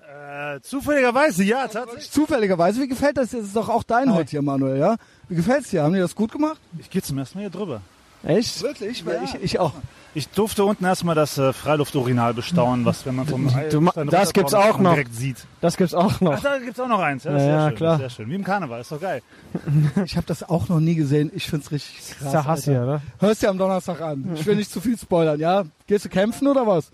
Äh, 0.00 0.60
zufälligerweise, 0.60 1.44
ja, 1.44 1.66
tatsächlich. 1.68 2.10
Zufälligerweise. 2.10 2.80
Wie 2.82 2.88
gefällt 2.88 3.16
das? 3.16 3.30
Das 3.30 3.40
ist 3.40 3.56
doch 3.56 3.68
auch 3.68 3.82
dein 3.82 4.12
heute 4.12 4.30
hier, 4.30 4.42
Manuel, 4.42 4.78
ja? 4.78 4.96
Wie 5.28 5.36
gefällt's 5.36 5.70
dir? 5.70 5.82
Haben 5.84 5.94
die 5.94 6.00
das 6.00 6.14
gut 6.14 6.32
gemacht? 6.32 6.58
Ich 6.78 6.90
gehe 6.90 7.02
zum 7.02 7.18
ersten 7.18 7.38
Mal 7.38 7.42
hier 7.42 7.50
drüber. 7.50 7.80
Echt? 8.24 8.62
Wirklich? 8.62 9.06
Weil 9.06 9.14
Ja. 9.16 9.22
ich, 9.24 9.34
ich 9.42 9.58
auch. 9.58 9.72
Ich 10.14 10.28
durfte 10.28 10.64
unten 10.64 10.84
erstmal 10.84 11.14
das 11.14 11.38
äh, 11.38 11.54
Freilufturinal 11.54 12.34
bestaunen, 12.34 12.84
was, 12.84 13.06
wenn 13.06 13.14
man 13.16 13.26
vom 13.26 13.48
Du 13.70 13.80
das 14.10 14.34
gibt's 14.34 14.52
auch 14.52 14.78
noch. 14.78 14.90
direkt 14.92 15.14
sieht. 15.14 15.46
Das 15.62 15.78
gibt's 15.78 15.94
auch 15.94 16.12
Ach, 16.16 16.20
noch. 16.20 16.40
da 16.40 16.58
gibt's 16.58 16.78
auch 16.78 16.88
noch 16.88 16.98
eins. 17.00 17.24
Ja, 17.24 17.32
Ja, 17.32 17.38
sehr 17.38 17.48
ja, 17.48 17.68
schön, 17.68 17.76
klar. 17.76 17.96
Sehr 17.98 18.10
schön. 18.10 18.28
Wie 18.30 18.34
im 18.34 18.44
Karneval, 18.44 18.82
ist 18.82 18.92
doch 18.92 19.00
geil. 19.00 19.22
Ich 20.04 20.16
habe 20.18 20.26
das 20.26 20.42
auch 20.42 20.68
noch 20.68 20.80
nie 20.80 20.94
gesehen. 20.96 21.30
Ich 21.34 21.48
find's 21.48 21.70
richtig 21.70 21.96
Das 21.98 22.08
krass. 22.18 22.26
ist 22.26 22.32
der 22.32 22.44
Hass 22.44 22.64
hier, 22.64 22.82
oder? 22.82 23.02
Hörst 23.20 23.42
dir 23.42 23.48
am 23.48 23.56
Donnerstag 23.56 24.02
an. 24.02 24.32
Ich 24.34 24.44
will 24.44 24.56
nicht 24.56 24.70
zu 24.70 24.82
viel 24.82 24.98
spoilern, 24.98 25.40
ja? 25.40 25.64
Gehst 25.86 26.04
du 26.04 26.08
kämpfen 26.10 26.46
oder 26.46 26.66
was? 26.66 26.90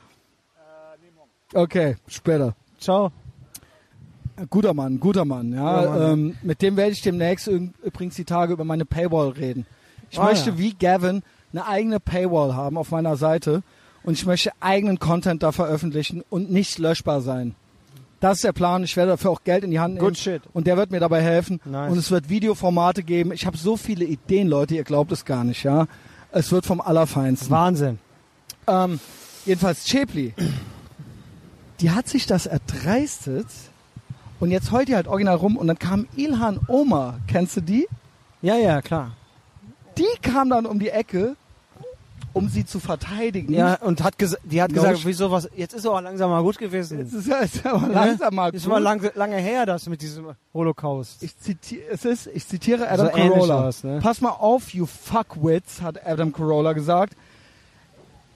Okay, 1.54 1.96
später. 2.06 2.54
Ciao. 2.78 3.10
Guter 4.50 4.74
Mann, 4.74 5.00
guter 5.00 5.24
Mann, 5.24 5.52
ja. 5.52 5.78
Guter 5.80 5.90
Mann, 5.98 6.12
ähm, 6.12 6.36
mit 6.42 6.62
dem 6.62 6.76
werde 6.76 6.92
ich 6.92 7.02
demnächst 7.02 7.48
üb- 7.48 7.72
übrigens 7.82 8.14
die 8.14 8.24
Tage 8.24 8.52
über 8.52 8.64
meine 8.64 8.84
Paywall 8.84 9.30
reden. 9.30 9.66
Ich 10.10 10.18
Ah, 10.20 10.24
möchte 10.26 10.50
ja. 10.50 10.58
wie 10.58 10.74
Gavin 10.74 11.22
eine 11.52 11.66
eigene 11.66 12.00
Paywall 12.00 12.54
haben 12.54 12.76
auf 12.76 12.90
meiner 12.90 13.16
Seite 13.16 13.62
und 14.02 14.14
ich 14.14 14.26
möchte 14.26 14.52
eigenen 14.60 14.98
Content 14.98 15.42
da 15.42 15.52
veröffentlichen 15.52 16.22
und 16.30 16.50
nicht 16.50 16.78
löschbar 16.78 17.20
sein. 17.20 17.54
Das 18.20 18.38
ist 18.38 18.44
der 18.44 18.52
Plan. 18.52 18.82
Ich 18.82 18.96
werde 18.96 19.12
dafür 19.12 19.30
auch 19.30 19.44
Geld 19.44 19.62
in 19.62 19.70
die 19.70 19.78
Hand 19.78 19.94
nehmen. 19.94 20.04
Good 20.04 20.18
shit. 20.18 20.42
Und 20.52 20.66
der 20.66 20.76
wird 20.76 20.90
mir 20.90 20.98
dabei 20.98 21.22
helfen. 21.22 21.60
Nice. 21.64 21.92
Und 21.92 21.98
es 21.98 22.10
wird 22.10 22.28
Videoformate 22.28 23.04
geben. 23.04 23.32
Ich 23.32 23.46
habe 23.46 23.56
so 23.56 23.76
viele 23.76 24.04
Ideen, 24.04 24.48
Leute, 24.48 24.74
ihr 24.74 24.84
glaubt 24.84 25.12
es 25.12 25.24
gar 25.24 25.44
nicht, 25.44 25.62
ja. 25.62 25.86
Es 26.32 26.50
wird 26.50 26.66
vom 26.66 26.80
Allerfeinsten. 26.80 27.50
Wahnsinn. 27.50 27.98
Ähm, 28.66 28.98
jedenfalls 29.46 29.84
Chepli. 29.84 30.34
Die 31.80 31.90
hat 31.92 32.08
sich 32.08 32.26
das 32.26 32.46
erdreistet 32.46 33.46
und 34.40 34.50
jetzt 34.50 34.72
heult 34.72 34.88
die 34.88 34.96
halt 34.96 35.06
original 35.06 35.36
rum 35.36 35.56
und 35.56 35.68
dann 35.68 35.78
kam 35.78 36.06
Ilhan 36.16 36.58
Omar. 36.66 37.20
Kennst 37.28 37.56
du 37.56 37.60
die? 37.60 37.86
Ja, 38.42 38.56
ja, 38.56 38.82
klar. 38.82 39.12
Die 39.98 40.20
kam 40.22 40.50
dann 40.50 40.66
um 40.66 40.78
die 40.78 40.90
Ecke, 40.90 41.36
um 42.32 42.48
sie 42.48 42.64
zu 42.64 42.78
verteidigen. 42.78 43.52
Ja, 43.52 43.74
und 43.80 44.02
hat 44.04 44.14
die 44.44 44.62
hat 44.62 44.70
No 44.70 44.82
gesagt, 44.82 45.04
wieso 45.04 45.30
was, 45.30 45.48
jetzt 45.56 45.74
ist 45.74 45.86
aber 45.86 46.00
langsam 46.02 46.30
mal 46.30 46.42
gut 46.42 46.58
gewesen. 46.58 47.00
Es 47.00 47.12
ist 47.12 47.26
ist 47.26 47.66
aber 47.66 47.88
langsam 47.88 48.34
mal 48.34 48.54
Ist 48.54 48.64
gut. 48.64 48.72
mal 48.72 48.78
lang, 48.82 49.10
lange 49.14 49.36
her, 49.38 49.66
das 49.66 49.88
mit 49.88 50.00
diesem 50.02 50.34
Holocaust. 50.54 51.22
Ich, 51.22 51.36
ziti 51.38 51.80
es 51.90 52.04
ist, 52.04 52.28
ich 52.28 52.46
zitiere 52.46 52.88
Adam 52.88 53.06
So 53.06 53.12
Carolla. 53.12 53.64
war's, 53.64 53.82
ne? 53.82 53.98
Pass 54.02 54.20
mal 54.20 54.30
auf, 54.30 54.72
you 54.72 54.86
fuckwits, 54.86 55.82
hat 55.82 56.06
Adam 56.06 56.32
Carolla 56.32 56.74
gesagt. 56.74 57.14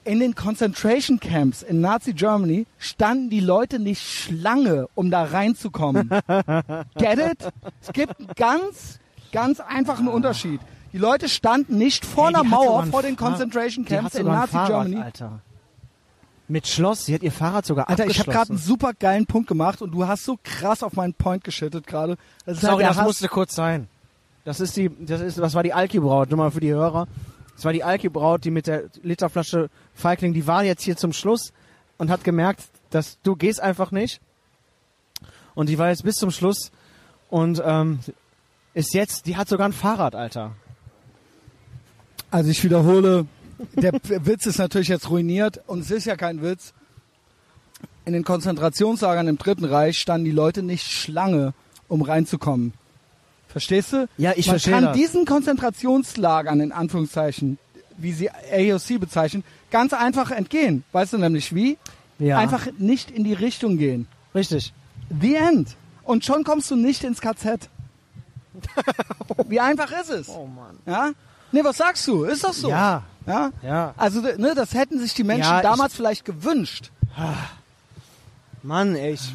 In 0.04 0.18
den 0.18 0.34
Concentration 0.34 1.20
Camps 1.20 1.62
in 1.62 1.80
Nazi 1.80 2.12
Germany 2.12 2.66
standen 2.78 3.30
die 3.30 3.38
Leute 3.38 3.78
nicht 3.78 4.02
Schlange, 4.02 4.88
um 4.96 5.12
da 5.12 5.22
reinzukommen. 5.22 6.08
Get 6.96 7.18
it? 7.20 7.52
Es 7.80 7.92
gibt 7.92 8.18
einen 8.18 8.28
ganz, 8.34 8.98
ganz 9.30 9.60
einfachen 9.60 10.08
Unterschied. 10.08 10.60
Die 10.92 10.98
Leute 10.98 11.28
standen 11.28 11.78
nicht 11.78 12.04
vor 12.04 12.28
Ey, 12.28 12.34
einer 12.34 12.44
Mauer 12.44 12.84
vor 12.86 13.02
den 13.02 13.16
Concentration 13.16 13.84
Camps 13.84 14.14
in 14.14 14.26
Nazi 14.26 14.52
Fahrrad, 14.52 14.68
Germany. 14.68 15.02
Alter. 15.02 15.40
Mit 16.48 16.68
Schloss, 16.68 17.06
sie 17.06 17.14
hat 17.14 17.22
ihr 17.22 17.32
Fahrrad 17.32 17.64
sogar 17.64 17.88
Alter, 17.88 18.06
ich 18.06 18.18
habe 18.18 18.30
gerade 18.30 18.50
einen 18.50 18.58
super 18.58 18.92
geilen 18.92 19.26
Punkt 19.26 19.48
gemacht 19.48 19.80
und 19.80 19.92
du 19.92 20.06
hast 20.06 20.24
so 20.24 20.38
krass 20.42 20.82
auf 20.82 20.94
meinen 20.94 21.14
Point 21.14 21.44
geschüttet 21.44 21.86
gerade. 21.86 22.18
Halt 22.46 22.58
Sorry, 22.58 22.78
der 22.78 22.92
das 22.92 23.02
musste 23.02 23.28
kurz 23.28 23.54
sein. 23.54 23.88
Das 24.44 24.60
ist 24.60 24.76
die, 24.76 24.90
das 25.06 25.20
ist, 25.20 25.38
das 25.38 25.54
war 25.54 25.62
die 25.62 25.72
Alki-Braut, 25.72 26.28
nur 26.30 26.38
mal 26.38 26.50
für 26.50 26.60
die 26.60 26.72
Hörer. 26.72 27.06
Das 27.54 27.64
war 27.64 27.72
die 27.72 27.84
Alki-Braut, 27.84 28.44
die 28.44 28.50
mit 28.50 28.66
der 28.66 28.84
Literflasche 29.02 29.70
Feigling, 29.94 30.34
die 30.34 30.46
war 30.46 30.64
jetzt 30.64 30.82
hier 30.82 30.96
zum 30.96 31.12
Schluss 31.12 31.52
und 31.96 32.10
hat 32.10 32.24
gemerkt, 32.24 32.64
dass 32.90 33.18
du 33.22 33.36
gehst 33.36 33.60
einfach 33.60 33.92
nicht. 33.92 34.20
Und 35.54 35.68
die 35.68 35.78
war 35.78 35.88
jetzt 35.88 36.02
bis 36.02 36.16
zum 36.16 36.30
Schluss 36.30 36.72
und 37.30 37.62
ähm, 37.64 38.00
ist 38.74 38.94
jetzt, 38.94 39.26
die 39.26 39.36
hat 39.36 39.48
sogar 39.48 39.68
ein 39.68 39.72
Fahrrad, 39.72 40.14
Alter. 40.14 40.52
Also 42.32 42.50
ich 42.50 42.64
wiederhole, 42.64 43.26
der 43.74 43.92
Witz 43.92 44.46
ist 44.46 44.58
natürlich 44.58 44.88
jetzt 44.88 45.10
ruiniert 45.10 45.60
und 45.66 45.80
es 45.80 45.90
ist 45.90 46.06
ja 46.06 46.16
kein 46.16 46.42
Witz. 46.42 46.72
In 48.06 48.14
den 48.14 48.24
Konzentrationslagern 48.24 49.28
im 49.28 49.36
Dritten 49.36 49.66
Reich 49.66 49.98
standen 49.98 50.24
die 50.24 50.30
Leute 50.32 50.62
nicht 50.62 50.90
Schlange, 50.90 51.52
um 51.88 52.00
reinzukommen. 52.00 52.72
Verstehst 53.48 53.92
du? 53.92 54.08
Ja, 54.16 54.32
ich 54.34 54.46
Man 54.46 54.54
verstehe 54.54 54.72
kann 54.72 54.84
das. 54.84 54.96
diesen 54.96 55.26
Konzentrationslagern 55.26 56.58
in 56.60 56.72
Anführungszeichen, 56.72 57.58
wie 57.98 58.12
sie 58.12 58.30
AOC 58.30 58.98
bezeichnen, 58.98 59.44
ganz 59.70 59.92
einfach 59.92 60.30
entgehen. 60.30 60.84
Weißt 60.92 61.12
du 61.12 61.18
nämlich 61.18 61.54
wie? 61.54 61.76
Ja. 62.18 62.38
Einfach 62.38 62.66
nicht 62.78 63.10
in 63.10 63.24
die 63.24 63.34
Richtung 63.34 63.76
gehen. 63.76 64.08
Richtig. 64.34 64.72
The 65.20 65.34
end. 65.34 65.76
Und 66.02 66.24
schon 66.24 66.44
kommst 66.44 66.70
du 66.70 66.76
nicht 66.76 67.04
ins 67.04 67.20
KZ. 67.20 67.68
Wie 69.48 69.60
einfach 69.60 69.92
ist 69.92 70.10
es? 70.10 70.28
Oh 70.30 70.46
Mann. 70.46 70.78
Ja? 70.86 71.12
Nee, 71.52 71.62
was 71.64 71.76
sagst 71.76 72.06
du? 72.08 72.24
Ist 72.24 72.44
doch 72.44 72.52
so. 72.52 72.68
Ja, 72.70 73.02
Ja? 73.26 73.50
ja. 73.62 73.94
Also, 73.96 74.20
ne, 74.20 74.54
das 74.54 74.74
hätten 74.74 74.98
sich 74.98 75.14
die 75.14 75.24
Menschen 75.24 75.50
Ja, 75.50 75.62
damals 75.62 75.94
vielleicht 75.94 76.24
gewünscht. 76.24 76.90
Mann, 78.62 78.94
ey, 78.96 79.12
ich, 79.12 79.34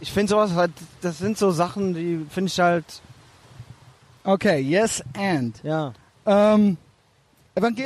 ich 0.00 0.12
finde 0.12 0.30
sowas 0.30 0.52
halt, 0.54 0.72
das 1.02 1.18
sind 1.18 1.38
so 1.38 1.50
Sachen, 1.50 1.94
die 1.94 2.26
finde 2.30 2.48
ich 2.48 2.58
halt, 2.60 2.84
Okay, 4.24 4.58
yes 4.60 5.02
and. 5.16 5.56
ja. 5.62 5.92
Ähm, 6.26 6.76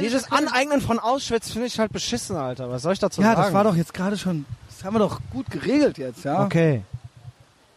Dieses 0.01 0.30
Aneignen 0.32 0.80
von 0.80 0.99
Auschwitz 0.99 1.51
finde 1.51 1.68
ich 1.68 1.78
halt 1.78 1.93
beschissen, 1.93 2.36
Alter. 2.36 2.68
Was 2.70 2.82
soll 2.82 2.95
ich 2.95 2.99
dazu 2.99 3.22
Ja, 3.22 3.28
sagen? 3.30 3.43
das 3.43 3.53
war 3.53 3.64
doch 3.64 3.76
jetzt 3.76 3.95
gerade 3.95 4.18
schon, 4.18 4.45
das 4.68 4.84
haben 4.84 4.95
wir 4.95 4.99
doch 5.01 5.20
gut 5.30 5.51
geregelt 5.51 5.99
jetzt, 5.99 6.24
ja? 6.24 6.45
Okay. 6.45 6.82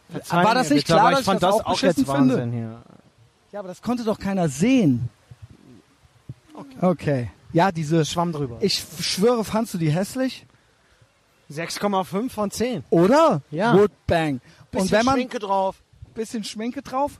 Verzeihen 0.09 0.45
War 0.45 0.55
das 0.55 0.69
nicht 0.69 0.87
bitte, 0.87 0.97
klar, 0.99 1.11
dass 1.11 1.19
ich 1.19 1.19
ich 1.21 1.25
fand 1.25 1.43
das 1.43 1.55
das 1.57 1.65
auch 1.65 1.71
auch 1.71 1.81
jetzt 1.81 1.95
finde? 1.95 2.07
Wahnsinn 2.09 2.51
hier. 2.51 2.81
Ja, 3.51 3.59
aber 3.59 3.67
das 3.69 3.81
konnte 3.81 4.03
doch 4.03 4.19
keiner 4.19 4.49
sehen. 4.49 5.09
Okay. 6.81 7.29
Ja, 7.53 7.71
diese, 7.71 8.03
Schwamm 8.05 8.31
drüber. 8.33 8.57
ich 8.61 8.83
schwöre, 8.99 9.43
fandst 9.43 9.73
du 9.73 9.77
die 9.77 9.89
hässlich? 9.91 10.45
6,5 11.51 12.29
von 12.29 12.51
10. 12.51 12.83
Oder? 12.89 13.41
Ja. 13.51 13.73
Good 13.73 13.91
bang. 14.07 14.41
Bisschen 14.71 14.81
Und 14.83 14.91
wenn 14.91 15.05
man 15.05 15.15
Schminke 15.15 15.39
drauf. 15.39 15.75
bisschen 16.15 16.43
Schminke 16.43 16.81
drauf, 16.81 17.11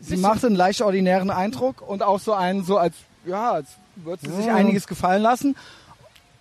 sie 0.00 0.10
Bisschen. 0.10 0.20
macht 0.22 0.44
einen 0.44 0.56
leicht 0.56 0.80
ordinären 0.82 1.30
Eindruck 1.30 1.82
und 1.86 2.02
auch 2.02 2.18
so 2.18 2.32
einen, 2.32 2.64
so 2.64 2.78
als, 2.78 2.94
ja, 3.26 3.52
als 3.52 3.68
würde 3.96 4.26
sie 4.28 4.34
sich 4.36 4.46
Ja. 4.46 4.54
einiges 4.54 4.86
gefallen 4.86 5.22
lassen. 5.22 5.54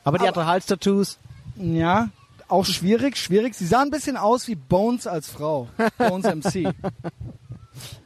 Aber 0.03 0.17
die 0.17 0.27
Aber- 0.27 0.41
hatte 0.41 0.47
Halstattoos. 0.47 1.17
Ja, 1.57 2.09
auch 2.47 2.65
schwierig, 2.65 3.17
schwierig. 3.17 3.55
Sie 3.55 3.65
sah 3.67 3.81
ein 3.81 3.91
bisschen 3.91 4.17
aus 4.17 4.47
wie 4.47 4.55
Bones 4.55 5.05
als 5.05 5.30
Frau. 5.30 5.67
Bones 5.97 6.25
MC. 6.25 6.73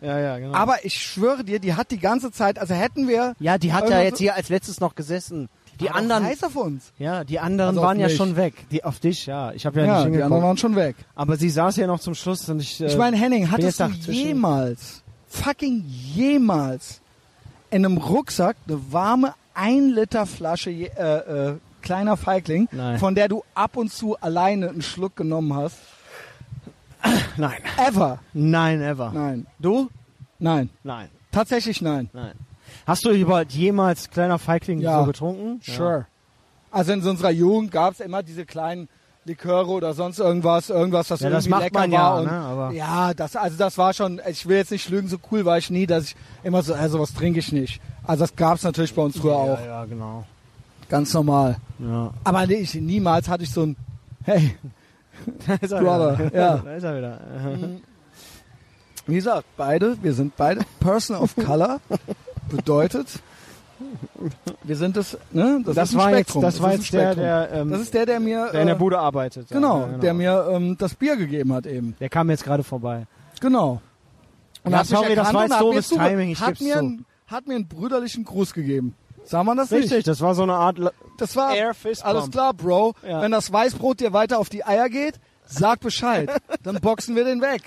Ja, 0.01 0.19
ja, 0.19 0.37
genau. 0.39 0.53
Aber 0.53 0.83
ich 0.85 0.93
schwöre 0.99 1.43
dir, 1.43 1.59
die 1.59 1.73
hat 1.75 1.91
die 1.91 1.99
ganze 1.99 2.31
Zeit, 2.31 2.59
also 2.59 2.73
hätten 2.73 3.07
wir. 3.07 3.35
ja, 3.39 3.57
die 3.57 3.73
hat 3.73 3.89
ja 3.89 4.01
jetzt 4.01 4.19
hier 4.19 4.35
als 4.35 4.49
letztes 4.49 4.79
noch 4.79 4.95
gesessen. 4.95 5.49
Die 5.79 5.85
doch 5.85 5.93
anderen, 5.95 6.23
Heiß 6.25 6.43
auf 6.43 6.55
uns. 6.55 6.91
ja, 6.97 7.23
die 7.23 7.39
anderen 7.39 7.69
Also 7.77 7.81
waren 7.81 7.99
ja 7.99 8.09
schon 8.09 8.35
weg. 8.35 8.53
Die 8.71 8.83
auf 8.83 8.99
dich, 8.99 9.27
ja. 9.27 9.51
Ich 9.51 9.65
habe 9.65 9.79
ja, 9.79 9.85
Ja, 9.85 9.91
nicht 9.91 9.99
die 9.99 10.05
anderen 10.05 10.21
hingeguckt. 10.23 10.43
waren 10.43 10.57
schon 10.57 10.75
weg. 10.75 10.95
Aber 11.13 11.37
sie 11.37 11.49
saß 11.51 11.75
ja 11.77 11.85
noch 11.85 11.99
zum 11.99 12.15
Schluss 12.15 12.49
und 12.49 12.59
ich. 12.61 12.81
Äh, 12.81 12.87
Ich 12.87 12.97
meine, 12.97 13.15
Henning, 13.15 13.51
hattest 13.51 13.79
du 13.79 13.85
jemals, 14.11 15.03
fucking 15.27 15.83
jemals, 15.87 17.01
in 17.69 17.85
einem 17.85 17.97
Rucksack 17.97 18.55
eine 18.67 18.79
warme 18.91 19.33
1 19.53 19.93
Liter 19.95 20.25
Flasche 20.25 20.71
äh, 20.71 20.85
äh, 20.87 21.55
kleiner 21.81 22.17
Feigling, 22.17 22.67
Nein. 22.71 22.97
von 22.97 23.13
der 23.15 23.27
du 23.27 23.43
ab 23.53 23.77
und 23.77 23.91
zu 23.91 24.17
alleine 24.19 24.69
einen 24.69 24.81
Schluck 24.81 25.15
genommen 25.15 25.53
hast? 25.53 25.77
Nein. 27.37 27.57
Ever? 27.77 28.19
Nein, 28.33 28.81
ever. 28.81 29.11
Nein. 29.13 29.47
Du? 29.59 29.89
Nein. 30.39 30.69
Nein. 30.83 31.09
Tatsächlich 31.31 31.81
nein. 31.81 32.09
Nein. 32.13 32.33
Hast 32.85 33.05
du 33.05 33.09
überhaupt 33.11 33.51
jemals 33.51 34.09
kleiner 34.09 34.39
Feigling 34.39 34.79
Ja. 34.81 34.99
so 34.99 35.05
getrunken? 35.05 35.61
Sure. 35.63 36.05
Also 36.71 36.91
in 36.93 37.01
unserer 37.05 37.31
Jugend 37.31 37.71
gab 37.71 37.93
es 37.93 37.99
immer 37.99 38.23
diese 38.23 38.45
kleinen 38.45 38.89
Liköre 39.25 39.67
oder 39.67 39.93
sonst 39.93 40.19
irgendwas, 40.19 40.69
irgendwas, 40.69 41.09
was 41.09 41.19
Ja, 41.21 41.29
das 41.29 41.45
irgendwie 41.45 41.49
macht 41.51 41.63
lecker 41.63 41.79
man 41.79 41.91
war. 41.91 41.97
ja, 41.99 42.15
und 42.19 42.25
ne, 42.25 42.31
aber- 42.31 42.71
ja, 42.71 43.13
das, 43.13 43.35
also 43.35 43.57
das 43.57 43.77
war 43.77 43.93
schon, 43.93 44.21
ich 44.29 44.47
will 44.47 44.57
jetzt 44.57 44.71
nicht 44.71 44.89
lügen, 44.89 45.07
so 45.09 45.17
cool 45.31 45.43
war 45.43 45.57
ich 45.57 45.69
nie, 45.69 45.85
dass 45.85 46.05
ich 46.05 46.15
immer 46.43 46.61
so, 46.61 46.73
also 46.73 46.99
was 46.99 47.13
trinke 47.13 47.39
ich 47.39 47.51
nicht. 47.51 47.81
Also 48.05 48.23
das 48.23 48.35
gab 48.35 48.55
es 48.55 48.63
natürlich 48.63 48.93
bei 48.93 49.01
uns 49.01 49.17
früher 49.17 49.35
auch. 49.35 49.59
Ja, 49.59 49.65
ja, 49.65 49.85
genau. 49.85 50.25
Ganz 50.87 51.13
normal. 51.13 51.57
Ja. 51.79 52.11
Aber 52.23 52.47
nee, 52.47 52.55
ich, 52.55 52.73
niemals 52.75 53.27
hatte 53.27 53.43
ich 53.43 53.51
so 53.51 53.63
ein, 53.63 53.75
hey, 54.23 54.55
Da 55.47 55.53
ist 55.55 55.71
er 55.71 55.81
Brother, 55.81 56.19
wieder. 56.19 56.35
ja. 56.39 56.57
Da 56.57 56.73
ist 56.75 56.83
er 56.83 56.97
wieder. 56.97 57.19
Wie 59.05 59.15
gesagt, 59.15 59.45
beide, 59.55 59.97
wir 60.01 60.13
sind 60.13 60.35
beide 60.35 60.61
Person 60.79 61.15
of 61.17 61.35
Color. 61.35 61.79
Bedeutet, 62.49 63.07
wir 64.63 64.75
sind 64.75 64.97
das, 64.97 65.17
ne? 65.31 65.61
Das, 65.65 65.75
Das 65.75 65.89
ist 65.89 65.95
ein 65.95 65.99
war 65.99 66.09
jetzt, 66.11 66.19
Spektrum. 66.19 66.41
das 66.41 66.61
war 66.61 66.71
jetzt 66.73 66.93
der, 66.93 67.01
Spektrum. 67.13 67.23
der, 67.23 67.49
ähm, 67.53 67.69
Das 67.71 67.81
ist 67.81 67.93
der, 67.93 68.05
der 68.05 68.19
mir, 68.19 68.49
der 68.51 68.61
in 68.61 68.67
der 68.67 68.75
äh, 68.75 68.79
Bude 68.79 68.99
arbeitet. 68.99 69.47
genau, 69.49 69.81
Ja, 69.81 69.97
der 69.97 70.13
mir 70.13 70.47
ähm, 70.51 70.75
das 70.77 70.95
Bier 70.95 71.15
gegeben 71.15 71.53
hat 71.53 71.65
eben. 71.65 71.95
Der 71.99 72.09
kam 72.09 72.29
jetzt 72.29 72.43
gerade 72.43 72.63
vorbei. 72.63 73.05
Genau. 73.39 73.81
Und 74.63 74.71
Ja, 74.71 74.79
hat 74.79 74.89
mich 74.89 74.97
sorry, 74.99 75.15
das 75.15 75.33
war 75.33 75.43
und 75.43 75.49
jetzt 75.49 75.53
hat 75.55 75.61
mir 75.61 75.71
doofes 75.73 75.89
Timing, 75.89 76.29
ich 76.29 76.41
hat 76.41 76.59
mir, 76.61 76.77
einen, 76.77 77.05
hat 77.27 77.47
mir 77.47 77.55
einen 77.55 77.67
brüderlichen 77.67 78.25
Gruß 78.25 78.53
gegeben. 78.53 78.95
Sag 79.27 79.43
man 79.43 79.57
das 79.57 79.71
Richtig, 79.71 79.91
nicht? 79.91 80.07
das 80.07 80.21
war 80.21 80.33
so 80.35 80.43
eine 80.43 80.53
Art 80.53 80.77
La- 80.77 80.91
Das 81.17 81.35
war 81.35 81.53
Air 81.55 81.73
Fist 81.73 82.03
alles 82.05 82.29
klar, 82.31 82.53
Bro. 82.53 82.93
Ja. 83.07 83.21
Wenn 83.21 83.31
das 83.31 83.51
Weißbrot 83.51 83.99
dir 83.99 84.13
weiter 84.13 84.39
auf 84.39 84.49
die 84.49 84.65
Eier 84.65 84.89
geht, 84.89 85.15
sag 85.45 85.81
Bescheid. 85.81 86.29
dann 86.63 86.79
boxen 86.79 87.15
wir 87.15 87.25
den 87.25 87.41
weg. 87.41 87.63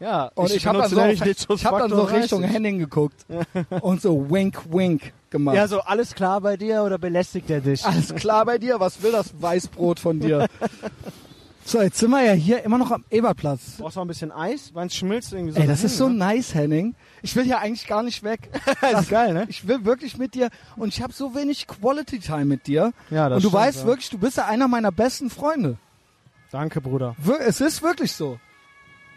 Ja, 0.00 0.30
Und 0.34 0.50
ich, 0.52 0.66
habe 0.66 0.78
dann 0.78 0.90
so, 0.90 1.00
ich 1.04 1.64
hab 1.64 1.78
dann 1.78 1.88
so 1.90 2.02
Richtung 2.02 2.40
30. 2.40 2.54
Henning 2.56 2.78
geguckt 2.78 3.24
und 3.80 4.02
so 4.02 4.28
wink, 4.28 4.60
wink 4.70 5.12
gemacht. 5.30 5.56
Ja, 5.56 5.68
so 5.68 5.80
alles 5.80 6.14
klar 6.14 6.40
bei 6.40 6.56
dir 6.56 6.82
oder 6.82 6.98
belästigt 6.98 7.48
er 7.48 7.60
dich? 7.60 7.84
Alles 7.86 8.12
klar 8.14 8.44
bei 8.44 8.58
dir? 8.58 8.80
Was 8.80 9.02
will 9.02 9.12
das 9.12 9.32
Weißbrot 9.40 10.00
von 10.00 10.18
dir? 10.20 10.48
so, 11.66 11.80
jetzt 11.80 11.98
sind 11.98 12.10
wir 12.10 12.22
ja 12.22 12.32
hier 12.32 12.62
immer 12.64 12.78
noch 12.78 12.90
am 12.90 13.04
Eberplatz. 13.10 13.76
Brauchst 13.78 13.96
du 13.96 14.00
noch 14.00 14.04
ein 14.04 14.08
bisschen 14.08 14.30
Eis? 14.32 14.70
Weil 14.74 14.86
es 14.88 14.94
schmilzt 14.94 15.32
irgendwie 15.32 15.52
so. 15.54 15.60
Ey, 15.60 15.66
das 15.66 15.82
ist 15.84 15.96
so 15.96 16.04
dahin, 16.04 16.18
nice, 16.18 16.54
Henning. 16.54 16.94
Ich 17.22 17.34
will 17.36 17.44
hier 17.44 17.58
eigentlich 17.60 17.86
gar 17.86 18.02
nicht 18.02 18.22
weg. 18.22 18.50
Das 18.80 19.02
ist 19.02 19.10
geil, 19.10 19.32
ne? 19.34 19.46
Ich 19.48 19.66
will 19.66 19.84
wirklich 19.84 20.18
mit 20.18 20.34
dir 20.34 20.50
und 20.76 20.88
ich 20.88 21.02
habe 21.02 21.12
so 21.12 21.34
wenig 21.34 21.66
Quality 21.66 22.18
Time 22.20 22.44
mit 22.44 22.66
dir. 22.66 22.92
Ja, 23.10 23.28
das 23.28 23.36
und 23.36 23.44
du 23.44 23.48
stimmt, 23.48 23.62
weißt 23.62 23.80
ja. 23.80 23.86
wirklich, 23.86 24.10
du 24.10 24.18
bist 24.18 24.36
ja 24.36 24.44
einer 24.46 24.68
meiner 24.68 24.92
besten 24.92 25.30
Freunde. 25.30 25.78
Danke, 26.52 26.80
Bruder. 26.80 27.16
Wir- 27.18 27.40
Es 27.40 27.60
ist 27.60 27.82
wirklich 27.82 28.12
so. 28.12 28.38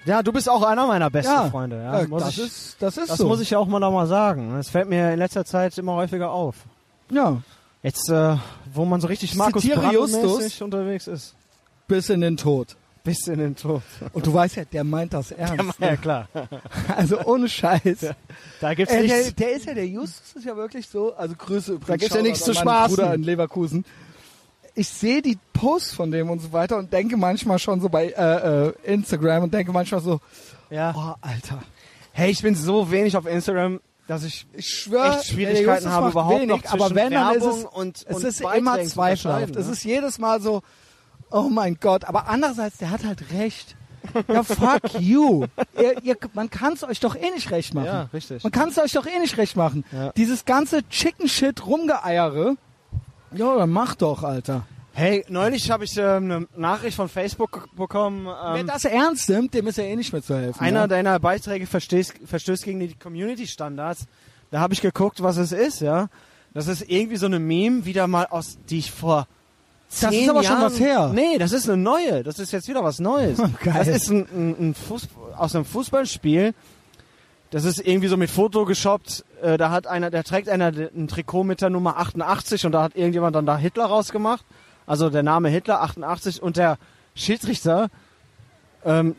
Ja, 0.05 0.23
du 0.23 0.31
bist 0.31 0.49
auch 0.49 0.63
einer 0.63 0.87
meiner 0.87 1.09
besten 1.09 1.33
Ja, 1.33 1.49
Freunde. 1.49 1.83
Ja, 1.83 2.07
muss 2.07 2.23
das, 2.23 2.31
ich, 2.37 2.39
ist, 2.45 2.77
das 2.79 2.97
ist 2.97 3.09
das 3.09 3.17
so. 3.17 3.27
muss 3.27 3.41
ich 3.41 3.49
ja 3.49 3.59
auch 3.59 3.67
mal 3.67 3.79
noch 3.79 3.91
mal 3.91 4.07
sagen. 4.07 4.53
Das 4.55 4.69
fällt 4.69 4.87
mir 4.87 5.11
in 5.11 5.19
letzter 5.19 5.43
Zeit 5.43 5.77
immer 5.77 5.93
häufiger 5.95 6.31
auf. 6.31 6.55
ja, 7.11 7.41
Jetzt, 7.83 8.09
äh, 8.09 8.35
wo 8.73 8.85
man 8.85 8.99
so 9.01 9.07
richtig 9.07 9.35
Markus 9.35 9.61
Zitiere 9.61 9.81
Brandt-mäßig 9.81 10.23
Justus. 10.23 10.61
unterwegs 10.61 11.07
ist. 11.07 11.35
Bis 11.87 12.09
in 12.09 12.21
den 12.21 12.37
Tod. 12.37 12.75
Bis 13.03 13.25
in 13.27 13.39
den 13.39 13.55
Tod. 13.55 13.81
Und 14.11 14.25
du 14.27 14.33
weißt 14.33 14.57
ja, 14.57 14.65
der 14.65 14.83
meint 14.83 15.13
das 15.13 15.31
ernst. 15.31 15.79
Ja, 15.79 15.95
klar. 15.95 16.27
Also 16.95 17.19
ohne 17.23 17.47
Scheiß. 17.47 18.13
Da 18.59 18.73
gibt's 18.73 18.93
Äh, 18.93 19.07
der, 19.07 19.17
nichts. 19.17 19.35
der 19.35 19.51
ist 19.53 19.65
ja, 19.65 19.73
der 19.73 19.87
Justus 19.87 20.35
ist 20.35 20.45
ja 20.45 20.57
wirklich 20.57 20.87
so, 20.89 21.13
also 21.15 21.33
Grüße 21.35 21.71
übrigens. 21.73 21.87
Da 21.87 21.95
gibt's 21.97 22.15
ja 22.15 22.21
nichts 22.21 22.43
zu 22.43 22.53
spaßen. 22.53 22.95
Bruder 22.97 23.13
in 23.13 23.23
Leverkusen. 23.23 23.85
Ich 24.75 24.89
sehe 24.89 25.21
die 25.21 25.37
Posts 25.53 25.93
von 25.93 26.11
dem 26.11 26.29
und 26.29 26.39
so 26.39 26.51
weiter 26.51 26.77
und 26.77 26.91
denke 26.91 27.15
manchmal 27.17 27.59
schon 27.59 27.79
so 27.81 27.87
bei 27.89 28.09
äh, 28.09 28.67
äh, 28.67 28.73
Instagram 28.83 29.43
und 29.43 29.53
denke 29.53 29.71
manchmal 29.71 30.01
so, 30.01 30.19
Ja. 30.69 30.93
oh, 30.95 31.15
Alter. 31.21 31.63
Hey, 32.11 32.29
ich 32.31 32.41
bin 32.41 32.55
so 32.55 32.91
wenig 32.91 33.15
auf 33.15 33.25
Instagram, 33.25 33.79
dass 34.07 34.23
ich 34.23 34.45
Ich 34.53 34.67
schwöre, 34.67 35.15
echt 35.15 35.27
Schwierigkeiten 35.27 35.89
habe, 35.89 36.09
überhaupt 36.09 36.45
noch 36.45 36.61
zwischen 36.61 36.73
aber 36.81 36.93
wenn, 36.95 37.11
dann 37.13 37.35
ist 37.37 37.41
Werbung 37.43 37.59
es, 37.59 37.65
und, 37.65 38.05
es 38.07 38.15
und 38.17 38.23
ist 38.25 38.41
Beiträgen 38.43 38.67
immer 38.67 38.83
zweifelhaft. 38.83 39.43
unterscheiden, 39.55 39.61
Es 39.61 39.67
ne? 39.67 39.73
ist 39.73 39.83
jedes 39.85 40.19
Mal 40.19 40.41
so, 40.41 40.61
oh 41.31 41.49
mein 41.49 41.77
Gott, 41.79 42.05
aber 42.05 42.27
andererseits, 42.27 42.77
der 42.77 42.91
hat 42.91 43.03
halt 43.05 43.31
recht. 43.33 43.75
Ja, 44.27 44.43
fuck 44.43 44.93
you. 44.99 45.45
ihr, 45.77 46.03
ihr, 46.03 46.17
man 46.33 46.49
kann 46.49 46.73
es 46.73 46.83
euch 46.83 46.99
doch 46.99 47.15
eh 47.15 47.29
nicht 47.31 47.51
recht 47.51 47.73
machen. 47.73 47.85
Ja, 47.85 48.09
richtig. 48.13 48.43
Man 48.43 48.51
kann 48.51 48.69
es 48.69 48.77
euch 48.77 48.93
doch 48.93 49.05
eh 49.05 49.19
nicht 49.19 49.37
recht 49.37 49.55
machen. 49.55 49.83
Ja. 49.91 50.11
Dieses 50.13 50.45
ganze 50.45 50.87
Chicken 50.87 51.27
Shit 51.27 51.65
rumgeeiere, 51.65 52.55
ja, 53.33 53.57
dann 53.57 53.69
mach 53.69 53.95
doch, 53.95 54.23
Alter. 54.23 54.65
Hey, 54.93 55.23
neulich 55.29 55.69
habe 55.69 55.83
ich 55.83 55.95
ähm, 55.97 56.05
eine 56.31 56.47
Nachricht 56.55 56.95
von 56.95 57.07
Facebook 57.07 57.69
bekommen. 57.75 58.25
Wer 58.25 58.61
Ähm, 58.61 58.67
das 58.67 58.83
ernst 58.85 59.29
nimmt, 59.29 59.53
dem 59.53 59.67
ist 59.67 59.77
ja 59.77 59.83
eh 59.83 59.95
nicht 59.95 60.11
mehr 60.11 60.23
zu 60.23 60.35
helfen. 60.35 60.59
einer 60.59 60.81
ja? 60.81 60.87
deiner 60.87 61.19
Beiträge 61.19 61.67
verstößt, 61.67 62.15
verstößt 62.25 62.63
gegen 62.63 62.79
die 62.79 62.95
Community-Standards. 62.95 64.07
Da 64.49 64.59
habe 64.59 64.73
ich 64.73 64.81
geguckt, 64.81 65.21
was 65.21 65.37
es 65.37 65.51
ist, 65.51 65.81
ja. 65.81 66.07
Das 66.53 66.67
ist 66.67 66.89
irgendwie 66.89 67.17
so 67.17 67.27
eine 67.27 67.37
Meme, 67.37 67.85
wieder 67.85 68.07
mal 68.07 68.25
aus, 68.25 68.57
die 68.69 68.79
ich 68.79 68.91
vor 68.91 69.27
Das 69.89 70.13
ist 70.13 70.29
aber 70.29 70.43
schon 70.43 70.59
Jahren, 70.59 70.63
was 70.63 70.79
her. 70.79 71.11
Nee, 71.13 71.37
das 71.37 71.53
ist 71.53 71.69
eine 71.69 71.81
neue. 71.81 72.23
Das 72.23 72.39
ist 72.39 72.51
jetzt 72.51 72.67
wieder 72.67 72.83
was 72.83 72.99
Neues. 72.99 73.37
Geil. 73.63 73.73
Das 73.73 73.87
ist 73.87 74.09
ein, 74.09 74.27
ein, 74.33 74.69
ein 74.69 74.75
Fuß, 74.75 75.07
aus 75.37 75.55
einem 75.55 75.65
Fußballspiel. 75.65 76.53
Das 77.51 77.63
ist 77.63 77.79
irgendwie 77.79 78.09
so 78.09 78.17
mit 78.17 78.29
Foto 78.29 78.65
geshoppt. 78.65 79.23
Äh, 79.41 79.57
da 79.57 79.71
hat 79.71 79.87
einer, 79.87 80.09
da 80.09 80.23
trägt 80.23 80.49
einer 80.49 80.67
ein 80.67 81.07
Trikot 81.07 81.45
mit 81.45 81.61
der 81.61 81.69
Nummer 81.69 81.97
88 81.97 82.65
und 82.65 82.73
da 82.73 82.83
hat 82.83 82.95
irgendjemand 82.95 83.35
dann 83.35 83.45
da 83.45 83.57
Hitler 83.57 83.85
rausgemacht. 83.85 84.45
Also 84.85 85.09
der 85.09 85.23
Name 85.23 85.49
Hitler 85.49 85.81
88 85.81 86.41
und 86.41 86.57
der 86.57 86.77
Schiedsrichter 87.15 87.89
ähm, 88.83 89.15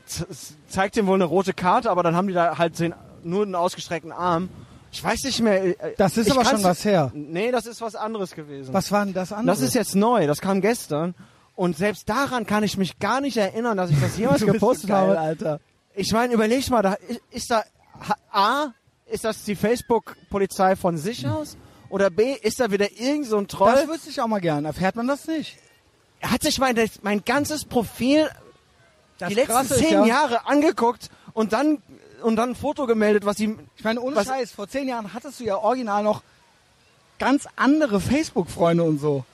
zeigt 0.69 0.97
ihm 0.97 1.07
wohl 1.07 1.17
eine 1.17 1.25
rote 1.25 1.53
Karte, 1.53 1.91
aber 1.91 2.03
dann 2.03 2.15
haben 2.15 2.29
die 2.29 2.35
da 2.35 2.59
halt 2.59 2.79
den, 2.79 2.95
nur 3.23 3.43
einen 3.43 3.55
ausgestreckten 3.55 4.13
Arm. 4.13 4.51
Ich 4.91 5.05
weiß 5.05 5.23
nicht 5.25 5.41
mehr. 5.41 5.65
äh, 5.65 5.95
Das 5.97 6.17
ist 6.17 6.27
ich 6.29 6.33
aber 6.33 6.45
schon 6.45 6.63
was 6.65 6.85
her. 6.85 7.11
Nee, 7.15 7.51
das 7.53 7.67
ist 7.67 7.81
was 7.81 7.95
anderes 7.95 8.33
gewesen. 8.33 8.73
Was 8.73 8.91
war 8.91 9.05
denn 9.05 9.15
das 9.15 9.33
andere? 9.33 9.55
Das 9.57 9.61
ist 9.67 9.75
jetzt 9.75 9.95
neu, 9.95 10.27
das 10.27 10.41
kam 10.41 10.61
gestern. 10.61 11.15
Und 11.55 11.77
selbst 11.77 12.09
daran 12.09 12.47
kann 12.47 12.63
ich 12.63 12.77
mich 12.79 12.99
gar 12.99 13.21
nicht 13.21 13.37
erinnern, 13.37 13.77
dass 13.77 13.91
ich 13.91 14.01
das 14.01 14.17
jemals 14.19 14.45
gepostet 14.45 14.89
geil, 14.91 15.09
habe. 15.09 15.19
Alter. 15.19 15.61
Ich 15.95 16.13
meine, 16.13 16.33
überleg 16.33 16.69
mal, 16.71 16.83
da 16.83 16.97
ist, 17.31 17.51
da 17.51 17.65
A, 18.31 18.69
ist 19.07 19.25
das 19.25 19.45
die 19.45 19.57
Facebook-Polizei 19.57 20.77
von 20.77 20.97
sich 20.97 21.27
aus? 21.27 21.57
Oder 21.91 22.11
B, 22.11 22.33
ist 22.35 22.61
da 22.61 22.71
wieder 22.71 22.91
irgend 23.01 23.27
so 23.27 23.39
ein 23.39 23.49
Troll? 23.49 23.73
Das 23.75 23.89
wüsste 23.89 24.11
ich 24.11 24.21
auch 24.21 24.27
mal 24.27 24.41
gern. 24.41 24.65
Erfährt 24.67 24.95
man 24.97 25.07
das 25.09 25.27
nicht? 25.27 25.57
Er 26.21 26.31
hat 26.31 26.43
sich 26.43 26.59
mein, 26.59 26.77
mein 27.03 27.25
ganzes 27.25 27.65
Profil 27.65 28.29
Das 29.19 29.29
die 29.31 29.35
letzten 29.35 29.53
Krasse 29.53 29.75
ist 29.75 29.81
zehn 29.81 29.93
ja- 29.93 30.05
Jahre 30.07 30.47
angeguckt 30.47 31.09
und 31.33 31.53
dann 31.53 31.83
und 32.23 32.37
dann 32.37 32.51
ein 32.51 32.55
Foto 32.55 32.87
gemeldet, 32.87 33.25
was 33.25 33.39
ihm 33.41 33.59
Ich 33.77 33.85
meine, 33.85 34.01
ohne 34.01 34.17
Was- 34.17 34.27
Scheiß, 34.27 34.53
vor 34.53 34.69
zehn 34.69 34.89
Jahren 34.89 35.13
hattest 35.15 35.41
du 35.41 35.45
ja 35.45 35.57
original 35.57 36.03
noch 36.03 36.23
ganz 37.19 37.47
andere 37.57 38.01
Facebook-Freunde 38.01 38.85
und 38.85 38.99
so. 38.99 39.25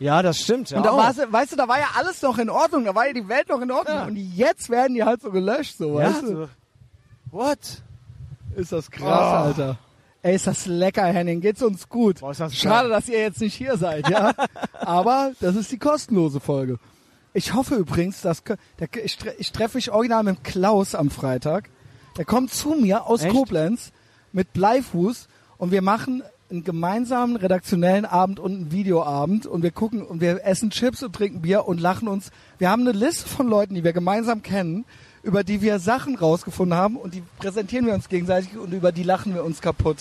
Ja, 0.00 0.22
das 0.22 0.38
stimmt. 0.40 0.70
Ja 0.70 0.78
und 0.78 0.84
da 0.86 0.90
auch. 0.90 0.96
war, 0.98 1.14
weißt 1.32 1.52
du, 1.52 1.56
da 1.56 1.66
war 1.68 1.78
ja 1.78 1.88
alles 1.96 2.22
noch 2.22 2.38
in 2.38 2.50
Ordnung, 2.50 2.84
da 2.84 2.94
war 2.94 3.06
ja 3.08 3.12
die 3.12 3.28
Welt 3.28 3.48
noch 3.48 3.60
in 3.60 3.70
Ordnung. 3.72 3.96
Ja. 3.96 4.04
Und 4.06 4.16
jetzt 4.16 4.70
werden 4.70 4.94
die 4.94 5.02
halt 5.04 5.22
so 5.22 5.30
gelöscht, 5.30 5.76
so, 5.78 5.98
ja, 6.00 6.06
weißt 6.08 6.22
du? 6.22 6.26
so. 6.28 6.48
What? 7.32 7.58
Ist 8.56 8.72
das 8.72 8.90
krass, 8.90 9.04
Oh. 9.06 9.46
Alter. 9.48 9.78
Ey, 10.22 10.34
ist 10.34 10.46
das 10.46 10.66
lecker, 10.66 11.04
Henning. 11.04 11.40
Geht's 11.40 11.62
uns 11.62 11.88
gut. 11.88 12.20
Boah, 12.20 12.32
das 12.34 12.54
Schade, 12.56 12.88
dass 12.88 13.08
ihr 13.08 13.20
jetzt 13.20 13.40
nicht 13.40 13.54
hier 13.54 13.76
seid, 13.76 14.08
ja. 14.08 14.32
Aber 14.72 15.32
das 15.40 15.54
ist 15.56 15.70
die 15.70 15.78
kostenlose 15.78 16.40
Folge. 16.40 16.78
Ich 17.34 17.54
hoffe 17.54 17.76
übrigens, 17.76 18.20
dass 18.20 18.42
ich 19.36 19.52
treffe 19.52 19.76
mich 19.76 19.92
original 19.92 20.24
mit 20.24 20.42
Klaus 20.42 20.94
am 20.94 21.10
Freitag. 21.10 21.70
Der 22.18 22.24
kommt 22.24 22.52
zu 22.52 22.70
mir 22.70 23.06
aus 23.06 23.22
Echt? 23.22 23.32
Koblenz 23.32 23.92
mit 24.32 24.52
Bleifuß 24.52 25.28
und 25.56 25.70
wir 25.70 25.82
machen 25.82 26.22
einen 26.50 26.64
gemeinsamen 26.64 27.36
redaktionellen 27.36 28.04
Abend 28.04 28.40
und 28.40 28.52
einen 28.52 28.72
Videoabend 28.72 29.46
und 29.46 29.62
wir 29.62 29.70
gucken 29.70 30.02
und 30.02 30.20
wir 30.20 30.44
essen 30.44 30.70
Chips 30.70 31.02
und 31.02 31.14
trinken 31.14 31.42
Bier 31.42 31.66
und 31.66 31.80
lachen 31.80 32.08
uns. 32.08 32.30
Wir 32.58 32.70
haben 32.70 32.82
eine 32.82 32.92
Liste 32.92 33.28
von 33.28 33.48
Leuten, 33.48 33.74
die 33.74 33.84
wir 33.84 33.92
gemeinsam 33.92 34.42
kennen, 34.42 34.84
über 35.22 35.44
die 35.44 35.62
wir 35.62 35.78
Sachen 35.78 36.16
rausgefunden 36.16 36.76
haben 36.76 36.96
und 36.96 37.14
die 37.14 37.22
präsentieren 37.38 37.86
wir 37.86 37.94
uns 37.94 38.08
gegenseitig 38.08 38.56
und 38.56 38.72
über 38.72 38.92
die 38.92 39.02
lachen 39.04 39.34
wir 39.34 39.44
uns 39.44 39.60
kaputt. 39.60 39.98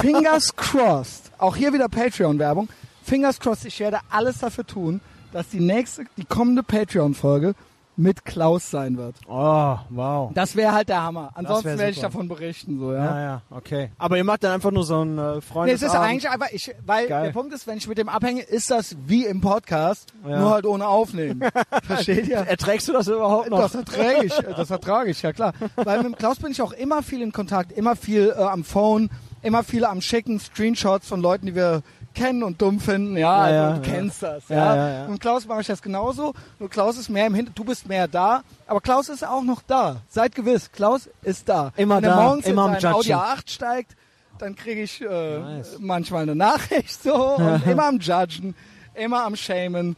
Fingers 0.00 0.56
crossed. 0.56 1.30
Auch 1.38 1.56
hier 1.56 1.72
wieder 1.72 1.88
Patreon-Werbung. 1.88 2.68
Fingers 3.02 3.38
crossed, 3.38 3.64
ich 3.64 3.80
werde 3.80 4.00
alles 4.10 4.38
dafür 4.38 4.66
tun, 4.66 5.00
dass 5.32 5.48
die 5.48 5.60
nächste, 5.60 6.04
die 6.16 6.24
kommende 6.24 6.62
Patreon-Folge 6.62 7.54
mit 7.98 8.24
Klaus 8.24 8.70
sein 8.70 8.96
wird. 8.96 9.16
Oh, 9.26 9.76
wow. 9.90 10.30
Das 10.32 10.54
wäre 10.54 10.72
halt 10.72 10.88
der 10.88 11.02
Hammer. 11.02 11.32
Ansonsten 11.34 11.76
werde 11.78 11.90
ich 11.90 12.00
davon 12.00 12.28
berichten, 12.28 12.78
so, 12.78 12.92
ja. 12.92 13.04
Ja, 13.04 13.20
ja, 13.20 13.42
okay. 13.50 13.90
Aber 13.98 14.16
ihr 14.16 14.22
macht 14.22 14.44
dann 14.44 14.52
einfach 14.52 14.70
nur 14.70 14.84
so 14.84 15.02
ein 15.04 15.18
äh, 15.18 15.34
Nee, 15.34 15.40
Freundes 15.40 15.82
es 15.82 15.88
ist 15.88 15.94
eigentlich 15.96 16.30
einfach, 16.30 16.46
ich, 16.52 16.72
weil 16.86 17.08
Geil. 17.08 17.24
der 17.24 17.32
Punkt 17.32 17.52
ist, 17.52 17.66
wenn 17.66 17.76
ich 17.76 17.88
mit 17.88 17.98
dem 17.98 18.08
abhänge, 18.08 18.42
ist 18.42 18.70
das 18.70 18.96
wie 19.06 19.26
im 19.26 19.40
Podcast, 19.40 20.12
Ja. 20.26 20.38
nur 20.38 20.50
halt 20.52 20.64
ohne 20.64 20.86
Aufnehmen. 20.86 21.42
Versteht 21.82 22.28
ihr? 22.28 22.36
Erträgst 22.38 22.86
du 22.86 22.92
das 22.92 23.08
überhaupt 23.08 23.50
noch? 23.50 23.58
Das 23.60 23.74
erträge 23.74 24.26
ich, 24.26 24.32
das 24.34 24.70
ertrage 24.70 25.10
ich, 25.10 25.20
ja 25.22 25.32
klar. 25.32 25.52
Weil 25.74 25.98
mit 25.98 26.06
dem 26.06 26.16
Klaus 26.16 26.38
bin 26.38 26.52
ich 26.52 26.62
auch 26.62 26.72
immer 26.72 27.02
viel 27.02 27.20
in 27.20 27.32
Kontakt, 27.32 27.72
immer 27.72 27.96
viel 27.96 28.32
äh, 28.36 28.40
am 28.42 28.62
Phone, 28.62 29.10
immer 29.42 29.64
viel 29.64 29.84
am 29.84 30.00
Schicken, 30.00 30.38
Screenshots 30.38 31.08
von 31.08 31.20
Leuten, 31.20 31.46
die 31.46 31.54
wir 31.56 31.82
kennen 32.18 32.42
und 32.42 32.60
dumm 32.60 32.80
finden. 32.80 33.16
Ja, 33.16 33.20
Ja, 33.20 33.36
also, 33.38 33.54
ja, 33.54 33.72
du 33.74 33.80
kennst 33.82 34.22
das. 34.22 34.48
Ja. 34.48 35.06
Und 35.06 35.20
Klaus 35.20 35.46
mache 35.46 35.60
ich 35.60 35.66
das 35.66 35.80
genauso. 35.80 36.34
Nur 36.58 36.68
Klaus 36.68 36.98
ist 36.98 37.08
mehr 37.08 37.26
im 37.26 37.34
Hintergrund, 37.34 37.58
du 37.58 37.64
bist 37.64 37.88
mehr 37.88 38.08
da, 38.08 38.42
aber 38.66 38.80
Klaus 38.80 39.08
ist 39.08 39.26
auch 39.26 39.42
noch 39.42 39.62
da. 39.62 39.96
Seid 40.08 40.34
gewiss, 40.34 40.70
Klaus 40.72 41.08
ist 41.22 41.48
da. 41.48 41.72
Immer 41.76 41.96
Wenn 41.96 42.10
da, 42.10 42.16
morgens 42.22 42.46
immer 42.46 42.64
am 42.64 42.80
sein 42.80 42.92
Audi 42.92 43.10
Judgen. 43.10 43.22
A8 43.22 43.50
steigt, 43.50 43.96
dann 44.38 44.54
kriege 44.56 44.82
ich 44.82 45.00
äh, 45.00 45.38
Nice. 45.38 45.76
manchmal 45.78 46.22
eine 46.22 46.34
Nachricht 46.34 47.02
so 47.02 47.14
und 47.36 47.66
immer 47.66 47.86
am 47.86 47.98
Judgen, 47.98 48.54
immer 48.94 49.24
am 49.24 49.36
Shamen 49.36 49.96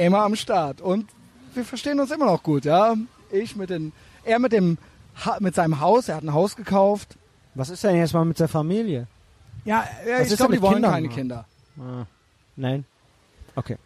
immer 0.00 0.20
am 0.22 0.36
Start. 0.36 0.80
Und 0.80 1.06
wir 1.54 1.64
verstehen 1.64 1.98
uns 2.00 2.10
immer 2.10 2.26
noch 2.26 2.42
gut, 2.42 2.64
ja. 2.64 2.94
Ich 3.30 3.56
mit 3.56 3.70
den, 3.70 3.92
er 4.24 4.38
mit 4.38 4.52
dem, 4.52 4.78
mit 5.40 5.54
seinem 5.54 5.80
Haus, 5.80 6.08
er 6.08 6.16
hat 6.16 6.22
ein 6.22 6.32
Haus 6.34 6.54
gekauft. 6.54 7.16
Was 7.54 7.70
ist 7.70 7.82
denn 7.82 7.96
jetzt 7.96 8.12
mal 8.12 8.24
mit 8.26 8.38
der 8.38 8.48
Familie? 8.48 9.06
Ja, 9.66 9.84
Was 10.20 10.30
ich 10.30 10.36
glaube, 10.36 10.54
die 10.56 10.62
wollen 10.62 10.74
Kindern? 10.74 10.92
keine 10.92 11.08
Kinder. 11.08 11.44
Ah, 11.78 12.04
nein. 12.56 12.84
Okay. 13.54 13.76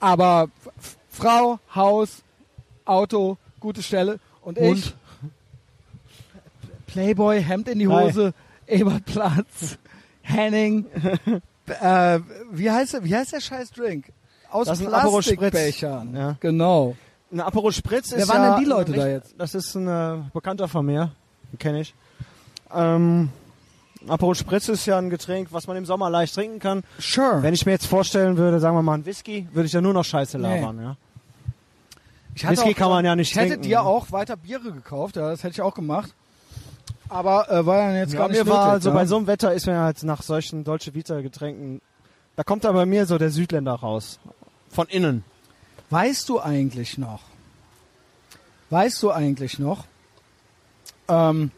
Aber 0.00 0.48
Frau, 1.10 1.58
Haus, 1.74 2.22
Auto, 2.84 3.36
gute 3.60 3.82
Stelle 3.82 4.18
und 4.42 4.58
ich. 4.58 4.94
Playboy, 6.86 7.42
Hemd 7.42 7.68
in 7.68 7.78
die 7.78 7.88
Hi. 7.88 8.04
Hose, 8.06 8.32
Ebertplatz, 8.66 9.78
Henning. 10.22 10.86
äh, 11.66 12.20
wie, 12.50 12.70
heißt, 12.70 13.04
wie 13.04 13.14
heißt 13.14 13.32
der 13.32 13.40
scheiß 13.40 13.70
Drink? 13.72 14.06
Aus 14.50 14.66
Das. 14.66 14.78
Plastikbechern. 14.82 16.14
Ja. 16.14 16.36
Genau. 16.40 16.96
Ein 17.30 17.40
Aperol 17.40 17.72
Spritz 17.72 18.10
Wer 18.12 18.20
ist 18.20 18.28
waren 18.28 18.42
ja 18.42 18.54
denn 18.54 18.64
die 18.64 18.70
Leute 18.70 18.92
da 18.92 19.06
jetzt? 19.06 19.34
Das 19.36 19.54
ist 19.54 19.74
ein 19.74 19.86
äh, 19.86 20.22
Bekannter 20.32 20.66
von 20.66 20.86
mir, 20.86 21.12
den 21.52 21.58
kenne 21.58 21.82
ich. 21.82 21.94
Ähm, 22.74 23.28
Aperol 24.06 24.34
Spritz 24.34 24.68
ist 24.68 24.86
ja 24.86 24.98
ein 24.98 25.10
Getränk, 25.10 25.48
was 25.50 25.66
man 25.66 25.76
im 25.76 25.84
Sommer 25.84 26.08
leicht 26.10 26.34
trinken 26.34 26.58
kann. 26.60 26.84
Sure. 26.98 27.42
Wenn 27.42 27.54
ich 27.54 27.66
mir 27.66 27.72
jetzt 27.72 27.86
vorstellen 27.86 28.36
würde, 28.36 28.60
sagen 28.60 28.76
wir 28.76 28.82
mal 28.82 28.94
ein 28.94 29.04
Whisky, 29.06 29.48
würde 29.52 29.66
ich 29.66 29.72
ja 29.72 29.80
nur 29.80 29.92
noch 29.92 30.04
Scheiße 30.04 30.38
Nee. 30.38 30.60
labern. 30.60 30.80
Ja? 30.80 30.96
Ich 32.34 32.44
hatte 32.44 32.58
Whisky 32.58 32.72
auch 32.72 32.76
kann 32.76 32.90
man 32.90 33.04
ja 33.04 33.16
nicht 33.16 33.30
Ich 33.32 33.36
hätte 33.36 33.48
trinken, 33.54 33.62
dir 33.64 33.78
ne? 33.78 33.84
auch 33.86 34.12
weiter 34.12 34.36
Biere 34.36 34.70
gekauft, 34.72 35.16
ja, 35.16 35.28
das 35.30 35.42
hätte 35.42 35.54
ich 35.54 35.62
auch 35.62 35.74
gemacht. 35.74 36.14
Aber 37.08 37.50
äh, 37.50 37.64
war 37.66 37.78
dann 37.78 37.96
jetzt 37.96 38.12
Ja, 38.12 38.20
gar 38.20 38.28
nicht 38.28 38.38
mir 38.44 38.50
war 38.50 38.58
nötig, 38.66 38.72
also 38.74 38.88
ja. 38.90 38.94
bei 38.94 39.06
so 39.06 39.16
einem 39.16 39.26
Wetter 39.26 39.52
ist 39.52 39.66
mir 39.66 39.78
halt 39.78 40.02
nach 40.04 40.22
solchen 40.22 40.62
Dolce 40.62 40.94
Vita 40.94 41.20
Getränken, 41.20 41.80
da 42.36 42.44
kommt 42.44 42.64
da 42.64 42.70
bei 42.72 42.86
mir 42.86 43.06
so 43.06 43.18
der 43.18 43.30
Südländer 43.30 43.72
raus. 43.74 44.20
Von 44.70 44.86
innen. 44.88 45.24
Weißt 45.90 46.28
du 46.28 46.38
eigentlich 46.40 46.98
noch? 46.98 47.22
Weißt 48.70 49.02
du 49.02 49.10
eigentlich 49.10 49.58
noch, 49.58 49.86
ähm, 51.08 51.50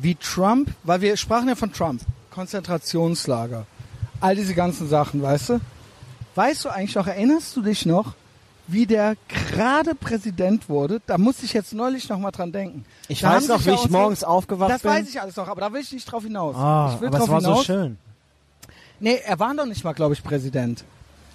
wie 0.00 0.14
Trump, 0.14 0.70
weil 0.84 1.00
wir 1.00 1.16
sprachen 1.16 1.48
ja 1.48 1.54
von 1.54 1.72
Trump, 1.72 2.00
Konzentrationslager, 2.30 3.66
all 4.20 4.36
diese 4.36 4.54
ganzen 4.54 4.88
Sachen, 4.88 5.22
weißt 5.22 5.50
du? 5.50 5.60
Weißt 6.34 6.64
du 6.64 6.68
eigentlich 6.68 6.94
noch, 6.94 7.06
erinnerst 7.06 7.56
du 7.56 7.62
dich 7.62 7.84
noch, 7.84 8.14
wie 8.68 8.86
der 8.86 9.16
gerade 9.28 9.94
Präsident 9.94 10.68
wurde? 10.68 11.00
Da 11.06 11.18
musste 11.18 11.44
ich 11.46 11.52
jetzt 11.52 11.72
neulich 11.72 12.08
noch 12.08 12.18
mal 12.18 12.30
dran 12.30 12.52
denken. 12.52 12.84
Ich 13.08 13.20
Da 13.20 13.30
weiß 13.34 13.48
noch, 13.48 13.64
wie 13.66 13.70
ich 13.70 13.88
morgens 13.90 14.22
aufgewacht 14.22 14.70
Das 14.70 14.82
bin. 14.82 14.90
weiß 14.92 15.08
ich 15.08 15.20
alles 15.20 15.34
noch, 15.36 15.48
aber 15.48 15.62
da 15.62 15.72
will 15.72 15.80
ich 15.80 15.90
nicht 15.92 16.04
drauf 16.04 16.22
hinaus. 16.22 16.54
Ah, 16.54 16.92
ich 16.94 17.00
will 17.00 17.08
aber 17.08 17.18
drauf 17.18 17.28
es 17.28 17.32
war 17.32 17.40
hinaus. 17.40 17.58
so 17.58 17.64
schön. 17.64 17.98
Nee, 19.00 19.20
er 19.24 19.38
war 19.38 19.54
noch 19.54 19.64
nicht 19.66 19.84
mal, 19.84 19.94
glaube 19.94 20.14
ich, 20.14 20.22
Präsident. 20.22 20.84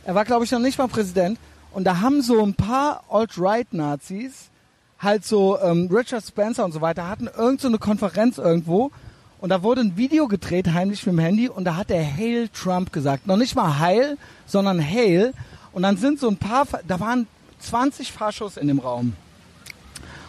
Er 0.06 0.16
war, 0.16 0.26
glaube 0.26 0.46
ich, 0.46 0.52
noch 0.52 0.60
nicht 0.60 0.78
mal 0.78 0.88
Präsident. 0.88 1.40
Und 1.72 1.86
da 1.86 2.02
haben 2.02 2.22
so 2.22 2.42
ein 2.44 2.54
paar 2.54 3.04
Alt-Right-Nazis, 3.10 4.50
halt 5.04 5.26
so 5.26 5.60
ähm, 5.60 5.90
Richard 5.92 6.26
Spencer 6.26 6.66
und 6.66 6.72
so 6.72 6.82
weiter, 6.82 7.08
hatten 7.08 7.28
irgend 7.38 7.62
so 7.62 7.68
eine 7.68 7.78
Konferenz 7.78 8.38
irgendwo. 8.38 8.92
Und 9.40 9.50
da 9.50 9.62
wurde 9.62 9.82
ein 9.82 9.98
Video 9.98 10.28
gedreht, 10.28 10.72
heimlich 10.74 11.06
mit 11.06 11.16
dem 11.16 11.20
Handy. 11.20 11.50
Und 11.50 11.66
da 11.66 11.76
hat 11.76 11.90
der 11.90 12.06
Hail 12.06 12.48
Trump 12.50 12.94
gesagt. 12.94 13.28
Noch 13.28 13.38
nicht 13.38 13.56
mal 13.56 13.80
Heil, 13.80 14.18
sondern 14.46 14.82
Hail. 14.82 15.34
Und 15.74 15.84
dann 15.84 15.98
sind 15.98 16.20
so 16.20 16.30
ein 16.30 16.38
paar, 16.38 16.66
da 16.88 17.00
waren 17.00 17.28
20 17.60 18.12
Faschos 18.12 18.58
in 18.58 18.68
dem 18.68 18.80
Raum. 18.80 19.14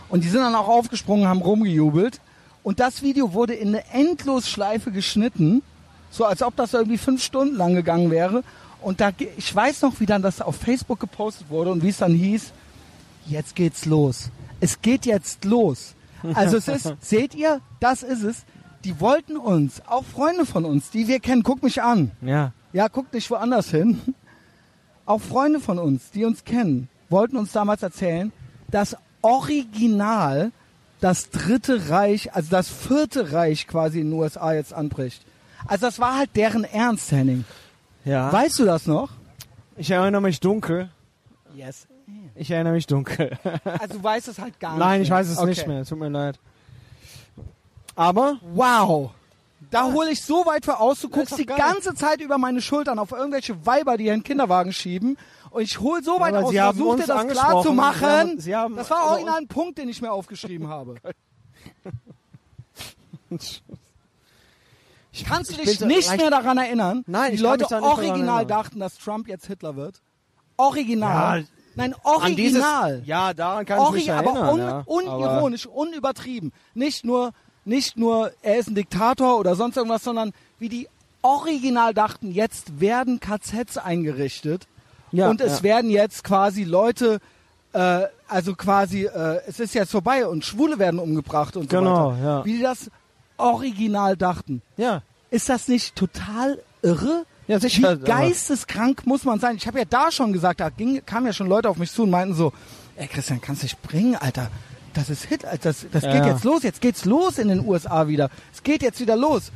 Und 0.08 0.24
die 0.24 0.28
sind 0.28 0.40
dann 0.40 0.54
auch 0.54 0.68
aufgesprungen, 0.68 1.28
haben 1.28 1.42
rumgejubelt. 1.42 2.20
Und 2.62 2.80
das 2.80 3.02
Video 3.02 3.32
wurde 3.34 3.54
in 3.54 3.68
eine 3.68 3.84
Endlosschleife 3.92 4.90
geschnitten, 4.90 5.62
so 6.10 6.24
als 6.24 6.42
ob 6.42 6.56
das 6.56 6.72
irgendwie 6.72 6.98
fünf 6.98 7.22
Stunden 7.22 7.56
lang 7.56 7.74
gegangen 7.74 8.10
wäre. 8.10 8.42
Und 8.80 9.00
da, 9.00 9.10
ich 9.36 9.54
weiß 9.54 9.82
noch, 9.82 10.00
wie 10.00 10.06
dann 10.06 10.22
das 10.22 10.40
auf 10.40 10.56
Facebook 10.56 10.98
gepostet 11.00 11.50
wurde 11.50 11.70
und 11.70 11.82
wie 11.82 11.90
es 11.90 11.98
dann 11.98 12.14
hieß, 12.14 12.52
jetzt 13.26 13.54
geht's 13.54 13.84
los. 13.86 14.30
Es 14.64 14.80
geht 14.80 15.04
jetzt 15.04 15.44
los. 15.44 15.94
Also 16.32 16.56
es 16.56 16.68
ist, 16.68 16.94
seht 17.00 17.34
ihr, 17.34 17.60
das 17.80 18.02
ist 18.02 18.22
es. 18.22 18.44
Die 18.82 18.98
wollten 18.98 19.36
uns, 19.36 19.82
auch 19.86 20.04
Freunde 20.04 20.46
von 20.46 20.64
uns, 20.64 20.88
die 20.88 21.06
wir 21.06 21.20
kennen, 21.20 21.42
guck 21.42 21.62
mich 21.62 21.82
an. 21.82 22.12
Ja. 22.22 22.54
Ja, 22.72 22.88
guckt 22.88 23.12
nicht 23.12 23.30
woanders 23.30 23.68
hin. 23.68 24.00
Auch 25.04 25.20
Freunde 25.20 25.60
von 25.60 25.78
uns, 25.78 26.10
die 26.12 26.24
uns 26.24 26.44
kennen, 26.44 26.88
wollten 27.10 27.36
uns 27.36 27.52
damals 27.52 27.82
erzählen, 27.82 28.32
dass 28.70 28.96
original 29.20 30.50
das 30.98 31.28
dritte 31.28 31.90
Reich, 31.90 32.32
also 32.34 32.48
das 32.48 32.70
vierte 32.70 33.32
Reich 33.32 33.66
quasi 33.66 34.00
in 34.00 34.12
den 34.12 34.18
USA 34.18 34.54
jetzt 34.54 34.72
anbricht. 34.72 35.26
Also 35.66 35.84
das 35.84 35.98
war 35.98 36.16
halt 36.16 36.30
deren 36.36 36.64
Ernst, 36.64 37.12
Henning. 37.12 37.44
ja. 38.06 38.32
Weißt 38.32 38.58
du 38.58 38.64
das 38.64 38.86
noch? 38.86 39.10
Ich 39.76 39.90
erinnere 39.90 40.22
mich 40.22 40.40
dunkel. 40.40 40.88
Yes. 41.54 41.86
Ich 42.36 42.50
erinnere 42.50 42.72
mich 42.74 42.86
dunkel. 42.86 43.36
Also 43.64 43.98
du 43.98 44.02
weißt 44.02 44.28
es 44.28 44.38
halt 44.38 44.58
gar 44.60 44.70
nicht. 44.72 44.78
Nein, 44.80 45.02
ich 45.02 45.10
weiß 45.10 45.28
es 45.28 45.38
Okay. 45.38 45.48
nicht 45.50 45.66
mehr. 45.66 45.84
Tut 45.84 45.98
mir 45.98 46.08
leid. 46.08 46.38
Aber 47.96 48.38
Wow. 48.54 49.10
Da 49.70 49.84
hole 49.92 50.10
ich 50.10 50.22
so 50.22 50.44
weit 50.46 50.64
für 50.64 50.78
aus, 50.78 51.00
du 51.00 51.08
guckst 51.08 51.38
die 51.38 51.46
ganze 51.46 51.94
Zeit 51.94 52.20
über 52.20 52.36
meine 52.38 52.60
Schultern 52.60 52.98
auf 52.98 53.12
irgendwelche 53.12 53.64
Weiber, 53.66 53.96
die 53.96 54.04
ihren 54.06 54.22
Kinderwagen 54.22 54.72
schieben. 54.72 55.16
Und 55.50 55.62
ich 55.62 55.80
hole 55.80 56.02
so 56.02 56.20
weit 56.20 56.34
Aber 56.34 56.46
aus, 56.48 56.54
versuche 56.54 56.96
dir 56.98 57.06
das 57.06 57.26
klar 57.28 57.62
zu 57.62 57.72
machen. 57.72 58.38
Sie 58.40 58.54
haben- 58.54 58.76
das 58.76 58.90
war 58.90 59.06
original 59.06 59.38
ein 59.38 59.48
Punkt, 59.48 59.78
den 59.78 59.88
ich 59.88 60.02
mir 60.02 60.12
aufgeschrieben 60.12 60.68
habe. 60.68 60.96
Kannst 65.26 65.50
du 65.50 65.60
ich 65.62 65.78
dich 65.78 65.80
nicht 65.80 66.16
mehr 66.16 66.30
daran 66.30 66.58
erinnern, 66.58 67.04
Nein, 67.06 67.30
wie 67.30 67.34
ich 67.36 67.40
die 67.40 67.46
Leute 67.46 67.62
nicht 67.64 67.72
original 67.72 68.44
dachten, 68.46 68.80
dass 68.80 68.98
Trump 68.98 69.28
jetzt 69.28 69.46
Hitler 69.46 69.76
wird? 69.76 70.00
Original. 70.56 71.40
Ja, 71.42 71.46
Nein, 71.76 71.94
an 72.04 72.36
dieses, 72.36 72.62
original. 72.62 73.02
ja, 73.04 73.34
daran 73.34 73.64
kann 73.66 73.82
ich 73.86 73.90
mich 73.92 74.08
erinnern. 74.08 74.36
aber 74.36 74.52
un 74.52 74.58
ja. 74.60 74.82
unironisch, 74.86 75.66
unübertrieben. 75.66 76.52
Nicht 76.74 77.04
nur, 77.04 77.32
nicht 77.64 77.96
nur, 77.96 78.32
er 78.42 78.58
ist 78.58 78.68
ein 78.68 78.74
Diktator 78.74 79.38
oder 79.38 79.54
sonst 79.56 79.76
irgendwas, 79.76 80.04
sondern 80.04 80.32
wie 80.58 80.68
die 80.68 80.88
original 81.22 81.94
dachten, 81.94 82.30
jetzt 82.32 82.80
werden 82.80 83.18
KZs 83.20 83.78
eingerichtet 83.78 84.66
Ja, 85.12 85.30
und 85.30 85.40
es 85.40 85.58
ja. 85.58 85.62
werden 85.62 85.90
jetzt 85.90 86.22
quasi 86.24 86.64
Leute, 86.64 87.18
äh, 87.72 88.02
also 88.28 88.54
quasi, 88.54 89.04
äh, 89.06 89.40
es 89.46 89.58
ist 89.60 89.74
jetzt 89.74 89.90
vorbei 89.90 90.26
und 90.26 90.44
Schwule 90.44 90.78
werden 90.78 91.00
umgebracht 91.00 91.56
und 91.56 91.70
so 91.70 91.78
Genau, 91.78 92.12
weiter. 92.12 92.22
ja. 92.24 92.44
Wie 92.44 92.56
die 92.58 92.62
das 92.62 92.90
original 93.38 94.16
dachten. 94.16 94.62
Ja, 94.76 95.02
Ist 95.30 95.48
das 95.48 95.66
nicht 95.68 95.96
total 95.96 96.62
irre? 96.82 97.24
Ja, 97.46 97.60
sicher. 97.60 98.00
Wie 98.00 98.04
geisteskrank 98.04 99.06
muss 99.06 99.24
man 99.24 99.40
sein? 99.40 99.56
Ich 99.56 99.66
habe 99.66 99.78
ja 99.78 99.84
da 99.84 100.10
schon 100.10 100.32
gesagt, 100.32 100.60
da 100.60 100.70
ging, 100.70 101.04
kamen 101.04 101.26
ja 101.26 101.32
schon 101.32 101.48
Leute 101.48 101.68
auf 101.68 101.76
mich 101.76 101.92
zu 101.92 102.04
und 102.04 102.10
meinten 102.10 102.34
so, 102.34 102.52
ey 102.96 103.06
Christian, 103.06 103.40
kannst 103.40 103.62
du 103.62 103.66
nicht 103.66 103.82
bringen, 103.82 104.16
Alter? 104.16 104.50
Das 104.94 105.10
ist 105.10 105.24
Hit, 105.24 105.44
das, 105.62 105.86
das 105.90 106.02
Ja, 106.04 106.12
geht 106.12 106.26
jetzt 106.26 106.44
los, 106.44 106.62
jetzt 106.62 106.80
geht's 106.80 107.04
los 107.04 107.38
in 107.38 107.48
den 107.48 107.66
USA 107.66 108.06
wieder. 108.06 108.30
Es 108.52 108.62
geht 108.62 108.82
jetzt 108.82 109.00
wieder 109.00 109.16
los. 109.16 109.50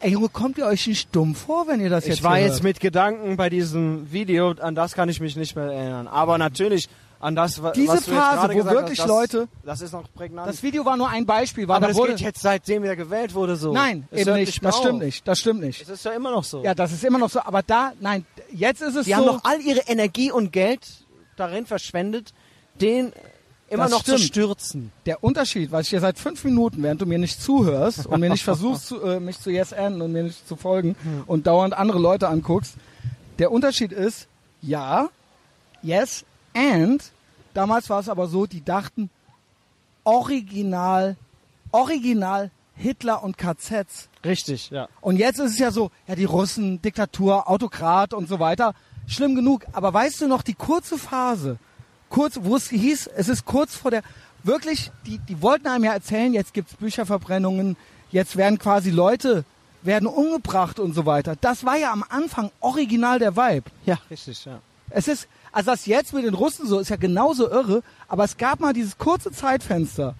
Ey 0.00 0.12
Junge, 0.12 0.30
kommt 0.30 0.58
ihr 0.58 0.66
euch 0.66 0.86
nicht 0.86 1.14
dumm 1.14 1.34
vor, 1.34 1.68
wenn 1.68 1.80
ihr 1.80 1.90
das 1.90 2.06
jetzt 2.06 2.18
Ich 2.18 2.22
war 2.24 2.38
jetzt 2.38 2.62
mit 2.62 2.80
Gedanken 2.80 3.36
bei 3.36 3.50
diesem 3.50 4.10
Video, 4.10 4.50
an 4.52 4.74
das 4.74 4.94
kann 4.94 5.08
ich 5.08 5.20
mich 5.20 5.36
nicht 5.36 5.54
mehr 5.56 5.66
erinnern. 5.66 6.08
Aber 6.08 6.38
natürlich 6.38 6.88
an 7.20 7.36
das, 7.36 7.62
wa- 7.62 7.72
Diese 7.72 7.88
was 7.92 8.06
jetzt 8.06 8.16
Phase, 8.16 8.48
wo 8.54 8.64
wirklich 8.64 8.98
hast, 8.98 9.00
das, 9.00 9.06
Leute- 9.06 9.48
Das 9.62 9.80
ist 9.82 9.92
noch 9.92 10.12
prägnant. 10.14 10.48
Das 10.48 10.62
Video 10.62 10.84
war 10.84 10.96
nur 10.96 11.08
ein 11.08 11.26
Beispiel, 11.26 11.68
weil 11.68 11.76
aber 11.76 11.86
da 11.86 11.88
das 11.88 11.96
wurde... 11.98 12.12
geht 12.14 12.20
jetzt 12.22 12.40
seitdem 12.40 12.82
er 12.82 12.96
gewählt 12.96 13.34
wurde 13.34 13.56
so. 13.56 13.72
Nein, 13.72 14.08
Es 14.10 14.22
eben 14.22 14.34
nicht. 14.34 14.64
Das 14.64 14.78
stimmt 14.78 15.00
nicht. 15.00 15.28
Das 15.28 15.38
stimmt 15.38 15.60
nicht. 15.60 15.82
Es 15.82 15.88
ist 15.90 16.04
ja 16.04 16.12
immer 16.12 16.30
noch 16.30 16.44
so. 16.44 16.64
Ja, 16.64 16.74
das 16.74 16.92
ist 16.92 17.04
immer 17.04 17.18
noch 17.18 17.28
so. 17.30 17.40
Aber 17.40 17.62
da, 17.62 17.92
nein, 18.00 18.24
jetzt 18.52 18.80
ist 18.82 18.96
es 18.96 19.04
Die 19.04 19.10
so. 19.10 19.16
haben 19.18 19.26
noch 19.26 19.44
all 19.44 19.60
ihre 19.60 19.80
Energie 19.80 20.32
und 20.32 20.50
Geld 20.52 20.80
darin 21.36 21.66
verschwendet, 21.66 22.32
den 22.80 23.12
immer 23.68 23.84
Das 23.84 23.92
noch 23.92 24.02
zu 24.02 24.12
stimmt. 24.16 24.24
stürzen. 24.26 24.92
Der 25.06 25.22
Unterschied, 25.22 25.70
was 25.72 25.82
ich 25.82 25.90
dir 25.90 26.00
seit 26.00 26.18
fünf 26.18 26.42
Minuten, 26.44 26.82
während 26.82 27.00
du 27.02 27.06
mir 27.06 27.18
nicht 27.18 27.40
zuhörst 27.40 28.06
und 28.06 28.18
mir 28.18 28.30
nicht 28.30 28.42
versuchst, 28.44 28.86
zu, 28.88 29.00
äh, 29.02 29.20
mich 29.20 29.38
zu 29.38 29.50
Yes 29.50 29.72
Enden 29.72 30.00
und 30.02 30.12
mir 30.12 30.22
nicht 30.24 30.48
zu 30.48 30.56
folgen 30.56 30.96
und 31.26 31.46
dauernd 31.46 31.74
andere 31.74 31.98
Leute 31.98 32.28
anguckst, 32.28 32.74
der 33.38 33.52
Unterschied 33.52 33.92
ist, 33.92 34.26
ja, 34.62 35.08
Yes 35.82 36.24
and, 36.54 37.12
damals 37.54 37.90
war 37.90 38.00
es 38.00 38.08
aber 38.08 38.26
so, 38.26 38.46
die 38.46 38.64
dachten, 38.64 39.10
original, 40.04 41.16
original 41.72 42.50
Hitler 42.74 43.22
und 43.22 43.36
KZs. 43.36 44.08
Richtig, 44.24 44.70
ja. 44.70 44.88
Und 45.00 45.16
jetzt 45.16 45.38
ist 45.38 45.52
es 45.52 45.58
ja 45.58 45.70
so, 45.70 45.90
ja, 46.06 46.14
die 46.14 46.24
Russen, 46.24 46.80
Diktatur, 46.82 47.48
Autokrat 47.48 48.14
und 48.14 48.28
so 48.28 48.40
weiter. 48.40 48.74
Schlimm 49.06 49.34
genug. 49.34 49.66
Aber 49.72 49.92
weißt 49.92 50.22
du 50.22 50.28
noch, 50.28 50.42
die 50.42 50.54
kurze 50.54 50.98
Phase, 50.98 51.58
kurz, 52.08 52.38
wo 52.42 52.56
es 52.56 52.70
hieß, 52.70 53.08
es 53.08 53.28
ist 53.28 53.44
kurz 53.44 53.74
vor 53.74 53.90
der, 53.90 54.02
wirklich, 54.42 54.90
die, 55.06 55.18
die 55.18 55.42
wollten 55.42 55.68
einem 55.68 55.84
ja 55.84 55.92
erzählen, 55.92 56.32
jetzt 56.32 56.54
gibt's 56.54 56.74
Bücherverbrennungen, 56.74 57.76
jetzt 58.10 58.36
werden 58.36 58.58
quasi 58.58 58.90
Leute, 58.90 59.44
werden 59.82 60.06
umgebracht 60.06 60.78
und 60.78 60.94
so 60.94 61.06
weiter. 61.06 61.36
Das 61.40 61.64
war 61.64 61.76
ja 61.76 61.92
am 61.92 62.04
Anfang 62.08 62.50
original 62.60 63.18
der 63.18 63.36
Vibe. 63.36 63.70
Ja, 63.84 63.98
richtig, 64.10 64.44
ja. 64.44 64.60
Es 64.90 65.08
ist, 65.08 65.28
also 65.52 65.70
das 65.70 65.86
jetzt 65.86 66.12
mit 66.12 66.24
den 66.24 66.34
Russen 66.34 66.66
so, 66.66 66.78
ist 66.78 66.90
ja 66.90 66.96
genauso 66.96 67.50
irre, 67.50 67.82
aber 68.08 68.24
es 68.24 68.36
gab 68.36 68.60
mal 68.60 68.72
dieses 68.72 68.98
kurze 68.98 69.30
Zeitfenster, 69.32 70.14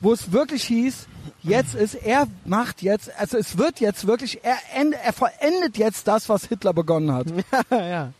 wo 0.00 0.12
es 0.12 0.32
wirklich 0.32 0.64
hieß, 0.64 1.06
jetzt 1.42 1.74
ist, 1.74 1.94
er 1.94 2.26
macht 2.44 2.82
jetzt, 2.82 3.10
also 3.18 3.38
es 3.38 3.58
wird 3.58 3.80
jetzt 3.80 4.06
wirklich, 4.06 4.44
er, 4.44 4.56
end, 4.74 4.94
er 5.02 5.12
vollendet 5.12 5.78
jetzt 5.78 6.06
das, 6.06 6.28
was 6.28 6.44
Hitler 6.44 6.72
begonnen 6.72 7.12
hat. 7.12 7.26
ja, 7.70 7.86
ja. 7.86 8.12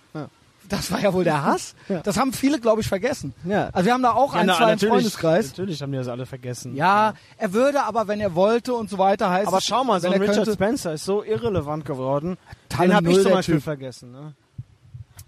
Das 0.68 0.92
war 0.92 1.00
ja 1.00 1.12
wohl 1.12 1.24
der 1.24 1.44
Hass. 1.44 1.74
Ja. 1.88 2.00
Das 2.00 2.18
haben 2.18 2.32
viele, 2.32 2.60
glaube 2.60 2.82
ich, 2.82 2.88
vergessen. 2.88 3.32
Ja. 3.44 3.70
Also 3.72 3.86
wir 3.86 3.94
haben 3.94 4.02
da 4.02 4.12
auch 4.12 4.34
ein, 4.34 4.46
na, 4.46 4.56
zwei 4.56 4.64
im 4.64 4.70
natürlich, 4.70 4.92
Freundeskreis. 4.92 5.48
Natürlich 5.48 5.82
haben 5.82 5.92
die 5.92 5.98
das 5.98 6.08
alle 6.08 6.26
vergessen. 6.26 6.76
Ja, 6.76 7.14
er 7.38 7.52
würde 7.54 7.84
aber, 7.84 8.06
wenn 8.06 8.20
er 8.20 8.34
wollte 8.34 8.74
und 8.74 8.90
so 8.90 8.98
weiter, 8.98 9.30
heißt 9.30 9.48
Aber 9.48 9.60
schau 9.60 9.84
mal, 9.84 10.00
so 10.00 10.08
ein 10.08 10.20
Richard 10.20 10.36
könnte, 10.36 10.52
Spencer 10.52 10.92
ist 10.92 11.04
so 11.04 11.24
irrelevant 11.24 11.84
geworden. 11.84 12.36
Den 12.78 12.94
habe 12.94 13.10
ich 13.10 13.22
zum 13.22 13.32
Beispiel 13.32 13.54
Typ. 13.56 13.64
vergessen. 13.64 14.12
Ne? 14.12 14.34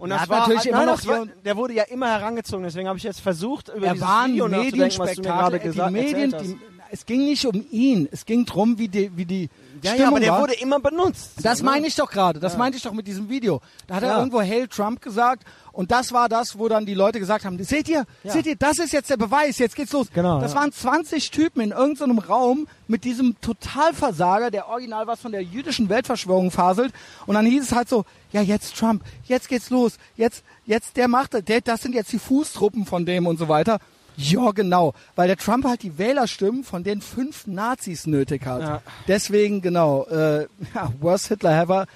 Und 0.01 0.09
Er 0.11 0.17
das 0.17 0.29
war 0.29 0.39
natürlich 0.39 0.59
halt- 0.61 0.67
immer 0.67 0.85
noch 0.87 1.05
war, 1.05 1.25
der 1.45 1.55
wurde 1.57 1.73
ja 1.75 1.83
immer 1.83 2.09
herangezogen, 2.09 2.63
deswegen 2.63 2.87
habe 2.87 2.97
ich 2.97 3.03
jetzt 3.03 3.19
versucht, 3.21 3.69
über 3.69 3.85
er 3.85 3.93
dieses 3.93 4.07
Video 4.25 4.47
nachzudenken, 4.47 4.49
was 4.49 4.57
du 4.71 4.77
mir 4.77 4.87
Medienspektakel. 4.87 5.23
gerade 5.23 5.59
gesagt 5.59 5.91
Medien, 5.91 6.35
die, 6.41 6.57
es 6.89 7.05
ging 7.05 7.23
nicht 7.25 7.45
um 7.45 7.63
ihn. 7.71 8.09
Es 8.11 8.25
ging 8.25 8.45
drum, 8.45 8.77
wie 8.79 8.87
die, 8.87 9.15
wie 9.15 9.25
die 9.25 9.49
Ja, 9.83 9.91
Stimmung 9.91 9.99
ja, 10.01 10.07
aber 10.09 10.19
der 10.19 10.31
war. 10.33 10.41
wurde 10.41 10.53
immer 10.55 10.79
benutzt. 10.79 11.33
Das 11.43 11.61
meine 11.61 11.85
ich 11.87 11.95
doch 11.95 12.09
gerade. 12.11 12.39
Das 12.39 12.57
meinte 12.57 12.77
ich 12.77 12.83
doch 12.83 12.91
mit 12.93 13.05
diesem 13.07 13.29
Video. 13.29 13.61
Da 13.87 13.95
hat 13.95 14.03
er 14.03 14.09
Ja. 14.09 14.17
irgendwo 14.17 14.41
Hail 14.41 14.67
Trump 14.67 15.01
gesagt 15.01 15.43
und 15.73 15.91
das 15.91 16.11
war 16.11 16.29
das, 16.29 16.57
wo 16.57 16.67
dann 16.67 16.85
die 16.85 16.93
Leute 16.93 17.19
gesagt 17.19 17.45
haben, 17.45 17.61
seht 17.63 17.87
ihr, 17.89 18.05
Ja. 18.23 18.31
seht 18.33 18.45
ihr, 18.45 18.55
das 18.55 18.79
ist 18.79 18.93
jetzt 18.93 19.09
der 19.09 19.17
Beweis, 19.17 19.57
jetzt 19.57 19.75
geht's 19.75 19.91
los. 19.93 20.07
Genau, 20.13 20.39
das 20.41 20.53
ja. 20.53 20.59
waren 20.59 20.71
20 20.71 21.31
Typen 21.31 21.61
in 21.61 21.71
irgendeinem 21.71 22.19
Raum 22.19 22.67
mit 22.87 23.03
diesem 23.03 23.39
Totalversager, 23.41 24.51
der 24.51 24.67
original 24.67 25.07
was 25.07 25.19
von 25.21 25.31
der 25.31 25.41
jüdischen 25.43 25.89
Weltverschwörung 25.89 26.51
faselt 26.51 26.93
und 27.25 27.35
dann 27.35 27.45
hieß 27.45 27.63
es 27.63 27.71
halt 27.71 27.89
so, 27.89 28.05
ja, 28.31 28.41
jetzt 28.41 28.75
Trump, 28.77 29.03
jetzt 29.25 29.47
geht's 29.49 29.69
los, 29.69 29.97
jetzt, 30.15 30.43
jetzt 30.65 30.97
der 30.97 31.07
macht, 31.07 31.33
das, 31.33 31.43
der, 31.43 31.61
das 31.61 31.81
sind 31.81 31.95
jetzt 31.95 32.11
die 32.11 32.19
Fußtruppen 32.19 32.85
von 32.85 33.05
dem 33.05 33.27
und 33.27 33.37
so 33.39 33.47
weiter. 33.47 33.79
Ja, 34.17 34.51
genau, 34.51 34.93
weil 35.15 35.27
der 35.27 35.37
Trump 35.37 35.65
halt 35.65 35.83
die 35.83 35.97
Wählerstimmen 35.97 36.63
von 36.63 36.83
den 36.83 37.01
fünf 37.01 37.47
Nazis 37.47 38.05
nötig 38.05 38.45
hat. 38.45 38.61
Ja. 38.61 38.81
Deswegen, 39.07 39.61
genau, 39.61 40.05
äh, 40.07 40.41
ja, 40.75 40.91
worst 40.99 41.29
Hitler 41.29 41.59
ever, 41.61 41.87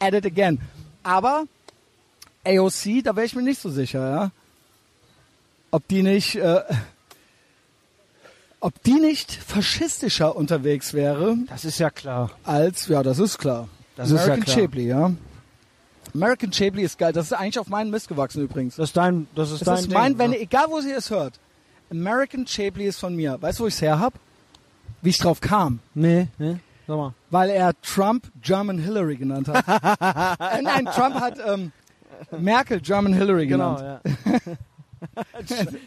at 0.00 0.12
it 0.12 0.26
again. 0.26 0.60
Aber 1.04 1.44
AOC, 2.44 3.02
da 3.04 3.14
wäre 3.16 3.26
ich 3.26 3.34
mir 3.34 3.42
nicht 3.42 3.60
so 3.60 3.70
sicher, 3.70 4.10
ja. 4.10 4.30
Ob 5.70 5.86
die 5.88 6.02
nicht, 6.02 6.36
äh, 6.36 6.60
ob 8.60 8.82
die 8.82 8.94
nicht 8.94 9.32
faschistischer 9.32 10.36
unterwegs 10.36 10.92
wäre 10.92 11.36
Das 11.48 11.64
ist 11.64 11.78
ja 11.78 11.90
klar. 11.90 12.30
als, 12.44 12.88
ja, 12.88 13.02
das 13.02 13.18
ist 13.18 13.38
klar. 13.38 13.68
Das 13.96 14.10
ist 14.10 14.16
ja 14.16 14.22
American 14.24 14.44
klar. 14.44 14.56
Shapley, 14.58 14.86
ja. 14.88 15.12
American 16.14 16.52
Shapley 16.52 16.82
ist 16.82 16.98
geil. 16.98 17.12
Das 17.12 17.26
ist 17.26 17.32
eigentlich 17.32 17.58
auf 17.58 17.68
meinen 17.68 17.90
Mist 17.90 18.08
gewachsen 18.08 18.42
übrigens. 18.42 18.76
Das 18.76 18.90
ist 18.90 18.96
dein, 18.96 19.26
das 19.34 19.50
ist 19.50 19.60
Das 19.60 19.66
dein 19.66 19.76
ist 19.78 19.86
Ding, 19.86 19.94
mein, 19.94 20.18
wenn, 20.18 20.30
ne? 20.30 20.40
egal 20.40 20.66
wo 20.68 20.80
sie 20.80 20.90
es 20.92 21.10
hört. 21.10 21.38
American 21.90 22.46
Shapley 22.46 22.86
ist 22.86 22.98
von 22.98 23.14
mir. 23.16 23.40
Weißt 23.40 23.58
du, 23.58 23.64
wo 23.64 23.66
ich 23.68 23.74
es 23.74 23.82
her 23.82 23.98
hab? 23.98 24.14
Wie 25.00 25.10
ich 25.10 25.18
drauf 25.18 25.40
kam. 25.40 25.80
Nee, 25.94 26.28
nee. 26.38 26.56
Sag 26.86 26.96
mal. 26.96 27.14
Weil 27.30 27.50
er 27.50 27.72
Trump 27.82 28.30
German 28.42 28.78
Hillary 28.78 29.16
genannt 29.16 29.48
hat. 29.48 29.64
äh, 30.58 30.62
nein, 30.62 30.86
Trump 30.86 31.14
hat 31.16 31.38
ähm, 31.46 31.72
Merkel 32.38 32.80
German 32.80 33.12
Hillary 33.12 33.46
Genau, 33.46 33.76
genannt. 33.76 34.00
ja. 34.04 34.40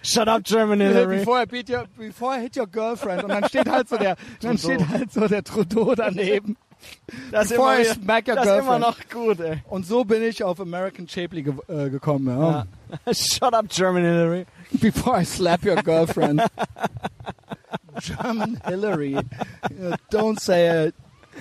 Shut 0.03 0.27
up, 0.27 0.43
German 0.43 0.81
Hillary. 0.81 1.19
Before 1.19 1.41
I, 1.41 1.45
beat 1.45 1.69
your, 1.69 1.85
before 1.97 2.33
I 2.37 2.41
hit 2.41 2.57
your 2.57 2.67
girlfriend. 2.67 3.23
Und 3.23 3.29
dann 3.29 3.45
steht 3.47 3.69
halt 3.69 3.87
so 3.87 3.97
der, 3.97 4.15
dann 4.41 4.57
Trudeau. 4.57 4.73
steht 4.75 4.89
halt 4.89 5.13
so 5.13 5.27
der 5.27 5.43
Trudeau 5.43 5.95
daneben. 5.95 6.57
Das 7.31 7.49
Before 7.49 7.75
immer, 7.81 7.93
smack 7.93 8.27
your 8.27 8.35
das 8.35 8.45
ist 8.45 8.51
immer 8.59 8.77
girlfriend. 8.79 8.81
noch 8.81 9.09
gut, 9.09 9.39
ey. 9.39 9.63
Und 9.69 9.85
so 9.87 10.03
bin 10.03 10.21
ich 10.21 10.43
auf 10.43 10.59
American 10.59 11.07
Shapley 11.07 11.43
ge 11.43 11.53
äh, 11.69 11.89
gekommen. 11.89 12.27
Ja. 12.27 12.65
Ja. 13.05 13.13
Shut 13.13 13.53
up, 13.53 13.69
German 13.69 14.03
Hillary. 14.03 14.45
Before 14.81 15.19
I 15.21 15.23
slap 15.25 15.63
your 15.65 15.77
girlfriend. 15.81 16.41
German 18.01 18.59
Hillary. 18.67 19.17
Don't 20.11 20.39
say 20.39 20.87
it. 20.87 20.95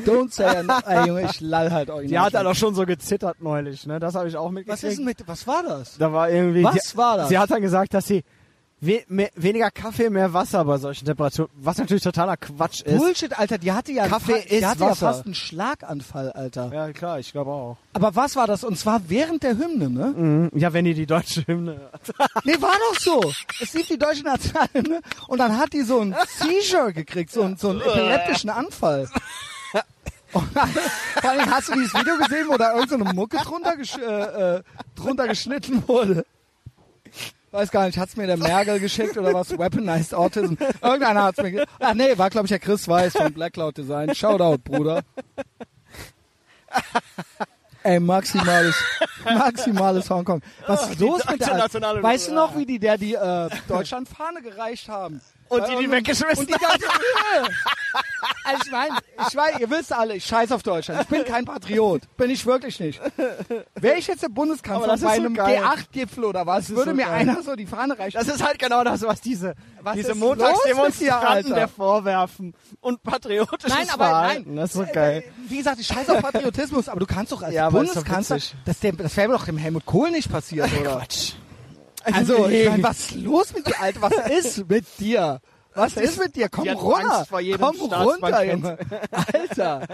Don't 0.04 0.32
say. 0.32 0.64
Ey, 0.86 1.06
Junge, 1.06 1.24
ich 1.30 1.40
lall 1.40 1.70
halt 1.70 1.90
original. 1.90 2.08
Die 2.08 2.18
hat 2.18 2.34
halt 2.34 2.46
auch 2.46 2.54
schon 2.54 2.74
so 2.74 2.84
gezittert 2.84 3.40
neulich, 3.40 3.86
ne? 3.86 4.00
Das 4.00 4.14
habe 4.14 4.28
ich 4.28 4.36
auch 4.36 4.50
mitgekriegt. 4.50 4.82
was 4.82 4.88
ist 4.90 4.98
denn 4.98 5.04
mit, 5.04 5.22
was 5.26 5.46
war 5.46 5.62
das? 5.62 5.96
Da 5.98 6.12
war 6.12 6.30
irgendwie. 6.30 6.62
Was 6.64 6.74
die, 6.74 6.96
war 6.96 7.16
das? 7.18 7.28
Sie 7.28 7.38
hat 7.38 7.50
dann 7.50 7.62
gesagt, 7.62 7.94
dass 7.94 8.06
sie 8.06 8.24
we 8.80 9.02
mehr, 9.08 9.30
weniger 9.34 9.70
Kaffee, 9.70 10.10
mehr 10.10 10.34
Wasser 10.34 10.62
bei 10.64 10.76
solchen 10.76 11.06
Temperaturen, 11.06 11.48
was 11.54 11.78
natürlich 11.78 12.02
totaler 12.02 12.36
Quatsch 12.36 12.82
ist. 12.82 12.98
Bullshit, 12.98 13.38
Alter, 13.38 13.56
die 13.56 13.72
hatte 13.72 13.92
ja, 13.92 14.06
Kaffee 14.08 14.42
die 14.46 14.56
ist 14.56 14.66
hatte 14.66 14.80
ja 14.80 14.90
Wasser. 14.90 15.06
fast 15.06 15.24
einen 15.24 15.34
Schlaganfall, 15.34 16.32
Alter. 16.32 16.70
Ja, 16.70 16.92
klar, 16.92 17.18
ich 17.18 17.32
glaube 17.32 17.50
auch. 17.50 17.78
Aber 17.94 18.14
was 18.14 18.36
war 18.36 18.46
das? 18.46 18.62
Und 18.62 18.76
zwar 18.76 19.00
während 19.08 19.42
der 19.42 19.56
Hymne, 19.56 19.88
ne? 19.88 20.06
Mhm. 20.14 20.50
Ja, 20.54 20.72
wenn 20.74 20.84
die 20.84 20.92
die 20.92 21.06
deutsche 21.06 21.46
Hymne 21.46 21.78
hört. 21.78 22.12
Nee, 22.44 22.60
war 22.60 22.74
doch 22.90 23.00
so. 23.00 23.32
Es 23.62 23.72
lief 23.72 23.86
die 23.88 23.98
deutsche 23.98 24.24
Nationalhymne 24.24 25.00
und 25.28 25.38
dann 25.38 25.56
hat 25.56 25.72
die 25.72 25.80
so 25.82 26.00
ein 26.00 26.14
Seizure 26.38 26.92
gekriegt, 26.92 27.30
so, 27.32 27.42
einen- 27.42 27.56
so 27.56 27.70
einen 27.70 27.80
epileptischen 27.80 28.50
Anfall. 28.50 29.08
Dann, 30.35 30.69
vor 31.20 31.31
allem 31.31 31.51
hast 31.51 31.69
du 31.69 31.74
dieses 31.74 31.94
Video 31.94 32.16
gesehen, 32.16 32.47
wo 32.48 32.56
da 32.56 32.74
irgendeine 32.74 33.11
so 33.11 33.15
Mucke 33.15 33.36
drunter, 33.39 33.77
gesch 33.77 33.97
äh, 33.97 34.56
äh, 34.56 34.62
drunter 34.94 35.28
geschnitten 35.28 35.82
wurde? 35.86 36.24
Weiß 37.51 37.70
gar 37.70 37.86
nicht, 37.86 37.98
hat's 37.98 38.16
mir 38.16 38.27
der 38.27 38.36
Mergel 38.36 38.81
geschickt 38.81 39.16
oder 39.16 39.32
was? 39.32 39.56
Weaponized 39.56 40.12
Autism. 40.12 40.55
Irgendeiner 40.82 41.23
hat's 41.23 41.40
mir 41.40 41.65
Ach 41.78 41.94
nee, 41.94 42.19
war 42.19 42.28
glaube 42.28 42.47
ich 42.47 42.51
der 42.51 42.59
Chris 42.59 42.89
Weiß 42.89 43.12
von 43.12 43.32
Black 43.32 43.52
Cloud 43.52 43.77
Design. 43.77 44.12
Shoutout, 44.12 44.59
Bruder. 44.65 45.02
Ey, 47.85 48.01
maximales, 48.01 48.74
maximales 49.24 50.11
Hongkong. 50.11 50.43
Was 50.66 50.89
ist 50.89 51.01
die 51.01 51.05
los 51.05 51.23
mit 51.31 51.40
der. 51.40 52.02
Weißt 52.02 52.28
du 52.28 52.35
noch, 52.35 52.56
wie 52.56 52.65
die 52.65 52.78
der 52.78 52.97
die 52.97 53.15
äh, 53.15 53.51
Deutschlandfahne 53.69 54.40
gereicht 54.43 54.89
haben? 54.89 55.20
Und 55.55 55.62
die 55.64 55.66
die 55.68 55.72
irgendeinem- 55.85 55.93
weggeschmissen 56.05 56.39
Und 56.40 56.48
die 56.48 56.52
ganze 56.59 56.86
Höhe. 56.86 57.44
Also 58.47 58.62
ich 58.66 58.70
meine, 58.72 58.97
ich 59.28 59.36
weiß, 59.36 59.60
ihr 59.60 59.70
wisst 59.70 59.93
alle, 59.93 60.16
ich 60.16 60.24
scheiß 60.26 60.52
auf 60.52 60.62
Deutschland. 60.62 61.02
Ich 61.02 61.09
bin 61.09 61.24
kein 61.24 61.44
Patriot. 61.44 62.02
Bin 62.16 62.31
ich 62.31 62.44
wirklich 62.44 62.78
nicht. 62.81 63.01
Wäre 63.74 63.97
ich 63.98 64.06
jetzt 64.06 64.22
der 64.22 64.28
Bundeskanzler 64.28 64.89
bei 64.89 64.97
so 64.97 65.06
einem 65.09 65.35
geil. 65.35 65.62
G8-Gipfel 65.62 66.24
oder 66.24 66.47
was, 66.47 66.70
würde 66.70 66.90
so 66.90 66.97
mir 66.97 67.05
geil. 67.05 67.12
einer 67.28 67.43
so 67.43 67.55
die 67.56 67.66
Fahne 67.66 67.98
reichen. 67.98 68.16
Das 68.18 68.28
ist 68.28 68.43
halt 68.44 68.59
genau 68.59 68.82
das, 68.85 69.02
was 69.02 69.20
diese, 69.20 69.55
Was 69.82 69.94
diese 69.97 70.14
Montagsdemonstranten 70.14 71.55
der 71.55 71.68
vorwerfen. 71.68 72.55
Und 72.81 73.02
patriotisches 73.02 73.70
Nein, 73.74 73.89
aber 73.93 74.05
Verhalten. 74.06 74.44
nein. 74.48 74.56
Das 74.56 74.70
ist 74.70 74.76
so 74.76 74.82
Äh, 74.82 74.93
geil. 74.93 75.24
Wie 75.48 75.59
gesagt, 75.59 75.81
ich 75.81 75.86
scheiße 75.86 76.12
auf 76.14 76.22
Patriotismus, 76.22 76.89
aber 76.89 77.01
du 77.01 77.06
kannst 77.06 77.32
doch 77.32 77.43
als 77.43 77.55
Ja, 77.55 77.70
Bundeskanzler, 77.70 78.36
das, 78.64 78.78
das 78.81 79.16
wäre 79.16 79.32
doch 79.32 79.44
dem 79.47 79.56
Helmut 79.59 79.86
Kohl 79.86 80.10
nicht 80.10 80.31
passiert, 80.31 80.68
oder? 80.81 80.98
Quatsch. 80.98 81.32
Also, 82.12 82.48
ich 82.48 82.68
mein, 82.68 82.82
was 82.82 82.98
ist 83.01 83.14
los 83.16 83.55
mit 83.55 83.66
dir, 83.66 83.81
Alter? 83.81 84.02
Was 84.02 84.31
ist 84.31 84.68
mit 84.68 84.86
dir? 84.98 85.40
Was 85.74 85.97
ist 85.97 86.18
mit 86.20 86.36
dir? 86.36 86.48
Komm 86.48 86.68
runter. 86.68 87.26
Komm 87.28 87.93
runter. 87.93 88.44
Junge. 88.44 88.78
Alter. 89.10 89.86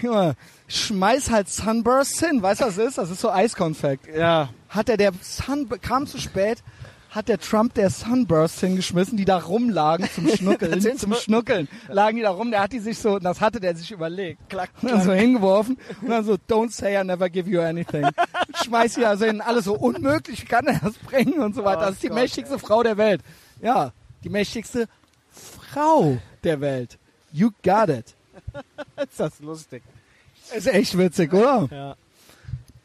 Junge, 0.00 0.34
schmeiß 0.66 1.30
halt 1.30 1.50
Sunburst 1.50 2.18
hin. 2.24 2.40
Weißt 2.40 2.62
du, 2.62 2.66
was 2.66 2.76
das 2.76 2.86
ist? 2.86 2.98
Das 2.98 3.10
ist 3.10 3.20
so 3.20 3.30
Eiskonfekt. 3.30 4.06
Ja. 4.16 4.48
Hat 4.70 4.88
er 4.88 4.96
der 4.96 5.12
Sun, 5.20 5.68
kam 5.82 6.06
zu 6.06 6.18
spät, 6.18 6.62
hat 7.10 7.28
der 7.28 7.38
Trump 7.38 7.74
der 7.74 7.90
Sunburst 7.90 8.60
hingeschmissen, 8.60 9.16
die 9.16 9.24
da 9.24 9.38
rumlagen 9.38 10.08
zum 10.14 10.28
Schnuckeln. 10.36 10.80
Zum. 10.98 11.14
Schnuckeln. 11.14 11.68
Lagen 11.88 12.16
die 12.16 12.22
da 12.22 12.30
rum, 12.30 12.50
der 12.50 12.60
hat 12.60 12.72
die 12.72 12.78
sich 12.78 12.98
so, 12.98 13.18
das 13.18 13.40
hatte 13.40 13.60
der 13.60 13.74
sich 13.76 13.90
überlegt. 13.90 14.48
Klack, 14.48 14.70
Und 14.82 14.90
dann 14.90 15.02
so 15.02 15.12
hingeworfen 15.12 15.78
und 16.02 16.08
dann 16.08 16.24
so, 16.24 16.34
don't 16.34 16.70
say 16.70 17.00
I 17.00 17.04
never 17.04 17.28
give 17.30 17.48
you 17.48 17.60
anything. 17.60 18.06
Schmeiß 18.64 18.94
sie 18.94 19.04
also 19.04 19.24
hin, 19.24 19.40
alles 19.40 19.64
so 19.64 19.74
unmöglich, 19.74 20.42
wie 20.42 20.46
kann 20.46 20.66
er 20.66 20.78
das 20.80 20.94
bringen 20.94 21.40
und 21.40 21.54
so 21.54 21.64
weiter. 21.64 21.82
Oh 21.82 21.84
das 21.86 21.94
ist 21.94 22.02
die 22.02 22.08
Gott, 22.08 22.18
mächtigste 22.18 22.58
Frau 22.58 22.82
der 22.82 22.96
Welt. 22.96 23.22
Ja, 23.62 23.92
die 24.24 24.28
mächtigste 24.28 24.88
Frau 25.72 26.18
der 26.44 26.60
Welt. 26.60 26.98
You 27.32 27.50
got 27.62 27.88
it. 27.88 28.14
Ist 28.96 29.20
das 29.20 29.40
lustig. 29.40 29.82
Ist 30.54 30.66
echt 30.68 30.96
witzig, 30.96 31.32
oder? 31.32 31.68
Ja. 31.70 31.96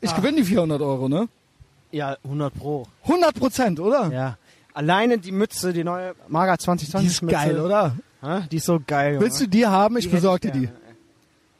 Ich 0.02 0.16
gewinne 0.16 0.38
die 0.38 0.44
400 0.44 0.82
Euro, 0.82 1.08
ne? 1.08 1.28
Ja, 1.92 2.18
100 2.24 2.54
pro. 2.54 2.88
100 3.04 3.36
Prozent, 3.36 3.80
oder? 3.80 4.12
Ja. 4.12 4.38
Alleine 4.74 5.18
die 5.18 5.32
Mütze, 5.32 5.74
die 5.74 5.84
neue 5.84 6.16
Maga 6.28 6.58
2020 6.58 7.08
Die 7.08 7.14
ist 7.14 7.22
Mütze. 7.22 7.36
geil, 7.36 7.60
oder? 7.60 7.96
Ha? 8.22 8.42
Die 8.52 8.58
ist 8.58 8.66
so 8.66 8.80
geil. 8.86 9.20
Willst 9.20 9.42
du 9.42 9.48
die 9.48 9.66
haben? 9.66 9.98
Ich 9.98 10.06
Die 10.06 10.10
hätte 10.12 10.18
besorg 10.18 10.42
dir 10.42 10.52
die. 10.52 10.70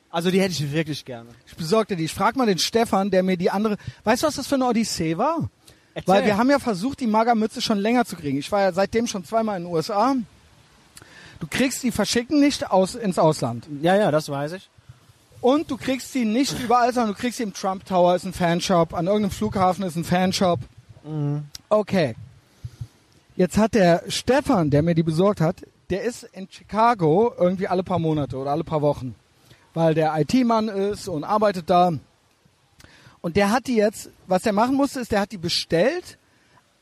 Also 0.10 0.30
die 0.32 0.40
hätte 0.42 0.52
ich 0.54 0.72
wirklich 0.72 1.04
gerne. 1.06 1.30
Ich 1.46 1.56
besorg 1.56 1.88
dir 1.88 1.96
die. 1.96 2.06
Ich 2.06 2.14
frag 2.14 2.36
mal 2.36 2.46
den 2.46 2.58
Stefan, 2.58 3.12
der 3.12 3.24
mir 3.24 3.38
die 3.38 3.50
andere... 3.50 3.78
Weißt 4.04 4.24
du, 4.24 4.28
was 4.28 4.36
das 4.36 4.48
für 4.48 4.56
eine 4.56 4.66
Odyssee 4.68 5.18
war? 5.18 5.50
Erzähl. 5.94 6.14
Weil 6.14 6.26
wir 6.26 6.38
haben 6.38 6.50
ja 6.50 6.60
versucht, 6.60 7.00
die 7.02 7.08
Magermütze 7.08 7.62
schon 7.62 7.78
länger 7.78 8.06
zu 8.06 8.16
kriegen. 8.16 8.38
Ich 8.38 8.52
war 8.52 8.62
ja 8.62 8.72
seitdem 8.72 9.08
schon 9.08 9.26
zweimal 9.26 9.58
in 9.58 9.64
den 9.66 9.74
USA. 9.74 10.16
Du 11.40 11.48
kriegst 11.50 11.84
die 11.84 11.92
verschicken 11.92 12.40
nicht 12.40 12.70
aus, 12.72 12.96
ins 12.96 13.18
Ausland. 13.20 13.68
Ja, 13.82 13.96
ja, 13.96 14.12
das 14.12 14.30
weiß 14.30 14.54
ich. 14.54 14.70
Und 15.42 15.72
du 15.72 15.78
kriegst 15.78 16.14
sie 16.14 16.24
nicht 16.24 16.60
überall, 16.60 16.94
sondern 16.94 17.14
du 17.14 17.20
kriegst 17.20 17.38
sie 17.38 17.44
im 17.44 17.54
Trump 17.54 17.86
Tower, 17.86 18.16
ist 18.16 18.26
ein 18.26 18.34
Fanshop. 18.34 18.94
An 18.94 19.08
irgendeinem 19.08 19.32
Flughafen 19.32 19.84
ist 19.84 19.96
ein 19.96 20.04
Fanshop. 20.04 20.60
Okay. 21.70 22.16
Jetzt 23.36 23.58
hat 23.58 23.74
der 23.74 24.04
Stefan, 24.08 24.70
der 24.70 24.84
mir 24.84 24.94
die 24.94 25.04
besorgt 25.04 25.42
hat, 25.42 25.58
der 25.90 26.04
ist 26.04 26.24
in 26.24 26.48
Chicago 26.50 27.34
irgendwie 27.38 27.68
alle 27.68 27.84
paar 27.84 28.00
Monate 28.00 28.38
oder 28.38 28.52
alle 28.52 28.64
paar 28.64 28.82
Wochen. 28.82 29.16
Weil 29.74 29.94
der 29.94 30.14
IT-Mann 30.20 30.68
ist 30.68 31.08
und 31.08 31.24
arbeitet 31.24 31.70
da. 31.70 31.92
Und 33.22 33.36
der 33.36 33.52
hat 33.52 33.68
die 33.68 33.76
jetzt, 33.76 34.10
was 34.28 34.44
der 34.44 34.54
machen 34.54 34.76
musste, 34.76 35.00
ist, 35.00 35.12
der 35.12 35.22
hat 35.22 35.32
die 35.32 35.38
bestellt 35.38 36.18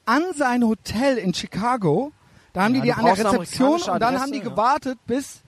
an 0.06 0.24
sein 0.36 0.64
Hotel 0.64 1.18
in 1.18 1.34
Chicago. 1.34 2.12
Da 2.54 2.64
haben 2.64 2.74
Ja, 2.76 2.82
die 2.82 2.88
die 2.88 2.94
an 2.94 3.06
der 3.06 3.18
Rezeption 3.18 3.82
und 3.82 4.00
dann 4.00 4.20
haben 4.20 4.32
die 4.32 4.40
ja. 4.40 4.44
gewartet, 4.44 4.98
bis 5.06 5.42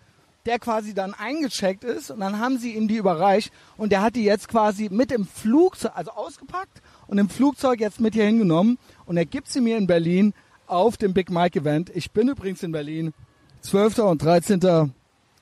der 0.45 0.59
quasi 0.59 0.93
dann 0.93 1.13
eingecheckt 1.13 1.83
ist 1.83 2.11
und 2.11 2.19
dann 2.19 2.39
haben 2.39 2.57
sie 2.57 2.75
ihm 2.75 2.87
die 2.87 2.97
überreicht 2.97 3.51
und 3.77 3.91
der 3.91 4.01
hat 4.01 4.15
die 4.15 4.23
jetzt 4.23 4.47
quasi 4.47 4.89
mit 4.91 5.11
im 5.11 5.25
Flugzeug, 5.25 5.91
also 5.95 6.11
ausgepackt 6.11 6.81
und 7.07 7.17
im 7.17 7.29
Flugzeug 7.29 7.79
jetzt 7.79 7.99
mit 7.99 8.13
hier 8.13 8.25
hingenommen 8.25 8.77
und 9.05 9.17
er 9.17 9.25
gibt 9.25 9.49
sie 9.49 9.61
mir 9.61 9.77
in 9.77 9.87
Berlin 9.87 10.33
auf 10.67 10.97
dem 10.97 11.13
Big 11.13 11.29
Mike 11.29 11.59
Event. 11.59 11.91
Ich 11.93 12.11
bin 12.11 12.29
übrigens 12.29 12.63
in 12.63 12.71
Berlin, 12.71 13.13
12. 13.61 13.99
und 13.99 14.23
13. 14.23 14.93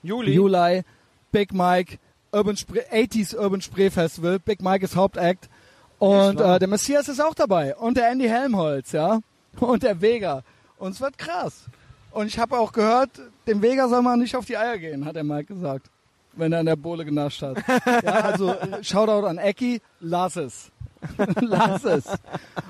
Juli. 0.04 0.34
Juli, 0.34 0.84
Big 1.32 1.54
Mike, 1.54 2.00
Urban 2.32 2.58
Spray, 2.58 2.84
80s 2.92 3.36
Urban 3.36 3.62
Spray 3.62 3.90
Festival. 3.90 4.40
Big 4.40 4.62
Mike 4.62 4.84
ist 4.84 4.96
Hauptact. 4.96 5.50
Und 5.98 6.40
äh, 6.40 6.60
der 6.60 6.68
Messias 6.68 7.10
ist 7.10 7.20
auch 7.20 7.34
dabei. 7.34 7.76
Und 7.76 7.98
der 7.98 8.10
Andy 8.10 8.28
Helmholtz, 8.28 8.92
ja. 8.92 9.20
Und 9.60 9.84
der 9.84 10.02
Vega. 10.02 10.44
Und 10.78 10.92
es 10.92 11.02
wird 11.02 11.18
krass. 11.18 11.66
Und 12.12 12.28
ich 12.28 12.40
habe 12.40 12.58
auch 12.58 12.72
gehört, 12.72 13.12
dem 13.48 13.62
Vega 13.62 13.88
soll 13.88 14.02
man 14.02 14.20
nicht 14.20 14.36
auf 14.36 14.46
die 14.46 14.58
Eier 14.58 14.78
gehen, 14.78 15.06
hat 15.06 15.16
der 15.16 15.24
Mike 15.24 15.54
gesagt. 15.54 15.90
Wenn 16.34 16.52
er 16.54 16.60
in 16.60 16.66
der 16.66 16.76
Bohle 16.76 17.06
genascht 17.06 17.42
hat. 17.42 17.58
ja, 18.04 18.12
also 18.22 18.56
Shoutout 18.82 19.28
an 19.28 19.38
Ecki, 19.38 19.82
lass 20.00 20.36
es. 20.36 20.72
lass 21.42 21.84
es. 21.84 22.06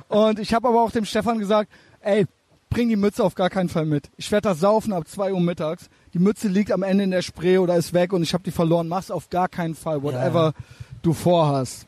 Und 0.07 0.39
ich 0.39 0.53
habe 0.53 0.67
aber 0.67 0.81
auch 0.81 0.91
dem 0.91 1.05
Stefan 1.05 1.39
gesagt, 1.39 1.71
ey, 2.01 2.25
bring 2.69 2.89
die 2.89 2.95
Mütze 2.95 3.23
auf 3.23 3.35
gar 3.35 3.49
keinen 3.49 3.69
Fall 3.69 3.85
mit. 3.85 4.09
Ich 4.17 4.31
werde 4.31 4.49
das 4.49 4.59
saufen 4.59 4.93
ab 4.93 5.07
2 5.07 5.33
Uhr 5.33 5.41
mittags. 5.41 5.89
Die 6.13 6.19
Mütze 6.19 6.47
liegt 6.47 6.71
am 6.71 6.83
Ende 6.83 7.03
in 7.03 7.11
der 7.11 7.21
Spree 7.21 7.57
oder 7.57 7.75
ist 7.75 7.93
weg 7.93 8.13
und 8.13 8.23
ich 8.23 8.33
habe 8.33 8.43
die 8.43 8.51
verloren. 8.51 8.87
Mach's 8.87 9.11
auf 9.11 9.29
gar 9.29 9.47
keinen 9.47 9.75
Fall, 9.75 10.01
whatever 10.03 10.53
du 11.01 11.13
vorhast. 11.13 11.85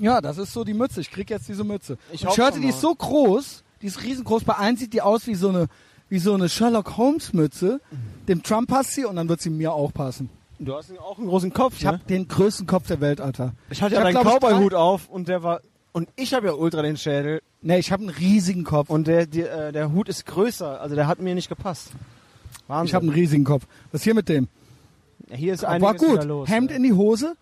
Ja, 0.00 0.20
das 0.20 0.38
ist 0.38 0.52
so 0.52 0.64
die 0.64 0.74
Mütze. 0.74 1.00
Ich 1.00 1.10
krieg 1.10 1.30
jetzt 1.30 1.48
diese 1.48 1.64
Mütze. 1.64 1.98
Ich 2.12 2.24
Ich, 2.24 2.38
hörte, 2.38 2.60
die 2.60 2.68
ist 2.68 2.80
so 2.80 2.94
groß, 2.94 3.64
die 3.82 3.86
ist 3.86 4.02
riesengroß. 4.02 4.44
Bei 4.44 4.54
allen 4.54 4.76
sieht 4.76 4.92
die 4.92 5.02
aus 5.02 5.26
wie 5.26 5.34
so 5.34 5.48
eine, 5.48 5.66
wie 6.08 6.18
so 6.18 6.34
eine 6.34 6.48
Sherlock 6.48 6.96
Holmes 6.96 7.32
Mütze. 7.32 7.80
Dem 8.28 8.42
Trump 8.42 8.68
passt 8.68 8.92
sie 8.92 9.04
und 9.04 9.16
dann 9.16 9.28
wird 9.28 9.40
sie 9.40 9.50
mir 9.50 9.72
auch 9.72 9.92
passen. 9.92 10.30
Du 10.58 10.74
hast 10.74 10.90
auch 10.98 11.18
einen 11.18 11.28
großen 11.28 11.52
Kopf, 11.52 11.74
Ich 11.78 11.86
habe 11.86 11.98
den 12.08 12.26
größten 12.26 12.66
Kopf 12.66 12.88
der 12.88 13.00
Welt, 13.00 13.20
Alter. 13.20 13.52
Ich 13.70 13.80
hatte 13.80 13.94
ja 13.94 14.02
deinen 14.02 14.16
Cowboy-Hut 14.16 14.74
auf 14.74 15.08
und 15.08 15.28
der 15.28 15.42
war 15.42 15.60
und 15.92 16.08
ich 16.16 16.34
habe 16.34 16.46
ja 16.48 16.52
ultra 16.52 16.82
den 16.82 16.96
Schädel 16.96 17.40
Nee, 17.60 17.78
ich 17.78 17.90
habe 17.90 18.02
einen 18.02 18.10
riesigen 18.10 18.64
Kopf. 18.64 18.88
und 18.88 19.06
der 19.08 19.26
die, 19.26 19.42
äh, 19.42 19.72
der 19.72 19.92
Hut 19.92 20.08
ist 20.08 20.26
größer, 20.26 20.80
also 20.80 20.94
der 20.94 21.06
hat 21.06 21.20
mir 21.20 21.34
nicht 21.34 21.48
gepasst. 21.48 21.90
Wahnsinn. 22.68 22.86
ich 22.86 22.94
habe 22.94 23.04
einen 23.04 23.14
riesigen 23.14 23.44
Kopf. 23.44 23.66
Was 23.90 24.00
ist 24.00 24.04
hier 24.04 24.14
mit 24.14 24.28
dem? 24.28 24.48
Ja, 25.28 25.36
hier 25.36 25.54
ist 25.54 25.62
War 25.62 25.70
einiges 25.70 26.00
gut. 26.00 26.12
wieder 26.12 26.24
los. 26.24 26.48
Hemd 26.48 26.70
ja. 26.70 26.76
in 26.76 26.82
die 26.82 26.92
Hose, 26.92 27.36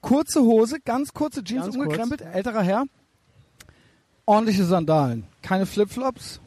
kurze 0.00 0.40
Hose, 0.40 0.80
ganz 0.80 1.12
kurze 1.12 1.44
Jeans 1.44 1.64
Ganz 1.64 1.76
umgekrempelt, 1.76 2.22
älterer 2.22 2.62
Herr. 2.62 2.84
Ordentliche 4.26 4.64
Sandalen, 4.64 5.24
keine 5.42 5.66
Flipflops. 5.66 6.40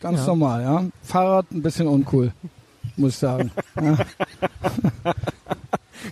Ganz 0.00 0.20
Ja. 0.20 0.26
normal, 0.26 0.62
ja. 0.62 0.84
Fahrrad 1.02 1.50
ein 1.50 1.62
bisschen 1.62 1.86
uncool, 1.88 2.32
muss 2.96 3.12
ich 3.12 3.18
sagen. 3.18 3.50
ja. 3.80 3.96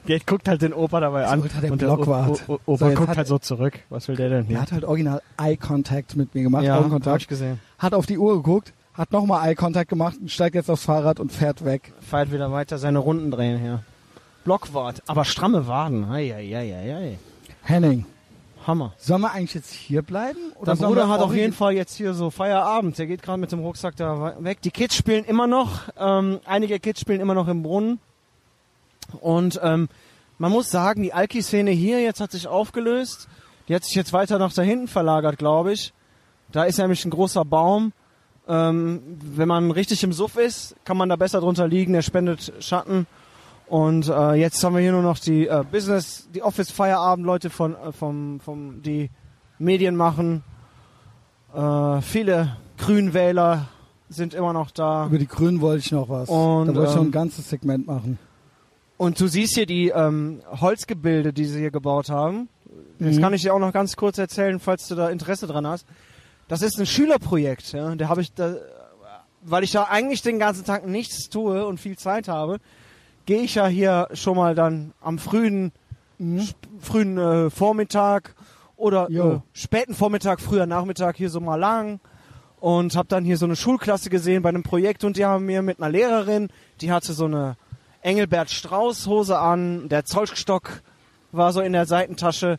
Der 0.09 0.21
guckt 0.21 0.49
halt 0.49 0.63
den 0.63 0.73
Opa 0.73 1.01
dabei 1.01 1.23
Das 1.23 1.31
an. 1.33 1.41
ultra 1.43 1.61
der 1.61 1.73
und 1.73 1.81
der 1.81 1.87
Blockwart. 1.87 2.49
O- 2.49 2.55
O- 2.55 2.61
Opa 2.67 2.91
So, 2.91 2.95
guckt 2.95 3.09
hat- 3.09 3.17
halt 3.19 3.27
so 3.29 3.39
zurück. 3.39 3.79
Was 3.89 4.09
will 4.09 4.17
der 4.17 4.29
denn 4.29 4.45
Er 4.45 4.49
hier? 4.49 4.61
hat 4.61 4.73
halt 4.73 4.85
original 4.85 5.23
Eye 5.41 5.57
Contact 5.57 6.17
mit 6.17 6.35
mir 6.35 6.43
gemacht, 6.43 6.65
ja, 6.65 6.75
hab 6.75 7.17
ich 7.21 7.29
gesehen. 7.29 7.61
Hat 7.79 7.95
auf 7.95 8.07
die 8.07 8.19
Uhr 8.19 8.37
geguckt, 8.37 8.73
hat 8.95 9.13
nochmal 9.13 9.49
Eye 9.49 9.55
Contact 9.55 9.89
gemacht 9.89 10.17
und 10.21 10.31
steigt 10.31 10.55
jetzt 10.57 10.71
aufs 10.71 10.85
Fahrrad 10.85 11.19
und 11.21 11.33
fährt 11.33 11.65
weg. 11.65 11.93
Feiert 12.01 12.33
wieder 12.33 12.51
weiter 12.53 12.79
seine 12.79 12.99
Runden 12.99 13.31
drehen 13.31 13.61
hier. 13.61 13.83
Blockwart, 14.45 15.03
aber 15.07 15.25
stramme 15.25 15.67
Waden. 15.67 16.05
Eieieiei. 16.05 17.19
Henning, 17.63 18.07
Hammer. 18.67 18.95
sollen 18.99 19.21
wir 19.21 19.33
eigentlich 19.33 19.55
jetzt 19.55 19.73
hier 19.73 20.03
bleiben? 20.03 20.39
Oder 20.57 20.77
sollen 20.77 20.91
Bruder 20.91 21.09
hat 21.09 21.21
auf 21.21 21.35
jeden 21.35 21.53
Fall 21.53 21.73
jetzt 21.75 21.95
hier 21.95 22.15
so 22.15 22.31
Feierabend. 22.31 22.99
Der 22.99 23.07
geht 23.07 23.23
gerade 23.23 23.39
mit 23.39 23.53
dem 23.53 23.61
Rucksack 23.61 23.97
da 23.97 24.37
weg. 24.41 24.61
Die 24.63 24.71
Kids 24.71 24.97
spielen 24.97 25.25
immer 25.25 25.47
noch. 25.47 25.83
Ähm, 25.97 26.41
einige 26.45 26.81
Kids 26.81 27.01
spielen 27.01 27.21
immer 27.21 27.35
noch 27.35 27.49
im 27.49 27.63
Brunnen. 27.63 28.01
Und 29.21 29.61
ähm, 29.63 29.89
man 30.39 30.53
muss 30.53 30.71
sagen, 30.71 31.03
die 31.03 31.13
Alki-Szene 31.13 31.71
hier 31.71 32.03
jetzt 32.03 32.21
hat 32.21 32.33
sich 32.33 32.49
aufgelöst. 32.49 33.29
Die 33.69 33.75
hat 33.75 33.85
sich 33.85 33.95
jetzt 33.95 34.13
weiter 34.13 34.39
nach 34.39 34.53
da 34.53 34.63
hinten 34.63 34.89
verlagert, 34.89 35.39
glaube 35.39 35.73
ich. 35.73 35.93
Da 36.53 36.65
ist 36.65 36.79
nämlich 36.79 37.05
ein 37.05 37.11
großer 37.11 37.45
Baum. 37.45 37.93
Ähm, 38.49 39.03
wenn 39.21 39.49
man 39.49 39.71
richtig 39.71 40.05
im 40.05 40.13
Suff 40.13 40.37
ist, 40.37 40.77
kann 40.85 40.97
man 40.97 41.09
da 41.09 41.17
besser 41.17 41.41
drunter 41.41 41.67
liegen. 41.67 41.93
Der 41.93 42.03
spendet 42.03 42.53
Schatten. 42.61 43.07
Und 43.69 44.09
äh, 44.09 44.35
jetzt 44.35 44.63
haben 44.63 44.75
wir 44.75 44.81
hier 44.81 44.93
nur 44.93 45.03
noch 45.03 45.19
die 45.19 45.49
äh, 45.49 45.65
Business, 45.71 46.29
die 46.35 46.43
Office-Feierabend-Leute 46.43 47.51
von, 47.51 47.75
äh, 47.75 47.93
vom, 47.93 48.39
vom, 48.41 48.83
die 48.83 49.11
Medien 49.59 49.97
machen. 49.97 50.45
Äh, 51.55 52.01
viele 52.01 52.57
Grünwähler 52.79 53.69
sind 54.09 54.35
immer 54.35 54.53
noch 54.53 54.71
da. 54.71 55.07
Über 55.07 55.19
die 55.19 55.27
Grünen 55.27 55.61
wollte 55.61 55.81
ich 55.81 55.91
noch 55.91 56.09
was. 56.09 56.29
Und, 56.29 56.69
da 56.69 56.75
wollte 56.75 56.91
ich 56.91 56.95
noch 56.97 57.03
ähm, 57.03 57.09
ein 57.09 57.13
ganzes 57.13 57.51
Segment 57.51 57.87
machen. 57.87 58.19
Und 58.99 59.21
du 59.21 59.27
siehst 59.27 59.55
hier 59.55 59.67
die 59.67 59.89
ähm, 59.89 60.43
Holzgebilde, 60.49 61.33
die 61.33 61.45
sie 61.45 61.59
hier 61.59 61.71
gebaut 61.71 62.09
haben. 62.09 62.49
Das 62.99 63.17
Mhm. 63.17 63.21
kann 63.21 63.35
ich 63.35 63.43
dir 63.43 63.53
auch 63.53 63.59
noch 63.59 63.73
ganz 63.73 63.97
kurz 63.97 64.17
erzählen, 64.17 64.59
falls 64.61 64.89
du 64.89 64.95
da 64.95 65.11
Interesse 65.11 65.47
dran 65.47 65.67
hast. 65.67 65.87
Das 66.49 66.63
ist 66.63 66.79
ein 66.79 66.87
Schülerprojekt. 66.87 67.73
Ja? 67.73 67.95
Da 67.95 68.09
habe 68.09 68.23
ich 68.23 68.33
da, 68.33 68.55
weil 69.43 69.65
ich 69.65 69.73
da 69.73 69.85
eigentlich 69.85 70.23
den 70.23 70.39
ganzen 70.39 70.65
Tag 70.65 70.87
nichts 70.87 71.29
tue 71.29 71.67
und 71.67 71.79
viel 71.79 71.99
Zeit 71.99 72.29
habe, 72.29 72.59
gehe 73.27 73.43
ich 73.43 73.57
ja 73.57 73.67
hier 73.67 74.09
schon 74.15 74.37
mal 74.37 74.55
dann 74.55 74.93
am 75.01 75.19
frühen, 75.19 75.73
Mhm. 76.19 76.49
frühen 76.81 77.19
äh, 77.19 77.51
Vormittag 77.51 78.35
oder 78.77 79.11
äh, 79.11 79.41
späten 79.53 79.95
Vormittag, 79.95 80.41
früher 80.41 80.67
Nachmittag 80.67 81.17
hier 81.17 81.29
so 81.29 81.41
mal 81.41 81.57
lang 81.57 82.01
und 82.59 82.97
habe 82.97 83.09
dann 83.09 83.25
hier 83.25 83.37
so 83.37 83.45
eine 83.45 83.57
Schulklasse 83.57 84.09
gesehen 84.09 84.43
bei 84.43 84.49
einem 84.49 84.63
Projekt 84.63 85.05
und 85.05 85.17
die 85.19 85.27
haben 85.27 85.45
mir 85.45 85.61
mit 85.63 85.79
einer 85.79 85.91
Lehrerin, 85.91 86.49
die 86.81 86.91
hatte 86.91 87.13
so 87.13 87.27
eine 87.27 87.57
Engelbert 88.01 88.51
Strauß 88.51 89.07
Hose 89.07 89.39
an, 89.39 89.89
der 89.89 90.05
Zollstock 90.05 90.83
war 91.33 91.53
so 91.53 91.61
in 91.61 91.75
der 91.75 91.85
Seitentasche 91.85 92.59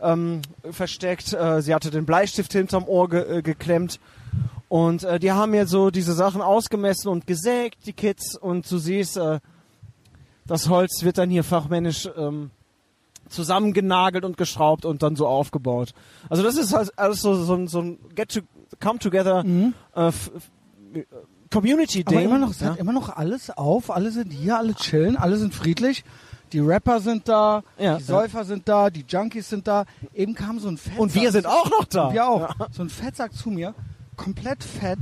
ähm, 0.00 0.42
versteckt, 0.70 1.32
äh, 1.32 1.60
sie 1.60 1.74
hatte 1.74 1.90
den 1.90 2.06
Bleistift 2.06 2.52
hinterm 2.52 2.84
Ohr 2.86 3.08
ge 3.08 3.38
äh, 3.38 3.42
geklemmt 3.42 3.98
und 4.68 5.02
äh, 5.02 5.18
die 5.18 5.32
haben 5.32 5.50
mir 5.50 5.66
so 5.66 5.90
diese 5.90 6.12
Sachen 6.12 6.40
ausgemessen 6.40 7.08
und 7.08 7.26
gesägt, 7.26 7.86
die 7.86 7.92
Kids 7.92 8.36
und 8.36 8.70
du 8.70 8.78
siehst, 8.78 9.16
äh, 9.16 9.40
das 10.46 10.68
Holz 10.68 11.02
wird 11.02 11.18
dann 11.18 11.30
hier 11.30 11.44
fachmännisch 11.44 12.08
ähm, 12.16 12.50
zusammengenagelt 13.28 14.24
und 14.24 14.36
geschraubt 14.36 14.84
und 14.84 15.02
dann 15.02 15.16
so 15.16 15.26
aufgebaut. 15.26 15.94
Also 16.28 16.42
das 16.42 16.56
ist 16.56 16.72
halt 16.74 16.96
alles 16.98 17.20
so, 17.22 17.34
so, 17.44 17.54
ein- 17.54 17.68
so 17.68 17.80
ein 17.80 17.98
Get 18.14 18.30
to 18.34 18.40
Come 18.80 18.98
Together 18.98 19.44
Mhm. 19.44 19.74
äh, 19.94 20.08
f- 20.08 20.30
f- 20.34 20.50
äh, 20.94 21.04
Community 21.50 22.04
Ding. 22.04 22.16
Aber 22.18 22.22
immer 22.24 22.38
noch, 22.38 22.50
es 22.50 22.60
ja? 22.60 22.70
hat 22.70 22.78
immer 22.78 22.92
noch 22.92 23.10
alles 23.10 23.50
auf, 23.50 23.90
alle 23.90 24.10
sind 24.10 24.32
hier, 24.32 24.56
alle 24.56 24.74
chillen, 24.74 25.16
alle 25.16 25.36
sind 25.36 25.54
friedlich. 25.54 26.04
Die 26.52 26.60
Rapper 26.60 27.00
sind 27.00 27.28
da, 27.28 27.62
Ja, 27.78 27.96
die 27.96 28.02
Säufer 28.02 28.44
sind 28.44 28.68
da, 28.68 28.90
die 28.90 29.04
Junkies 29.08 29.48
sind 29.48 29.66
da. 29.66 29.84
Eben 30.14 30.34
kam 30.34 30.58
so 30.58 30.68
ein 30.68 30.76
Fettsack. 30.76 31.00
Und 31.00 31.14
wir 31.14 31.32
sind 31.32 31.46
auch 31.46 31.70
noch 31.70 31.84
da. 31.84 32.08
Und 32.08 32.14
wir 32.14 32.28
auch. 32.28 32.54
So 32.72 32.82
ein 32.82 32.90
Fettsack 32.90 33.32
zu 33.34 33.50
mir, 33.50 33.74
komplett 34.16 34.62
fett, 34.64 34.98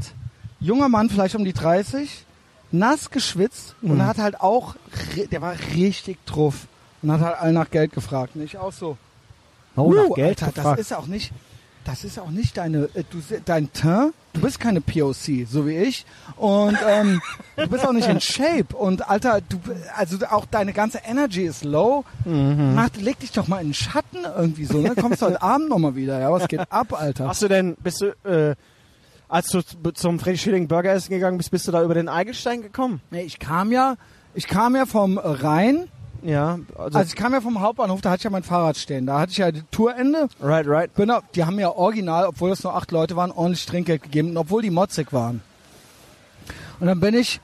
junger 0.61 0.89
Mann, 0.89 1.09
vielleicht 1.11 1.35
um 1.35 1.45
die 1.45 1.53
30, 1.53 2.25
nass 2.73 3.11
geschwitzt 3.11 3.75
und 3.83 3.97
Mhm. 3.97 4.07
hat 4.07 4.19
halt 4.19 4.41
auch, 4.41 4.77
der 5.31 5.41
war 5.43 5.55
richtig 5.75 6.19
druff 6.27 6.67
und 7.03 7.11
hat 7.13 7.21
halt 7.21 7.39
allen 7.41 7.55
nach 7.55 7.71
Geld 7.71 7.93
gefragt. 7.93 8.37
Nicht 8.37 8.57
auch 8.59 8.73
so. 8.73 8.97
Oh, 9.77 9.93
nach 9.93 10.15
Geld 10.15 10.43
Alter, 10.43 10.53
gefragt. 10.53 10.79
das 10.79 10.87
ist 10.87 10.93
auch 10.93 11.07
nicht, 11.07 11.33
das 11.85 12.05
ist 12.05 12.19
auch 12.19 12.31
nicht 12.31 12.57
deine, 12.57 12.89
äh, 12.95 13.05
du, 13.11 13.19
dein 13.45 13.73
Teint, 13.73 14.13
du 14.35 14.41
bist 14.43 14.61
keine 14.61 14.81
POC, 14.81 15.47
so 15.49 15.67
wie 15.67 15.77
ich. 15.79 16.05
Und 16.37 16.77
ähm, 16.87 17.23
du 17.57 17.67
bist 17.69 17.87
auch 17.87 17.93
nicht 17.93 18.09
in 18.09 18.21
Shape. 18.21 18.77
Und 18.77 19.09
Alter, 19.09 19.41
du, 19.41 19.59
also 19.97 20.19
auch 20.31 20.45
deine 20.47 20.73
ganze 20.73 20.99
Energy 20.99 21.43
ist 21.45 21.65
low. 21.65 22.05
Mhm. 22.25 22.75
Mach, 22.75 22.91
leg 22.97 23.19
dich 23.21 23.33
doch 23.33 23.49
mal 23.49 23.61
in 23.61 23.69
den 23.69 23.75
Schatten 23.75 24.19
irgendwie 24.37 24.67
so, 24.67 24.79
ne? 24.79 24.95
Kommst 24.95 25.23
heute 25.23 25.41
Abend 25.43 25.69
nochmal 25.71 25.95
wieder, 25.97 26.21
ja? 26.21 26.31
Was 26.31 26.47
geht 26.49 26.71
ab, 26.71 26.93
Alter? 26.93 27.29
Hast 27.29 27.43
du 27.43 27.49
denn, 27.49 27.77
bist 27.83 28.03
du, 28.03 28.09
äh, 28.29 28.55
als 29.31 29.49
du 29.49 29.63
zum 29.95 30.19
Freddy 30.19 30.39
Schilling 30.39 30.69
Burger 30.69 30.93
essen 30.93 31.11
gegangen 31.11 31.39
bist, 31.39 31.51
bist 31.51 31.67
du 31.69 31.73
da 31.73 31.83
über 31.83 31.95
den 31.95 32.09
Eigelstein 32.09 32.63
gekommen? 32.63 33.01
Nee, 33.11 33.23
ich 33.23 33.39
kam 33.39 33.73
ja, 33.73 33.95
ich 34.35 34.47
kam 34.47 34.77
ja 34.77 34.87
vom 34.87 35.17
äh, 35.17 35.21
Rhein, 35.25 35.89
Ja, 36.23 36.59
also, 36.77 36.99
also 36.99 37.09
ich 37.09 37.17
kam 37.17 37.33
ja 37.33 37.41
vom 37.41 37.61
Hauptbahnhof, 37.61 38.01
da 38.01 38.11
hatte 38.11 38.21
ich 38.21 38.25
ja 38.25 38.31
mein 38.31 38.43
Fahrrad 38.43 38.77
stehen. 38.77 39.07
Da 39.07 39.21
hatte 39.21 39.33
ich 39.33 39.39
ja 39.39 39.51
die 39.53 39.63
Tourende. 39.71 40.29
right, 40.43 40.67
right. 40.67 40.93
Bin 40.95 41.09
da, 41.09 41.23
die 41.35 41.45
haben 41.45 41.57
mir 41.57 41.77
original, 41.77 42.27
obwohl 42.27 42.51
das 42.51 42.63
nur 42.63 42.75
acht 42.75 42.91
Leute 42.91 43.17
waren, 43.17 43.31
ordentlich 43.31 43.65
Trinkgeld 43.67 44.03
gegeben, 44.03 44.37
obwohl 44.37 44.63
die 44.63 44.71
motzig 44.71 45.13
waren. 45.13 45.43
Und 46.81 46.89
dann 46.89 47.01
bin 47.01 47.15
ich 47.15 47.41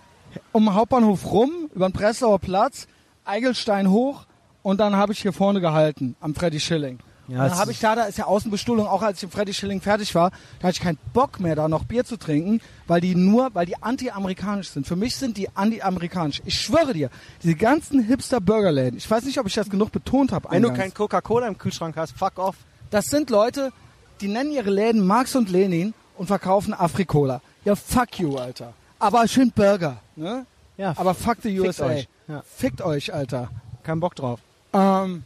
um 0.53 0.65
den 0.65 0.75
Hauptbahnhof 0.75 1.31
rum, 1.31 1.71
über 1.75 1.89
den 1.89 1.93
Pressauer 1.93 2.39
Platz, 2.39 2.87
Eigelstein 3.25 3.91
hoch 3.91 4.27
und 4.63 4.81
dann 4.81 4.97
habe 4.97 5.13
ich 5.13 5.21
hier 5.23 5.33
vorne 5.33 5.61
gehalten, 5.61 6.17
am 6.21 6.35
Freddy 6.35 6.61
Schilling. 6.61 6.99
Ja, 7.29 7.43
und 7.45 7.51
dann 7.51 7.59
habe 7.59 7.73
ich 7.73 7.81
da, 7.81 7.95
da 7.97 8.05
ist 8.05 8.19
ja 8.19 8.27
Außenbestuhlung, 8.27 8.87
auch 8.87 9.03
als 9.03 9.19
ich 9.19 9.25
im 9.25 9.31
Freddy 9.31 9.53
Schilling 9.53 9.81
fertig 9.81 10.15
war, 10.15 10.31
da 10.61 10.69
hatte 10.69 10.77
ich 10.77 10.81
keinen 10.81 10.99
Bock 11.13 11.41
mehr, 11.41 11.57
da 11.57 11.69
noch 11.69 11.85
Bier 11.85 12.05
zu 12.05 12.17
trinken, 12.17 12.61
weil 12.87 13.01
die 13.01 13.15
nur, 13.17 13.51
weil 13.55 13.67
die 13.67 13.83
anti-amerikanisch 13.83 14.69
sind. 14.71 14.87
Für 14.87 14.95
mich 14.97 15.17
sind 15.17 15.37
die 15.37 15.49
anti-amerikanisch. 15.57 16.41
Ich 16.45 16.61
schwöre 16.61 16.93
dir, 16.93 17.11
diese 17.43 17.55
ganzen 17.57 18.01
Hipster-Burgerläden, 18.03 18.97
ich 18.97 19.11
weiß 19.11 19.25
nicht, 19.25 19.39
ob 19.41 19.47
ich 19.47 19.55
das 19.55 19.69
genug 19.71 19.91
betont 19.93 20.31
habe. 20.33 20.49
Wenn 20.51 20.63
du 20.63 20.73
kein 20.73 20.95
Coca-Cola 20.95 21.49
im 21.49 21.59
Kühlschrank 21.59 21.97
hast, 21.97 22.17
fuck 22.17 22.39
off. 22.39 22.57
Das 22.91 23.07
sind 23.07 23.31
Leute, 23.31 23.73
die 24.21 24.29
nennen 24.29 24.53
ihre 24.53 24.71
Läden 24.71 25.05
Marx 25.05 25.35
und 25.35 25.51
Lenin 25.51 25.95
und 26.17 26.27
verkaufen 26.27 26.75
Afrikola. 26.75 27.41
Ja, 27.65 27.75
fuck 27.75 28.19
you, 28.21 28.37
Alter. 28.37 28.73
Aber 28.99 29.27
schön 29.27 29.51
Burger, 29.51 29.97
ne? 30.15 30.47
Ja, 30.79 30.95
Aber 30.97 31.15
fuck 31.15 31.39
the 31.43 31.51
Fickt 31.57 31.67
USA. 31.67 31.87
euch. 31.87 32.09
Ja. 32.29 32.43
Fickt 32.57 32.83
euch, 32.83 33.13
Alter. 33.13 33.51
kein 33.83 33.99
Bock 34.01 34.15
drauf. 34.15 34.41
Ähm, 34.73 35.23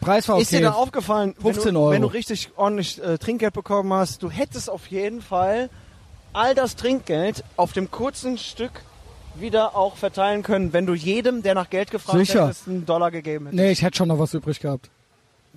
Preis 0.00 0.28
war 0.28 0.36
okay. 0.36 0.42
Ist 0.42 0.52
dir 0.52 0.60
da 0.62 0.72
aufgefallen, 0.72 1.34
15 1.40 1.66
wenn, 1.66 1.74
du, 1.74 1.80
Euro. 1.80 1.90
wenn 1.92 2.02
du 2.02 2.08
richtig 2.08 2.50
ordentlich 2.56 3.02
äh, 3.02 3.18
Trinkgeld 3.18 3.54
bekommen 3.54 3.92
hast, 3.92 4.22
du 4.22 4.30
hättest 4.30 4.68
auf 4.68 4.88
jeden 4.88 5.22
Fall 5.22 5.70
all 6.32 6.54
das 6.54 6.76
Trinkgeld 6.76 7.44
auf 7.56 7.72
dem 7.72 7.90
kurzen 7.90 8.38
Stück 8.38 8.82
wieder 9.34 9.76
auch 9.76 9.96
verteilen 9.96 10.42
können, 10.42 10.72
wenn 10.72 10.86
du 10.86 10.94
jedem, 10.94 11.42
der 11.42 11.54
nach 11.54 11.70
Geld 11.70 11.90
gefragt 11.90 12.18
Sicher. 12.18 12.46
hättest, 12.46 12.68
einen 12.68 12.84
Dollar 12.84 13.10
gegeben 13.10 13.46
hättest. 13.46 13.62
Nee, 13.62 13.70
ich 13.70 13.82
hätte 13.82 13.96
schon 13.96 14.08
noch 14.08 14.18
was 14.18 14.34
übrig 14.34 14.60
gehabt. 14.60 14.90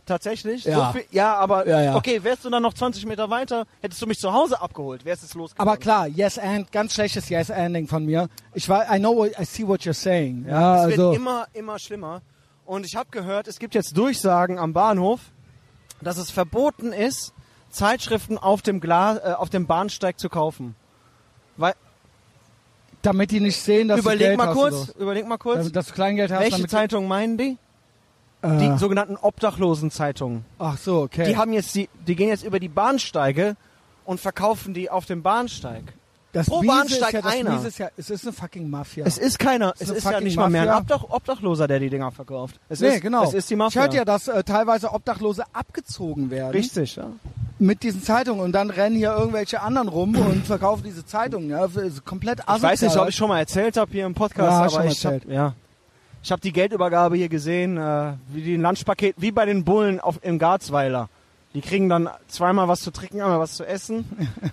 Tatsächlich? 0.05 0.65
Ja. 0.65 0.87
So 0.87 0.99
viel, 0.99 1.05
ja, 1.11 1.33
aber 1.35 1.67
Ja, 1.67 1.81
ja. 1.81 1.95
okay, 1.95 2.23
wärst 2.23 2.45
du 2.45 2.49
dann 2.51 2.61
noch 2.61 2.75
20 2.75 3.05
Meter 3.07 3.29
weiter, 3.31 3.65
hättest 3.81 4.01
du 4.01 4.05
mich 4.05 4.19
zu 4.19 4.31
Hause 4.31 4.61
abgeholt, 4.61 5.03
wärst 5.03 5.23
es 5.23 5.33
losgegangen. 5.33 5.67
Aber 5.67 5.77
klar, 5.77 6.07
yes 6.07 6.37
and, 6.37 6.71
ganz 6.71 6.93
schlechtes 6.93 7.27
yes 7.29 7.49
anding 7.49 7.87
von 7.87 8.05
mir. 8.05 8.29
Ich 8.53 8.69
war, 8.69 8.85
I 8.93 8.99
know, 8.99 9.15
what, 9.15 9.31
I 9.39 9.45
see 9.45 9.67
what 9.67 9.81
you're 9.81 9.93
saying. 9.93 10.45
Ja, 10.47 10.77
es 10.77 10.91
also, 10.91 11.09
wird 11.09 11.15
immer, 11.15 11.47
immer 11.53 11.79
schlimmer. 11.79 12.21
Und 12.65 12.85
ich 12.85 12.95
habe 12.95 13.09
gehört, 13.11 13.47
es 13.47 13.59
gibt 13.59 13.75
jetzt 13.75 13.95
Durchsagen 13.97 14.57
am 14.59 14.73
Bahnhof, 14.73 15.19
dass 16.01 16.17
es 16.17 16.31
verboten 16.31 16.93
ist, 16.93 17.33
Zeitschriften 17.69 18.37
auf 18.37 18.61
dem, 18.61 18.79
Glas, 18.79 19.17
äh, 19.19 19.33
auf 19.33 19.49
dem 19.49 19.67
Bahnsteig 19.67 20.19
zu 20.19 20.29
kaufen. 20.29 20.75
Weil, 21.57 21.73
damit 23.01 23.31
die 23.31 23.39
nicht 23.39 23.61
sehen, 23.61 23.87
dass 23.87 23.97
du 23.97 24.01
überleg 24.03 24.27
Geld 24.29 24.37
mal 24.37 24.47
hast 24.47 24.55
kurz, 24.55 24.85
so. 24.87 24.93
überleg 24.99 25.27
mal 25.27 25.37
kurz, 25.37 25.57
Damit- 25.59 25.75
dass 25.75 25.87
du 25.87 25.93
Kleingeld 25.93 26.31
hast. 26.31 26.39
welche 26.39 26.57
damit 26.57 26.71
Zeitung 26.71 27.07
meinen 27.07 27.37
die? 27.37 27.57
äh, 28.41 28.57
Die 28.57 28.77
sogenannten 28.77 29.15
Obdachlosenzeitungen. 29.17 30.43
ach 30.59 30.77
so, 30.77 31.01
okay. 31.03 31.25
Die 31.25 31.37
haben 31.37 31.53
jetzt 31.53 31.75
die, 31.75 31.89
die 32.07 32.15
gehen 32.15 32.29
jetzt 32.29 32.43
über 32.43 32.59
die 32.59 32.67
Bahnsteige 32.69 33.55
und 34.05 34.19
verkaufen 34.19 34.73
die 34.73 34.89
auf 34.89 35.05
dem 35.05 35.21
Bahnsteig. 35.21 35.83
Das 36.35 36.47
pro 36.47 36.61
Miese 36.61 36.73
Bahnsteig 36.73 37.13
ist 37.13 37.23
ja, 37.25 37.31
einer. 37.31 37.65
Ist 37.65 37.79
ja, 37.79 37.89
es 37.97 38.09
ist 38.09 38.23
eine 38.25 38.33
fucking 38.33 38.69
Mafia. 38.69 39.05
Es 39.05 39.17
ist 39.17 39.39
keiner, 39.39 39.73
es 39.79 39.89
eine 39.89 39.97
ist 39.97 40.03
ja 40.03 40.19
nicht 40.21 40.35
mal 40.37 40.49
mehr 40.49 40.63
ein. 40.75 40.81
Obdach, 40.81 41.03
Obdachloser, 41.09 41.67
der 41.67 41.79
die 41.79 41.89
Dinger 41.89 42.11
verkauft. 42.11 42.59
Es 42.69 42.81
nee, 42.81 42.95
ist, 42.95 43.01
genau. 43.01 43.23
Es 43.23 43.33
ist 43.33 43.49
die 43.49 43.53
Ich 43.53 43.57
Mafia. 43.57 43.81
hörte 43.81 43.95
ja, 43.97 44.05
dass 44.05 44.27
äh, 44.27 44.43
teilweise 44.43 44.91
Obdachlose 44.93 45.43
abgezogen 45.53 46.29
werden 46.29 46.51
Richtig, 46.51 46.97
ja. 46.97 47.07
mit 47.57 47.81
diesen 47.83 48.03
Zeitungen 48.03 48.41
und 48.41 48.51
dann 48.51 48.69
rennen 48.69 48.95
hier 48.97 49.15
irgendwelche 49.17 49.61
anderen 49.61 49.87
rum 49.87 50.15
und 50.15 50.45
verkaufen 50.45 50.83
diese 50.83 51.05
Zeitungen. 51.05 51.49
Ja, 51.49 51.67
komplett 52.03 52.39
Ich 52.41 52.47
weiß 52.47 52.81
nicht, 52.81 52.91
ob 52.91 52.97
asozial. 52.97 53.09
ich 53.09 53.15
schon 53.15 53.29
mal 53.29 53.39
erzählt 53.39 53.77
habe 53.77 53.91
hier 53.91 54.05
im 54.05 54.13
Podcast, 54.13 54.51
Ja, 54.51 54.57
aber 54.57 54.67
ich 54.67 55.05
habe 55.05 55.15
erzählt. 55.15 55.33
ja, 55.33 55.53
ich 56.21 56.31
habe 56.31 56.41
die 56.41 56.51
Geldübergabe 56.51 57.15
hier 57.17 57.29
gesehen, 57.29 57.77
äh, 57.77 58.13
wie 58.29 58.41
die 58.41 58.55
ein 58.55 58.61
Lunchpaket, 58.61 59.15
wie 59.19 59.31
bei 59.31 59.45
den 59.45 59.63
Bullen 59.63 59.99
auf, 59.99 60.19
im 60.21 60.37
Garzweiler. 60.39 61.07
Die 61.55 61.61
kriegen 61.61 61.87
dann 61.87 62.09
zweimal 62.27 62.67
was 62.67 62.81
zu 62.81 62.91
trinken, 62.91 63.21
einmal 63.21 63.39
was 63.39 63.55
zu 63.55 63.65
essen, 63.65 64.05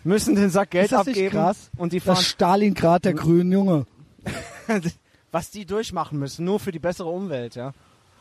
müssen 0.05 0.37
den 0.37 0.51
Sack 0.51 0.71
Geld 0.71 0.85
Ist 0.87 0.93
das 0.93 1.07
nicht 1.07 1.17
abgeben 1.17 1.37
krass? 1.37 1.71
und 1.77 1.93
die 1.93 2.01
fahren, 2.01 2.15
Das 2.15 2.27
Stalingrad 2.27 3.05
der 3.05 3.13
Grünen, 3.15 3.51
Junge. 3.53 3.87
was 5.33 5.51
die 5.51 5.67
durchmachen 5.67 6.19
müssen, 6.19 6.45
nur 6.45 6.61
für 6.61 6.71
die 6.71 6.79
bessere 6.79 7.09
Umwelt, 7.09 7.57
ja. 7.57 7.73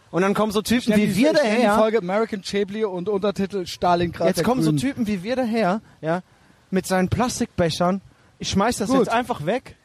Und 0.10 0.24
dann 0.24 0.34
kommen 0.34 0.52
so 0.52 0.62
Typen 0.62 0.96
wie 0.96 1.16
wir 1.16 1.30
stell 1.30 1.44
Die 1.46 1.62
daher. 1.62 1.78
Folge 1.78 2.00
American 2.00 2.42
Chablis 2.44 2.86
und 2.86 3.08
Untertitel 3.08 3.66
Stalingrad 3.66 4.28
Jetzt 4.28 4.44
kommen 4.44 4.62
so 4.62 4.72
Grünen. 4.72 4.82
Typen 4.82 5.08
wie 5.08 5.24
wir 5.24 5.36
daher, 5.36 5.82
ja, 6.02 6.22
mit 6.70 6.86
seinen 6.88 7.08
Plastikbechern. 7.08 8.02
Ich 8.40 8.50
schmeiß 8.50 8.78
das 8.78 8.90
Gut. 8.90 8.98
jetzt 8.98 9.10
einfach 9.10 9.46
weg 9.46 9.78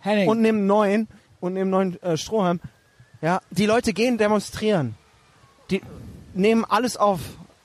Henning, 0.00 0.28
und 0.28 0.42
nehme 0.42 0.58
neuen 0.58 1.06
und 1.40 1.54
nehme 1.54 1.70
neuen 1.70 2.02
äh, 2.02 2.16
Strohhalm. 2.16 2.60
Ja, 3.22 3.40
die 3.50 3.66
Leute 3.66 3.92
gehen 3.92 4.18
demonstrieren. 4.18 4.96
Die 5.70 5.82
nehmen 6.38 6.64
alles 6.64 6.96
auf. 6.96 7.20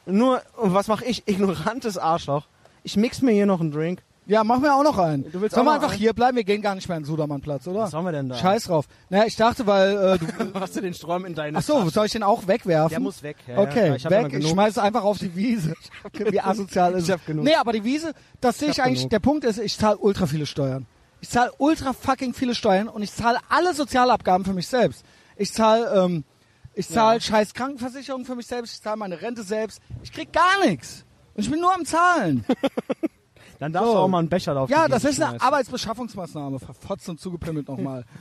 Nur, 0.05 0.41
was 0.57 0.87
mache 0.87 1.05
ich? 1.05 1.27
Ignorantes 1.27 1.97
Arschloch. 1.97 2.45
Ich 2.83 2.97
mix 2.97 3.21
mir 3.21 3.31
hier 3.31 3.45
noch 3.45 3.61
einen 3.61 3.71
Drink. 3.71 4.01
ja, 4.25 4.43
mach 4.43 4.59
mir 4.59 4.73
auch 4.75 4.83
noch 4.83 4.97
einen. 4.97 5.31
Du 5.31 5.39
willst 5.39 5.55
Sollen 5.55 5.65
wir 5.67 5.73
einfach 5.73 5.91
einen? 5.91 5.97
hier 5.99 6.11
bleiben? 6.13 6.35
Wir 6.35 6.43
gehen 6.43 6.61
gar 6.61 6.75
nicht 6.75 6.89
mehr 6.89 6.97
in 6.97 7.03
den 7.03 7.07
Sudermannplatz, 7.07 7.65
oder? 7.67 7.81
Was 7.83 7.93
haben 7.93 8.03
wir 8.03 8.11
denn 8.11 8.27
da? 8.27 8.35
Scheiß 8.35 8.65
drauf. 8.65 8.85
Naja, 9.09 9.25
ich 9.25 9.37
dachte, 9.37 9.65
weil 9.65 9.91
äh, 9.95 10.17
du... 10.17 10.27
Hast 10.59 10.75
du 10.75 10.81
den 10.81 10.93
Strom 10.93 11.23
in 11.25 11.33
deine 11.35 11.57
Ach 11.57 11.61
so, 11.61 11.87
soll 11.89 12.07
ich 12.07 12.11
den 12.11 12.23
auch 12.23 12.47
wegwerfen? 12.47 12.89
Der 12.89 12.99
muss 12.99 13.23
weg. 13.23 13.37
Ja, 13.47 13.57
Okay, 13.59 13.87
ja. 13.89 13.95
Ich 13.95 14.09
weg. 14.09 14.25
Ich 14.27 14.31
genug. 14.33 14.49
schmeiß 14.49 14.77
einfach 14.77 15.03
auf 15.03 15.17
die 15.19 15.33
Wiese. 15.35 15.73
Wie 16.13 16.41
asozial 16.41 16.93
ist 16.95 17.05
Ich 17.05 17.11
hab 17.11 17.25
genug. 17.25 17.45
Nee, 17.45 17.55
aber 17.55 17.71
die 17.71 17.83
Wiese, 17.85 18.13
das 18.41 18.59
sehe 18.59 18.69
Ich 18.69 18.77
ich 18.79 18.83
eigentlich. 18.83 18.99
genug. 18.99 19.09
Der 19.11 19.19
Punkt 19.19 19.45
ist, 19.45 19.59
ich 19.59 19.77
zahle 19.77 19.97
ultra 19.97 20.25
viele 20.25 20.45
Steuern. 20.45 20.85
Ich 21.21 21.29
zahle 21.29 21.51
ultra 21.57 21.93
fucking 21.93 22.33
viele 22.33 22.53
Steuern 22.55 22.89
und 22.89 23.01
ich 23.01 23.13
zahle 23.13 23.37
alle 23.47 23.73
Sozialabgaben 23.73 24.43
für 24.45 24.53
mich 24.53 24.67
selbst. 24.67 25.05
Ich 25.37 25.53
zahle 25.53 25.89
ähm, 26.03 26.25
ich 26.75 26.87
zahle 26.87 27.15
Ja. 27.17 27.21
scheiß 27.21 27.53
Krankenversicherung 27.53 28.25
für 28.25 28.35
mich 28.35 28.47
selbst, 28.47 28.73
ich 28.75 28.81
zahle 28.81 28.97
meine 28.97 29.21
Rente 29.21 29.43
selbst. 29.43 29.81
Ich 30.03 30.11
krieg 30.11 30.31
gar 30.33 30.65
nichts. 30.65 31.03
Und 31.35 31.43
ich 31.43 31.49
bin 31.51 31.59
nur 31.59 31.73
am 31.73 31.85
Zahlen. 31.85 32.45
Dann 33.59 33.71
darfst 33.71 33.87
So. 33.87 33.93
du 33.93 33.99
auch 33.99 34.07
mal 34.07 34.19
einen 34.19 34.29
Becher 34.29 34.53
drauf 34.53 34.69
ja, 34.69 34.87
das 34.87 35.03
ist 35.05 35.21
eine 35.21 35.39
Arbeitsbeschaffungsmaßnahme. 35.41 36.59
Verfotzt 36.59 37.07
und 37.09 37.19
zugepimmelt 37.19 37.67
nochmal. 37.67 38.03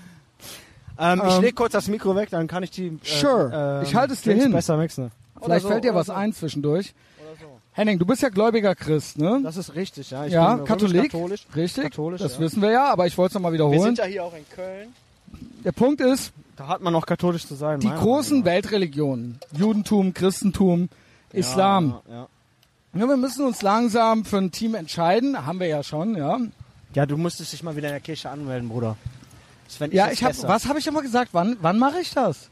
Ähm, 0.98 1.22
ich 1.26 1.34
Ähm, 1.36 1.40
leg 1.42 1.56
kurz 1.56 1.72
das 1.72 1.88
Mikro 1.88 2.14
weg, 2.14 2.28
dann 2.28 2.46
kann 2.46 2.62
ich 2.62 2.70
die. 2.70 2.88
Äh, 2.88 2.98
Sure. 3.02 3.78
ähm, 3.80 3.82
Ich 3.88 3.94
halte 3.94 4.12
es 4.12 4.20
dir 4.20 4.34
hin. 4.34 4.52
besser 4.52 4.76
mixen. 4.76 5.10
Vielleicht 5.42 5.62
so, 5.62 5.68
fällt 5.68 5.84
dir 5.84 5.94
was 5.94 6.08
so. 6.08 6.12
ein 6.12 6.34
zwischendurch. 6.34 6.94
So. 7.40 7.46
Henning, 7.72 7.98
du 7.98 8.04
bist 8.04 8.20
ja 8.20 8.28
gläubiger 8.28 8.74
Christ, 8.74 9.16
ne? 9.16 9.40
Das 9.42 9.56
ist 9.56 9.74
richtig, 9.74 10.10
ja. 10.10 10.26
Ich 10.26 10.34
ja, 10.34 10.54
bin 10.56 10.66
Katholik. 10.66 11.10
Katholisch. 11.10 11.46
Richtig. 11.56 11.84
Katholisch, 11.84 12.20
das 12.20 12.34
ja. 12.34 12.40
wissen 12.40 12.60
wir 12.60 12.70
ja, 12.72 12.92
aber 12.92 13.06
ich 13.06 13.16
wollte 13.16 13.30
es 13.30 13.34
nochmal 13.36 13.52
Wir 13.52 13.54
wiederholen. 13.54 13.80
sind 13.80 13.98
ja 13.98 14.04
hier 14.04 14.22
auch 14.22 14.34
in 14.36 14.46
Köln. 14.50 14.94
Der 15.64 15.72
Punkt 15.72 16.02
ist, 16.02 16.30
Da 16.56 16.68
hat 16.68 16.82
man 16.82 16.92
noch 16.92 17.06
katholisch 17.06 17.46
zu 17.46 17.54
sein. 17.54 17.80
die 17.80 17.88
großen 17.88 18.38
Meinung 18.40 18.44
Weltreligionen, 18.44 19.38
Judentum, 19.56 20.12
Christentum. 20.14 20.88
Islam. 21.32 22.00
Ja, 22.08 22.14
ja. 22.14 22.28
Ja, 22.94 23.08
wir 23.08 23.16
müssen 23.16 23.46
uns 23.46 23.62
langsam 23.62 24.26
für 24.26 24.36
ein 24.36 24.50
Team 24.52 24.74
entscheiden. 24.74 25.46
Haben 25.46 25.60
wir 25.60 25.66
ja 25.66 25.82
schon, 25.82 26.14
ja. 26.14 26.38
ja, 26.92 27.06
du 27.06 27.16
musstest 27.16 27.54
dich 27.54 27.62
mal 27.62 27.74
wieder 27.74 27.88
in 27.88 27.94
der 27.94 28.00
Kirche 28.02 28.28
anmelden, 28.28 28.68
Bruder. 28.68 28.96
Fänd 29.66 29.94
Ja, 29.94 30.10
ich 30.10 30.22
habe, 30.22 30.34
besser. 30.34 30.48
was 30.48 30.66
habe 30.66 30.78
ich 30.78 30.86
immer 30.86 31.00
gesagt? 31.00 31.30
Wann, 31.32 31.56
wann 31.62 31.78
mache 31.78 32.00
ich 32.00 32.10
das? 32.12 32.50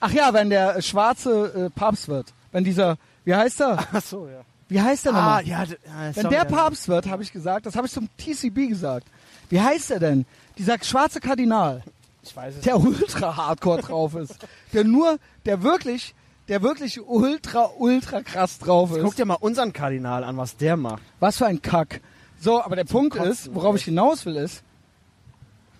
Ach 0.00 0.10
ja, 0.10 0.32
wenn 0.34 0.50
der 0.50 0.82
schwarze 0.82 1.66
äh, 1.66 1.70
Papst 1.70 2.08
wird. 2.08 2.32
Wenn 2.50 2.64
dieser, 2.64 2.96
wie 3.24 3.34
heißt 3.36 3.60
er? 3.60 3.78
Ach 3.92 4.02
so, 4.02 4.26
ja. 4.26 4.40
Wie 4.68 4.80
heißt 4.82 5.04
der 5.04 5.12
Ah, 5.14 5.16
nochmal? 5.16 5.46
ja, 5.46 5.64
d- 5.66 5.76
ja 5.86 6.16
Wenn 6.16 6.30
der 6.30 6.38
ja. 6.40 6.44
Papst 6.46 6.88
wird, 6.88 7.06
habe 7.08 7.22
ich 7.22 7.30
gesagt, 7.32 7.66
das 7.66 7.76
habe 7.76 7.86
ich 7.86 7.92
zum 7.92 8.08
TCB 8.18 8.68
gesagt. 8.68 9.06
Wie 9.50 9.60
heißt 9.60 9.92
er 9.92 10.00
denn? 10.00 10.26
Dieser 10.58 10.82
schwarze 10.82 11.20
Kardinal. 11.20 11.84
Ich 12.24 12.34
weiß 12.36 12.56
es 12.56 12.60
der 12.62 12.78
ultra 12.80 13.36
hardcore 13.36 13.82
drauf 13.82 14.14
ist. 14.14 14.36
Der 14.72 14.84
nur, 14.84 15.18
der 15.44 15.62
wirklich, 15.62 16.14
der 16.48 16.62
wirklich 16.62 17.00
ultra, 17.00 17.70
ultra 17.78 18.22
krass 18.22 18.58
drauf 18.58 18.96
ist. 18.96 19.02
Guck 19.02 19.16
dir 19.16 19.24
mal 19.24 19.34
unseren 19.34 19.72
Kardinal 19.72 20.24
an, 20.24 20.36
was 20.36 20.56
der 20.56 20.76
macht. 20.76 21.02
Was 21.20 21.38
für 21.38 21.46
ein 21.46 21.60
Kack. 21.60 22.00
So, 22.40 22.62
aber 22.62 22.76
der 22.76 22.84
Punkt 22.84 23.16
Kotzen, 23.16 23.30
ist, 23.30 23.54
worauf 23.54 23.76
ich 23.76 23.84
hinaus 23.84 24.24
will, 24.26 24.36
ist, 24.36 24.62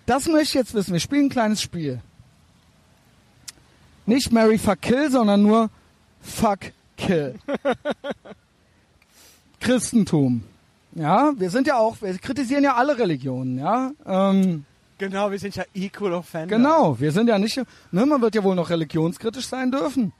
das 0.05 0.27
möchte 0.27 0.43
ich 0.43 0.53
jetzt 0.53 0.73
wissen. 0.73 0.93
Wir 0.93 0.99
spielen 0.99 1.25
ein 1.25 1.29
kleines 1.29 1.61
Spiel. 1.61 1.99
Nicht 4.05 4.31
Mary 4.31 4.57
Fuck 4.59 4.81
Kill, 4.81 5.09
sondern 5.09 5.41
nur 5.41 5.69
Fuck 6.21 6.71
Kill. 6.95 7.35
Christentum. 9.59 10.43
Ja, 10.93 11.33
wir 11.35 11.49
sind 11.49 11.67
ja 11.67 11.77
auch, 11.77 12.01
wir 12.01 12.17
kritisieren 12.19 12.63
ja 12.63 12.75
alle 12.75 12.97
Religionen, 12.97 13.57
ja. 13.57 13.91
Ähm, 14.05 14.65
Genau, 14.97 15.31
wir 15.31 15.39
sind 15.39 15.55
ja 15.55 15.63
equal 15.73 16.13
offender. 16.13 16.55
genau, 16.55 16.99
wir 16.99 17.11
sind 17.11 17.27
ja 17.27 17.37
nicht, 17.37 17.57
ne, 17.91 18.05
man 18.05 18.21
wird 18.21 18.35
ja 18.35 18.43
wohl 18.43 18.55
noch 18.55 18.69
religionskritisch 18.69 19.47
sein 19.47 19.71
dürfen. 19.71 20.13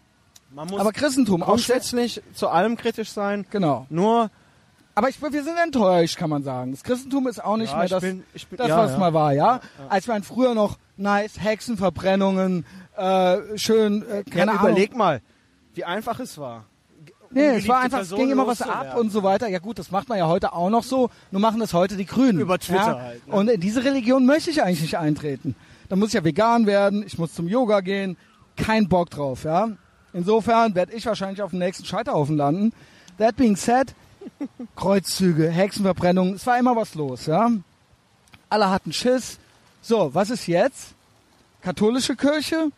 Man 0.52 0.68
muss 0.68 0.80
Aber 0.80 0.91
Christentum 0.91 1.43
auch 1.43 1.47
grundsätzlich 1.47 2.22
zu 2.34 2.47
allem 2.49 2.77
kritisch 2.77 3.10
sein. 3.10 3.45
Genau. 3.52 3.85
Nur, 3.89 4.31
Aber 4.95 5.10
ich, 5.10 5.22
wir 5.22 5.43
sind 5.43 5.57
enttäuscht, 5.57 6.18
kann 6.18 6.30
man 6.30 6.43
sagen. 6.43 6.72
Das 6.72 6.84
Christentum 6.84 7.27
ist 7.27 7.43
auch 7.43 7.57
nicht 7.57 7.72
ja, 7.72 7.77
mehr 7.77 7.88
das, 7.88 8.02
bin, 8.02 8.23
bin, 8.49 8.57
das 8.57 8.69
ja, 8.69 8.77
was 8.77 8.91
ja. 8.91 8.97
mal 8.97 9.14
war, 9.14 9.34
ja? 9.34 9.60
Als 9.89 10.07
man 10.07 10.23
früher 10.23 10.53
noch 10.53 10.77
nice 10.95 11.41
Hexenverbrennungen, 11.41 12.65
äh, 12.95 13.57
schön, 13.57 14.03
äh, 14.10 14.23
keine 14.23 14.53
ja, 14.53 14.60
Ahnung. 14.60 14.72
überleg 14.72 14.95
mal, 14.95 15.22
wie 15.73 15.84
einfach 15.84 16.19
es 16.19 16.38
war. 16.38 16.65
Nee, 17.31 17.57
es 17.57 17.68
war 17.68 17.80
einfach, 17.80 17.99
es 17.99 18.10
Person 18.10 18.19
ging 18.19 18.31
immer 18.31 18.47
was 18.47 18.61
ab 18.61 18.97
und 18.97 19.11
so 19.11 19.23
weiter. 19.23 19.47
Ja 19.47 19.60
gut, 19.60 19.80
das 19.80 19.91
macht 19.91 20.10
man 20.10 20.18
ja 20.18 20.27
heute 20.27 20.53
auch 20.53 20.69
noch 20.69 20.84
so. 20.84 21.10
Nur 21.31 21.41
machen 21.41 21.60
das 21.60 21.73
heute 21.73 21.97
die 21.97 22.06
Grünen. 22.06 22.39
Über 22.39 22.60
Twitter 22.60 22.80
ja? 22.80 22.99
halt, 22.99 23.27
ne? 23.27 23.34
Und 23.34 23.49
in 23.49 23.60
diese 23.60 23.84
Religion 23.84 24.26
möchte 24.26 24.49
ich 24.52 24.61
eigentlich 24.64 24.81
nicht 24.81 24.97
eintreten. 24.97 25.56
Da 25.89 25.95
muss 25.95 26.10
ich 26.10 26.14
ja 26.15 26.23
vegan 26.23 26.65
werden, 26.65 27.03
ich 27.06 27.18
muss 27.18 27.34
zum 27.34 27.47
Yoga 27.47 27.81
gehen. 27.81 28.18
Kein 28.56 28.88
Bock 28.88 29.10
drauf, 29.10 29.43
ja. 29.43 29.69
Insofern 30.14 30.76
werde 30.76 30.93
ich 30.93 31.06
wahrscheinlich 31.06 31.41
auf 31.41 31.49
dem 31.49 31.60
nächsten 31.60 31.85
Scheiterhaufen 31.85 32.38
landen. 32.38 32.73
That 33.18 33.35
being 33.35 33.56
said, 33.56 33.93
Kreuzzüge, 34.76 35.49
Hexenverbrennungen, 35.49 36.35
es 36.35 36.47
war 36.47 36.57
immer 36.57 36.76
was 36.76 36.95
los, 36.95 37.26
ja. 37.26 37.52
Alle 38.49 38.69
hatten 38.69 38.93
Schiss. 38.93 39.39
So, 39.81 40.14
was 40.14 40.30
ist 40.30 40.47
jetzt? 40.47 40.93
Katholische 41.61 42.15
Kirche? 42.15 42.72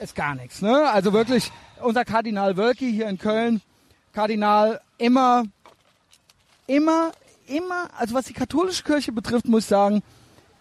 Ist 0.00 0.14
gar 0.14 0.34
nichts, 0.34 0.62
ne? 0.62 0.90
Also 0.90 1.12
wirklich, 1.12 1.50
unser 1.82 2.04
Kardinal 2.04 2.56
Wölki 2.56 2.92
hier 2.92 3.08
in 3.08 3.18
Köln, 3.18 3.60
Kardinal 4.12 4.80
immer, 4.98 5.44
immer, 6.66 7.12
immer, 7.46 7.88
also 7.96 8.14
was 8.14 8.26
die 8.26 8.32
katholische 8.32 8.82
Kirche 8.82 9.12
betrifft, 9.12 9.48
muss 9.48 9.64
ich 9.64 9.68
sagen, 9.68 10.02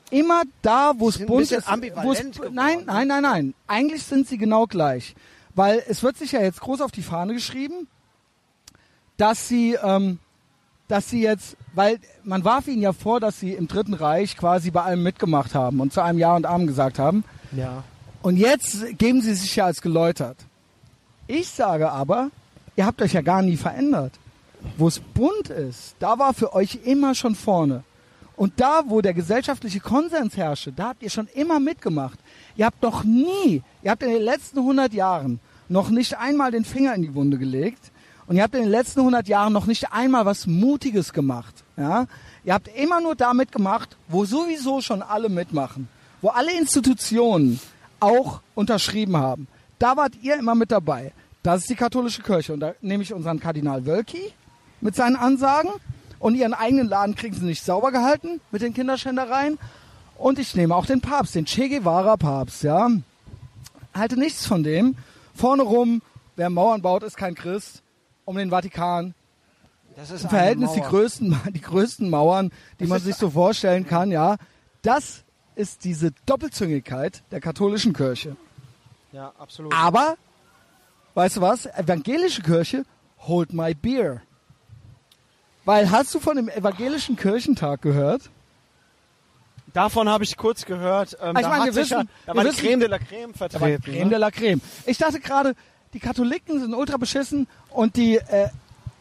immer 0.09 0.43
da, 0.61 0.93
wo 0.97 1.09
es 1.09 1.25
bunt 1.25 1.51
ist. 1.51 1.67
ambivalent 1.67 2.35
geworden, 2.35 2.55
nein, 2.55 2.79
ne? 2.79 2.85
nein, 2.85 3.07
nein, 3.07 3.21
nein. 3.23 3.53
Eigentlich 3.67 4.03
sind 4.03 4.27
sie 4.27 4.37
genau 4.37 4.65
gleich. 4.65 5.15
Weil 5.55 5.83
es 5.87 6.03
wird 6.03 6.17
sich 6.17 6.33
ja 6.33 6.41
jetzt 6.41 6.61
groß 6.61 6.81
auf 6.81 6.91
die 6.91 7.01
Fahne 7.01 7.33
geschrieben, 7.33 7.87
dass 9.17 9.47
sie, 9.47 9.75
ähm, 9.81 10.19
dass 10.87 11.09
sie 11.09 11.21
jetzt, 11.21 11.57
weil 11.73 11.99
man 12.23 12.45
warf 12.45 12.67
ihnen 12.67 12.81
ja 12.81 12.93
vor, 12.93 13.19
dass 13.19 13.39
sie 13.39 13.53
im 13.53 13.67
Dritten 13.67 13.95
Reich 13.95 14.37
quasi 14.37 14.69
bei 14.71 14.83
allem 14.83 15.01
mitgemacht 15.01 15.55
haben 15.55 15.79
und 15.81 15.91
zu 15.91 16.01
einem 16.01 16.19
Ja 16.19 16.35
und 16.35 16.45
Amen 16.45 16.67
gesagt 16.67 16.99
haben. 16.99 17.23
Ja. 17.51 17.83
Und 18.21 18.37
jetzt 18.37 18.97
geben 18.97 19.21
sie 19.21 19.33
sich 19.33 19.55
ja 19.55 19.65
als 19.65 19.81
geläutert. 19.81 20.37
Ich 21.27 21.49
sage 21.49 21.91
aber, 21.91 22.31
ihr 22.75 22.85
habt 22.85 23.01
euch 23.01 23.13
ja 23.13 23.21
gar 23.21 23.41
nie 23.41 23.57
verändert. 23.57 24.13
Wo 24.77 24.87
es 24.87 24.99
bunt 24.99 25.49
ist, 25.49 25.95
da 25.99 26.17
war 26.17 26.33
für 26.33 26.53
euch 26.53 26.79
immer 26.85 27.13
schon 27.15 27.35
vorne. 27.35 27.83
Und 28.35 28.53
da, 28.57 28.83
wo 28.87 29.01
der 29.01 29.13
gesellschaftliche 29.13 29.79
Konsens 29.79 30.37
herrschte, 30.37 30.71
da 30.71 30.89
habt 30.89 31.03
ihr 31.03 31.09
schon 31.09 31.27
immer 31.33 31.59
mitgemacht. 31.59 32.19
Ihr 32.55 32.65
habt 32.65 32.81
noch 32.81 33.03
nie, 33.03 33.61
ihr 33.83 33.91
habt 33.91 34.03
in 34.03 34.11
den 34.11 34.21
letzten 34.21 34.59
100 34.59 34.93
Jahren 34.93 35.39
noch 35.69 35.89
nicht 35.89 36.17
einmal 36.17 36.51
den 36.51 36.63
Finger 36.63 36.93
in 36.95 37.01
die 37.01 37.13
Wunde 37.13 37.37
gelegt 37.37 37.91
und 38.27 38.35
ihr 38.35 38.43
habt 38.43 38.55
in 38.55 38.61
den 38.61 38.71
letzten 38.71 38.99
100 38.99 39.27
Jahren 39.27 39.53
noch 39.53 39.65
nicht 39.65 39.91
einmal 39.91 40.25
was 40.25 40.47
Mutiges 40.47 41.13
gemacht. 41.13 41.63
Ja? 41.77 42.07
Ihr 42.45 42.53
habt 42.53 42.69
immer 42.77 43.01
nur 43.01 43.15
damit 43.15 43.51
gemacht, 43.51 43.97
wo 44.07 44.25
sowieso 44.25 44.81
schon 44.81 45.01
alle 45.01 45.29
mitmachen, 45.29 45.89
wo 46.21 46.29
alle 46.29 46.57
Institutionen 46.57 47.59
auch 47.99 48.41
unterschrieben 48.53 49.17
haben. 49.17 49.47
Da 49.79 49.95
wart 49.97 50.13
ihr 50.21 50.37
immer 50.37 50.55
mit 50.55 50.71
dabei. 50.71 51.13
Das 51.43 51.61
ist 51.61 51.69
die 51.69 51.75
katholische 51.75 52.23
Kirche. 52.23 52.53
Und 52.53 52.59
da 52.59 52.73
nehme 52.81 53.03
ich 53.03 53.13
unseren 53.13 53.39
Kardinal 53.39 53.85
Wölki 53.85 54.33
mit 54.81 54.95
seinen 54.95 55.15
Ansagen. 55.15 55.71
Und 56.19 56.35
ihren 56.35 56.53
eigenen 56.53 56.87
Laden 56.87 57.15
kriegen 57.15 57.35
sie 57.35 57.45
nicht 57.45 57.63
sauber 57.63 57.91
gehalten 57.91 58.41
mit 58.51 58.61
den 58.61 58.73
Kinderschändereien. 58.73 59.59
Und 60.17 60.39
ich 60.39 60.55
nehme 60.55 60.75
auch 60.75 60.87
den 60.87 60.99
Papst, 60.99 61.35
den 61.35 61.45
Che 61.45 61.69
Guevara 61.69 62.17
Papst, 62.17 62.63
ja. 62.63 62.89
Halte 63.93 64.17
nichts 64.17 64.47
von 64.47 64.63
dem. 64.63 64.95
Vorne 65.35 65.61
rum, 65.61 66.01
wer 66.35 66.49
Mauern 66.49 66.81
baut, 66.81 67.03
ist 67.03 67.17
kein 67.17 67.35
Christ. 67.35 67.83
Um 68.25 68.35
den 68.35 68.49
Vatikan. 68.49 69.13
Das 69.95 70.11
ist 70.11 70.23
Im 70.23 70.29
Verhältnis 70.29 70.73
die 70.73 70.81
größten, 70.81 71.39
die 71.53 71.61
größten 71.61 72.09
Mauern, 72.09 72.51
die 72.79 72.87
man 72.87 72.99
sich 72.99 73.15
so 73.15 73.29
vorstellen 73.29 73.85
kann, 73.85 74.11
ja. 74.11 74.37
Das 74.81 75.23
ist 75.55 75.83
diese 75.85 76.11
Doppelzüngigkeit 76.25 77.23
der 77.31 77.41
katholischen 77.41 77.93
Kirche. 77.93 78.35
Ja, 79.17 79.33
absolut. 79.39 79.73
Aber, 79.73 80.15
weißt 81.15 81.37
du 81.37 81.41
was? 81.41 81.65
Evangelische 81.65 82.43
Kirche, 82.43 82.85
hold 83.27 83.51
my 83.51 83.73
beer. 83.73 84.21
Weil, 85.65 85.89
hast 85.89 86.13
du 86.13 86.19
von 86.19 86.35
dem 86.35 86.49
evangelischen 86.49 87.15
Kirchentag 87.15 87.81
gehört? 87.81 88.29
Davon 89.73 90.07
habe 90.07 90.23
ich 90.23 90.37
kurz 90.37 90.65
gehört. 90.65 91.17
Ähm, 91.19 91.35
Ah, 91.35 91.39
ich 91.39 91.45
da 91.45 91.49
meine, 91.49 91.61
hat 91.63 91.65
wir 91.65 91.73
sich 91.73 91.89
ja, 91.89 91.97
wissen- 91.97 92.09
da 92.27 92.33
wir 92.33 92.37
war 92.37 92.43
die 92.43 92.49
wissen- 92.51 92.59
Creme 92.67 92.79
de 92.79 92.89
la 92.89 92.99
Creme 92.99 93.33
vertreten. 93.33 93.83
Creme 93.83 94.03
ne? 94.03 94.09
de 94.09 94.17
la 94.19 94.29
Creme. 94.31 94.61
Ich 94.85 94.97
dachte 94.99 95.19
gerade, 95.19 95.55
die 95.93 95.99
Katholiken 95.99 96.59
sind 96.59 96.75
ultra 96.75 96.97
beschissen 96.97 97.47
und 97.71 97.95
die 97.95 98.17
äh, 98.17 98.49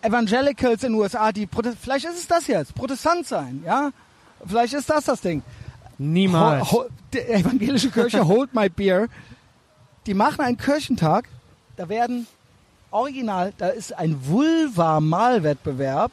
Evangelicals 0.00 0.82
in 0.82 0.92
den 0.94 1.00
USA, 1.00 1.30
die 1.30 1.46
Prote 1.46 1.74
vielleicht 1.78 2.06
ist 2.06 2.16
es 2.18 2.26
das 2.26 2.46
jetzt, 2.46 2.74
Protestant 2.74 3.26
sein, 3.26 3.62
ja? 3.66 3.90
Vielleicht 4.46 4.72
ist 4.72 4.88
das 4.88 5.04
das 5.04 5.20
Ding. 5.20 5.42
Niemals. 5.98 6.70
Ho, 6.72 6.84
ho, 6.84 6.84
die 7.12 7.20
evangelische 7.20 7.90
Kirche 7.90 8.24
Hold 8.26 8.54
My 8.54 8.68
Beer. 8.70 9.08
Die 10.06 10.14
machen 10.14 10.40
einen 10.40 10.56
Kirchentag. 10.56 11.28
Da 11.76 11.88
werden 11.88 12.26
original, 12.90 13.52
da 13.58 13.68
ist 13.68 13.92
ein 13.96 14.16
Vulva-Malwettbewerb. 14.26 16.12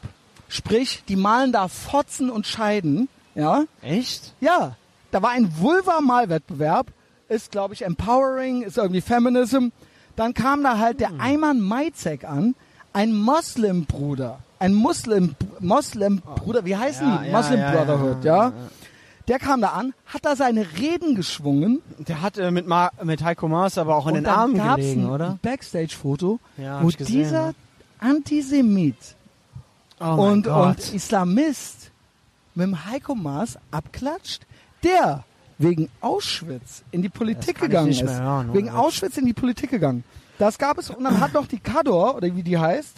Sprich, 0.49 1.03
die 1.07 1.15
malen 1.15 1.51
da 1.51 1.67
Fotzen 1.67 2.29
und 2.29 2.45
Scheiden. 2.47 3.09
Ja, 3.35 3.63
Echt? 3.81 4.33
ja. 4.39 4.75
Da 5.11 5.21
war 5.21 5.31
ein 5.31 5.51
Vulva-Malwettbewerb. 5.59 6.87
Ist, 7.29 7.51
glaube 7.51 7.73
ich, 7.73 7.83
Empowering, 7.85 8.63
ist 8.63 8.77
irgendwie 8.77 9.01
Feminism. 9.01 9.67
Dann 10.15 10.33
kam 10.33 10.63
da 10.63 10.77
halt 10.77 10.99
der 10.99 11.11
Ayman 11.19 11.59
Maizek 11.61 12.23
an, 12.25 12.55
ein 12.93 13.13
Moslem-Bruder. 13.15 14.39
Ein 14.59 14.73
Muslim, 14.75 15.35
Moslem-Bruder, 15.59 16.63
wie 16.65 16.75
heißen 16.77 17.07
Ja, 17.07 17.17
die? 17.17 17.29
ja, 17.29 17.37
Muslim 17.37 17.59
ja, 17.59 17.71
Brotherhood, 17.71 18.23
ja. 18.23 18.53
Der 19.27 19.39
kam 19.39 19.61
da 19.61 19.69
an, 19.69 19.93
hat 20.05 20.25
da 20.25 20.35
seine 20.35 20.65
Reden 20.77 21.15
geschwungen. 21.15 21.81
Der 21.99 22.21
hat 22.21 22.37
äh, 22.37 22.51
mit, 22.51 22.67
Ma 22.67 22.91
mit 23.03 23.23
Heiko 23.23 23.47
Maas 23.47 23.77
aber 23.77 23.95
auch 23.95 24.07
in 24.07 24.15
den 24.15 24.25
Armen 24.25 24.55
gelegen, 24.55 25.05
ein 25.05 25.09
oder? 25.09 25.39
Backstage-Foto, 25.41 26.39
Ja, 26.57 26.83
wo 26.83 26.87
gesehen, 26.87 27.05
dieser 27.05 27.45
ja. 27.47 27.53
Antisemit 27.99 28.95
Oh 29.99 30.15
und, 30.21 30.47
und 30.47 30.93
Islamist 30.93 31.91
mit 32.55 32.67
dem 32.67 32.85
Heiko 32.85 33.15
Maas 33.15 33.57
abklatscht, 33.71 34.41
der 34.83 35.23
wegen 35.57 35.89
Auschwitz 36.01 36.83
in 36.91 37.01
die 37.01 37.09
Politik 37.09 37.59
gegangen 37.61 37.89
ist. 37.89 38.03
hören, 38.03 38.53
wegen 38.53 38.67
Witz. 38.67 38.75
Auschwitz 38.75 39.17
in 39.17 39.25
die 39.25 39.33
Politik 39.33 39.69
gegangen. 39.69 40.03
Das 40.39 40.57
gab 40.57 40.77
es 40.77 40.89
und 40.89 41.03
dann 41.03 41.21
hat 41.21 41.33
noch 41.33 41.47
die 41.47 41.59
Kador, 41.59 42.15
oder 42.15 42.35
wie 42.35 42.43
die 42.43 42.57
heißt, 42.57 42.97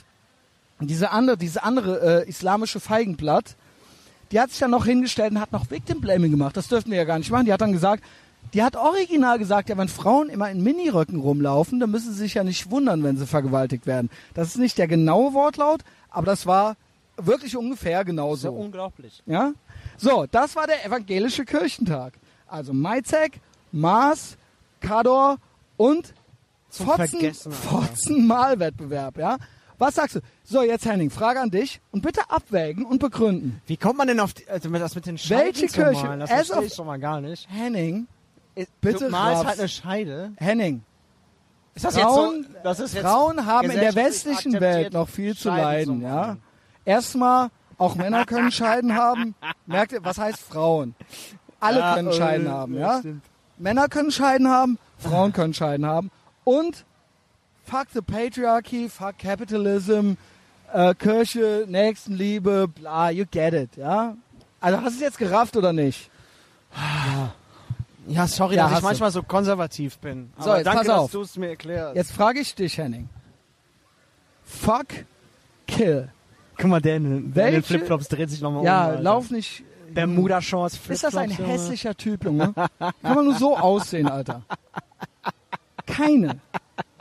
diese 0.80 1.11
andere, 1.11 1.38
diese 1.38 1.64
andere 1.64 2.23
äh, 2.23 2.30
islamische 2.30 2.80
Feigenblatt, 2.80 3.56
die 4.31 4.39
hat 4.39 4.49
sich 4.52 4.60
dann 4.60 4.72
noch 4.72 4.85
hingestellt 4.85 5.31
und 5.31 5.41
hat 5.41 5.52
noch 5.52 5.69
Victim 5.69 6.02
Blaming 6.02 6.31
gemacht. 6.31 6.57
Das 6.57 6.68
dürften 6.68 6.91
wir 6.91 6.97
ja 6.97 7.03
gar 7.03 7.18
nicht 7.19 7.31
machen. 7.31 7.45
Die 7.45 7.53
hat 7.53 7.61
dann 7.61 7.72
gesagt, 7.73 8.03
die 8.53 8.64
hat 8.64 8.76
original 8.76 9.39
gesagt, 9.39 9.69
ja, 9.69 9.77
wenn 9.77 9.88
Frauen 9.88 10.30
immer 10.30 10.49
in 10.49 10.64
Miniröcken 10.64 11.19
rumlaufen, 11.19 11.80
dann 11.80 11.91
müssen 11.91 12.11
sie 12.14 12.19
sich 12.19 12.35
ja 12.35 12.43
nicht 12.43 12.69
wundern, 12.72 13.03
wenn 13.03 13.18
sie 13.18 13.26
vergewaltigt 13.26 13.85
werden. 13.85 14.10
Das 14.34 14.49
ist 14.49 14.57
nicht 14.57 14.77
der 14.77 14.88
genaue 14.88 15.34
Wortlaut, 15.34 15.81
aber 16.10 16.26
das 16.26 16.45
war 16.45 16.76
wirklich 17.18 17.56
ungefähr 17.57 17.91
Das 17.91 18.02
ist 18.02 18.07
ja 18.07 18.11
genauso. 18.11 18.52
unglaublich. 18.52 19.23
Ja? 19.26 19.53
So, 19.97 20.26
das 20.30 20.56
war 20.56 20.68
der 20.68 20.85
evangelische 20.85 21.45
Kirchentag. 21.45 22.14
Also 22.47 22.73
Maizek, 22.73 23.39
Maas, 23.72 24.38
Kador 24.80 25.38
und 25.77 26.14
Fotzen, 26.69 27.07
Vergessen, 27.19 27.52
Alter. 27.53 27.68
Fotzenmalwettbewerb, 27.69 29.18
ja? 29.18 29.38
Was 29.77 29.95
sagst 29.95 30.15
du? 30.15 30.19
So, 30.43 30.61
jetzt 30.64 30.85
Henning, 30.85 31.10
Frage 31.10 31.39
an 31.41 31.49
dich 31.52 31.81
und 31.91 32.02
bitte 32.02 32.22
abwägen 32.30 32.85
und 32.85 32.99
begründen. 32.99 33.61
Wie 33.68 33.77
kommt 33.77 33.97
man 33.97 34.07
denn 34.07 34.19
auf 34.19 34.34
die, 34.34 34.47
also 34.47 34.69
das 34.69 34.95
mit 34.95 35.06
den 35.06 35.18
Scheiden 35.18 35.45
Welche 35.45 35.68
Kirche? 35.68 36.06
malen? 36.06 36.19
Das 36.22 36.31
As 36.31 36.47
verstehe 36.47 36.68
ich 36.68 36.73
schon 36.73 36.88
mal 36.88 36.99
gar 36.99 37.19
nicht. 37.22 37.47
Henning, 37.49 38.07
Bitte 38.56 38.69
Bitte 38.80 39.10
malst 39.10 39.39
raff's. 39.39 39.47
halt 39.49 39.60
eine 39.60 39.68
Scheide. 39.69 40.31
Henning, 40.38 40.84
Ist 41.73 41.84
das 41.85 41.97
Frauen, 41.97 42.35
jetzt 42.43 42.47
so? 42.53 42.60
Das 42.64 42.80
ist 42.80 42.97
Frauen 42.97 43.45
haben 43.45 43.69
in 43.69 43.80
der 43.80 43.95
westlichen 43.95 44.53
Welt 44.61 44.93
noch 44.93 45.10
viel 45.10 45.35
zu 45.35 45.49
leiden, 45.49 46.02
ja? 46.02 46.38
Erstmal, 46.85 47.49
auch 47.77 47.95
Männer 47.95 48.26
können 48.26 48.52
Scheiden 48.52 48.95
haben. 48.95 49.35
Merkt 49.65 49.91
ihr, 49.91 50.03
was 50.06 50.18
heißt 50.18 50.39
Frauen? 50.39 50.95
Alle 51.60 51.80
Ja, 51.80 51.95
können 51.95 52.10
äh, 52.10 52.14
Scheiden 52.14 52.49
haben, 52.49 52.76
ja? 52.77 52.99
stimmt. 52.99 53.23
Männer 53.57 53.88
können 53.89 54.11
Scheiden 54.11 54.47
haben, 54.49 54.77
Frauen 54.97 55.34
können 55.34 55.53
Scheiden 55.53 55.85
haben. 55.85 56.11
Und 56.45 56.85
fuck 57.65 57.87
the 57.93 58.01
patriarchy, 58.01 58.89
fuck 58.89 59.17
capitalism, 59.17 60.13
äh, 60.73 60.93
Kirche, 60.95 61.65
Nächstenliebe, 61.67 62.67
bla, 62.67 63.09
you 63.11 63.25
get 63.29 63.53
it, 63.53 63.75
ja? 63.77 64.15
Also 64.61 64.77
hast 64.81 64.91
du 64.93 64.95
es 64.95 65.01
jetzt 65.01 65.17
gerafft 65.17 65.55
oder 65.57 65.73
nicht? 65.73 66.09
Ja, 68.07 68.27
sorry, 68.27 68.55
Ja, 68.55 68.63
dass 68.65 68.73
ich 68.73 68.79
du. 68.79 68.85
manchmal 68.85 69.11
so 69.11 69.23
konservativ 69.23 69.97
bin. 69.99 70.31
So, 70.37 70.49
Aber 70.49 70.57
jetzt 70.57 70.65
danke, 70.67 70.79
pass 70.79 70.87
dass 70.87 70.97
auf. 70.99 71.11
du 71.11 71.21
es 71.21 71.37
mir 71.37 71.49
erklärst. 71.49 71.95
Jetzt 71.95 72.11
frage 72.11 72.39
ich 72.39 72.53
dich, 72.55 72.77
Henning. 72.77 73.09
Fuck, 74.43 74.87
kill. 75.67 76.09
Guck 76.57 76.67
mal, 76.69 76.81
der 76.81 76.97
in, 76.97 77.33
der 77.33 77.47
in 77.47 77.53
den 77.55 77.63
Flipflops 77.63 78.07
dreht 78.07 78.29
sich 78.29 78.41
nochmal 78.41 78.63
Ja, 78.63 78.83
um. 78.85 78.89
Alter. 78.91 79.01
lauf 79.03 79.29
nicht. 79.31 79.63
Bermuda 79.93 80.41
Shorts, 80.41 80.75
Flipflops. 80.75 80.95
Ist 80.95 81.03
das 81.03 81.15
ein 81.15 81.31
hässlicher 81.31 81.95
Typ, 81.95 82.25
Junge? 82.25 82.53
Kann 82.79 82.93
man 83.01 83.25
nur 83.25 83.35
so 83.35 83.57
aussehen, 83.57 84.07
Alter. 84.09 84.43
Keine. 85.85 86.39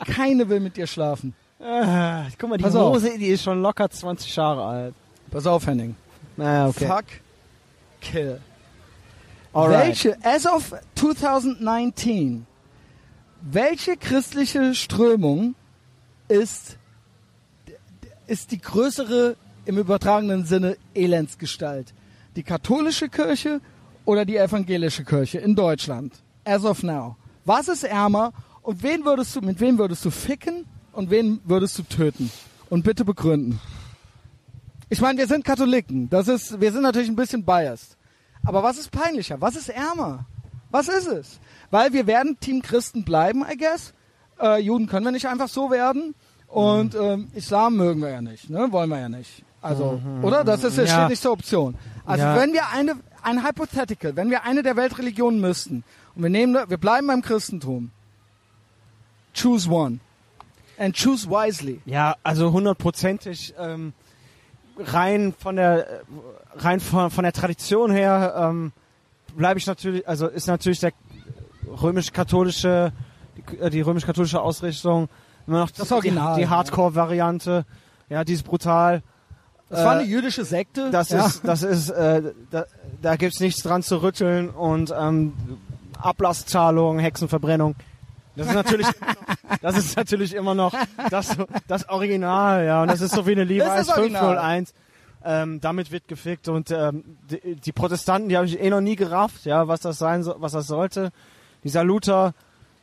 Keine 0.07 0.49
will 0.49 0.61
mit 0.61 0.77
dir 0.77 0.87
schlafen. 0.87 1.35
Ah, 1.61 2.27
guck 2.39 2.51
mal, 2.51 2.59
die 2.59 2.65
Pass 2.65 2.75
auf. 2.75 2.95
Hose, 2.95 3.19
die 3.19 3.29
ist 3.29 3.43
schon 3.43 3.63
locker 3.63 3.89
20 3.89 4.35
Jahre 4.37 4.65
alt. 4.65 4.95
Pass 5.31 5.47
auf, 5.47 5.67
Henning. 5.67 5.97
Naja, 6.37 6.69
okay. 6.69 6.87
Fuck, 6.87 7.05
kill. 8.01 8.41
Alright. 9.53 9.87
Welche, 9.87 10.17
as 10.25 10.47
of 10.47 10.75
2019, 10.97 12.47
welche 13.41 13.97
christliche 13.97 14.75
Strömung 14.75 15.55
ist, 16.29 16.77
ist 18.27 18.51
die 18.51 18.61
größere, 18.61 19.37
im 19.65 19.79
übertragenen 19.79 20.45
Sinne, 20.45 20.77
Elendsgestalt? 20.95 21.95
Die 22.37 22.43
katholische 22.43 23.09
Kirche 23.09 23.61
oder 24.05 24.25
die 24.25 24.37
evangelische 24.37 25.05
Kirche 25.05 25.39
in 25.39 25.55
Deutschland? 25.55 26.13
As 26.45 26.65
of 26.65 26.83
now. 26.83 27.17
Was 27.45 27.69
ist 27.69 27.85
ärmer 27.85 28.33
und 28.65 28.83
wen 28.83 29.05
würdest 29.05 29.37
du, 29.37 29.41
mit 29.41 29.61
wem 29.61 29.79
würdest 29.79 30.05
du 30.05 30.11
ficken 30.11 30.65
und 30.93 31.11
wen 31.11 31.41
würdest 31.45 31.79
du 31.79 31.83
töten? 31.85 32.31
Und 32.71 32.83
bitte 32.83 33.05
begründen. 33.05 33.61
Ich 34.89 35.01
meine, 35.01 35.19
wir 35.19 35.27
sind 35.27 35.45
Katholiken. 35.45 36.09
Das 36.11 36.29
ist, 36.29 36.61
wir 36.61 36.73
sind 36.73 36.83
natürlich 36.83 37.09
ein 37.09 37.17
bisschen 37.17 37.45
biased. 37.45 37.97
Aber 38.45 38.63
was 38.63 38.79
ist 38.79 38.91
peinlicher? 38.91 39.41
Was 39.41 39.55
ist 39.55 39.69
ärmer? 39.69 40.25
Was 40.71 40.89
ist 40.89 41.07
es? 41.07 41.39
Weil 41.71 41.93
wir 41.93 42.07
werden 42.07 42.37
Team 42.41 42.63
Christen 42.63 43.05
bleiben, 43.05 43.45
I 43.51 43.57
guess. 43.57 43.93
Äh, 44.41 44.61
Juden 44.61 44.87
können 44.87 45.05
wir 45.05 45.13
nicht 45.13 45.29
einfach 45.29 45.49
so 45.49 45.71
werden. 45.71 46.15
Und 46.49 46.95
ähm, 46.95 47.29
Islam 47.35 47.77
mögen 47.77 48.01
wir 48.01 48.11
ja 48.11 48.23
nicht, 48.23 48.49
ne? 48.51 48.69
Wollen 48.71 48.89
wir 48.91 48.99
ja 49.01 49.09
nicht. 49.09 49.45
Also, 49.61 50.01
oder? 50.23 50.45
Das 50.45 50.63
ist, 50.65 50.77
Ja. 50.77 50.87
steht 50.87 51.09
nicht 51.11 51.23
zur 51.23 51.33
Option. 51.33 51.77
Also 52.05 52.25
Ja. 52.25 52.37
wenn 52.37 52.53
wir 52.53 52.69
eine, 52.71 52.97
ein 53.23 53.47
Hypothetical, 53.47 54.15
wenn 54.17 54.31
wir 54.31 54.45
eine 54.45 54.63
der 54.63 54.77
Weltreligionen 54.77 55.41
müssten 55.41 55.85
und 56.15 56.23
wir 56.23 56.31
nehmen, 56.31 56.55
wir 56.69 56.77
bleiben 56.79 57.07
beim 57.07 57.23
Christentum. 57.23 57.91
Choose 59.35 59.69
one. 59.69 60.01
And 60.79 60.95
choose 60.95 61.29
wisely. 61.29 61.81
Ja, 61.85 62.17
also 62.23 62.53
hundertprozentig 62.53 63.55
ähm, 63.59 63.93
rein 64.79 65.35
von 65.39 65.57
der 65.57 65.87
äh, 65.89 66.01
rein 66.57 66.81
von, 66.81 67.11
von 67.11 67.25
der 67.25 67.33
Tradition 67.33 67.91
her 67.91 68.35
ähm, 68.37 68.73
bleibe 69.37 69.59
ich 69.59 69.67
natürlich, 69.67 70.07
also 70.09 70.27
ist 70.27 70.47
natürlich 70.47 70.81
der 70.81 70.93
römisch-katholische 71.67 72.93
die, 73.37 73.59
äh, 73.59 73.71
die 73.71 73.81
römisch-katholische 73.81 74.41
Ausrichtung 74.41 75.09
immer 75.47 75.61
noch 75.61 75.71
Das 75.71 75.89
die, 75.89 75.95
Original, 75.95 76.39
die. 76.39 76.49
Hardcore-Variante, 76.49 77.65
ja, 78.09 78.25
die 78.25 78.33
ist 78.33 78.45
brutal. 78.45 79.03
Das 79.69 79.85
war 79.85 79.93
eine 79.93 80.05
jüdische 80.05 80.45
Sekte. 80.45 80.91
Das 80.91 81.09
ja. 81.09 81.27
ist, 81.27 81.45
das 81.45 81.63
ist, 81.63 81.91
äh, 81.91 82.23
da, 82.51 82.67
da 83.03 83.17
gibt's 83.17 83.41
nichts 83.41 83.63
dran 83.63 83.83
zu 83.83 84.03
rütteln 84.03 84.51
und 84.51 84.95
ähm, 84.97 85.33
Ablasszahlung, 85.99 86.99
Hexenverbrennung. 86.99 87.75
Das 88.37 88.49
ist 88.49 88.55
natürlich, 88.55 88.87
das 89.63 89.77
ist 89.79 89.97
natürlich 89.97 90.35
immer 90.35 90.55
noch 90.55 90.75
das, 91.11 91.37
das 91.69 91.89
Original, 91.89 92.65
ja. 92.65 92.83
Und 92.83 92.89
das 92.91 93.01
ist 93.01 93.15
so 93.15 93.27
wie 93.27 93.33
eine 93.33 93.45
Levi's 93.45 93.65
Das 93.65 93.81
ist 93.83 93.91
das 93.91 93.99
Original. 93.99 94.23
501. 94.37 94.75
Ähm, 95.27 95.61
damit 95.61 95.91
wird 95.91 96.07
gefickt 96.07 96.49
und 96.49 96.71
ähm, 96.71 97.03
die, 97.31 97.57
die 97.57 97.73
Protestanten, 97.73 98.29
die 98.29 98.37
habe 98.37 98.47
ich 98.47 98.61
eh 98.61 98.69
noch 98.69 98.83
nie 98.83 98.95
gerafft, 98.97 99.47
ja, 99.47 99.69
was 99.69 99.81
das 99.81 99.99
sein 99.99 100.23
soll, 100.23 100.37
was 100.39 100.53
das 100.53 100.67
sollte. 100.67 101.13
Dieser 101.63 101.83
Luther, 101.83 102.35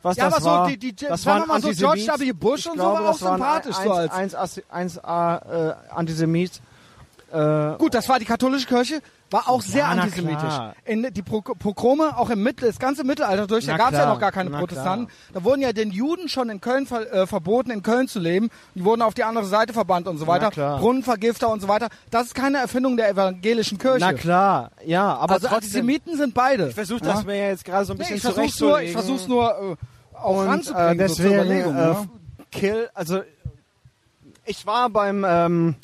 was 0.02 0.18
Ja, 0.18 0.26
das 0.26 0.34
aber 0.36 0.41
so 0.44 0.49
war. 0.49 0.68
die- 0.68 0.78
die- 0.78 0.95
das 0.95 1.23
war 1.28 1.45
mal 1.45 1.61
so 1.61 1.69
George. 1.69 2.02
W. 2.18 2.32
Bush 2.32 2.61
Ich 2.61 2.65
und 2.72 2.78
so 2.78 2.82
glaube, 2.84 3.03
war 3.03 3.11
auch 3.11 3.22
war 3.22 3.32
ein 3.34 3.38
sympathisch, 3.38 3.76
so 3.76 3.91
als- 3.91 4.11
1, 4.11 4.34
1, 4.72 4.98
1a 4.98 5.69
äh, 5.69 5.76
Antisemit. 5.94 6.61
Äh, 7.31 7.77
Gut, 7.77 7.93
das 7.93 8.09
war 8.09 8.19
die 8.19 8.25
katholische 8.25 8.67
Kirche, 8.67 9.01
war 9.29 9.47
auch 9.47 9.61
sehr 9.61 9.81
Ja, 9.83 9.87
antisemitisch. 9.89 10.41
klar. 10.41 10.75
In, 10.83 11.07
die 11.13 11.21
Pro 11.21 11.41
Pogrome, 11.41 12.17
auch 12.17 12.29
im 12.29 12.43
Mittel, 12.43 12.67
das 12.67 12.77
ganze 12.77 13.03
Mittelalter 13.05 13.47
durch, 13.47 13.65
da 13.65 13.71
Na 13.73 13.77
gab 13.77 13.87
es 13.87 13.93
ja 13.93 13.99
klar, 14.03 14.13
noch 14.13 14.19
gar 14.19 14.31
keine 14.33 14.49
Protestanten. 14.49 15.07
Da 15.33 15.43
wurden 15.45 15.61
ja 15.61 15.71
den 15.71 15.91
Juden 15.91 16.27
schon 16.27 16.49
in 16.49 16.59
Köln 16.59 16.85
ver 16.87 17.11
äh, 17.13 17.25
verboten, 17.27 17.71
in 17.71 17.83
Köln 17.83 18.09
zu 18.09 18.19
leben. 18.19 18.49
Die 18.75 18.83
wurden 18.83 19.01
auf 19.01 19.13
die 19.13 19.23
andere 19.23 19.45
Seite 19.45 19.71
verbannt 19.71 20.07
und 20.07 20.17
so 20.17 20.27
weiter. 20.27 20.51
klar. 20.51 20.79
Brunnenvergifter 20.79 21.49
und 21.49 21.61
so 21.61 21.67
weiter. 21.69 21.87
Das 22.09 22.27
ist 22.27 22.35
keine 22.35 22.57
Erfindung 22.57 22.97
der 22.97 23.09
evangelischen 23.09 23.77
Kirche. 23.77 23.99
na 24.01 24.11
klar, 24.13 24.71
ja, 24.85 25.15
aber 25.15 25.35
also 25.35 25.47
trotzdem. 25.47 25.55
Antisemiten 25.57 26.17
sind 26.17 26.33
beide. 26.33 26.67
Ich 26.67 26.75
versuche 26.75 26.99
ja? 27.05 27.13
das 27.13 27.25
mir 27.25 27.47
jetzt 27.47 27.63
gerade 27.63 27.85
so 27.85 27.93
ein 27.93 27.97
Nee, 27.97 28.03
bisschen 28.03 28.15
ich 28.17 28.21
versuch's 28.23 28.59
nur, 28.59 28.81
ich 28.81 28.91
versuch's 28.91 29.27
nur 29.29 29.77
äh, 29.79 30.17
auch 30.17 30.37
und 30.41 30.47
ranzubringen, 30.47 30.99
äh, 30.99 31.07
so 31.07 31.15
zur 31.15 31.23
deswegen 31.25 31.45
Überlegung. 31.45 31.75
äh, 31.77 31.79
ja. 31.79 32.05
Kill, 32.51 32.89
also 32.93 33.21
ich 34.45 34.65
war 34.65 34.89
beim 34.89 35.25
ähm, 35.27 35.75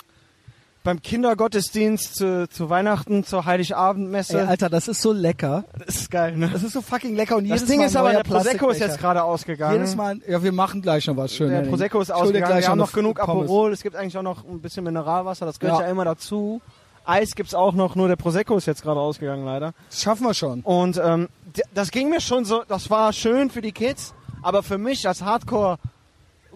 beim 0.88 1.02
Kindergottesdienst 1.02 2.16
zu, 2.16 2.48
zu 2.48 2.70
Weihnachten 2.70 3.26
zur 3.26 3.44
Heiligabendmesse. 3.44 4.40
Ey, 4.40 4.46
Alter, 4.48 4.70
das 4.70 4.88
ist 4.88 5.02
so 5.02 5.12
lecker. 5.12 5.66
das 5.86 5.98
ist 5.98 6.12
geil, 6.12 6.38
ne? 6.38 6.50
Das 6.50 6.64
ist 6.64 6.72
so 6.72 6.82
fucking 6.82 7.14
lecker 7.14 7.36
und 7.36 7.44
Das 7.44 7.60
jedes 7.60 7.68
Ding 7.68 7.80
Mal 7.80 7.88
ist 7.88 7.98
aber, 7.98 8.14
der 8.14 8.24
Prosecco 8.24 8.70
ist 8.70 8.80
jetzt 8.80 8.98
gerade 8.98 9.22
ausgegangen. 9.22 9.74
Jedes 9.74 9.98
Mal, 9.98 10.22
ja, 10.26 10.42
wir 10.42 10.54
machen 10.54 10.82
gleich 10.82 11.06
noch 11.08 11.18
was 11.18 11.34
schön. 11.34 11.50
der. 11.50 11.64
Prosecco 11.64 12.00
ist 12.00 12.10
ausgegangen. 12.10 12.58
Wir 12.62 12.70
haben 12.70 12.78
noch 12.78 12.94
genug 12.94 13.18
Pommes. 13.18 13.44
Aperol. 13.44 13.74
Es 13.74 13.84
gibt 13.84 13.98
eigentlich 13.98 14.18
auch 14.18 14.24
noch 14.24 14.46
ein 14.48 14.62
bisschen 14.62 14.86
Mineralwasser. 14.86 15.46
Das 15.46 15.60
gehört 15.60 15.80
Ja. 15.82 15.86
ja, 15.88 15.92
immer 15.92 16.06
dazu. 16.06 16.62
Eis 17.04 17.36
gibt's 17.36 17.54
auch 17.54 17.74
noch. 17.74 17.96
Nur 17.96 18.08
der 18.08 18.16
Prosecco 18.16 18.56
ist 18.56 18.66
jetzt 18.66 18.82
gerade 18.82 19.02
ausgegangen, 19.02 19.44
leider. 19.44 19.74
Das 19.90 20.02
schaffen 20.04 20.26
wir 20.26 20.34
schon. 20.34 20.62
Und 20.62 21.02
ähm, 21.04 21.28
das 21.74 21.92
ging 21.92 22.10
mir 22.10 22.22
schon 22.22 22.46
so, 22.46 22.64
das 22.66 22.90
war 22.90 23.12
schön 23.12 23.50
für 23.50 23.62
die 23.62 23.74
Kids, 23.74 24.14
aber 24.42 24.64
für 24.64 24.78
mich 24.78 25.06
als 25.06 25.22
Hardcore 25.22 25.80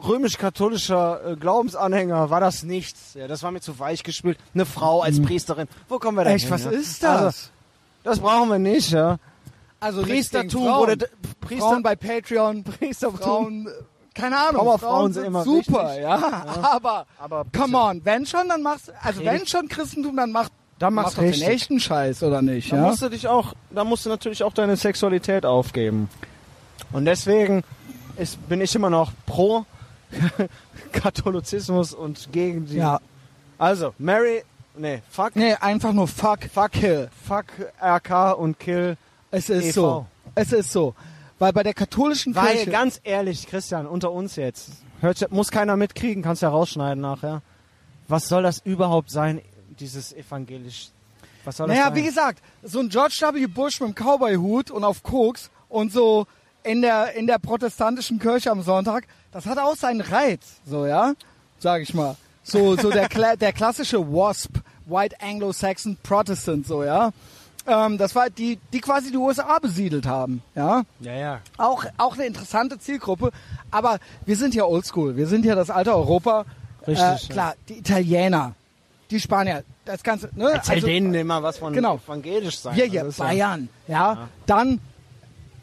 römisch-katholischer 0.08 1.32
äh, 1.32 1.36
Glaubensanhänger 1.36 2.30
war 2.30 2.40
das 2.40 2.64
nichts. 2.64 3.14
Ja, 3.14 3.28
das 3.28 3.44
war 3.44 3.52
mir 3.52 3.62
zu 3.62 3.78
weich 3.80 4.04
gespült. 4.04 4.38
Eine 4.54 4.66
Frau 4.66 5.02
als 5.02 5.22
Priesterin. 5.22 5.68
Wo 5.90 6.00
kommen 6.00 6.18
wir 6.18 6.24
denn 6.24 6.34
Mhm. 6.34 6.36
Echt, 6.38 6.46
hin? 6.46 6.54
was 6.54 6.64
ja? 6.66 6.72
ist 6.72 7.04
das? 7.04 7.22
Also, 7.24 7.48
das 8.04 8.20
brauchen 8.20 8.50
wir 8.50 8.60
nicht, 8.60 8.92
ja. 8.92 9.18
Also 9.80 10.04
Priestertum 10.04 10.66
Frauen. 10.66 10.80
wurde 10.80 10.98
d- 10.98 11.06
Priester 11.40 11.70
Frauen 11.70 11.84
bei 11.84 11.96
Patreon, 11.96 12.64
Priestertum. 12.80 13.18
Frauen, 13.18 13.68
keine 14.14 14.38
Ahnung, 14.38 14.62
Powerfrauen 14.62 14.80
Frauen 14.80 15.14
sind 15.14 15.22
sind 15.24 15.28
immer 15.32 15.44
super, 15.44 15.86
wichtig. 15.90 16.04
ja. 16.04 16.46
Aber, 16.62 17.06
Aber 17.18 17.46
come 17.56 17.78
on, 17.78 18.02
wenn 18.06 18.26
schon, 18.26 18.48
dann 18.50 18.62
machst, 18.62 18.92
also 19.02 19.22
Richtig. 19.22 19.40
wenn 19.42 19.48
schon 19.48 19.68
Christentum, 19.68 20.16
dann 20.18 20.32
mach, 20.32 20.50
Dann 20.78 20.94
mach 20.94 21.04
mach's 21.04 21.16
doch 21.16 21.24
den 21.24 21.42
echten 21.42 21.80
Scheiß, 21.80 22.22
oder 22.24 22.42
nicht, 22.42 22.72
Da 22.72 22.76
ja? 22.76 22.82
musst 22.84 23.02
du 23.02 23.10
dich 23.10 23.28
auch, 23.28 23.54
da 23.72 23.84
musst 23.84 24.06
du 24.06 24.10
natürlich 24.10 24.44
auch 24.44 24.54
deine 24.54 24.76
Sexualität 24.78 25.46
aufgeben. 25.46 26.10
Und 26.92 27.06
deswegen 27.06 27.64
ist, 28.18 28.48
bin 28.50 28.62
ich 28.62 28.76
immer 28.76 28.90
noch 28.90 29.12
pro 29.26 29.66
Katholizismus 30.92 31.94
und 31.94 32.32
gegen 32.32 32.66
die. 32.66 32.78
Ja. 32.78 33.00
Also, 33.58 33.94
Mary, 33.98 34.44
nee, 34.76 35.02
fuck, 35.10 35.36
Nee, 35.36 35.54
einfach 35.56 35.94
nur 35.94 36.08
fuck, 36.08 36.40
fuck, 36.52 36.72
kill. 36.72 37.10
fuck 37.28 37.46
RK 37.82 38.34
und 38.34 38.60
kill. 38.60 38.98
Es 39.30 39.50
ist 39.50 39.66
EV. 39.68 39.74
so. 39.74 40.06
Es 40.36 40.52
ist 40.52 40.72
so. 40.72 40.96
Weil 41.40 41.54
bei 41.54 41.64
der 41.64 41.74
katholischen 41.74 42.36
Weil, 42.36 42.56
Kirche, 42.56 42.72
ganz 42.72 43.00
ehrlich, 43.04 43.48
Christian, 43.48 43.88
unter 43.88 44.12
uns 44.12 44.36
jetzt, 44.36 44.70
hört, 45.00 45.32
muss 45.32 45.50
keiner 45.50 45.76
mitkriegen, 45.76 46.22
kannst 46.22 46.42
ja 46.42 46.50
rausschneiden 46.50 47.02
nachher. 47.02 47.42
Was 48.08 48.28
soll 48.28 48.44
das 48.44 48.60
überhaupt 48.60 49.10
sein, 49.10 49.42
dieses 49.80 50.14
evangelisch? 50.14 50.90
Was 51.44 51.58
soll 51.58 51.68
das 51.68 51.78
naja, 51.78 51.90
sein? 51.90 51.96
wie 51.96 52.04
gesagt, 52.04 52.44
so 52.62 52.80
ein 52.80 52.90
George 52.90 53.20
W. 53.34 53.48
Bush 53.48 53.80
mit 53.80 53.90
dem 53.90 53.96
Cowboy-Hut 53.96 54.70
und 54.70 54.84
auf 54.84 55.02
Koks 55.02 55.50
und 55.70 55.92
so 55.92 56.28
in 56.64 56.82
der, 56.82 57.14
in 57.16 57.28
der 57.28 57.40
protestantischen 57.40 58.20
Kirche 58.20 58.52
am 58.52 58.62
Sonntag, 58.62 59.06
das 59.32 59.46
hat 59.46 59.58
auch 59.58 59.76
seinen 59.76 60.02
Reiz, 60.02 60.42
so, 60.66 60.86
ja, 60.86 61.14
sag 61.60 61.82
ich 61.82 61.94
mal. 61.94 62.16
So, 62.44 62.76
so 62.76 62.90
der, 62.92 63.08
Kla 63.08 63.36
der 63.40 63.54
klassische 63.54 64.00
WASP, 64.12 64.52
White 64.86 65.16
Anglo-Saxon 65.22 65.98
Protestant, 66.04 66.68
so, 66.68 66.84
ja. 66.84 67.12
Ähm, 67.68 67.98
das 68.00 68.16
war 68.16 68.30
die, 68.32 68.58
die 68.74 68.82
quasi 68.82 69.12
die 69.12 69.18
USA 69.18 69.60
besiedelt 69.60 70.08
haben, 70.08 70.42
ja. 70.56 70.82
ja, 71.00 71.14
ja. 71.14 71.40
Auch, 71.58 71.86
auch 71.98 72.16
eine 72.16 72.26
interessante 72.26 72.80
Zielgruppe, 72.80 73.32
aber 73.70 74.00
wir 74.26 74.36
sind 74.36 74.56
ja 74.56 74.66
oldschool, 74.66 75.16
wir 75.16 75.28
sind 75.28 75.46
ja 75.46 75.54
das 75.56 75.70
alte 75.70 75.94
Europa. 75.94 76.46
Richtig, 76.88 76.98
Äh, 77.06 77.12
ja. 77.12 77.18
klar, 77.30 77.54
die 77.70 77.78
Italiener, 77.78 78.56
die 79.12 79.20
Spanier, 79.20 79.64
das 79.86 80.02
Ganze, 80.02 80.32
ne? 80.36 80.50
Erzähl 80.54 80.76
also- 80.76 80.88
denen 80.88 81.14
immer 81.14 81.44
was 81.44 81.60
von 81.60 81.74
Genau. 81.74 81.98
evangelisch 82.04 82.58
sein. 82.58 82.74
hier, 82.74 82.86
hier, 82.86 83.02
Das 83.04 83.10
ist 83.14 83.20
ja- 83.20 83.26
Bayern, 83.26 83.70
ja. 83.88 84.28
Dann 84.48 84.80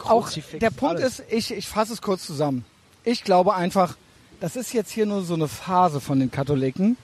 auch, 0.05 0.31
der 0.31 0.71
Punkt 0.71 0.97
alles. 0.97 1.21
ist, 1.21 1.33
ich, 1.33 1.53
ich 1.53 1.69
fasse 1.69 1.93
es 1.93 2.03
kurz 2.03 2.27
zusammen. 2.27 2.65
Ich 3.05 3.25
glaube 3.25 3.55
einfach, 3.55 3.97
das 4.41 4.57
ist 4.57 4.73
jetzt 4.73 4.91
hier 4.91 5.07
nur 5.07 5.23
so 5.23 5.35
eine 5.35 5.49
Phase 5.49 6.01
von 6.01 6.21
den 6.21 6.31
Katholiken. 6.31 6.97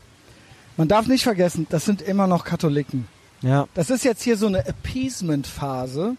Man 0.76 0.88
darf 0.88 1.06
nicht 1.06 1.24
vergessen, 1.24 1.66
das 1.70 1.84
sind 1.84 2.02
immer 2.02 2.26
noch 2.26 2.44
Katholiken. 2.44 3.08
Ja. 3.42 3.66
Das 3.74 3.90
ist 3.90 4.04
jetzt 4.04 4.22
hier 4.22 4.36
so 4.36 4.46
eine 4.46 4.66
Appeasement-Phase. 4.66 6.16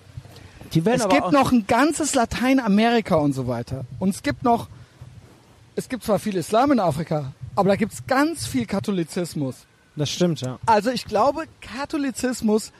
Die 0.74 0.86
werden 0.86 0.98
Es 0.98 1.06
aber 1.06 1.16
gibt 1.16 1.32
noch 1.32 1.52
ein 1.52 1.68
ganzes 1.68 2.16
Lateinamerika 2.16 3.16
und 3.16 3.34
so 3.34 3.48
weiter. 3.48 3.86
Und 4.00 4.10
es 4.10 4.24
gibt 4.24 4.44
noch, 4.44 4.68
es 5.76 5.90
gibt 5.90 6.04
zwar 6.04 6.20
viel 6.20 6.36
Islam 6.36 6.72
in 6.72 6.80
Afrika, 6.80 7.34
aber 7.56 7.70
da 7.70 7.76
gibt 7.76 7.94
es 7.94 8.06
ganz 8.08 8.48
viel 8.48 8.66
Katholizismus. 8.66 9.66
Das 9.96 10.10
stimmt, 10.10 10.42
ja. 10.42 10.60
Also 10.66 10.90
ich 10.90 11.06
glaube, 11.06 11.46
Katholizismus 11.62 12.72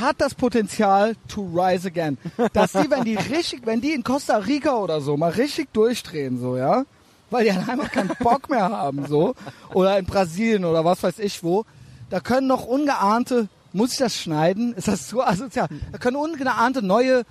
hat 0.00 0.20
das 0.20 0.34
Potenzial 0.34 1.14
to 1.28 1.42
rise 1.54 1.88
again. 1.88 2.18
Dass 2.52 2.72
die, 2.72 2.90
wenn 2.90 3.04
die 3.04 3.16
richtig, 3.16 3.66
wenn 3.66 3.80
die 3.80 3.92
in 3.92 4.02
Costa 4.04 4.36
Rica 4.38 4.74
oder 4.76 5.00
so 5.00 5.16
mal 5.16 5.30
richtig 5.30 5.72
durchdrehen, 5.72 6.40
so, 6.40 6.56
ja, 6.56 6.84
weil 7.30 7.44
die 7.44 7.50
dann 7.54 7.68
einfach 7.68 7.90
keinen 7.90 8.10
Bock 8.20 8.50
mehr 8.50 8.68
haben, 8.70 9.06
so, 9.06 9.34
oder 9.74 9.98
in 9.98 10.04
Brasilien 10.06 10.64
oder 10.64 10.84
was 10.84 11.02
weiß 11.02 11.18
ich 11.18 11.42
wo, 11.42 11.64
da 12.10 12.20
können 12.20 12.46
noch 12.46 12.64
ungeahnte, 12.64 13.48
muss 13.72 13.92
ich 13.92 13.98
das 13.98 14.16
schneiden? 14.16 14.74
Ist 14.74 14.88
das 14.88 15.08
so 15.08 15.22
asozial? 15.22 15.68
Da 15.92 15.98
können 15.98 16.16
ungeahnte 16.16 16.82
neue, 16.82 17.22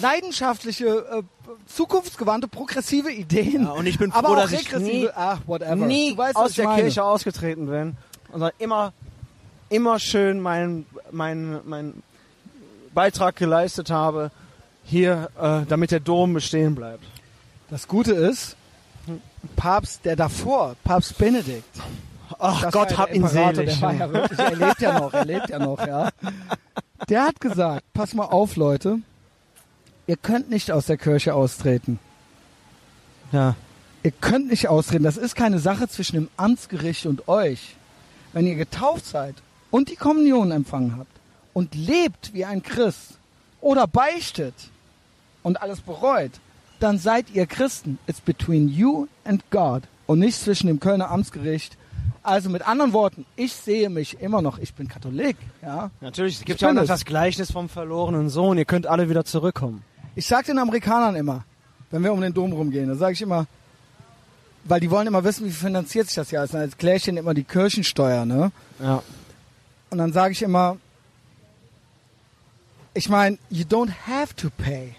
leidenschaftliche, 0.00 0.86
äh, 0.86 1.22
zukunftsgewandte, 1.66 2.46
progressive 2.48 3.10
Ideen. 3.12 3.64
Ja, 3.64 3.72
und 3.72 3.86
ich 3.86 3.98
bin 3.98 4.12
aber 4.12 4.28
froh, 4.28 4.34
auch 4.34 4.40
dass 4.42 4.52
ich 4.52 4.60
regressive, 4.72 4.86
nie- 5.06 5.08
ach, 5.14 5.40
whatever. 5.46 5.74
nie 5.86 6.16
weißt, 6.16 6.36
aus 6.36 6.50
ich 6.50 6.56
der 6.56 6.66
meine. 6.66 6.82
Kirche 6.82 7.02
ausgetreten 7.04 7.66
bin, 7.66 7.96
sondern 8.30 8.52
immer, 8.58 8.92
immer 9.70 9.98
schön 9.98 10.40
meinen 10.40 10.86
mein, 11.10 11.60
mein 11.64 12.02
Beitrag 12.92 13.36
geleistet 13.36 13.90
habe, 13.90 14.30
hier, 14.84 15.30
äh, 15.40 15.66
damit 15.68 15.92
der 15.92 16.00
Dom 16.00 16.34
bestehen 16.34 16.74
bleibt. 16.74 17.04
Das 17.70 17.88
Gute 17.88 18.12
ist, 18.12 18.56
Papst, 19.56 20.04
der 20.04 20.16
davor, 20.16 20.76
Papst 20.84 21.16
Benedikt. 21.16 21.64
Ach 22.38 22.62
das 22.62 22.72
Gott, 22.72 22.98
hab 22.98 23.06
der 23.06 23.16
ihn 23.16 23.26
selig. 23.26 23.78
Der 23.78 23.82
war 23.82 23.94
ja 23.94 24.12
wirklich, 24.12 24.38
er 24.38 24.56
lebt 24.56 24.80
ja 24.80 24.98
noch, 25.00 25.12
er 25.12 25.24
lebt 25.24 25.48
ja 25.48 25.58
noch, 25.58 25.86
ja. 25.86 26.10
Der 27.08 27.24
hat 27.24 27.40
gesagt, 27.40 27.84
pass 27.92 28.14
mal 28.14 28.26
auf, 28.26 28.56
Leute, 28.56 28.98
ihr 30.06 30.16
könnt 30.16 30.50
nicht 30.50 30.70
aus 30.72 30.86
der 30.86 30.96
Kirche 30.96 31.34
austreten. 31.34 31.98
ja. 33.32 33.54
Ihr 34.02 34.12
könnt 34.12 34.48
nicht 34.48 34.66
austreten. 34.68 35.04
Das 35.04 35.18
ist 35.18 35.34
keine 35.34 35.58
Sache 35.58 35.86
zwischen 35.86 36.16
dem 36.16 36.28
Amtsgericht 36.38 37.04
und 37.04 37.28
euch. 37.28 37.76
Wenn 38.32 38.46
ihr 38.46 38.54
getauft 38.54 39.04
seid 39.04 39.34
und 39.70 39.90
die 39.90 39.96
Kommunion 39.96 40.50
empfangen 40.50 40.96
habt 40.96 41.10
und 41.52 41.74
lebt 41.74 42.34
wie 42.34 42.44
ein 42.44 42.62
Christ 42.62 43.18
oder 43.60 43.86
beichtet 43.86 44.54
und 45.42 45.60
alles 45.62 45.80
bereut, 45.80 46.32
dann 46.80 46.98
seid 46.98 47.30
ihr 47.30 47.46
Christen. 47.46 47.98
It's 48.06 48.20
between 48.20 48.68
you 48.68 49.06
and 49.24 49.42
God 49.50 49.82
und 50.06 50.18
nicht 50.18 50.40
zwischen 50.40 50.66
dem 50.66 50.80
Kölner 50.80 51.10
Amtsgericht. 51.10 51.76
Also 52.22 52.50
mit 52.50 52.66
anderen 52.66 52.92
Worten, 52.92 53.24
ich 53.36 53.52
sehe 53.52 53.88
mich 53.88 54.20
immer 54.20 54.42
noch, 54.42 54.58
ich 54.58 54.74
bin 54.74 54.88
Katholik, 54.88 55.36
ja. 55.62 55.90
Natürlich, 56.00 56.38
es 56.38 56.44
gibt 56.44 56.60
ja 56.60 56.68
auch 56.68 56.74
noch 56.74 56.84
das 56.84 57.06
Gleichnis 57.06 57.50
vom 57.50 57.70
verlorenen 57.70 58.28
Sohn. 58.28 58.58
Ihr 58.58 58.66
könnt 58.66 58.86
alle 58.86 59.08
wieder 59.08 59.24
zurückkommen. 59.24 59.82
Ich 60.14 60.26
sag 60.26 60.44
den 60.44 60.58
Amerikanern 60.58 61.16
immer, 61.16 61.44
wenn 61.90 62.04
wir 62.04 62.12
um 62.12 62.20
den 62.20 62.34
Dom 62.34 62.52
rumgehen, 62.52 62.88
da 62.88 62.94
sage 62.94 63.14
ich 63.14 63.22
immer, 63.22 63.46
weil 64.64 64.80
die 64.80 64.90
wollen 64.90 65.06
immer 65.06 65.24
wissen, 65.24 65.46
wie 65.46 65.50
finanziert 65.50 66.08
sich 66.08 66.16
das 66.16 66.30
ja. 66.30 66.40
Also 66.40 66.58
als 66.58 66.72
erkläre 66.72 66.96
ich 66.96 67.04
denen 67.04 67.18
immer 67.18 67.32
die 67.32 67.44
Kirchensteuer, 67.44 68.26
ne? 68.26 68.52
Ja. 68.82 69.02
Und 69.90 69.98
dann 69.98 70.12
sage 70.12 70.32
ich 70.32 70.42
immer, 70.42 70.76
ich 72.94 73.08
meine, 73.08 73.38
you 73.50 73.64
don't 73.64 73.92
have 74.06 74.34
to 74.36 74.50
pay, 74.50 74.96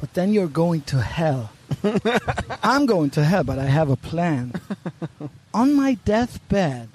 but 0.00 0.12
then 0.14 0.32
you're 0.32 0.48
going 0.48 0.84
to 0.86 0.98
hell. 0.98 1.50
I'm 2.62 2.86
going 2.86 3.10
to 3.12 3.24
hell, 3.24 3.44
but 3.44 3.58
I 3.58 3.66
have 3.66 3.90
a 3.90 3.96
plan. 3.96 4.52
On 5.52 5.74
my 5.74 5.96
deathbed, 6.04 6.88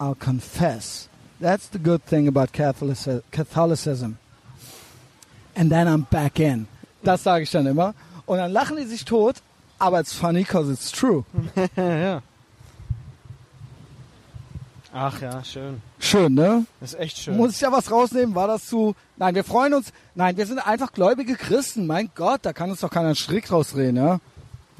I'll 0.00 0.14
confess. 0.14 1.08
That's 1.40 1.68
the 1.68 1.78
good 1.78 2.04
thing 2.04 2.26
about 2.26 2.52
Catholicism. 2.52 4.18
And 5.54 5.70
then 5.70 5.86
I'm 5.86 6.06
back 6.10 6.40
in. 6.40 6.66
Das 7.04 7.22
sage 7.22 7.42
ich 7.42 7.50
dann 7.50 7.66
immer. 7.66 7.94
Und 8.26 8.38
dann 8.38 8.52
lachen 8.52 8.76
die 8.76 8.84
sich 8.84 9.04
tot, 9.04 9.36
aber 9.78 10.00
it's 10.00 10.12
funny 10.12 10.42
because 10.42 10.70
it's 10.70 10.90
true. 10.90 11.24
ja. 11.76 12.22
Ach 15.00 15.20
ja, 15.22 15.44
schön. 15.44 15.80
Schön, 16.00 16.34
ne? 16.34 16.66
Das 16.80 16.94
ist 16.94 16.98
echt 16.98 17.18
schön. 17.18 17.36
Muss 17.36 17.52
ich 17.52 17.60
da 17.60 17.70
was 17.70 17.88
rausnehmen? 17.88 18.34
War 18.34 18.48
das 18.48 18.66
zu... 18.66 18.96
Nein, 19.16 19.36
wir 19.36 19.44
freuen 19.44 19.74
uns. 19.74 19.92
Nein, 20.16 20.36
wir 20.36 20.44
sind 20.44 20.58
einfach 20.58 20.92
gläubige 20.92 21.36
Christen. 21.36 21.86
Mein 21.86 22.10
Gott, 22.16 22.40
da 22.42 22.52
kann 22.52 22.68
uns 22.68 22.80
doch 22.80 22.90
keiner 22.90 23.06
einen 23.06 23.14
Strick 23.14 23.52
rausdrehen, 23.52 23.94
ja? 23.94 24.18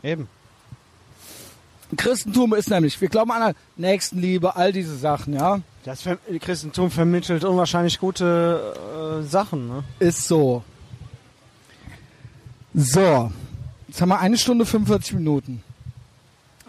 Eben. 0.02 0.26
Christentum 1.96 2.52
ist 2.52 2.68
nämlich, 2.68 3.00
wir 3.00 3.08
glauben 3.08 3.30
an 3.30 3.54
Nächstenliebe, 3.76 4.56
all 4.56 4.72
diese 4.72 4.96
Sachen, 4.96 5.34
ja? 5.34 5.60
Das 5.84 6.02
Ver 6.02 6.18
Christentum 6.40 6.90
vermittelt 6.90 7.44
unwahrscheinlich 7.44 8.00
gute 8.00 9.20
äh, 9.20 9.22
Sachen, 9.22 9.68
ne? 9.68 9.84
Ist 10.00 10.26
so. 10.26 10.64
So, 12.74 13.30
jetzt 13.86 14.00
haben 14.00 14.08
wir 14.08 14.18
eine 14.18 14.36
Stunde 14.36 14.66
45 14.66 15.14
Minuten. 15.14 15.62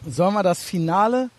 Sollen 0.07 0.35
wir 0.35 0.43
das 0.43 0.63
Finale, 0.63 1.31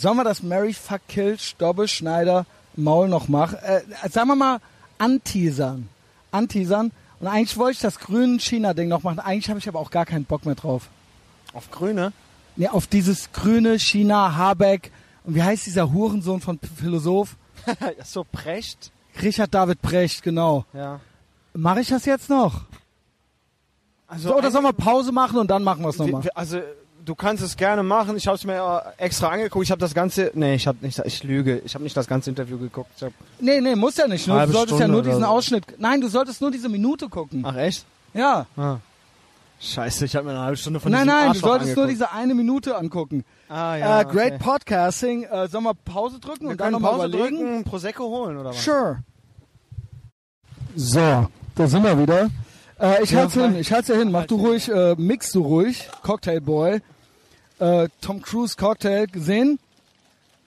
sollen 0.00 0.16
wir 0.16 0.24
das 0.24 0.42
Mary 0.42 0.72
Fuck 0.72 1.00
Kill 1.08 1.38
Stobbe 1.38 1.86
Schneider 1.88 2.46
Maul 2.76 3.08
noch 3.08 3.28
machen? 3.28 3.58
Äh, 3.62 3.82
sagen 4.10 4.28
wir 4.28 4.36
mal 4.36 4.60
anteasern. 4.98 5.88
Anteasern. 6.32 6.92
Und 7.20 7.26
eigentlich 7.26 7.56
wollte 7.56 7.72
ich 7.72 7.80
das 7.80 7.98
grüne 7.98 8.38
China-Ding 8.38 8.88
noch 8.88 9.02
machen. 9.02 9.18
Eigentlich 9.18 9.48
habe 9.50 9.58
ich 9.58 9.68
aber 9.68 9.78
auch 9.78 9.90
gar 9.90 10.06
keinen 10.06 10.24
Bock 10.24 10.46
mehr 10.46 10.54
drauf. 10.54 10.88
Auf 11.52 11.70
Grüne? 11.70 12.12
Nee, 12.56 12.68
auf 12.68 12.86
dieses 12.86 13.32
grüne 13.32 13.78
China, 13.78 14.36
Habeck. 14.36 14.90
Und 15.24 15.34
wie 15.34 15.42
heißt 15.42 15.66
dieser 15.66 15.92
Hurensohn 15.92 16.40
von 16.40 16.58
P- 16.58 16.66
Philosoph? 16.68 17.36
so 18.04 18.24
Precht? 18.24 18.90
Richard 19.20 19.52
David 19.52 19.82
Brecht, 19.82 20.22
genau. 20.22 20.64
Ja. 20.72 21.00
Mache 21.52 21.80
ich 21.80 21.88
das 21.88 22.04
jetzt 22.06 22.30
noch? 22.30 22.62
Also 24.06 24.28
So, 24.30 24.36
oder 24.36 24.50
sollen 24.50 24.64
wir 24.64 24.72
Pause 24.72 25.12
machen 25.12 25.38
und 25.38 25.48
dann 25.50 25.62
machen 25.62 25.82
wir 25.82 25.88
es 25.90 25.98
nochmal? 25.98 26.22
also 26.34 26.60
du 27.04 27.14
kannst 27.14 27.42
es 27.42 27.56
gerne 27.56 27.82
machen. 27.82 28.16
Ich 28.16 28.26
habe 28.26 28.36
es 28.36 28.44
mir 28.44 28.54
ja 28.54 28.82
extra 28.96 29.28
angeguckt. 29.28 29.64
Ich 29.64 29.70
habe 29.70 29.80
das 29.80 29.94
ganze, 29.94 30.30
nee, 30.34 30.54
ich 30.54 30.66
habe 30.66 30.78
nicht, 30.82 30.98
ich 31.04 31.22
lüge. 31.24 31.58
Ich 31.64 31.74
habe 31.74 31.84
nicht 31.84 31.96
das 31.96 32.06
ganze 32.06 32.30
Interview 32.30 32.58
geguckt. 32.58 32.90
Ich 32.96 33.02
hab, 33.02 33.12
Nee, 33.40 33.60
nee, 33.60 33.74
muss 33.74 33.96
ja 33.96 34.06
nicht. 34.06 34.26
Nur, 34.26 34.44
du 34.46 34.52
solltest 34.52 34.72
ja 34.72 34.86
Stunde 34.86 34.92
nur 34.92 35.00
oder 35.00 35.08
diesen 35.10 35.22
so. 35.22 35.28
Ausschnitt. 35.28 35.64
Nein, 35.78 36.00
du 36.00 36.08
solltest 36.08 36.40
nur 36.40 36.50
diese 36.50 36.68
Minute 36.68 37.08
gucken. 37.08 37.42
Ach 37.46 37.56
echt? 37.56 37.84
Ja. 38.14 38.46
Ah. 38.56 38.76
Scheiße, 39.62 40.06
ich 40.06 40.16
habe 40.16 40.24
mir 40.26 40.32
eine 40.32 40.40
halbe 40.40 40.56
Stunde 40.56 40.80
von 40.80 40.90
Nein, 40.90 41.02
diesem 41.02 41.14
nein, 41.14 41.24
du 41.24 41.28
Arschloch 41.30 41.48
solltest 41.50 41.76
nur 41.76 41.84
angeguckt. 41.84 42.10
diese 42.10 42.18
eine 42.18 42.34
Minute 42.34 42.76
angucken. 42.76 43.24
Ah 43.48 43.76
ja. 43.76 44.00
äh, 44.00 44.04
great 44.06 44.32
okay. 44.34 44.38
Podcasting. 44.38 45.24
Äh, 45.24 45.48
sollen 45.48 45.64
wir 45.64 45.74
Pause 45.74 46.18
drücken 46.18 46.44
Wir 46.44 46.50
und 46.52 46.60
dann 46.60 46.72
nochmal 46.72 46.92
Pause 46.92 47.06
überlegen? 47.08 47.36
drücken, 47.36 47.64
Prosecco 47.64 48.04
holen 48.04 48.38
oder 48.38 48.50
was? 48.50 48.64
Sure. 48.64 49.00
So, 50.76 51.28
da 51.56 51.66
sind 51.66 51.82
wir 51.82 51.98
wieder. 51.98 52.30
Äh, 52.80 53.02
ich 53.02 53.10
Ja, 53.10 53.20
halt's 53.20 53.34
hin, 53.34 53.54
ich 53.56 53.72
halt's 53.72 53.88
ja 53.88 53.96
hin. 53.96 54.10
Mach 54.10 54.26
du 54.26 54.36
ruhig, 54.36 54.68
äh, 54.68 54.94
mix 54.96 55.32
du 55.32 55.42
ruhig. 55.42 55.88
Cocktail 56.02 56.40
Boy. 56.40 56.80
Äh, 57.58 57.88
Tom 58.00 58.22
Cruise 58.22 58.56
Cocktail 58.56 59.06
gesehen. 59.06 59.58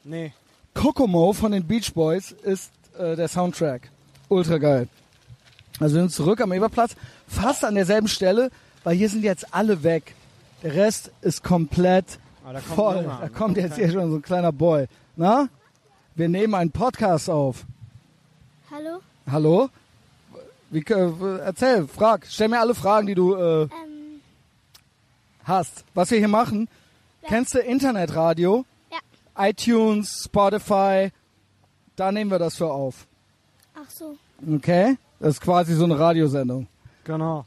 Nee. 0.03 0.33
Kokomo 0.73 1.33
von 1.33 1.51
den 1.51 1.65
Beach 1.67 1.93
Boys 1.93 2.31
ist 2.31 2.71
äh, 2.97 3.15
der 3.15 3.27
Soundtrack. 3.27 3.89
Ultra 4.29 4.57
geil. 4.57 4.87
Also 5.79 5.95
wir 5.95 6.01
sind 6.01 6.11
zurück 6.11 6.41
am 6.41 6.51
Eberplatz, 6.51 6.95
fast 7.27 7.63
an 7.65 7.75
derselben 7.75 8.07
Stelle, 8.07 8.49
weil 8.83 8.95
hier 8.95 9.09
sind 9.09 9.23
jetzt 9.23 9.53
alle 9.53 9.83
weg. 9.83 10.15
Der 10.63 10.73
Rest 10.75 11.11
ist 11.21 11.43
komplett 11.43 12.19
Ah, 12.45 12.53
da 12.53 12.59
kommt 12.59 12.69
ein 12.71 12.75
voll. 12.75 12.95
Junge 12.97 13.11
an, 13.13 13.19
Da 13.21 13.25
ne? 13.25 13.31
kommt 13.31 13.57
jetzt 13.57 13.73
Okay. 13.73 13.83
hier 13.85 13.93
schon 13.93 14.09
so 14.11 14.17
ein 14.17 14.21
kleiner 14.21 14.51
Boy. 14.51 14.87
Na? 15.15 15.49
Wir 16.15 16.29
nehmen 16.29 16.55
einen 16.55 16.71
Podcast 16.71 17.29
auf. 17.29 17.65
Hallo? 18.71 18.99
Hallo? 19.31 19.69
Wie, 20.73 20.79
äh, 20.81 21.39
erzähl, 21.45 21.87
frag. 21.87 22.25
Stell 22.27 22.47
mir 22.49 22.59
alle 22.59 22.73
Fragen, 22.75 23.05
die 23.07 23.15
du 23.15 23.35
äh, 23.35 23.61
Ähm, 23.63 23.69
hast. 25.43 25.83
Was 25.93 26.09
wir 26.11 26.17
hier 26.17 26.27
machen, 26.27 26.67
Ja. 27.21 27.29
kennst 27.29 27.53
du 27.53 27.59
Internetradio? 27.59 28.65
Ja. 28.91 29.49
iTunes, 29.49 30.23
Spotify, 30.25 31.11
da 31.95 32.11
nehmen 32.11 32.31
wir 32.31 32.39
das 32.39 32.55
für 32.55 32.71
auf. 32.71 33.07
ach 33.75 33.89
so. 33.89 34.15
Okay? 34.55 34.97
Das 35.19 35.35
ist 35.35 35.41
quasi 35.41 35.73
so 35.75 35.83
eine 35.85 35.97
Radiosendung. 35.97 36.67
Genau. 37.03 37.45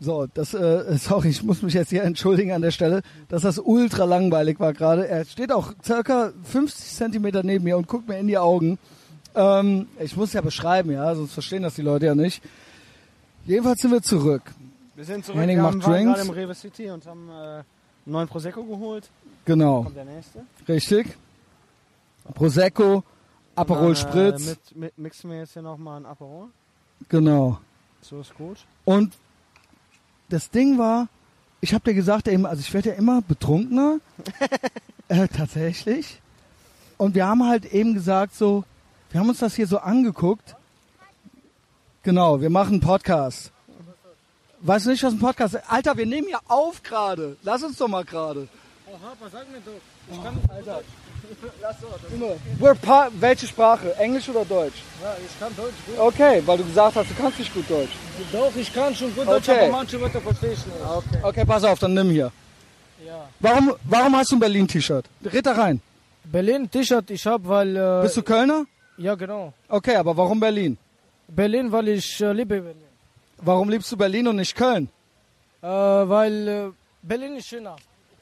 So, 0.00 0.26
das, 0.32 0.54
äh, 0.54 0.96
sorry, 0.98 1.28
ich 1.28 1.42
muss 1.42 1.62
mich 1.62 1.74
jetzt 1.74 1.90
hier 1.90 2.02
entschuldigen 2.04 2.52
an 2.52 2.62
der 2.62 2.70
Stelle, 2.70 3.02
dass 3.28 3.42
das 3.42 3.58
ultra 3.58 4.04
langweilig 4.04 4.58
war 4.60 4.72
gerade. 4.72 5.06
Er 5.08 5.24
steht 5.24 5.52
auch 5.52 5.74
circa 5.84 6.32
50 6.44 6.94
Zentimeter 6.94 7.42
neben 7.42 7.64
mir 7.64 7.76
und 7.76 7.86
guckt 7.88 8.08
mir 8.08 8.18
in 8.18 8.26
die 8.28 8.38
Augen. 8.38 8.78
Ähm, 9.34 9.86
ich 10.00 10.16
muss 10.16 10.32
ja 10.32 10.40
beschreiben, 10.40 10.90
ja, 10.92 11.14
sonst 11.14 11.32
verstehen 11.32 11.62
das 11.62 11.74
die 11.74 11.82
Leute 11.82 12.06
ja 12.06 12.14
nicht. 12.14 12.42
Jedenfalls 13.46 13.80
sind 13.80 13.90
wir 13.92 14.02
zurück. 14.02 14.42
Wir 14.96 15.04
sind 15.04 15.24
zurück. 15.24 15.40
Henning 15.40 15.58
wir 15.58 15.62
macht 15.62 15.74
haben, 15.74 15.82
waren 15.82 15.92
Drinks. 15.92 16.14
gerade 16.18 16.28
im 16.28 16.34
Rewe 16.34 16.54
City 16.54 16.90
und 16.90 17.06
haben 17.06 17.28
äh, 17.30 17.32
einen 17.32 17.64
neuen 18.06 18.28
Prosecco 18.28 18.62
geholt. 18.64 19.08
Genau, 19.44 19.84
Kommt 19.84 19.96
der 19.96 20.04
nächste. 20.04 20.40
richtig. 20.68 21.16
Prosecco, 22.34 23.02
Aperol 23.56 23.94
dann, 23.94 23.96
Spritz, 23.96 24.46
Äh, 24.46 24.50
mit, 24.50 24.76
mit, 24.76 24.98
mixen 24.98 25.30
wir 25.30 25.38
jetzt 25.38 25.52
hier 25.54 25.62
nochmal 25.62 26.00
ein 26.00 26.06
Aperol. 26.06 26.48
genau. 27.08 27.58
So 28.02 28.20
ist 28.20 28.34
gut. 28.34 28.58
Und 28.84 29.12
das 30.30 30.48
Ding 30.50 30.78
war, 30.78 31.08
ich 31.60 31.74
habe 31.74 31.84
dir 31.84 31.94
gesagt, 31.94 32.28
also 32.28 32.60
ich 32.60 32.72
werde 32.72 32.90
ja 32.90 32.94
immer 32.94 33.20
betrunkener. 33.20 33.98
äh, 35.08 35.28
tatsächlich. 35.28 36.20
Und 36.96 37.14
wir 37.14 37.26
haben 37.26 37.46
halt 37.46 37.66
eben 37.66 37.92
gesagt, 37.94 38.34
so, 38.34 38.64
wir 39.10 39.20
haben 39.20 39.28
uns 39.28 39.38
das 39.38 39.54
hier 39.54 39.66
so 39.66 39.78
angeguckt. 39.78 40.54
Genau, 42.02 42.40
wir 42.40 42.50
machen 42.50 42.74
einen 42.74 42.80
Podcast. 42.80 43.50
Weißt 44.60 44.86
du 44.86 44.90
nicht, 44.90 45.02
was 45.02 45.12
ein 45.12 45.18
Podcast 45.18 45.54
ist? 45.54 45.64
Alter, 45.70 45.96
wir 45.96 46.06
nehmen 46.06 46.28
hier 46.28 46.40
auf 46.48 46.82
gerade. 46.82 47.36
Lass 47.42 47.62
uns 47.62 47.76
doch 47.78 47.88
mal 47.88 48.04
gerade. 48.04 48.48
Alter. 50.48 50.82
Junge, 52.10 52.36
We're 52.58 52.74
pa 52.74 53.08
welche 53.20 53.46
Sprache? 53.46 53.94
Englisch 53.96 54.28
oder 54.28 54.44
Deutsch? 54.44 54.82
Ja, 55.00 55.14
ich 55.24 55.38
kann 55.38 55.54
Deutsch 55.56 55.74
gut. 55.86 55.98
Okay, 55.98 56.42
weil 56.44 56.58
du 56.58 56.64
gesagt 56.64 56.96
hast, 56.96 57.10
du 57.10 57.14
kannst 57.14 57.38
nicht 57.38 57.54
gut 57.54 57.70
Deutsch. 57.70 57.92
Doch, 58.32 58.54
ich 58.56 58.72
kann 58.74 58.94
schon 58.94 59.14
gut 59.14 59.28
Deutsch, 59.28 59.48
Okay. 59.48 59.60
aber 59.64 59.72
manche 59.72 60.00
Wörter 60.00 60.20
verstehe 60.20 60.52
ich 60.52 60.66
nicht. 60.66 60.76
Okay. 60.84 61.18
okay, 61.22 61.44
pass 61.44 61.62
auf, 61.64 61.78
dann 61.78 61.94
nimm 61.94 62.10
hier. 62.10 62.32
Ja. 63.06 63.28
Warum, 63.38 63.74
warum 63.84 64.16
hast 64.16 64.32
du 64.32 64.36
ein 64.36 64.40
Berlin-T-Shirt? 64.40 65.04
Red 65.24 65.46
da 65.46 65.52
rein. 65.52 65.80
Berlin 66.24 66.68
T-Shirt, 66.70 67.10
ich 67.10 67.24
habe, 67.26 67.48
weil... 67.48 67.76
Äh, 67.76 68.02
Bist 68.02 68.16
du 68.16 68.22
Kölner? 68.22 68.64
Ja, 69.00 69.14
genau. 69.14 69.54
Okay, 69.68 69.96
aber 69.96 70.14
warum 70.14 70.38
Berlin? 70.38 70.76
Berlin, 71.26 71.72
weil 71.72 71.88
ich 71.88 72.20
äh, 72.20 72.32
liebe 72.32 72.60
Berlin. 72.60 72.90
Warum 73.38 73.70
liebst 73.70 73.90
du 73.90 73.96
Berlin 73.96 74.28
und 74.28 74.36
nicht 74.36 74.54
Köln? 74.54 74.90
Äh, 75.62 75.66
weil 75.66 76.48
äh, 76.48 76.70
Berlin 77.00 77.36
ist 77.36 77.48
schöner. 77.48 77.76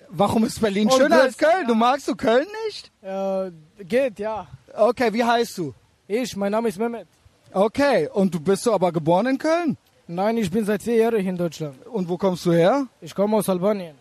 Warum 0.09 0.45
ist 0.45 0.61
Berlin 0.61 0.89
schöner 0.89 1.23
als 1.23 1.37
Köln? 1.37 1.67
Du 1.67 1.75
magst 1.75 2.07
du 2.07 2.15
Köln 2.15 2.47
nicht? 2.67 2.93
Äh, 3.03 3.51
geht, 3.85 4.21
ja. 4.21 4.47
Okay, 4.73 5.13
wie 5.13 5.25
heißt 5.25 5.59
du? 5.59 5.75
Ich, 6.07 6.37
mein 6.37 6.53
Name 6.53 6.69
ist 6.69 6.79
Mehmet. 6.79 7.09
Okay, 7.53 8.09
und 8.13 8.33
du 8.33 8.39
bist 8.39 8.65
du 8.65 8.73
aber 8.73 8.93
geboren 8.93 9.27
in 9.27 9.39
Köln? 9.39 9.77
Nein, 10.07 10.37
ich 10.37 10.49
bin 10.49 10.65
seit 10.65 10.83
vier 10.85 10.97
Jahren 10.97 11.21
hier 11.21 11.31
in 11.31 11.37
Deutschland. 11.37 11.85
Und 11.89 12.09
wo 12.09 12.17
kommst 12.17 12.47
du 12.47 12.53
her? 12.53 12.87
Ich 13.01 13.13
komme 13.13 13.37
aus 13.37 13.49
Albanien. 13.49 13.97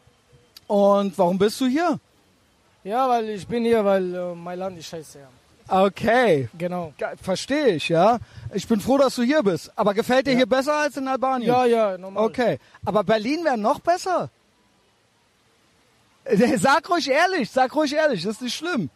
Und 0.68 1.18
warum 1.18 1.40
bist 1.40 1.60
du 1.60 1.66
hier? 1.66 2.00
Ja, 2.84 3.10
weil 3.10 3.30
ich 3.30 3.48
bin 3.48 3.64
hier, 3.64 3.84
weil 3.84 4.14
äh, 4.14 4.36
mein 4.36 4.60
Land 4.60 4.78
ist 4.78 4.90
scheiße. 4.90 5.20
Ja. 5.20 5.28
Okay, 5.70 6.50
Genau. 6.58 6.94
verstehe 7.22 7.70
ich, 7.76 7.90
ja. 7.90 8.20
Ich 8.54 8.68
bin 8.68 8.80
froh, 8.80 8.98
dass 8.98 9.16
du 9.16 9.24
hier 9.24 9.44
bist. 9.44 9.72
Aber 9.76 9.94
gefällt 9.94 10.28
dir 10.28 10.36
hier 10.36 10.46
besser 10.46 10.74
als 10.76 10.96
in 10.98 11.08
Albanien? 11.08 11.50
Ja, 11.50 11.66
ja, 11.66 11.98
normal. 11.98 12.24
Okay, 12.26 12.60
aber 12.86 13.04
Berlin 13.04 13.44
wäre 13.44 13.58
noch 13.58 13.80
besser? 13.80 14.30
Sag 16.58 16.90
ruhig 16.90 17.10
ehrlich, 17.10 17.50
sag 17.50 17.74
ruhig 17.76 17.94
ehrlich, 17.94 18.24
das 18.24 18.34
ist 18.36 18.42
nicht 18.42 18.56
schlimm. 18.56 18.90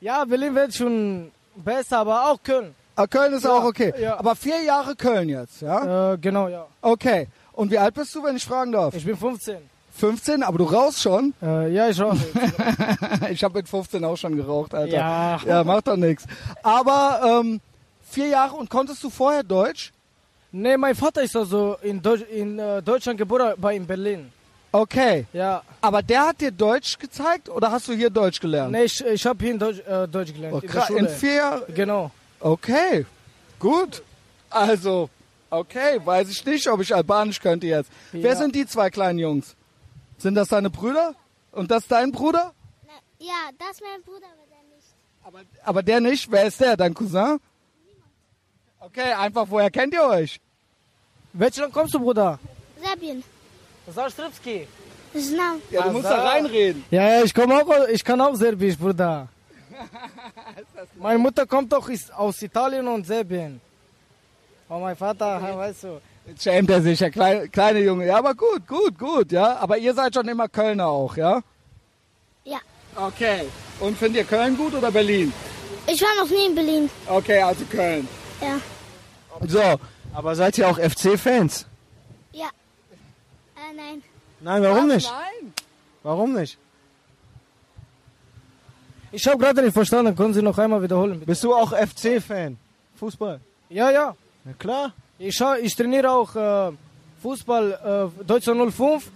Ja, 0.00 0.24
Berlin 0.24 0.54
wird 0.54 0.74
schon 0.74 1.30
besser, 1.56 1.98
aber 1.98 2.30
auch 2.30 2.42
Köln. 2.42 2.74
Ah, 2.96 3.06
Köln 3.06 3.32
ist 3.32 3.44
Ja, 3.44 3.50
auch 3.52 3.64
okay. 3.64 3.92
ja. 3.98 4.18
Aber 4.18 4.36
vier 4.36 4.62
Jahre 4.62 4.94
Köln 4.94 5.28
jetzt, 5.28 5.62
ja? 5.62 6.12
Äh, 6.12 6.18
genau, 6.18 6.48
ja. 6.48 6.66
Okay. 6.82 7.28
Und 7.52 7.70
wie 7.70 7.78
alt 7.78 7.94
bist 7.94 8.14
du, 8.14 8.22
wenn 8.22 8.36
ich 8.36 8.44
fragen 8.44 8.72
darf? 8.72 8.94
Ich 8.94 9.04
bin 9.04 9.16
15. 9.16 9.56
15, 9.96 10.42
aber 10.42 10.58
du 10.58 10.64
rauchst 10.64 11.00
schon? 11.02 11.34
Äh, 11.42 11.72
ja, 11.72 11.88
ich 11.88 12.00
rauche. 12.00 12.18
ich 13.30 13.42
habe 13.44 13.58
mit 13.58 13.68
15 13.68 14.04
auch 14.04 14.16
schon 14.16 14.36
geraucht, 14.36 14.74
Alter. 14.74 14.92
Ja. 14.96 15.40
Ja, 15.46 15.64
macht 15.64 15.86
doch 15.86 15.96
nichts. 15.96 16.24
Aber 16.62 17.40
ähm, 17.42 17.60
vier 18.10 18.26
Jahre 18.28 18.56
und 18.56 18.68
konntest 18.68 19.02
du 19.04 19.10
vorher 19.10 19.42
Deutsch? 19.42 19.92
Nee, 20.50 20.76
mein 20.76 20.94
Vater 20.94 21.22
ist 21.22 21.36
also 21.36 21.76
in, 21.82 22.00
Deutsch, 22.02 22.22
in 22.22 22.58
äh, 22.58 22.82
Deutschland 22.82 23.18
geboren, 23.18 23.52
aber 23.56 23.72
in 23.72 23.86
Berlin. 23.86 24.30
Okay. 24.72 25.26
Ja. 25.32 25.62
Aber 25.80 26.02
der 26.02 26.26
hat 26.26 26.40
dir 26.40 26.50
Deutsch 26.50 26.98
gezeigt 26.98 27.48
oder 27.48 27.70
hast 27.70 27.86
du 27.88 27.92
hier 27.92 28.10
Deutsch 28.10 28.40
gelernt? 28.40 28.72
Nee, 28.72 28.84
ich, 28.84 29.04
ich 29.04 29.24
habe 29.24 29.42
hier 29.44 29.52
in 29.52 29.58
Deutsch, 29.58 29.78
äh, 29.86 30.08
Deutsch 30.08 30.32
gelernt. 30.34 30.56
Oh, 30.56 30.60
in 30.60 30.68
krass, 30.68 30.86
Schule. 30.88 30.98
in 31.00 31.08
vier 31.08 31.34
Jahren. 31.34 31.62
Genau. 31.74 32.10
Okay. 32.40 33.06
Gut. 33.60 34.02
Also, 34.50 35.08
okay, 35.50 36.00
weiß 36.04 36.28
ich 36.30 36.44
nicht, 36.44 36.68
ob 36.68 36.80
ich 36.80 36.94
Albanisch 36.94 37.40
könnte 37.40 37.66
jetzt. 37.68 37.90
Wer 38.12 38.32
Ja. 38.32 38.36
sind 38.36 38.54
die 38.54 38.66
zwei 38.66 38.90
kleinen 38.90 39.18
Jungs? 39.20 39.54
Sind 40.24 40.36
das 40.36 40.48
deine 40.48 40.70
Brüder? 40.70 41.14
Und 41.52 41.70
das 41.70 41.86
dein 41.86 42.10
Bruder? 42.10 42.54
Na, 42.86 42.94
ja, 43.18 43.40
das 43.58 43.72
ist 43.72 43.82
mein 43.82 44.00
Bruder, 44.00 44.26
aber 44.32 44.46
der 44.54 44.62
nicht. 44.74 44.88
Aber, 45.22 45.40
aber 45.62 45.82
der 45.82 46.00
nicht? 46.00 46.32
Wer 46.32 46.46
ist 46.46 46.58
der? 46.62 46.78
Dein 46.78 46.94
Cousin? 46.94 47.38
Okay, 48.80 49.12
einfach, 49.12 49.44
woher 49.50 49.70
kennt 49.70 49.92
ihr 49.92 50.02
euch? 50.02 50.40
Welches 51.34 51.58
Land 51.58 51.74
kommst 51.74 51.92
du, 51.92 52.00
Bruder? 52.00 52.38
Serbien. 52.82 53.22
Zastripski. 53.94 54.66
Znam. 55.14 55.60
Ja, 55.70 55.82
du 55.82 55.90
musst 55.90 56.06
da. 56.06 56.24
reinreden. 56.30 56.82
Ja, 56.90 57.06
ja, 57.06 57.22
ich 57.22 57.34
komme 57.34 57.56
auch, 57.56 57.88
ich 57.88 58.02
kann 58.02 58.18
auch 58.22 58.34
Serbisch, 58.34 58.78
Bruder. 58.78 59.28
Meine 60.94 61.18
Mutter 61.18 61.44
kommt 61.44 61.70
doch 61.70 61.86
ist 61.90 62.10
aus 62.14 62.40
Italien 62.40 62.88
und 62.88 63.06
Serbien. 63.06 63.60
Und 64.70 64.80
mein 64.80 64.96
Vater, 64.96 65.42
weißt 65.58 65.84
du. 65.84 66.00
Jetzt 66.26 66.42
schämt 66.42 66.70
er 66.70 66.80
sich, 66.80 66.98
der 66.98 67.10
kleine, 67.10 67.48
kleine 67.48 67.80
Junge. 67.80 68.06
Ja, 68.06 68.18
aber 68.18 68.34
gut, 68.34 68.66
gut, 68.66 68.98
gut, 68.98 69.32
ja. 69.32 69.56
Aber 69.58 69.76
ihr 69.76 69.92
seid 69.94 70.14
schon 70.14 70.26
immer 70.28 70.48
Kölner 70.48 70.86
auch, 70.86 71.16
ja? 71.16 71.42
Ja. 72.44 72.58
Okay. 72.96 73.46
Und 73.80 73.98
findet 73.98 74.22
ihr 74.22 74.24
Köln 74.24 74.56
gut 74.56 74.74
oder 74.74 74.90
Berlin? 74.90 75.32
Ich 75.86 76.00
war 76.00 76.24
noch 76.24 76.30
nie 76.30 76.46
in 76.46 76.54
Berlin. 76.54 76.90
Okay, 77.06 77.42
also 77.42 77.64
Köln. 77.66 78.08
Ja. 78.40 78.58
So, 79.46 79.60
Aber 80.14 80.34
seid 80.34 80.56
ihr 80.58 80.68
auch 80.68 80.78
FC-Fans? 80.78 81.66
Ja. 82.32 82.46
Äh, 83.56 83.74
nein. 83.76 84.02
Nein, 84.40 84.62
warum 84.62 84.88
nicht? 84.88 85.10
Nein. 85.10 85.52
Warum 86.02 86.32
nicht? 86.34 86.58
Ich 89.12 89.26
habe 89.26 89.38
gerade 89.38 89.62
nicht 89.62 89.74
verstanden, 89.74 90.16
können 90.16 90.34
Sie 90.34 90.42
noch 90.42 90.58
einmal 90.58 90.82
wiederholen, 90.82 91.14
bitte? 91.14 91.26
Bist 91.26 91.44
du 91.44 91.54
auch 91.54 91.72
FC-Fan? 91.72 92.56
Fußball? 92.96 93.40
Ja, 93.68 93.90
ja. 93.90 94.16
Na 94.44 94.52
klar. 94.54 94.92
Ich, 95.18 95.40
ich 95.62 95.76
trainiere 95.76 96.10
auch 96.10 96.34
äh, 96.36 96.72
Fußball 97.22 98.10
äh, 98.20 98.24
Deutschland 98.24 98.72
05 98.74 99.10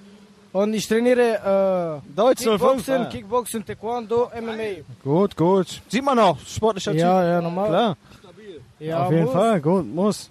und 0.52 0.74
ich 0.74 0.86
trainiere 0.88 2.00
äh, 2.06 2.14
Deutsch 2.16 2.42
05, 2.44 2.50
Kickboxen, 2.60 2.94
ah. 2.94 3.04
Kickboxen, 3.06 3.66
Taekwondo, 3.66 4.30
MMA. 4.40 4.82
Gut, 5.02 5.36
gut. 5.36 5.82
Sieht 5.88 6.04
man 6.04 6.18
auch. 6.18 6.38
Sportlicher 6.46 6.92
Ja, 6.92 7.20
Typ. 7.20 7.28
ja, 7.28 7.40
normal. 7.42 7.68
Klar. 7.68 7.96
Ja, 8.78 9.04
Auf 9.06 9.10
jeden 9.12 9.24
muss. 9.24 9.32
Fall. 9.32 9.60
Gut, 9.60 9.86
muss. 9.86 10.30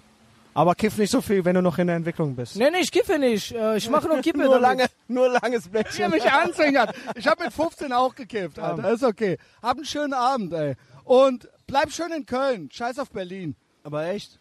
Aber 0.54 0.74
kiff 0.74 0.96
nicht 0.98 1.10
so 1.10 1.20
viel, 1.20 1.44
wenn 1.44 1.54
du 1.54 1.62
noch 1.62 1.78
in 1.78 1.86
der 1.86 1.96
Entwicklung 1.96 2.34
bist. 2.34 2.56
Nee, 2.56 2.68
nee, 2.70 2.78
ich 2.80 2.90
kiffe 2.90 3.16
nicht. 3.18 3.52
Äh, 3.52 3.76
ich 3.76 3.88
mache 3.88 4.08
nur 4.08 4.18
Kippe. 4.20 4.38
nur 4.38 4.58
lange, 4.58 4.86
nur 5.06 5.28
langes 5.28 5.68
Blättchen. 5.68 6.10
mich 6.10 6.24
anzwingert. 6.28 6.94
Ich 7.14 7.26
habe 7.28 7.44
mit 7.44 7.52
15 7.52 7.92
auch 7.92 8.14
gekifft, 8.14 8.58
Alter. 8.58 8.90
Ist 8.90 9.04
okay. 9.04 9.38
Hab 9.62 9.76
einen 9.76 9.84
schönen 9.84 10.14
Abend, 10.14 10.52
ey. 10.54 10.74
Und 11.04 11.48
bleib 11.66 11.92
schön 11.92 12.10
in 12.10 12.26
Köln. 12.26 12.70
Scheiß 12.72 12.98
auf 12.98 13.10
Berlin. 13.10 13.54
Aber 13.84 14.04
echt? 14.06 14.38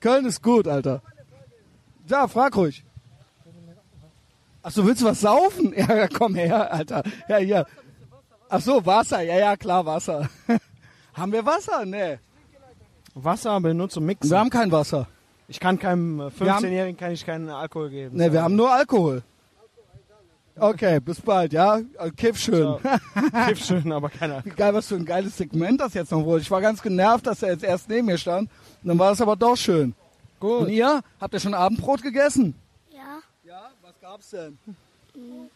Köln 0.00 0.26
ist 0.26 0.42
gut, 0.42 0.66
Alter. 0.68 1.02
Ja, 2.06 2.26
frag 2.28 2.56
ruhig. 2.56 2.84
Ach 4.62 4.70
so, 4.70 4.86
willst 4.86 5.02
du 5.02 5.06
was 5.06 5.20
saufen? 5.20 5.72
Ja, 5.76 6.08
komm 6.08 6.34
her, 6.34 6.72
Alter. 6.72 7.02
Ja, 7.28 7.36
hier. 7.38 7.66
Ach 8.48 8.60
so, 8.60 8.84
Wasser. 8.84 9.22
Ja, 9.22 9.38
ja, 9.38 9.56
klar, 9.56 9.84
Wasser. 9.86 10.28
haben 11.14 11.32
wir 11.32 11.44
Wasser? 11.44 11.84
Nee. 11.84 12.18
Wasser 13.14 13.50
aber 13.52 13.74
nur 13.74 13.88
zum 13.88 14.04
Mixen. 14.06 14.30
Wir 14.30 14.38
haben 14.38 14.50
kein 14.50 14.70
Wasser. 14.72 15.06
ich 15.48 15.58
kann 15.60 15.78
keinem 15.78 16.20
äh, 16.20 16.30
Wir 16.40 16.54
haben- 16.54 16.64
15-Jährigen 16.64 16.96
kann 16.96 17.12
ich 17.12 17.24
keinen 17.26 17.48
Alkohol 17.50 17.90
geben. 17.90 18.16
Nee, 18.16 18.32
wir 18.32 18.42
haben 18.42 18.56
nur 18.56 18.70
Alkohol. 18.72 19.22
Okay, 20.60 20.98
bis 20.98 21.20
bald, 21.20 21.52
ja? 21.52 21.78
Kiff 22.16 22.36
schön. 22.38 22.76
Kiff 23.46 23.64
schön, 23.64 23.92
aber 23.92 24.08
kein 24.08 24.32
Alkohol. 24.32 24.56
Geil, 24.56 24.74
was 24.74 24.88
für 24.88 24.96
ein 24.96 25.04
geiles 25.04 25.36
Segment 25.36 25.80
das 25.80 25.94
jetzt 25.94 26.10
noch 26.10 26.24
wurde. 26.24 26.42
Ich 26.42 26.50
war 26.50 26.60
ganz 26.60 26.82
genervt, 26.82 27.26
dass 27.28 27.42
er 27.42 27.50
jetzt 27.52 27.62
erst 27.64 27.88
neben 27.88 28.06
mir 28.06 28.18
stand. 28.18 28.50
Und 28.82 28.88
dann 28.88 28.98
war 28.98 29.12
es 29.12 29.20
aber 29.20 29.36
doch 29.36 29.56
schön. 29.56 29.94
Gut. 30.40 30.62
Und 30.62 30.68
ihr? 30.68 31.02
Habt 31.20 31.34
ihr 31.34 31.40
schon 31.40 31.54
Abendbrot 31.54 32.02
gegessen? 32.02 32.54
Ja. 32.92 33.18
Ja, 33.44 33.70
was 33.82 33.94
gab's 34.00 34.30
denn? 34.30 34.58
Ähm, 35.14 35.48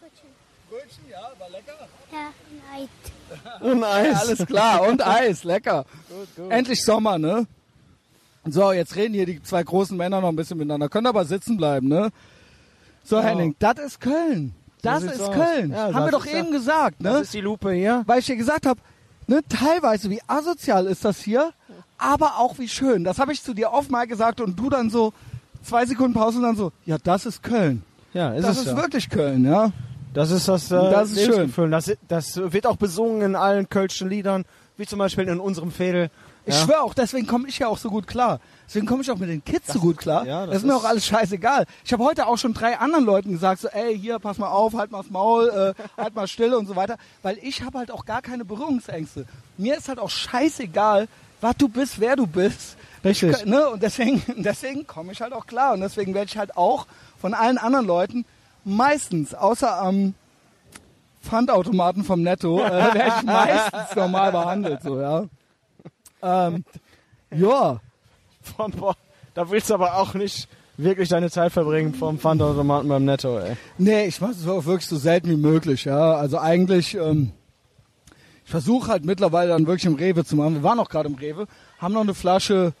Brötchen. 0.00 0.28
Brötchen, 0.70 1.04
ja, 1.10 1.30
war 1.38 1.50
lecker. 1.50 1.72
Ja, 2.10 2.32
nein. 2.70 2.88
Und 3.72 3.84
Eis. 3.84 4.12
Ja, 4.12 4.18
alles 4.20 4.46
klar. 4.46 4.82
Und 4.88 5.06
Eis, 5.06 5.44
lecker. 5.44 5.84
Endlich 6.48 6.82
Sommer, 6.84 7.18
ne? 7.18 7.46
So, 8.46 8.72
jetzt 8.72 8.96
reden 8.96 9.14
hier 9.14 9.26
die 9.26 9.42
zwei 9.42 9.62
großen 9.62 9.96
Männer 9.96 10.20
noch 10.20 10.28
ein 10.28 10.36
bisschen 10.36 10.58
miteinander. 10.58 10.88
Können 10.88 11.06
aber 11.06 11.24
sitzen 11.24 11.56
bleiben, 11.56 11.88
ne? 11.88 12.10
So, 13.02 13.20
Henning, 13.22 13.54
das 13.58 13.78
ist 13.78 14.00
Köln. 14.00 14.54
Das 14.82 15.02
sieht's 15.02 15.14
ist 15.14 15.20
aus. 15.22 15.34
Köln. 15.34 15.70
Ja, 15.70 15.92
Haben 15.92 16.06
wir 16.06 16.12
doch 16.12 16.26
eben 16.26 16.50
gesagt, 16.50 17.02
ne? 17.02 17.10
Das 17.10 17.22
ist 17.22 17.34
die 17.34 17.40
Lupe 17.40 17.72
hier. 17.72 18.02
weil 18.06 18.18
ich 18.20 18.26
dir 18.26 18.36
gesagt 18.36 18.66
habe, 18.66 18.80
ne, 19.26 19.40
teilweise 19.48 20.10
wie 20.10 20.20
asozial 20.26 20.86
ist 20.86 21.04
das 21.04 21.20
hier, 21.20 21.52
aber 21.98 22.38
auch 22.38 22.58
wie 22.58 22.68
schön. 22.68 23.04
Das 23.04 23.18
habe 23.18 23.32
ich 23.32 23.42
zu 23.42 23.54
dir 23.54 23.72
oft 23.72 23.90
mal 23.90 24.06
gesagt 24.06 24.40
und 24.40 24.58
du 24.58 24.68
dann 24.70 24.90
so 24.90 25.12
zwei 25.62 25.86
Sekunden 25.86 26.14
Pause 26.14 26.38
und 26.38 26.44
dann 26.44 26.56
so, 26.56 26.72
ja, 26.84 26.96
das 27.02 27.26
ist 27.26 27.42
Köln. 27.42 27.82
Ja, 28.12 28.32
ist 28.32 28.44
das 28.46 28.56
es 28.58 28.66
ist 28.66 28.72
ja. 28.72 28.76
wirklich 28.76 29.10
Köln, 29.10 29.44
ja. 29.44 29.70
Das 30.12 30.30
ist 30.30 30.46
das, 30.46 30.70
äh, 30.70 30.76
Das 30.76 31.10
ist 31.10 31.16
Lebensgefühl. 31.16 31.70
Das, 31.70 31.90
das 32.06 32.36
wird 32.36 32.66
auch 32.66 32.76
besungen 32.76 33.22
in 33.22 33.34
allen 33.36 33.68
kölschen 33.68 34.08
Liedern, 34.08 34.44
wie 34.76 34.86
zum 34.86 34.98
Beispiel 35.00 35.26
in 35.26 35.40
unserem 35.40 35.72
Fädel. 35.72 36.10
Ich 36.46 36.54
Ja. 36.54 36.60
schwöre 36.64 36.82
auch, 36.82 36.94
deswegen 36.94 37.26
komme 37.26 37.48
ich 37.48 37.58
ja 37.58 37.68
auch 37.68 37.78
so 37.78 37.88
gut 37.88 38.06
klar. 38.06 38.38
Deswegen 38.68 38.86
komme 38.86 39.02
ich 39.02 39.10
auch 39.10 39.16
mit 39.16 39.30
den 39.30 39.42
Kids 39.42 39.72
so 39.72 39.80
gut 39.80 39.96
klar. 39.96 40.26
ja, 40.26 40.42
das, 40.42 40.50
das 40.50 40.56
ist 40.58 40.66
mir 40.66 40.76
ist- 40.76 40.80
auch 40.84 40.88
alles 40.88 41.06
scheißegal. 41.06 41.64
Ich 41.84 41.92
habe 41.92 42.04
heute 42.04 42.26
auch 42.26 42.36
schon 42.38 42.52
drei 42.54 42.78
anderen 42.78 43.04
Leuten 43.04 43.32
gesagt, 43.32 43.62
so, 43.62 43.68
ey, 43.68 43.98
hier, 43.98 44.18
pass 44.18 44.38
mal 44.38 44.48
auf, 44.50 44.74
halt 44.74 44.92
mal's 44.92 45.10
Maul, 45.10 45.48
äh, 45.48 45.82
halt 46.00 46.14
mal 46.14 46.28
Stille 46.28 46.56
und 46.58 46.66
so 46.66 46.76
weiter. 46.76 46.96
Weil 47.22 47.38
ich 47.42 47.62
habe 47.62 47.78
halt 47.78 47.90
auch 47.90 48.04
gar 48.04 48.20
keine 48.22 48.44
Berührungsängste. 48.44 49.24
Mir 49.56 49.76
ist 49.76 49.88
halt 49.88 49.98
auch 49.98 50.10
scheißegal, 50.10 51.08
was 51.44 51.56
du 51.58 51.68
bist, 51.68 52.00
wer 52.00 52.16
du 52.16 52.26
bist. 52.26 52.76
Richtig. 53.04 53.36
Ich, 53.36 53.44
ne? 53.44 53.68
Und 53.68 53.82
deswegen, 53.82 54.22
deswegen 54.42 54.86
komme 54.86 55.12
ich 55.12 55.20
halt 55.20 55.34
auch 55.34 55.46
klar. 55.46 55.74
Und 55.74 55.82
deswegen 55.82 56.14
werde 56.14 56.26
ich 56.26 56.38
halt 56.38 56.56
auch 56.56 56.86
von 57.20 57.34
allen 57.34 57.58
anderen 57.58 57.86
Leuten 57.86 58.24
meistens, 58.64 59.34
außer 59.34 59.78
am 59.78 60.14
Pfandautomaten 61.22 62.02
vom 62.02 62.22
Netto, 62.22 62.60
äh, 62.60 62.70
werde 62.94 63.12
ich 63.18 63.22
meistens 63.24 63.94
normal 63.94 64.32
behandelt, 64.32 64.82
so, 64.82 64.98
ja. 65.00 65.24
Ähm, 66.22 66.64
ja. 67.30 67.80
Da 69.34 69.50
willst 69.50 69.68
du 69.68 69.74
aber 69.74 69.96
auch 69.96 70.14
nicht 70.14 70.48
wirklich 70.76 71.10
deine 71.10 71.30
Zeit 71.30 71.52
verbringen 71.52 71.94
vom 71.94 72.18
Pfandautomaten 72.18 72.88
beim 72.88 73.04
Netto, 73.04 73.38
ey. 73.38 73.56
Nee, 73.76 74.06
ich 74.06 74.20
mache 74.20 74.32
es 74.32 74.48
auch 74.48 74.64
wirklich 74.64 74.88
so 74.88 74.96
selten 74.96 75.28
wie 75.28 75.36
möglich, 75.36 75.84
ja. 75.84 76.14
Also 76.14 76.38
eigentlich, 76.38 76.94
ähm, 76.94 77.32
ich 78.44 78.50
versuche 78.50 78.90
halt 78.90 79.04
mittlerweile 79.04 79.50
dann 79.50 79.66
wirklich 79.66 79.86
im 79.86 79.94
Rewe 79.94 80.24
zu 80.24 80.36
machen. 80.36 80.54
Wir 80.54 80.62
waren 80.62 80.78
auch 80.78 80.88
gerade 80.88 81.08
im 81.08 81.14
Rewe, 81.14 81.46
haben 81.78 81.94
noch 81.94 82.02
eine 82.02 82.14
Flasche 82.14 82.72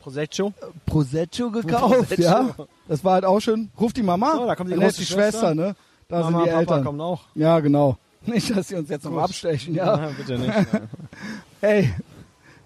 Prosecco. 0.00 0.52
Prosecco 0.86 1.50
gekauft, 1.50 1.94
Prosecco. 2.08 2.22
ja. 2.22 2.54
Das 2.88 3.02
war 3.04 3.14
halt 3.14 3.24
auch 3.24 3.40
schön. 3.40 3.70
Ruft 3.80 3.96
die 3.96 4.02
Mama, 4.02 4.34
So, 4.36 4.46
da 4.46 4.54
kommt 4.54 4.70
die 4.70 4.74
dann 4.74 4.82
ist 4.82 4.96
große 4.96 5.00
die 5.00 5.06
Schwester, 5.12 5.40
Schwester. 5.48 5.54
ne? 5.54 5.76
Da 6.08 6.20
Mama, 6.20 6.26
sind 6.28 6.38
die 6.46 6.50
Papa 6.50 6.60
Eltern. 6.60 6.84
kommen 6.84 7.00
auch. 7.00 7.22
Ja, 7.34 7.58
genau. 7.60 7.96
Nicht, 8.26 8.56
dass 8.56 8.68
sie 8.68 8.76
uns 8.76 8.88
jetzt 8.90 9.04
noch 9.04 9.18
abstechen, 9.18 9.74
ja. 9.74 9.98
Ja, 9.98 10.10
bitte 10.16 10.38
nicht. 10.38 10.52
Hey, 11.60 11.92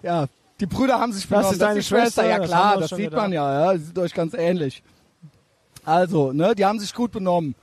ja, 0.03 0.25
die 0.59 0.65
Brüder 0.65 0.99
haben 0.99 1.13
sich 1.13 1.23
Das 1.23 1.29
benommen. 1.29 1.51
ist 1.53 1.61
deine 1.61 1.81
Schwester. 1.83 2.23
Schwester, 2.23 2.29
Ja 2.29 2.37
das 2.39 2.47
klar, 2.47 2.77
das 2.77 2.89
schon 2.89 2.97
sieht 2.97 3.05
gedacht. 3.11 3.21
man 3.23 3.31
ja, 3.33 3.65
ja. 3.65 3.73
Die 3.77 3.83
sind 3.83 3.97
euch 3.99 4.13
ganz 4.13 4.33
ähnlich. 4.33 4.83
Also, 5.85 6.31
ne, 6.33 6.53
die 6.55 6.65
haben 6.65 6.79
sich 6.79 6.93
gut 6.93 7.11
benommen. 7.11 7.55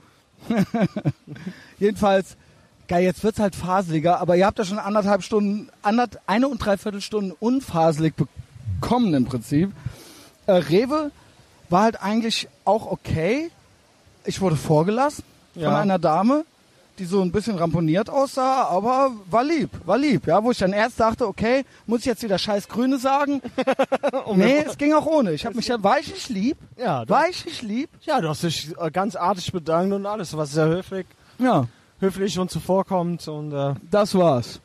Jedenfalls, 1.79 2.35
geil, 2.89 3.03
jetzt 3.03 3.23
wird's 3.23 3.39
halt 3.39 3.55
faseliger, 3.55 4.19
aber 4.19 4.35
ihr 4.35 4.45
habt 4.45 4.59
ja 4.59 4.65
schon 4.65 4.79
anderthalb 4.79 5.23
Stunden, 5.23 5.69
anderth, 5.81 6.19
eine 6.27 6.47
und 6.49 6.57
dreiviertel 6.57 6.99
Stunden 7.01 7.31
unfaselig 7.39 8.13
bekommen 8.81 9.13
im 9.13 9.25
Prinzip. 9.25 9.71
Äh, 10.47 10.53
Rewe 10.53 11.11
war 11.69 11.83
halt 11.83 12.01
eigentlich 12.01 12.49
auch 12.65 12.85
okay. 12.91 13.49
Ich 14.25 14.41
wurde 14.41 14.55
vorgelassen 14.57 15.23
von 15.53 15.61
Ja. 15.63 15.79
einer 15.79 15.99
Dame, 15.99 16.43
die 16.97 17.05
so 17.05 17.21
ein 17.21 17.31
bisschen 17.31 17.57
ramponiert 17.57 18.09
aussah, 18.09 18.63
aber 18.65 19.11
war 19.29 19.43
lieb, 19.43 19.69
war 19.85 19.97
lieb, 19.97 20.27
ja, 20.27 20.43
wo 20.43 20.51
ich 20.51 20.57
dann 20.57 20.73
erst 20.73 20.99
dachte, 20.99 21.27
okay, 21.27 21.63
muss 21.85 22.01
ich 22.01 22.05
jetzt 22.07 22.23
wieder 22.23 22.37
scheiß 22.37 22.67
Grüne 22.67 22.97
sagen? 22.97 23.41
nee, 24.35 24.63
es 24.67 24.77
ging 24.77 24.93
auch 24.93 25.05
ohne. 25.05 25.31
Ich 25.31 25.45
habe 25.45 25.55
mich 25.55 25.67
ja, 25.67 25.81
war 25.81 25.99
ich 25.99 26.11
nicht 26.11 26.27
lieb? 26.29 26.57
Ja, 26.75 27.05
du, 27.05 27.13
War 27.13 27.29
ich 27.29 27.45
nicht 27.45 27.61
lieb? 27.61 27.89
ja, 28.01 28.19
du 28.19 28.27
hast 28.27 28.43
dich 28.43 28.73
äh, 28.77 28.91
ganz 28.91 29.15
artig 29.15 29.51
bedankt 29.53 29.93
und 29.93 30.05
alles. 30.05 30.35
Warst 30.35 30.53
sehr 30.53 30.65
höflich, 30.67 31.05
Ja, 31.37 31.67
höflich 31.99 32.37
und 32.39 32.51
zuvorkommend 32.51 33.27
und 33.27 33.51
äh, 33.53 33.75
das 33.89 34.15
war's. 34.15 34.61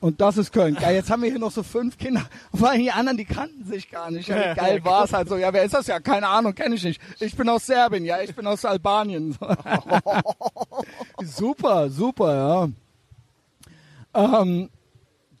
Und 0.00 0.20
das 0.20 0.36
ist 0.36 0.52
Köln. 0.52 0.76
Geil, 0.76 0.94
jetzt 0.94 1.10
haben 1.10 1.22
wir 1.22 1.30
hier 1.30 1.40
noch 1.40 1.50
so 1.50 1.64
fünf 1.64 1.98
Kinder. 1.98 2.22
Vor 2.54 2.70
allem 2.70 2.80
die 2.80 2.92
anderen, 2.92 3.18
die 3.18 3.24
kannten 3.24 3.64
sich 3.64 3.90
gar 3.90 4.10
nicht. 4.10 4.28
Ja, 4.28 4.54
geil 4.54 4.84
war's 4.84 5.12
halt 5.12 5.28
so. 5.28 5.36
Ja, 5.36 5.52
wer 5.52 5.64
ist 5.64 5.74
das? 5.74 5.88
Ja, 5.88 5.98
keine 5.98 6.28
Ahnung, 6.28 6.54
kenne 6.54 6.76
ich 6.76 6.84
nicht. 6.84 7.00
Ich 7.18 7.36
bin 7.36 7.48
aus 7.48 7.66
Serbien, 7.66 8.04
ja, 8.04 8.20
ich 8.20 8.34
bin 8.34 8.46
aus 8.46 8.64
Albanien. 8.64 9.36
super, 11.24 11.90
super, 11.90 12.34
ja. 12.34 12.68
Ähm, 14.14 14.70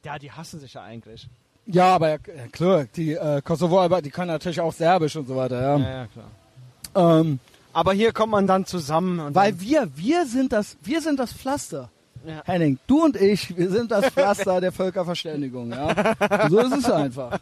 ja, 0.04 0.18
die 0.18 0.32
hassen 0.32 0.58
sich 0.58 0.74
ja 0.74 0.82
eigentlich. 0.82 1.28
ja, 1.66 1.94
aber 1.94 2.08
ja, 2.08 2.16
ja, 2.36 2.48
klar, 2.48 2.86
die 2.96 3.12
äh, 3.12 3.40
Kosovo, 3.42 3.86
die 4.00 4.10
können 4.10 4.28
natürlich 4.28 4.60
auch 4.60 4.72
Serbisch 4.72 5.14
und 5.16 5.28
so 5.28 5.36
weiter, 5.36 5.60
ja. 5.60 5.76
Ja, 5.76 5.90
ja, 5.90 6.06
klar. 6.06 7.20
Ähm, 7.20 7.38
Aber 7.72 7.92
hier 7.92 8.12
kommt 8.12 8.32
man 8.32 8.46
dann 8.46 8.66
zusammen 8.66 9.34
weil 9.34 9.60
wir, 9.60 9.88
wir 9.94 10.26
sind 10.26 10.52
das, 10.52 10.76
wir 10.82 11.00
sind 11.00 11.18
das 11.18 11.32
Pflaster. 11.32 11.90
Ja. 12.26 12.42
Henning, 12.44 12.78
du 12.86 13.04
und 13.04 13.16
ich, 13.16 13.56
wir 13.56 13.70
sind 13.70 13.90
das 13.90 14.06
Pflaster 14.06 14.60
der 14.60 14.72
Völkerverständigung, 14.72 15.70
ja. 15.70 16.48
So 16.48 16.58
ist 16.58 16.76
es 16.76 16.90
einfach. 16.90 17.38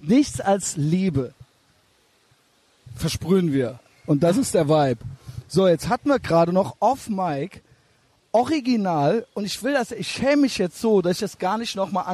Nichts 0.00 0.40
als 0.40 0.76
Liebe 0.76 1.32
versprühen 2.96 3.52
wir. 3.52 3.78
Und 4.06 4.22
das 4.22 4.36
ist 4.36 4.54
der 4.54 4.68
Vibe. 4.68 5.00
So, 5.48 5.68
jetzt 5.68 5.88
hatten 5.88 6.08
wir 6.08 6.18
gerade 6.18 6.52
noch 6.52 6.76
off 6.80 7.08
Mic 7.08 7.62
original, 8.32 9.26
und 9.32 9.46
ich 9.46 9.62
will 9.62 9.72
das, 9.72 9.92
ich 9.92 10.08
schäme 10.08 10.42
mich 10.42 10.58
jetzt 10.58 10.78
so, 10.80 11.00
dass 11.00 11.12
ich 11.12 11.20
das 11.20 11.38
gar 11.38 11.56
nicht 11.56 11.74
nochmal 11.74 12.04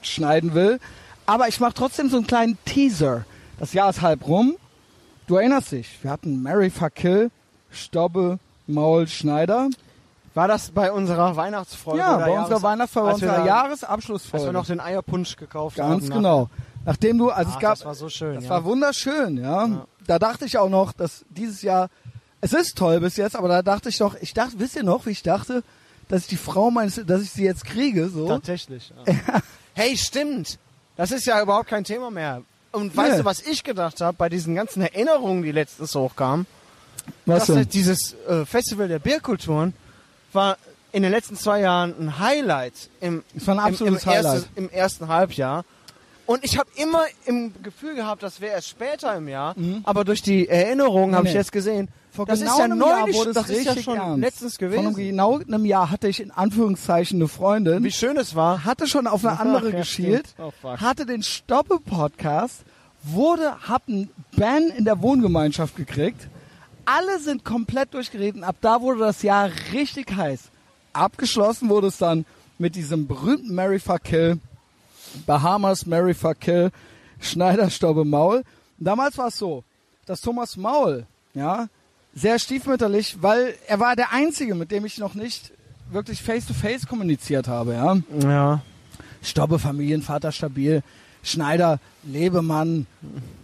anschneiden 0.00 0.54
will, 0.54 0.80
aber 1.26 1.48
ich 1.48 1.60
mache 1.60 1.74
trotzdem 1.74 2.08
so 2.08 2.16
einen 2.16 2.26
kleinen 2.26 2.56
Teaser. 2.64 3.26
Das 3.58 3.74
Jahr 3.74 3.90
ist 3.90 4.00
halb 4.00 4.26
rum. 4.26 4.56
Du 5.26 5.36
erinnerst 5.36 5.72
dich, 5.72 5.88
wir 6.02 6.10
hatten 6.10 6.42
Mary 6.42 6.70
Fuck 6.70 6.94
Kill, 6.94 7.30
Stobbe, 7.70 8.38
Maul, 8.66 9.06
Schneider. 9.08 9.68
War 10.34 10.48
das 10.48 10.70
bei 10.70 10.90
unserer 10.90 11.36
Weihnachtsfolge? 11.36 11.98
Ja, 12.00 12.16
bei 12.16 12.30
unserer 12.30 12.48
Jahres- 12.48 12.62
Weihnachtsfolge, 12.62 13.08
als 13.10 13.20
wir 13.20 13.28
unserer 13.28 13.44
da- 13.44 13.46
Jahresabschlussfolge. 13.46 14.36
Als 14.44 14.48
wir 14.48 14.52
noch 14.52 14.66
den 14.66 14.80
Eierpunsch 14.80 15.36
gekauft 15.36 15.78
haben. 15.78 15.90
Ganz 15.90 16.08
nach- 16.08 16.16
genau. 16.16 16.50
Nachdem 16.84 17.18
du, 17.18 17.30
also 17.30 17.50
Ah, 17.50 17.54
es 17.54 17.60
gab, 17.60 17.74
das 17.74 17.84
war 17.84 17.94
so 17.94 18.08
schön. 18.08 18.34
das 18.36 18.44
ja. 18.44 18.50
war 18.50 18.64
wunderschön, 18.64 19.36
ja. 19.38 19.86
Da 20.06 20.18
dachte 20.18 20.46
ich 20.46 20.58
auch 20.58 20.68
noch, 20.70 20.92
dass 20.92 21.24
dieses 21.30 21.62
Jahr, 21.62 21.88
es 22.40 22.52
ist 22.52 22.76
toll 22.76 22.98
bis 23.00 23.16
jetzt, 23.16 23.36
aber 23.36 23.46
da 23.48 23.62
dachte 23.62 23.88
ich 23.90 23.98
doch, 23.98 24.16
ich 24.20 24.34
dachte, 24.34 24.58
wisst 24.58 24.74
ihr 24.74 24.82
noch, 24.82 25.06
wie 25.06 25.10
ich 25.10 25.22
dachte, 25.22 25.62
dass 26.08 26.22
ich 26.22 26.26
die 26.28 26.36
Frau 26.36 26.70
meines, 26.72 27.00
dass 27.06 27.22
ich 27.22 27.30
sie 27.30 27.44
jetzt 27.44 27.64
kriege, 27.64 28.08
so. 28.08 28.26
Tatsächlich. 28.26 28.92
Ja. 29.06 29.14
hey, 29.74 29.96
stimmt. 29.96 30.58
Das 30.96 31.12
ist 31.12 31.24
ja 31.24 31.40
überhaupt 31.40 31.68
kein 31.68 31.84
Thema 31.84 32.10
mehr. 32.10 32.42
Und 32.72 32.96
weißt 32.96 33.12
Nee. 33.12 33.18
du, 33.18 33.24
was 33.24 33.40
ich 33.42 33.64
gedacht 33.64 34.00
habe 34.00 34.16
bei 34.16 34.28
diesen 34.28 34.54
ganzen 34.54 34.82
Erinnerungen, 34.82 35.42
die 35.42 35.52
letztens 35.52 35.94
hochkamen? 35.94 36.46
Was 37.26 37.46
dass 37.46 37.56
denn? 37.56 37.68
dieses 37.68 38.14
äh, 38.28 38.44
Festival 38.46 38.88
der 38.88 38.98
Bierkulturen 38.98 39.74
war 40.32 40.56
in 40.92 41.02
den 41.02 41.10
letzten 41.12 41.36
zwei 41.36 41.60
Jahren 41.60 41.94
ein 41.98 42.18
Highlight 42.18 42.74
im, 43.00 43.22
Es 43.36 43.46
war 43.46 43.54
ein 43.54 43.58
im, 43.58 43.64
im, 43.66 43.72
absolutes 43.72 44.06
Highlight. 44.06 44.24
erste, 44.34 44.48
im 44.56 44.70
ersten 44.70 45.08
Halbjahr. 45.08 45.64
Und 46.26 46.44
ich 46.44 46.58
habe 46.58 46.68
immer 46.76 47.02
im 47.26 47.52
Gefühl 47.62 47.94
gehabt, 47.94 48.22
das 48.22 48.40
wäre 48.40 48.52
erst 48.54 48.68
später 48.68 49.14
im 49.16 49.28
Jahr. 49.28 49.54
Aber 49.84 50.04
durch 50.04 50.22
die 50.22 50.48
Erinnerungen 50.48 51.10
Nee, 51.10 51.16
habe 51.16 51.26
ich 51.26 51.32
nee. 51.34 51.38
jetzt 51.40 51.52
gesehen, 51.52 51.88
Vor 52.14 52.26
das 52.26 52.40
genau 52.40 52.52
ist 52.52 52.58
ja 52.58 52.64
einem 52.64 52.78
Jahr 52.80 53.00
neulich, 53.00 53.16
wurde 53.16 53.30
es 53.30 53.34
das 53.36 53.48
ist 53.50 53.64
ja 53.64 53.76
schon 53.76 53.96
ernst. 53.96 54.20
letztens 54.20 54.56
Vor 54.58 54.68
gewesen. 54.68 54.86
einem, 54.88 54.96
genau 54.96 55.38
einem 55.38 55.64
Jahr 55.64 55.90
hatte 55.90 56.08
ich 56.08 56.20
in 56.20 56.30
Anführungszeichen 56.30 57.18
eine 57.18 57.26
Freundin, 57.28 57.82
Wie 57.82 57.90
schön 57.90 58.18
es 58.18 58.34
war. 58.34 58.64
hatte 58.66 58.86
schon 58.86 59.06
auf 59.06 59.24
eine 59.24 59.40
andere 59.40 59.72
geschielt. 59.72 60.26
Oh, 60.38 60.52
hatte 60.62 61.06
den 61.06 61.22
Stoppe-Podcast, 61.22 62.64
wurde, 63.02 63.56
hat 63.62 63.82
einen 63.88 64.10
Ban 64.36 64.64
in 64.76 64.84
der 64.84 65.00
Wohngemeinschaft 65.00 65.74
gekriegt. 65.74 66.28
Alle 66.84 67.18
sind 67.20 67.44
komplett 67.44 67.94
durchgereden. 67.94 68.44
Ab 68.44 68.56
da 68.60 68.80
wurde 68.82 69.00
das 69.00 69.22
Jahr 69.22 69.50
richtig 69.72 70.14
heiß. 70.14 70.50
Abgeschlossen 70.92 71.68
wurde 71.70 71.86
es 71.86 71.96
dann 71.96 72.26
mit 72.58 72.76
diesem 72.76 73.06
berühmten 73.06 73.54
Mary 73.54 73.78
Fuck 73.78 74.04
Kill, 74.04 74.38
Bahamas 75.26 75.86
Mary 75.86 76.12
Fuck 76.14 76.40
Kill, 76.40 76.70
Schneider 77.20 77.70
Stobbe 77.70 78.04
Maul. 78.04 78.42
Damals 78.78 79.16
war 79.16 79.28
es 79.28 79.38
so, 79.38 79.64
dass 80.06 80.20
Thomas 80.20 80.56
Maul, 80.56 81.06
ja, 81.34 81.68
sehr 82.14 82.38
stiefmütterlich, 82.38 83.18
weil 83.20 83.54
er 83.66 83.80
war 83.80 83.96
der 83.96 84.12
Einzige, 84.12 84.54
mit 84.54 84.70
dem 84.70 84.84
ich 84.84 84.98
noch 84.98 85.14
nicht 85.14 85.52
wirklich 85.90 86.22
face-to-face 86.22 86.86
kommuniziert 86.86 87.48
habe, 87.48 87.74
ja. 87.74 87.96
Ja. 88.20 88.62
Stobbe, 89.22 89.58
Familienvater 89.58 90.32
stabil, 90.32 90.82
Schneider, 91.22 91.78
Lebemann, 92.02 92.86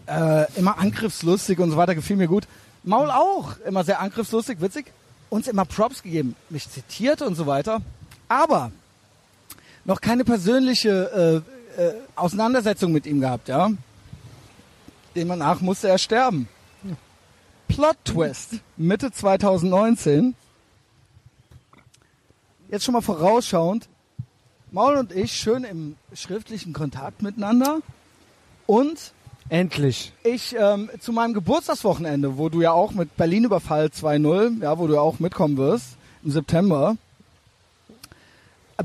äh, 0.07 0.51
immer 0.57 0.79
angriffslustig 0.79 1.59
und 1.59 1.71
so 1.71 1.77
weiter, 1.77 1.95
gefiel 1.95 2.17
mir 2.17 2.27
gut. 2.27 2.47
Maul 2.83 3.11
auch, 3.11 3.57
immer 3.67 3.85
sehr 3.85 4.01
angriffslustig, 4.01 4.61
witzig, 4.61 4.87
uns 5.31 5.47
immer 5.47 5.65
Props 5.65 6.03
gegeben, 6.03 6.35
mich 6.49 6.69
zitiert 6.71 7.23
und 7.23 7.35
so 7.35 7.47
weiter. 7.47 7.81
Aber 8.29 8.73
noch 9.85 10.01
keine 10.01 10.25
persönliche 10.25 11.43
äh, 11.79 11.83
äh, 11.83 11.95
Auseinandersetzung 12.17 12.93
mit 12.93 13.07
ihm 13.07 13.21
gehabt, 13.21 13.49
ja. 13.49 13.71
Demnach 15.15 15.61
musste 15.61 15.89
er 15.89 15.99
sterben. 15.99 16.49
Plot 17.69 17.97
Twist, 18.05 18.55
Mitte 18.77 19.13
2019. 19.13 20.35
Jetzt 22.71 22.85
schon 22.85 22.95
mal 22.95 23.01
vorausschauend, 23.01 23.89
Maul 24.73 24.97
und 24.97 25.13
ich 25.13 25.33
schön 25.33 25.65
im 25.65 25.97
schriftlichen 26.13 26.73
Kontakt 26.73 27.23
miteinander. 27.23 27.81
Und 28.67 29.13
Endlich. 29.49 30.13
ich 30.25 30.55
ähm, 30.59 30.91
zu 31.01 31.13
meinem 31.13 31.33
Geburtstagswochenende, 31.33 32.37
wo 32.37 32.49
du 32.49 32.61
ja 32.61 32.73
auch 32.73 32.93
mit 32.93 33.17
Berlin 33.17 33.45
Überfall 33.45 33.87
2.0, 33.87 34.63
ja, 34.63 34.79
wo 34.79 34.87
du 34.87 34.95
ja 34.95 35.01
auch 35.01 35.21
mitkommen 35.21 35.57
wirst, 35.57 35.97
im 36.23 36.33
September, 36.33 36.97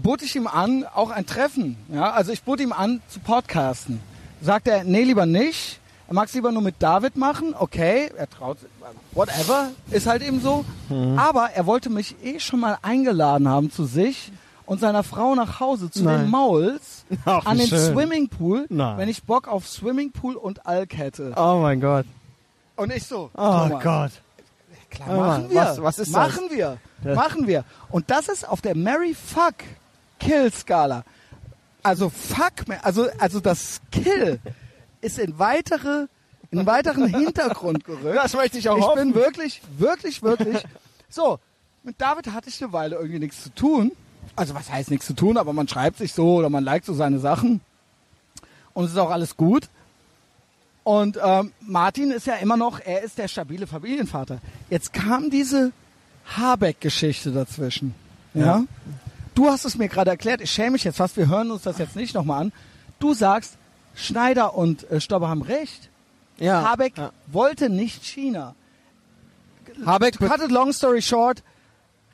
bot 0.02 0.22
ich 0.22 0.36
ihm 0.36 0.48
an, 0.48 0.86
auch 0.86 1.10
ein 1.10 1.26
Treffen. 1.26 1.78
Ja, 1.92 2.12
also 2.12 2.32
ich 2.32 2.44
bot 2.44 2.60
ihm 2.60 2.72
an, 2.72 3.02
zu 3.10 3.20
podcasten. 3.20 4.00
Sagt 4.42 4.68
er, 4.68 4.84
nee, 4.84 5.04
lieber 5.04 5.26
nicht. 5.26 5.80
Er 6.14 6.15
mag 6.15 6.27
es 6.27 6.35
lieber 6.35 6.52
nur 6.52 6.61
mit 6.61 6.76
David 6.77 7.18
machen. 7.18 7.56
Okay, 7.57 8.11
er 8.15 8.30
traut, 8.30 8.60
whatever, 9.14 9.69
ist 9.90 10.06
halt 10.06 10.22
eben 10.22 10.41
so. 10.41 10.64
Aber 11.18 11.49
er 11.56 11.65
wollte 11.65 11.90
mich 11.90 12.15
eh 12.23 12.40
schon 12.40 12.60
mal 12.60 12.77
eingeladen 12.84 13.48
haben 13.49 13.72
zu 13.72 13.85
sich 13.85 14.31
und 14.68 14.80
seiner 14.80 15.02
Frau 15.02 15.34
nach 15.34 15.60
Hause 15.60 15.90
zu 15.90 16.03
Nein. 16.03 16.26
den 16.26 16.30
Mauls 16.30 17.06
Ach, 17.26 17.48
an 17.48 17.57
den 17.57 17.65
schön. 17.65 17.80
Swimmingpool, 17.80 18.68
Nein. 18.69 18.99
wenn 18.99 19.10
ich 19.10 19.23
Bock 19.23 19.48
auf 19.48 19.68
Swimmingpool 19.68 20.35
und 20.35 20.68
Alk 20.68 20.95
hätte. 20.95 21.34
Oh 21.35 21.57
mein 21.64 21.81
Gott. 21.81 22.06
Und 22.76 22.94
ich 22.94 23.07
so, 23.07 23.31
Oh 23.35 23.69
Gott. 23.81 24.11
Klar, 24.91 25.10
Ah, 25.10 25.15
machen 25.18 25.49
wir. 25.49 25.61
was- 25.61 25.81
was 25.81 25.98
ist 25.98 26.14
das? 26.15 26.27
machen 26.35 26.45
wir. 26.52 26.77
Das- 27.03 27.15
Machen 27.15 27.48
wir. 27.48 27.64
Und 27.90 28.11
das 28.11 28.27
ist 28.30 28.48
auf 28.48 28.61
der 28.61 28.76
Mary 28.77 29.15
Fuck 29.15 29.56
Kill 30.19 30.53
Skala. 30.53 31.06
Also 31.81 32.10
Fuck, 32.10 32.65
also, 32.84 33.07
also 33.18 33.40
das 33.40 33.81
Kill 33.91 34.40
ist 35.04 35.20
in 35.20 35.38
weitere, 35.40 36.08
in 36.52 36.66
weiteren 36.66 37.08
Hintergrund 37.08 37.86
gerückt. 37.86 38.16
Das 38.16 38.34
möchte 38.34 38.58
ich 38.58 38.70
auch 38.70 38.78
Ich 38.78 38.84
hoffen. 38.84 39.12
bin 39.12 39.16
wirklich, 39.16 39.62
wirklich, 39.78 40.22
wirklich. 40.24 40.64
So, 41.10 41.40
mit 41.84 42.00
David 42.00 42.32
hatte 42.32 42.50
ich 42.50 42.64
eine 42.64 42.74
Weile 42.74 42.96
irgendwie 42.96 43.20
nichts 43.20 43.44
zu 43.44 43.54
tun. 43.54 43.92
Also 44.36 44.56
was 44.56 44.72
heißt 44.72 44.90
nichts 44.90 45.06
zu 45.06 45.14
tun, 45.14 45.38
aber 45.38 45.54
man 45.54 45.68
schreibt 45.68 45.98
sich 45.98 46.14
so 46.14 46.36
oder 46.36 46.50
man 46.50 46.64
liked 46.64 46.86
so 46.86 46.94
seine 46.94 47.20
Sachen. 47.20 47.62
Und 48.74 48.86
es 48.86 48.92
ist 48.92 48.98
auch 48.98 49.12
alles 49.12 49.38
gut. 49.38 49.68
Und 50.84 51.20
ähm, 51.24 51.52
Martin 51.62 52.12
ist 52.12 52.26
ja 52.28 52.36
immer 52.36 52.58
noch, 52.58 52.80
er 52.80 53.04
ist 53.04 53.18
der 53.18 53.28
stabile 53.28 53.68
Familienvater. 53.68 54.40
Jetzt 54.70 54.92
kam 54.92 55.30
diese 55.30 55.72
Habeck-Geschichte 56.36 57.32
dazwischen. 57.32 57.94
Ja. 58.34 58.46
Ja. 58.46 58.64
Du 59.36 59.48
hast 59.50 59.66
es 59.66 59.78
mir 59.78 59.88
gerade 59.90 60.12
erklärt, 60.12 60.42
ich 60.42 60.52
schäme 60.52 60.72
mich 60.72 60.84
jetzt 60.84 60.98
fast, 60.98 61.18
wir 61.18 61.28
hören 61.28 61.52
uns 61.52 61.64
das 61.64 61.78
jetzt 61.78 61.96
nicht 61.96 62.14
nochmal 62.16 62.42
an. 62.42 62.52
Du 63.00 63.14
sagst, 63.14 63.58
Schneider 63.95 64.56
und 64.56 64.90
äh, 64.90 64.99
Stobbe 64.99 65.28
haben 65.28 65.41
recht. 65.41 65.90
Ja. 66.38 66.64
Habeck 66.70 66.98
Ja. 66.98 67.11
wollte 67.28 67.70
nicht 67.70 68.03
China. 68.03 68.56
Habeck 69.86 70.18
cut 70.20 70.41
it 70.41 70.52
long 70.52 70.72
story 70.74 71.02
short, 71.02 71.44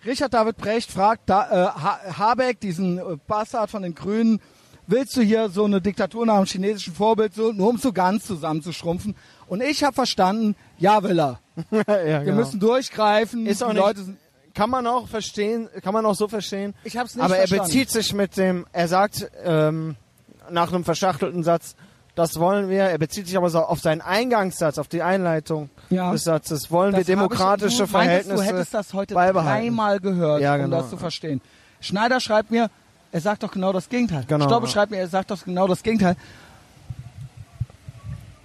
Richard 0.05 0.33
David 0.33 0.57
Brecht 0.57 0.91
fragt 0.91 1.29
da, 1.29 1.49
äh, 1.49 1.67
ha 1.67 1.99
Habeck, 2.17 2.59
diesen 2.61 2.99
äh, 2.99 3.17
Bastard 3.27 3.69
von 3.69 3.81
den 3.83 3.95
Grünen, 3.95 4.39
willst 4.87 5.15
du 5.17 5.21
hier 5.21 5.49
so 5.49 5.65
eine 5.65 5.81
Diktatur 5.81 6.25
nach 6.25 6.37
dem 6.37 6.45
chinesischen 6.45 6.93
Vorbild, 6.93 7.33
so, 7.33 7.51
nur 7.51 7.69
um 7.69 7.77
so 7.77 7.91
ganz 7.91 8.25
zusammenzuschrumpfen? 8.25 9.15
Und 9.47 9.61
ich 9.61 9.83
habe 9.83 9.93
verstanden, 9.93 10.55
ja 10.77 11.03
will 11.03 11.19
er. 11.19 11.39
ja, 11.71 11.83
Wir 11.87 12.19
genau. 12.21 12.35
müssen 12.37 12.59
durchgreifen. 12.59 13.45
Ist 13.45 13.61
auch 13.63 13.73
nicht- 13.73 13.77
Leute 13.81 14.03
sind, 14.03 14.17
kann 14.53 14.69
man 14.69 14.87
auch 14.87 15.07
verstehen, 15.07 15.69
kann 15.83 15.93
man 15.93 16.05
auch 16.05 16.15
so 16.15 16.27
verstehen. 16.27 16.73
ich 16.83 16.95
habe 16.97 17.07
es 17.07 17.15
nicht 17.15 17.23
Aber 17.23 17.35
er 17.35 17.47
verstanden. 17.47 17.65
bezieht 17.65 17.89
sich 17.91 18.13
mit 18.13 18.37
dem, 18.37 18.65
er 18.71 18.87
sagt 18.87 19.29
ähm, 19.43 19.95
nach 20.51 20.71
einem 20.73 20.83
verschachtelten 20.83 21.43
Satz, 21.43 21.75
das 22.15 22.39
wollen 22.39 22.69
wir. 22.69 22.83
Er 22.83 22.97
bezieht 22.97 23.27
sich 23.27 23.37
aber 23.37 23.49
so 23.49 23.59
auf 23.59 23.79
seinen 23.79 24.01
Eingangssatz, 24.01 24.77
auf 24.77 24.87
die 24.87 25.01
Einleitung 25.01 25.69
Ja. 25.89 26.11
des 26.11 26.23
Satzes. 26.25 26.69
Wollen 26.71 26.91
Das 26.91 26.99
wir 27.07 27.15
demokratische 27.15 27.67
ich, 27.67 27.77
du 27.77 27.87
Verhältnisse 27.87 28.35
Du 28.35 28.41
hättest 28.49 28.73
das 28.73 28.93
heute 28.93 29.13
dreimal 29.13 29.99
gehört, 29.99 30.41
Ja, 30.41 30.55
um 30.55 30.61
genau. 30.63 30.77
das 30.81 30.89
zu 30.89 30.97
verstehen. 30.97 31.41
Schneider 31.79 32.19
schreibt 32.19 32.51
mir, 32.51 32.69
er 33.11 33.21
sagt 33.21 33.43
doch 33.43 33.51
genau 33.51 33.71
das 33.71 33.89
Gegenteil. 33.89 34.25
Genau. 34.27 34.45
Stobbe 34.45 34.67
schreibt 34.67 34.91
mir, 34.91 34.97
er 34.97 35.07
sagt 35.07 35.31
doch 35.31 35.43
genau 35.45 35.67
das 35.67 35.81
Gegenteil. 35.81 36.15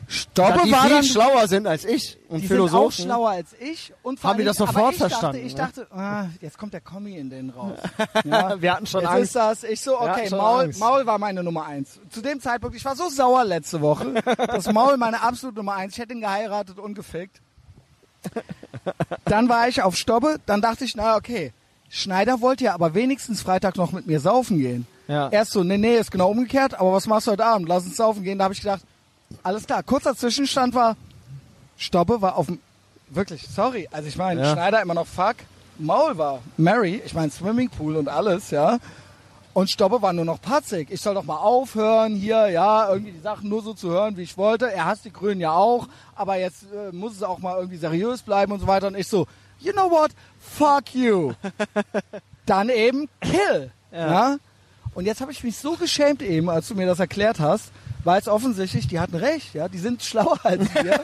Stobbe 0.09 0.53
Da 0.59 0.65
die 0.65 0.73
war 0.73 0.83
viel 0.83 0.91
dann 0.91 1.05
schlauer 1.05 1.49
sind 1.49 1.67
als 1.67 1.85
ich 1.85 2.19
und 2.29 2.41
die 2.43 2.47
sind 2.47 2.61
auch 2.61 2.67
Philosophen. 2.69 3.05
schlauer 3.05 3.31
als 3.31 3.55
ich 3.61 3.93
und 4.03 4.23
Haben 4.23 4.39
die 4.39 4.45
das 4.45 4.57
sofort 4.57 4.93
ich 4.93 4.99
verstanden, 4.99 5.37
Dachte, 5.37 5.47
ich 5.47 5.55
dachte, 5.55 5.87
ah, 5.93 6.27
jetzt 6.41 6.59
kommt 6.59 6.73
der 6.73 6.81
Kommi 6.81 7.17
in 7.17 7.31
den 7.31 7.51
raus. 7.51 7.79
Ja. 8.25 8.61
Wir 8.61 8.75
hatten 8.75 8.87
schon 8.87 9.01
jetzt 9.03 9.11
Angst. 9.11 9.25
ist 9.25 9.37
das. 9.37 9.65
Ich 9.65 9.81
so, 9.81 10.01
okay, 10.01 10.31
Maul, 10.31 10.65
Angst. 10.65 10.81
Maul 10.81 11.07
war 11.07 11.19
meine 11.19 11.43
Nummer 11.43 11.67
eins. 11.67 12.01
Zu 12.11 12.21
dem 12.21 12.41
Zeitpunkt, 12.41 12.77
ich 12.77 12.85
war 12.85 12.97
so 12.97 13.09
sauer 13.09 13.45
letzte 13.45 13.81
Woche, 13.81 14.15
dass 14.37 14.73
Maul 14.73 14.97
meine 14.97 15.23
absolute 15.23 15.57
Nummer 15.59 15.75
eins. 15.75 15.95
Ich 15.95 15.99
hätte 15.99 16.13
ihn 16.15 16.21
geheiratet 16.21 16.79
und 16.79 16.95
gefickt. 16.95 17.41
Dann 19.25 19.49
war 19.49 19.69
ich 19.69 19.83
auf 19.83 19.97
Stobbe, 19.97 20.37
dann 20.47 20.61
dachte 20.61 20.85
ich, 20.85 20.97
na 20.97 21.17
okay, 21.17 21.53
Schneider 21.89 22.41
wollte 22.41 22.65
ja 22.65 22.75
aber 22.75 22.95
wenigstens 22.95 23.43
Freitag 23.43 23.77
noch 23.77 23.93
mit 23.93 24.07
mir 24.07 24.21
saufen 24.21 24.59
gehen. 24.59 24.87
Ja. 25.07 25.29
Erst 25.29 25.53
so, 25.53 25.63
nee, 25.63 25.77
nee, 25.77 25.97
ist 25.97 26.11
genau 26.11 26.31
umgekehrt, 26.31 26.75
aber 26.75 26.93
was 26.93 27.07
machst 27.07 27.27
du 27.27 27.33
heute 27.33 27.45
Abend? 27.45 27.69
Lass 27.69 27.85
uns 27.85 27.97
saufen 27.97 28.23
gehen. 28.23 28.39
Da 28.39 28.45
habe 28.45 28.55
ich 28.55 28.61
gedacht, 28.61 28.83
alles 29.43 29.67
klar. 29.67 29.83
Kurzer 29.83 30.17
Zwischenstand 30.17 30.75
war, 30.75 30.97
Stobbe 31.77 32.21
war 32.23 32.37
auf 32.37 32.47
dem, 32.47 32.61
wirklich, 33.09 33.47
sorry, 33.49 33.89
also 33.91 34.09
ich 34.09 34.17
meine, 34.17 34.43
Ja. 34.43 34.53
Schneider 34.53 34.83
immer 34.83 34.95
noch 34.95 35.07
fuck, 35.07 35.37
Maul 35.79 36.17
war 36.19 36.41
Mary, 36.57 37.03
ich 37.05 37.15
meine 37.15 37.31
Swimmingpool 37.31 37.97
und 37.97 38.09
alles, 38.09 38.51
ja. 38.51 38.79
Und 39.55 39.71
Stobbe 39.71 40.03
war 40.03 40.13
nur 40.13 40.25
noch 40.25 40.41
patzig. 40.41 40.89
Ich 40.91 41.01
soll 41.01 41.15
doch 41.15 41.23
mal 41.23 41.37
aufhören, 41.37 42.17
hier, 42.17 42.49
ja, 42.49 42.89
irgendwie 42.91 43.13
die 43.13 43.21
Sachen 43.21 43.49
nur 43.49 43.63
so 43.63 43.73
zu 43.73 43.89
hören, 43.89 44.17
wie 44.17 44.23
ich 44.23 44.37
wollte. 44.37 44.73
Er 44.73 44.85
hasst 44.87 45.05
die 45.05 45.13
Grünen 45.13 45.41
ja 45.41 45.53
auch, 45.53 45.87
aber 46.17 46.37
jetzt 46.37 46.65
äh, 46.73 46.91
muss 46.93 47.13
es 47.15 47.23
auch 47.23 47.39
mal 47.39 47.57
irgendwie 47.57 47.77
seriös 47.77 48.23
bleiben 48.23 48.51
und 48.51 48.59
so 48.59 48.67
weiter. 48.67 48.89
Und 48.89 48.97
ich 48.97 49.07
so, 49.07 49.29
you 49.61 49.73
know 49.73 49.89
what? 49.91 50.11
Fuck 50.41 50.95
you. 50.97 51.35
Dann 52.47 52.69
eben 52.69 53.09
kill. 53.21 53.71
Ja. 53.93 54.39
Und 54.95 55.07
jetzt 55.07 55.21
habe 55.21 55.31
ich 55.31 55.45
mich 55.45 55.57
so 55.57 55.77
geschämt 55.77 56.21
eben, 56.23 56.51
als 56.51 56.67
du 56.69 56.75
mir 56.75 56.87
das 56.87 56.99
erklärt 56.99 57.39
hast, 57.39 57.71
weil 58.05 58.21
es 58.21 58.29
offensichtlich, 58.29 58.87
die 58.87 59.01
hatten 59.01 59.17
recht, 59.17 59.55
ja, 59.55 59.69
die 59.69 59.79
sind 59.79 60.03
schlauer 60.03 60.39
als 60.45 60.63
wir. 60.75 61.01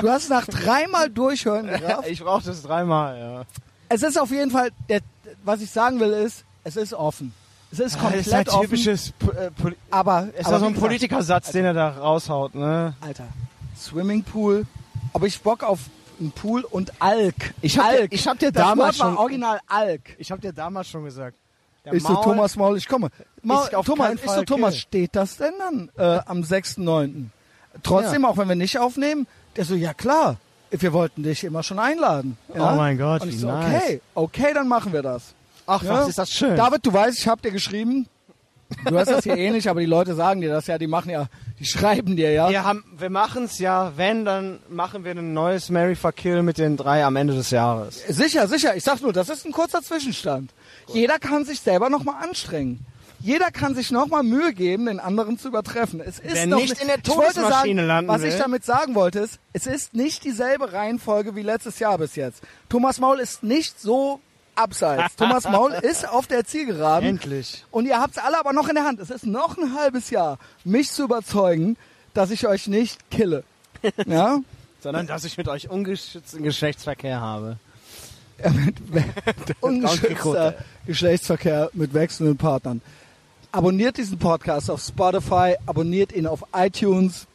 Du 0.00 0.08
hast 0.08 0.30
nach 0.30 0.46
dreimal 0.46 1.10
durchhören 1.10 1.66
gerafft. 1.66 2.08
Ich 2.08 2.20
brauche 2.22 2.44
das 2.44 2.62
dreimal, 2.62 3.18
ja. 3.18 3.42
Es 3.88 4.02
ist 4.02 4.18
auf 4.18 4.30
jeden 4.30 4.50
Fall, 4.50 4.70
der, 4.88 5.00
was 5.44 5.60
ich 5.60 5.70
sagen 5.70 6.00
will, 6.00 6.12
ist, 6.12 6.44
es 6.64 6.76
ist 6.76 6.94
offen. 6.94 7.32
Es 7.72 7.80
ist 7.80 7.98
komplett 7.98 8.20
das 8.20 8.26
ist 8.28 8.34
halt 8.34 8.48
offen. 8.48 8.62
typisches 8.62 9.12
Po- 9.18 9.30
äh, 9.32 9.50
Poli 9.50 9.76
aber 9.90 10.28
ist 10.38 10.46
aber 10.46 10.54
ja 10.56 10.60
so 10.60 10.66
ein 10.66 10.74
Politikersatz, 10.74 11.50
den 11.50 11.64
er 11.64 11.74
da 11.74 11.90
raushaut, 11.90 12.54
ne? 12.54 12.94
Alter, 13.00 13.26
Swimmingpool. 13.76 14.66
Aber 15.12 15.26
ich 15.26 15.40
Bock 15.40 15.62
auf 15.62 15.80
einen 16.20 16.30
Pool 16.32 16.62
und 16.62 16.92
Alk. 17.00 17.54
Ich 17.62 17.78
hab 17.78 17.90
dir- 17.90 18.00
Alk. 18.02 18.12
ich 18.12 18.26
hab 18.26 18.38
dir 18.38 18.52
das 18.52 18.62
damals 18.62 18.98
Wort 18.98 19.06
war 19.06 19.14
schon- 19.14 19.18
original 19.18 19.60
Alk. 19.66 20.14
Ich 20.18 20.30
habe 20.30 20.40
dir 20.40 20.52
damals 20.52 20.88
schon 20.88 21.04
gesagt. 21.04 21.36
Der 21.86 21.94
Ich 21.94 22.02
so, 22.02 22.12
Maul- 22.12 22.24
Thomas 22.24 22.56
Maul, 22.56 22.76
ich 22.76 22.88
komme. 22.88 23.08
Maul, 23.42 23.68
Thomas, 23.84 24.12
ich 24.14 24.30
so, 24.30 24.42
Thomas, 24.42 24.76
steht 24.76 25.14
das 25.16 25.36
denn 25.36 25.52
dann 25.58 25.90
äh, 25.96 26.20
am 26.26 26.42
6.9.? 26.42 27.26
Trotzdem, 27.82 28.24
auch 28.24 28.36
wenn 28.36 28.48
wir 28.48 28.56
nicht 28.56 28.78
aufnehmen, 28.78 29.26
der 29.56 29.64
so, 29.64 29.74
ja 29.74 29.94
klar, 29.94 30.36
wir 30.70 30.92
wollten 30.92 31.22
dich 31.22 31.44
immer 31.44 31.62
schon 31.62 31.78
einladen. 31.78 32.36
Ja? 32.54 32.72
Oh 32.72 32.76
mein 32.76 32.98
Gott, 32.98 33.22
Und 33.22 33.28
ich 33.28 33.36
wie 33.36 33.38
so, 33.38 33.46
nice. 33.48 33.82
okay, 33.82 34.00
okay, 34.14 34.52
dann 34.54 34.66
machen 34.68 34.92
wir 34.92 35.02
das. 35.02 35.34
Ach, 35.66 35.82
Ja. 35.82 35.94
was 35.94 36.08
ist 36.08 36.18
das 36.18 36.30
schön. 36.30 36.56
David, 36.56 36.84
du 36.84 36.92
weißt, 36.92 37.18
ich 37.18 37.28
habe 37.28 37.40
dir 37.42 37.50
geschrieben, 37.52 38.08
du 38.84 38.98
hast 38.98 39.10
das 39.10 39.24
hier 39.24 39.36
eh 39.36 39.50
nicht, 39.50 39.68
aber 39.68 39.80
die 39.80 39.86
Leute 39.86 40.14
sagen 40.14 40.40
dir 40.40 40.50
das 40.50 40.66
ja, 40.66 40.76
die 40.78 40.86
machen 40.86 41.10
ja, 41.10 41.26
die 41.60 41.64
schreiben 41.64 42.16
dir 42.16 42.32
ja. 42.32 42.48
wir 42.50 42.64
haben, 42.64 42.84
wir 42.98 43.10
machen's 43.10 43.58
ja, 43.58 43.92
wenn, 43.96 44.24
dann 44.24 44.58
machen 44.68 45.04
wir 45.04 45.12
ein 45.12 45.32
neues 45.34 45.70
Mary 45.70 45.94
Fuck 45.94 46.16
Kill 46.16 46.42
mit 46.42 46.58
den 46.58 46.76
drei 46.76 47.04
am 47.04 47.16
Ende 47.16 47.34
des 47.34 47.50
Jahres. 47.50 48.02
Sicher, 48.08 48.48
sicher. 48.48 48.74
Ich 48.76 48.84
sag 48.84 49.00
nur, 49.02 49.12
das 49.12 49.28
ist 49.28 49.44
ein 49.46 49.52
kurzer 49.52 49.82
Zwischenstand. 49.82 50.50
Jeder 50.88 51.18
kann 51.18 51.44
sich 51.44 51.60
selber 51.60 51.90
nochmal 51.90 52.22
anstrengen. 52.22 52.84
Jeder 53.20 53.50
kann 53.50 53.74
sich 53.74 53.90
nochmal 53.90 54.22
Mühe 54.22 54.52
geben, 54.52 54.86
den 54.86 55.00
anderen 55.00 55.38
zu 55.38 55.48
übertreffen. 55.48 56.00
Es 56.00 56.18
ist 56.18 56.34
Wer 56.34 56.46
doch 56.46 56.58
nicht 56.58 56.80
in 56.80 56.86
der 56.86 56.98
ich 56.98 57.02
Todesmaschine 57.02 57.82
sagen, 57.82 57.88
landen 57.88 58.08
Was 58.08 58.22
ich 58.22 58.32
will. 58.34 58.38
damit 58.38 58.64
sagen 58.64 58.94
wollte 58.94 59.20
ist, 59.20 59.40
es 59.52 59.66
ist 59.66 59.94
nicht 59.94 60.22
dieselbe 60.24 60.72
Reihenfolge 60.72 61.34
wie 61.34 61.42
letztes 61.42 61.78
Jahr 61.78 61.98
bis 61.98 62.14
jetzt. 62.14 62.42
Thomas 62.68 63.00
Maul 63.00 63.18
ist 63.18 63.42
nicht 63.42 63.80
so 63.80 64.20
abseits. 64.54 65.16
Thomas 65.16 65.44
Maul 65.44 65.72
ist 65.72 66.08
auf 66.08 66.26
der 66.26 66.44
Zielgeraden. 66.44 67.08
Endlich. 67.08 67.64
Und 67.70 67.86
ihr 67.86 67.98
habt 68.00 68.16
es 68.16 68.22
alle 68.22 68.38
aber 68.38 68.52
noch 68.52 68.68
in 68.68 68.74
der 68.74 68.84
Hand. 68.84 69.00
Es 69.00 69.10
ist 69.10 69.26
noch 69.26 69.56
ein 69.56 69.74
halbes 69.74 70.10
Jahr, 70.10 70.38
mich 70.64 70.90
zu 70.90 71.04
überzeugen, 71.04 71.76
dass 72.14 72.30
ich 72.30 72.46
euch 72.46 72.66
nicht 72.66 73.10
kille. 73.10 73.44
Ja? 74.06 74.40
Sondern, 74.80 75.06
dass 75.06 75.24
ich 75.24 75.36
mit 75.36 75.48
euch 75.48 75.68
ungeschützten 75.68 76.42
Geschlechtsverkehr 76.42 77.20
habe. 77.20 77.58
ungeschützter 79.60 80.54
Geschlechtsverkehr 80.86 81.70
mit 81.72 81.94
wechselnden 81.94 82.36
Partnern. 82.36 82.82
Abonniert 83.52 83.96
diesen 83.96 84.18
Podcast 84.18 84.70
auf 84.70 84.82
Spotify, 84.82 85.54
abonniert 85.64 86.12
ihn 86.12 86.26
auf 86.26 86.44
iTunes. 86.54 87.26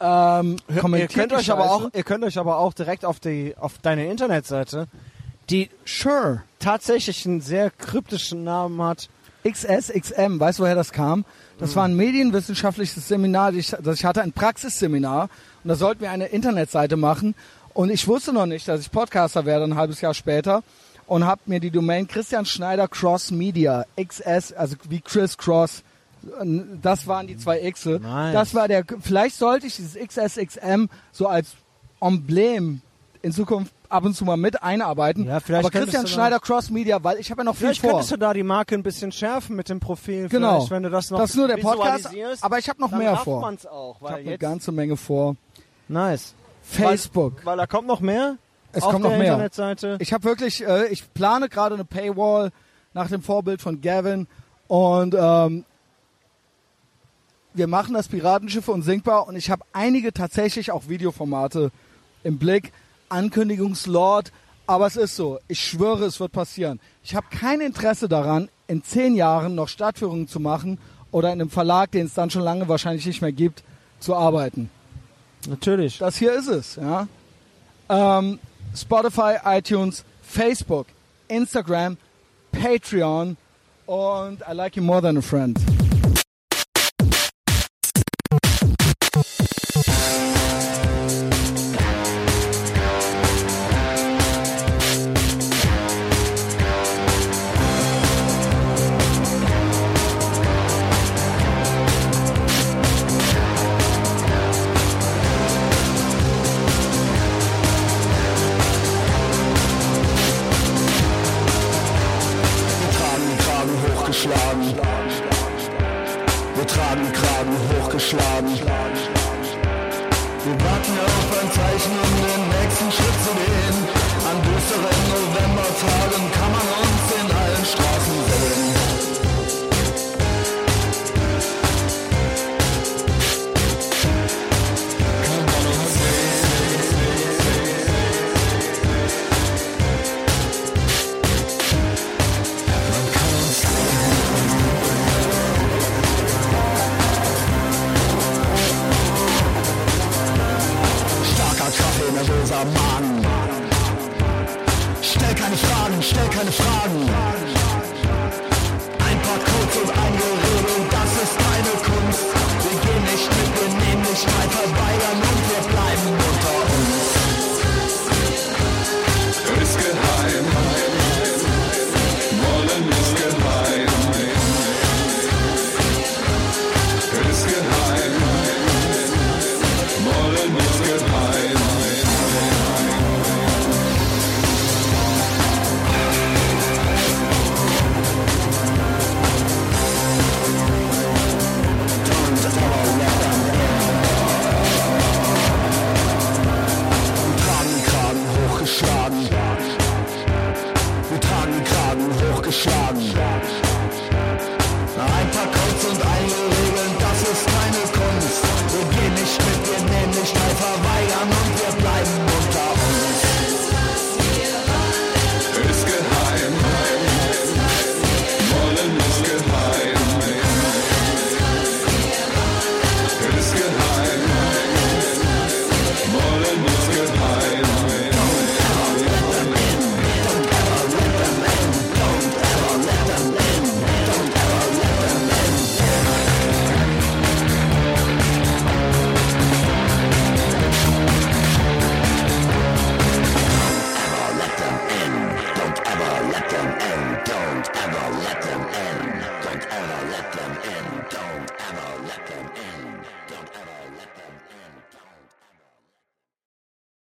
Ähm, 0.00 0.56
Ihr 0.68 0.80
kommentiert 0.80 1.12
könnt 1.14 1.32
die 1.32 1.36
euch 1.36 1.50
aber 1.50 1.70
auch, 1.70 1.90
ihr 1.92 2.02
könnt 2.02 2.24
euch 2.24 2.38
aber 2.38 2.58
auch 2.58 2.72
direkt 2.72 3.04
auf 3.04 3.20
die, 3.20 3.54
auf 3.58 3.78
deine 3.78 4.10
Internetseite, 4.10 4.86
die 5.48 5.70
Sure. 5.84 6.42
tatsächlich 6.58 7.26
einen 7.26 7.40
sehr 7.40 7.70
kryptischen 7.70 8.44
Namen 8.44 8.80
hat. 8.82 9.08
XSXM, 9.46 10.38
weißt 10.38 10.58
du, 10.58 10.64
woher 10.64 10.74
das 10.74 10.92
kam? 10.92 11.24
Das 11.58 11.74
war 11.74 11.84
ein 11.84 11.96
medienwissenschaftliches 11.96 13.08
Seminar, 13.08 13.52
das 13.52 13.98
ich 13.98 14.04
hatte, 14.04 14.20
ein 14.22 14.32
Praxisseminar. 14.32 15.30
Und 15.64 15.68
da 15.68 15.76
sollten 15.76 16.02
wir 16.02 16.10
eine 16.10 16.26
Internetseite 16.26 16.96
machen. 16.96 17.34
Und 17.74 17.90
ich 17.90 18.06
wusste 18.08 18.32
noch 18.32 18.46
nicht, 18.46 18.66
dass 18.68 18.80
ich 18.80 18.90
Podcaster 18.90 19.44
werde, 19.44 19.64
ein 19.64 19.76
halbes 19.76 20.00
Jahr 20.00 20.14
später. 20.14 20.62
Und 21.06 21.24
habe 21.26 21.40
mir 21.46 21.58
die 21.60 21.70
Domain 21.70 22.06
Christian 22.06 22.44
Schneider 22.46 22.86
Cross 22.86 23.32
Media, 23.32 23.84
XS, 24.00 24.52
also 24.52 24.76
wie 24.88 25.00
Chris 25.00 25.36
Cross, 25.36 25.82
das 26.82 27.06
waren 27.08 27.26
die 27.26 27.36
zwei 27.36 27.62
X. 27.62 27.86
Nice. 27.86 28.32
Das 28.32 28.54
war 28.54 28.68
der, 28.68 28.84
vielleicht 29.00 29.36
sollte 29.36 29.66
ich 29.66 29.74
dieses 29.76 29.94
XSXM 29.96 30.84
so 31.10 31.26
als 31.26 31.54
Emblem 32.00 32.80
in 33.22 33.32
Zukunft 33.32 33.72
ab 33.88 34.04
und 34.04 34.14
zu 34.14 34.24
mal 34.24 34.36
mit 34.36 34.62
einarbeiten. 34.62 35.26
Ja, 35.26 35.40
vielleicht 35.40 35.66
Aber 35.66 35.76
Christian 35.78 36.04
da- 36.04 36.08
Schneider 36.08 36.38
Cross 36.38 36.70
Media, 36.70 37.02
weil 37.02 37.18
ich 37.18 37.30
habe 37.30 37.40
ja 37.40 37.44
noch 37.44 37.54
viel 37.56 37.66
Vielleicht 37.68 37.80
vor. 37.80 37.90
könntest 37.90 38.12
du 38.12 38.16
da 38.16 38.32
die 38.32 38.42
Marke 38.44 38.74
ein 38.76 38.82
bisschen 38.82 39.10
schärfen 39.10 39.56
mit 39.56 39.68
dem 39.68 39.80
Profil. 39.80 40.28
Genau. 40.28 40.58
Vielleicht, 40.58 40.70
wenn 40.70 40.82
du 40.84 40.90
das 40.90 41.10
noch 41.10 41.18
Das 41.18 41.30
ist 41.30 41.36
nur 41.36 41.48
der 41.48 41.56
Podcast, 41.56 42.08
aber 42.40 42.58
ich 42.58 42.68
habe 42.68 42.80
noch 42.80 42.92
mehr 42.92 43.16
vor. 43.16 43.40
man's 43.40 43.66
auch, 43.66 43.96
Ich 43.96 44.02
weil 44.02 44.10
habe 44.12 44.20
eine 44.22 44.38
ganze 44.38 44.70
Menge 44.72 44.96
vor. 44.96 45.34
nice. 45.88 46.34
Facebook. 46.70 47.38
Weil, 47.38 47.46
weil 47.46 47.56
da 47.58 47.66
kommt 47.66 47.86
noch 47.86 48.00
mehr. 48.00 48.36
Es 48.72 48.82
auf 48.82 48.92
kommt 48.92 49.04
der 49.04 49.12
noch 49.12 49.18
mehr. 49.18 49.32
Internetseite. 49.32 49.96
Ich 50.00 50.12
habe 50.12 50.24
wirklich, 50.24 50.66
äh, 50.66 50.86
ich 50.88 51.12
plane 51.12 51.48
gerade 51.48 51.74
eine 51.74 51.84
Paywall 51.84 52.50
nach 52.92 53.08
dem 53.08 53.22
Vorbild 53.22 53.60
von 53.60 53.80
Gavin 53.80 54.26
und 54.68 55.14
ähm, 55.18 55.64
wir 57.52 57.66
machen 57.66 57.94
das 57.94 58.08
Piratenschiff 58.08 58.68
unsinkbar 58.68 59.26
und 59.26 59.36
ich 59.36 59.50
habe 59.50 59.64
einige 59.72 60.12
tatsächlich 60.12 60.70
auch 60.70 60.88
Videoformate 60.88 61.70
im 62.22 62.38
Blick. 62.38 62.72
Ankündigungslord, 63.08 64.30
aber 64.68 64.86
es 64.86 64.94
ist 64.94 65.16
so. 65.16 65.40
Ich 65.48 65.58
schwöre, 65.60 66.04
es 66.04 66.20
wird 66.20 66.30
passieren. 66.30 66.78
Ich 67.02 67.16
habe 67.16 67.26
kein 67.30 67.60
Interesse 67.60 68.08
daran, 68.08 68.48
in 68.68 68.84
zehn 68.84 69.16
Jahren 69.16 69.56
noch 69.56 69.66
Stadtführungen 69.66 70.28
zu 70.28 70.38
machen 70.38 70.78
oder 71.10 71.32
in 71.32 71.40
einem 71.40 71.50
Verlag, 71.50 71.90
den 71.90 72.06
es 72.06 72.14
dann 72.14 72.30
schon 72.30 72.42
lange 72.42 72.68
wahrscheinlich 72.68 73.04
nicht 73.04 73.20
mehr 73.20 73.32
gibt, 73.32 73.64
zu 73.98 74.14
arbeiten. 74.14 74.70
Natürlich. 75.48 75.98
Das 75.98 76.16
hier 76.16 76.32
ist 76.32 76.48
es, 76.48 76.76
ja. 76.76 77.08
Ähm, 77.88 78.38
Spotify, 78.74 79.36
iTunes, 79.44 80.04
Facebook, 80.22 80.86
Instagram, 81.28 81.96
Patreon 82.52 83.36
und 83.86 84.40
I 84.48 84.52
like 84.52 84.76
you 84.76 84.82
more 84.82 85.00
than 85.00 85.16
a 85.16 85.22
friend. 85.22 85.58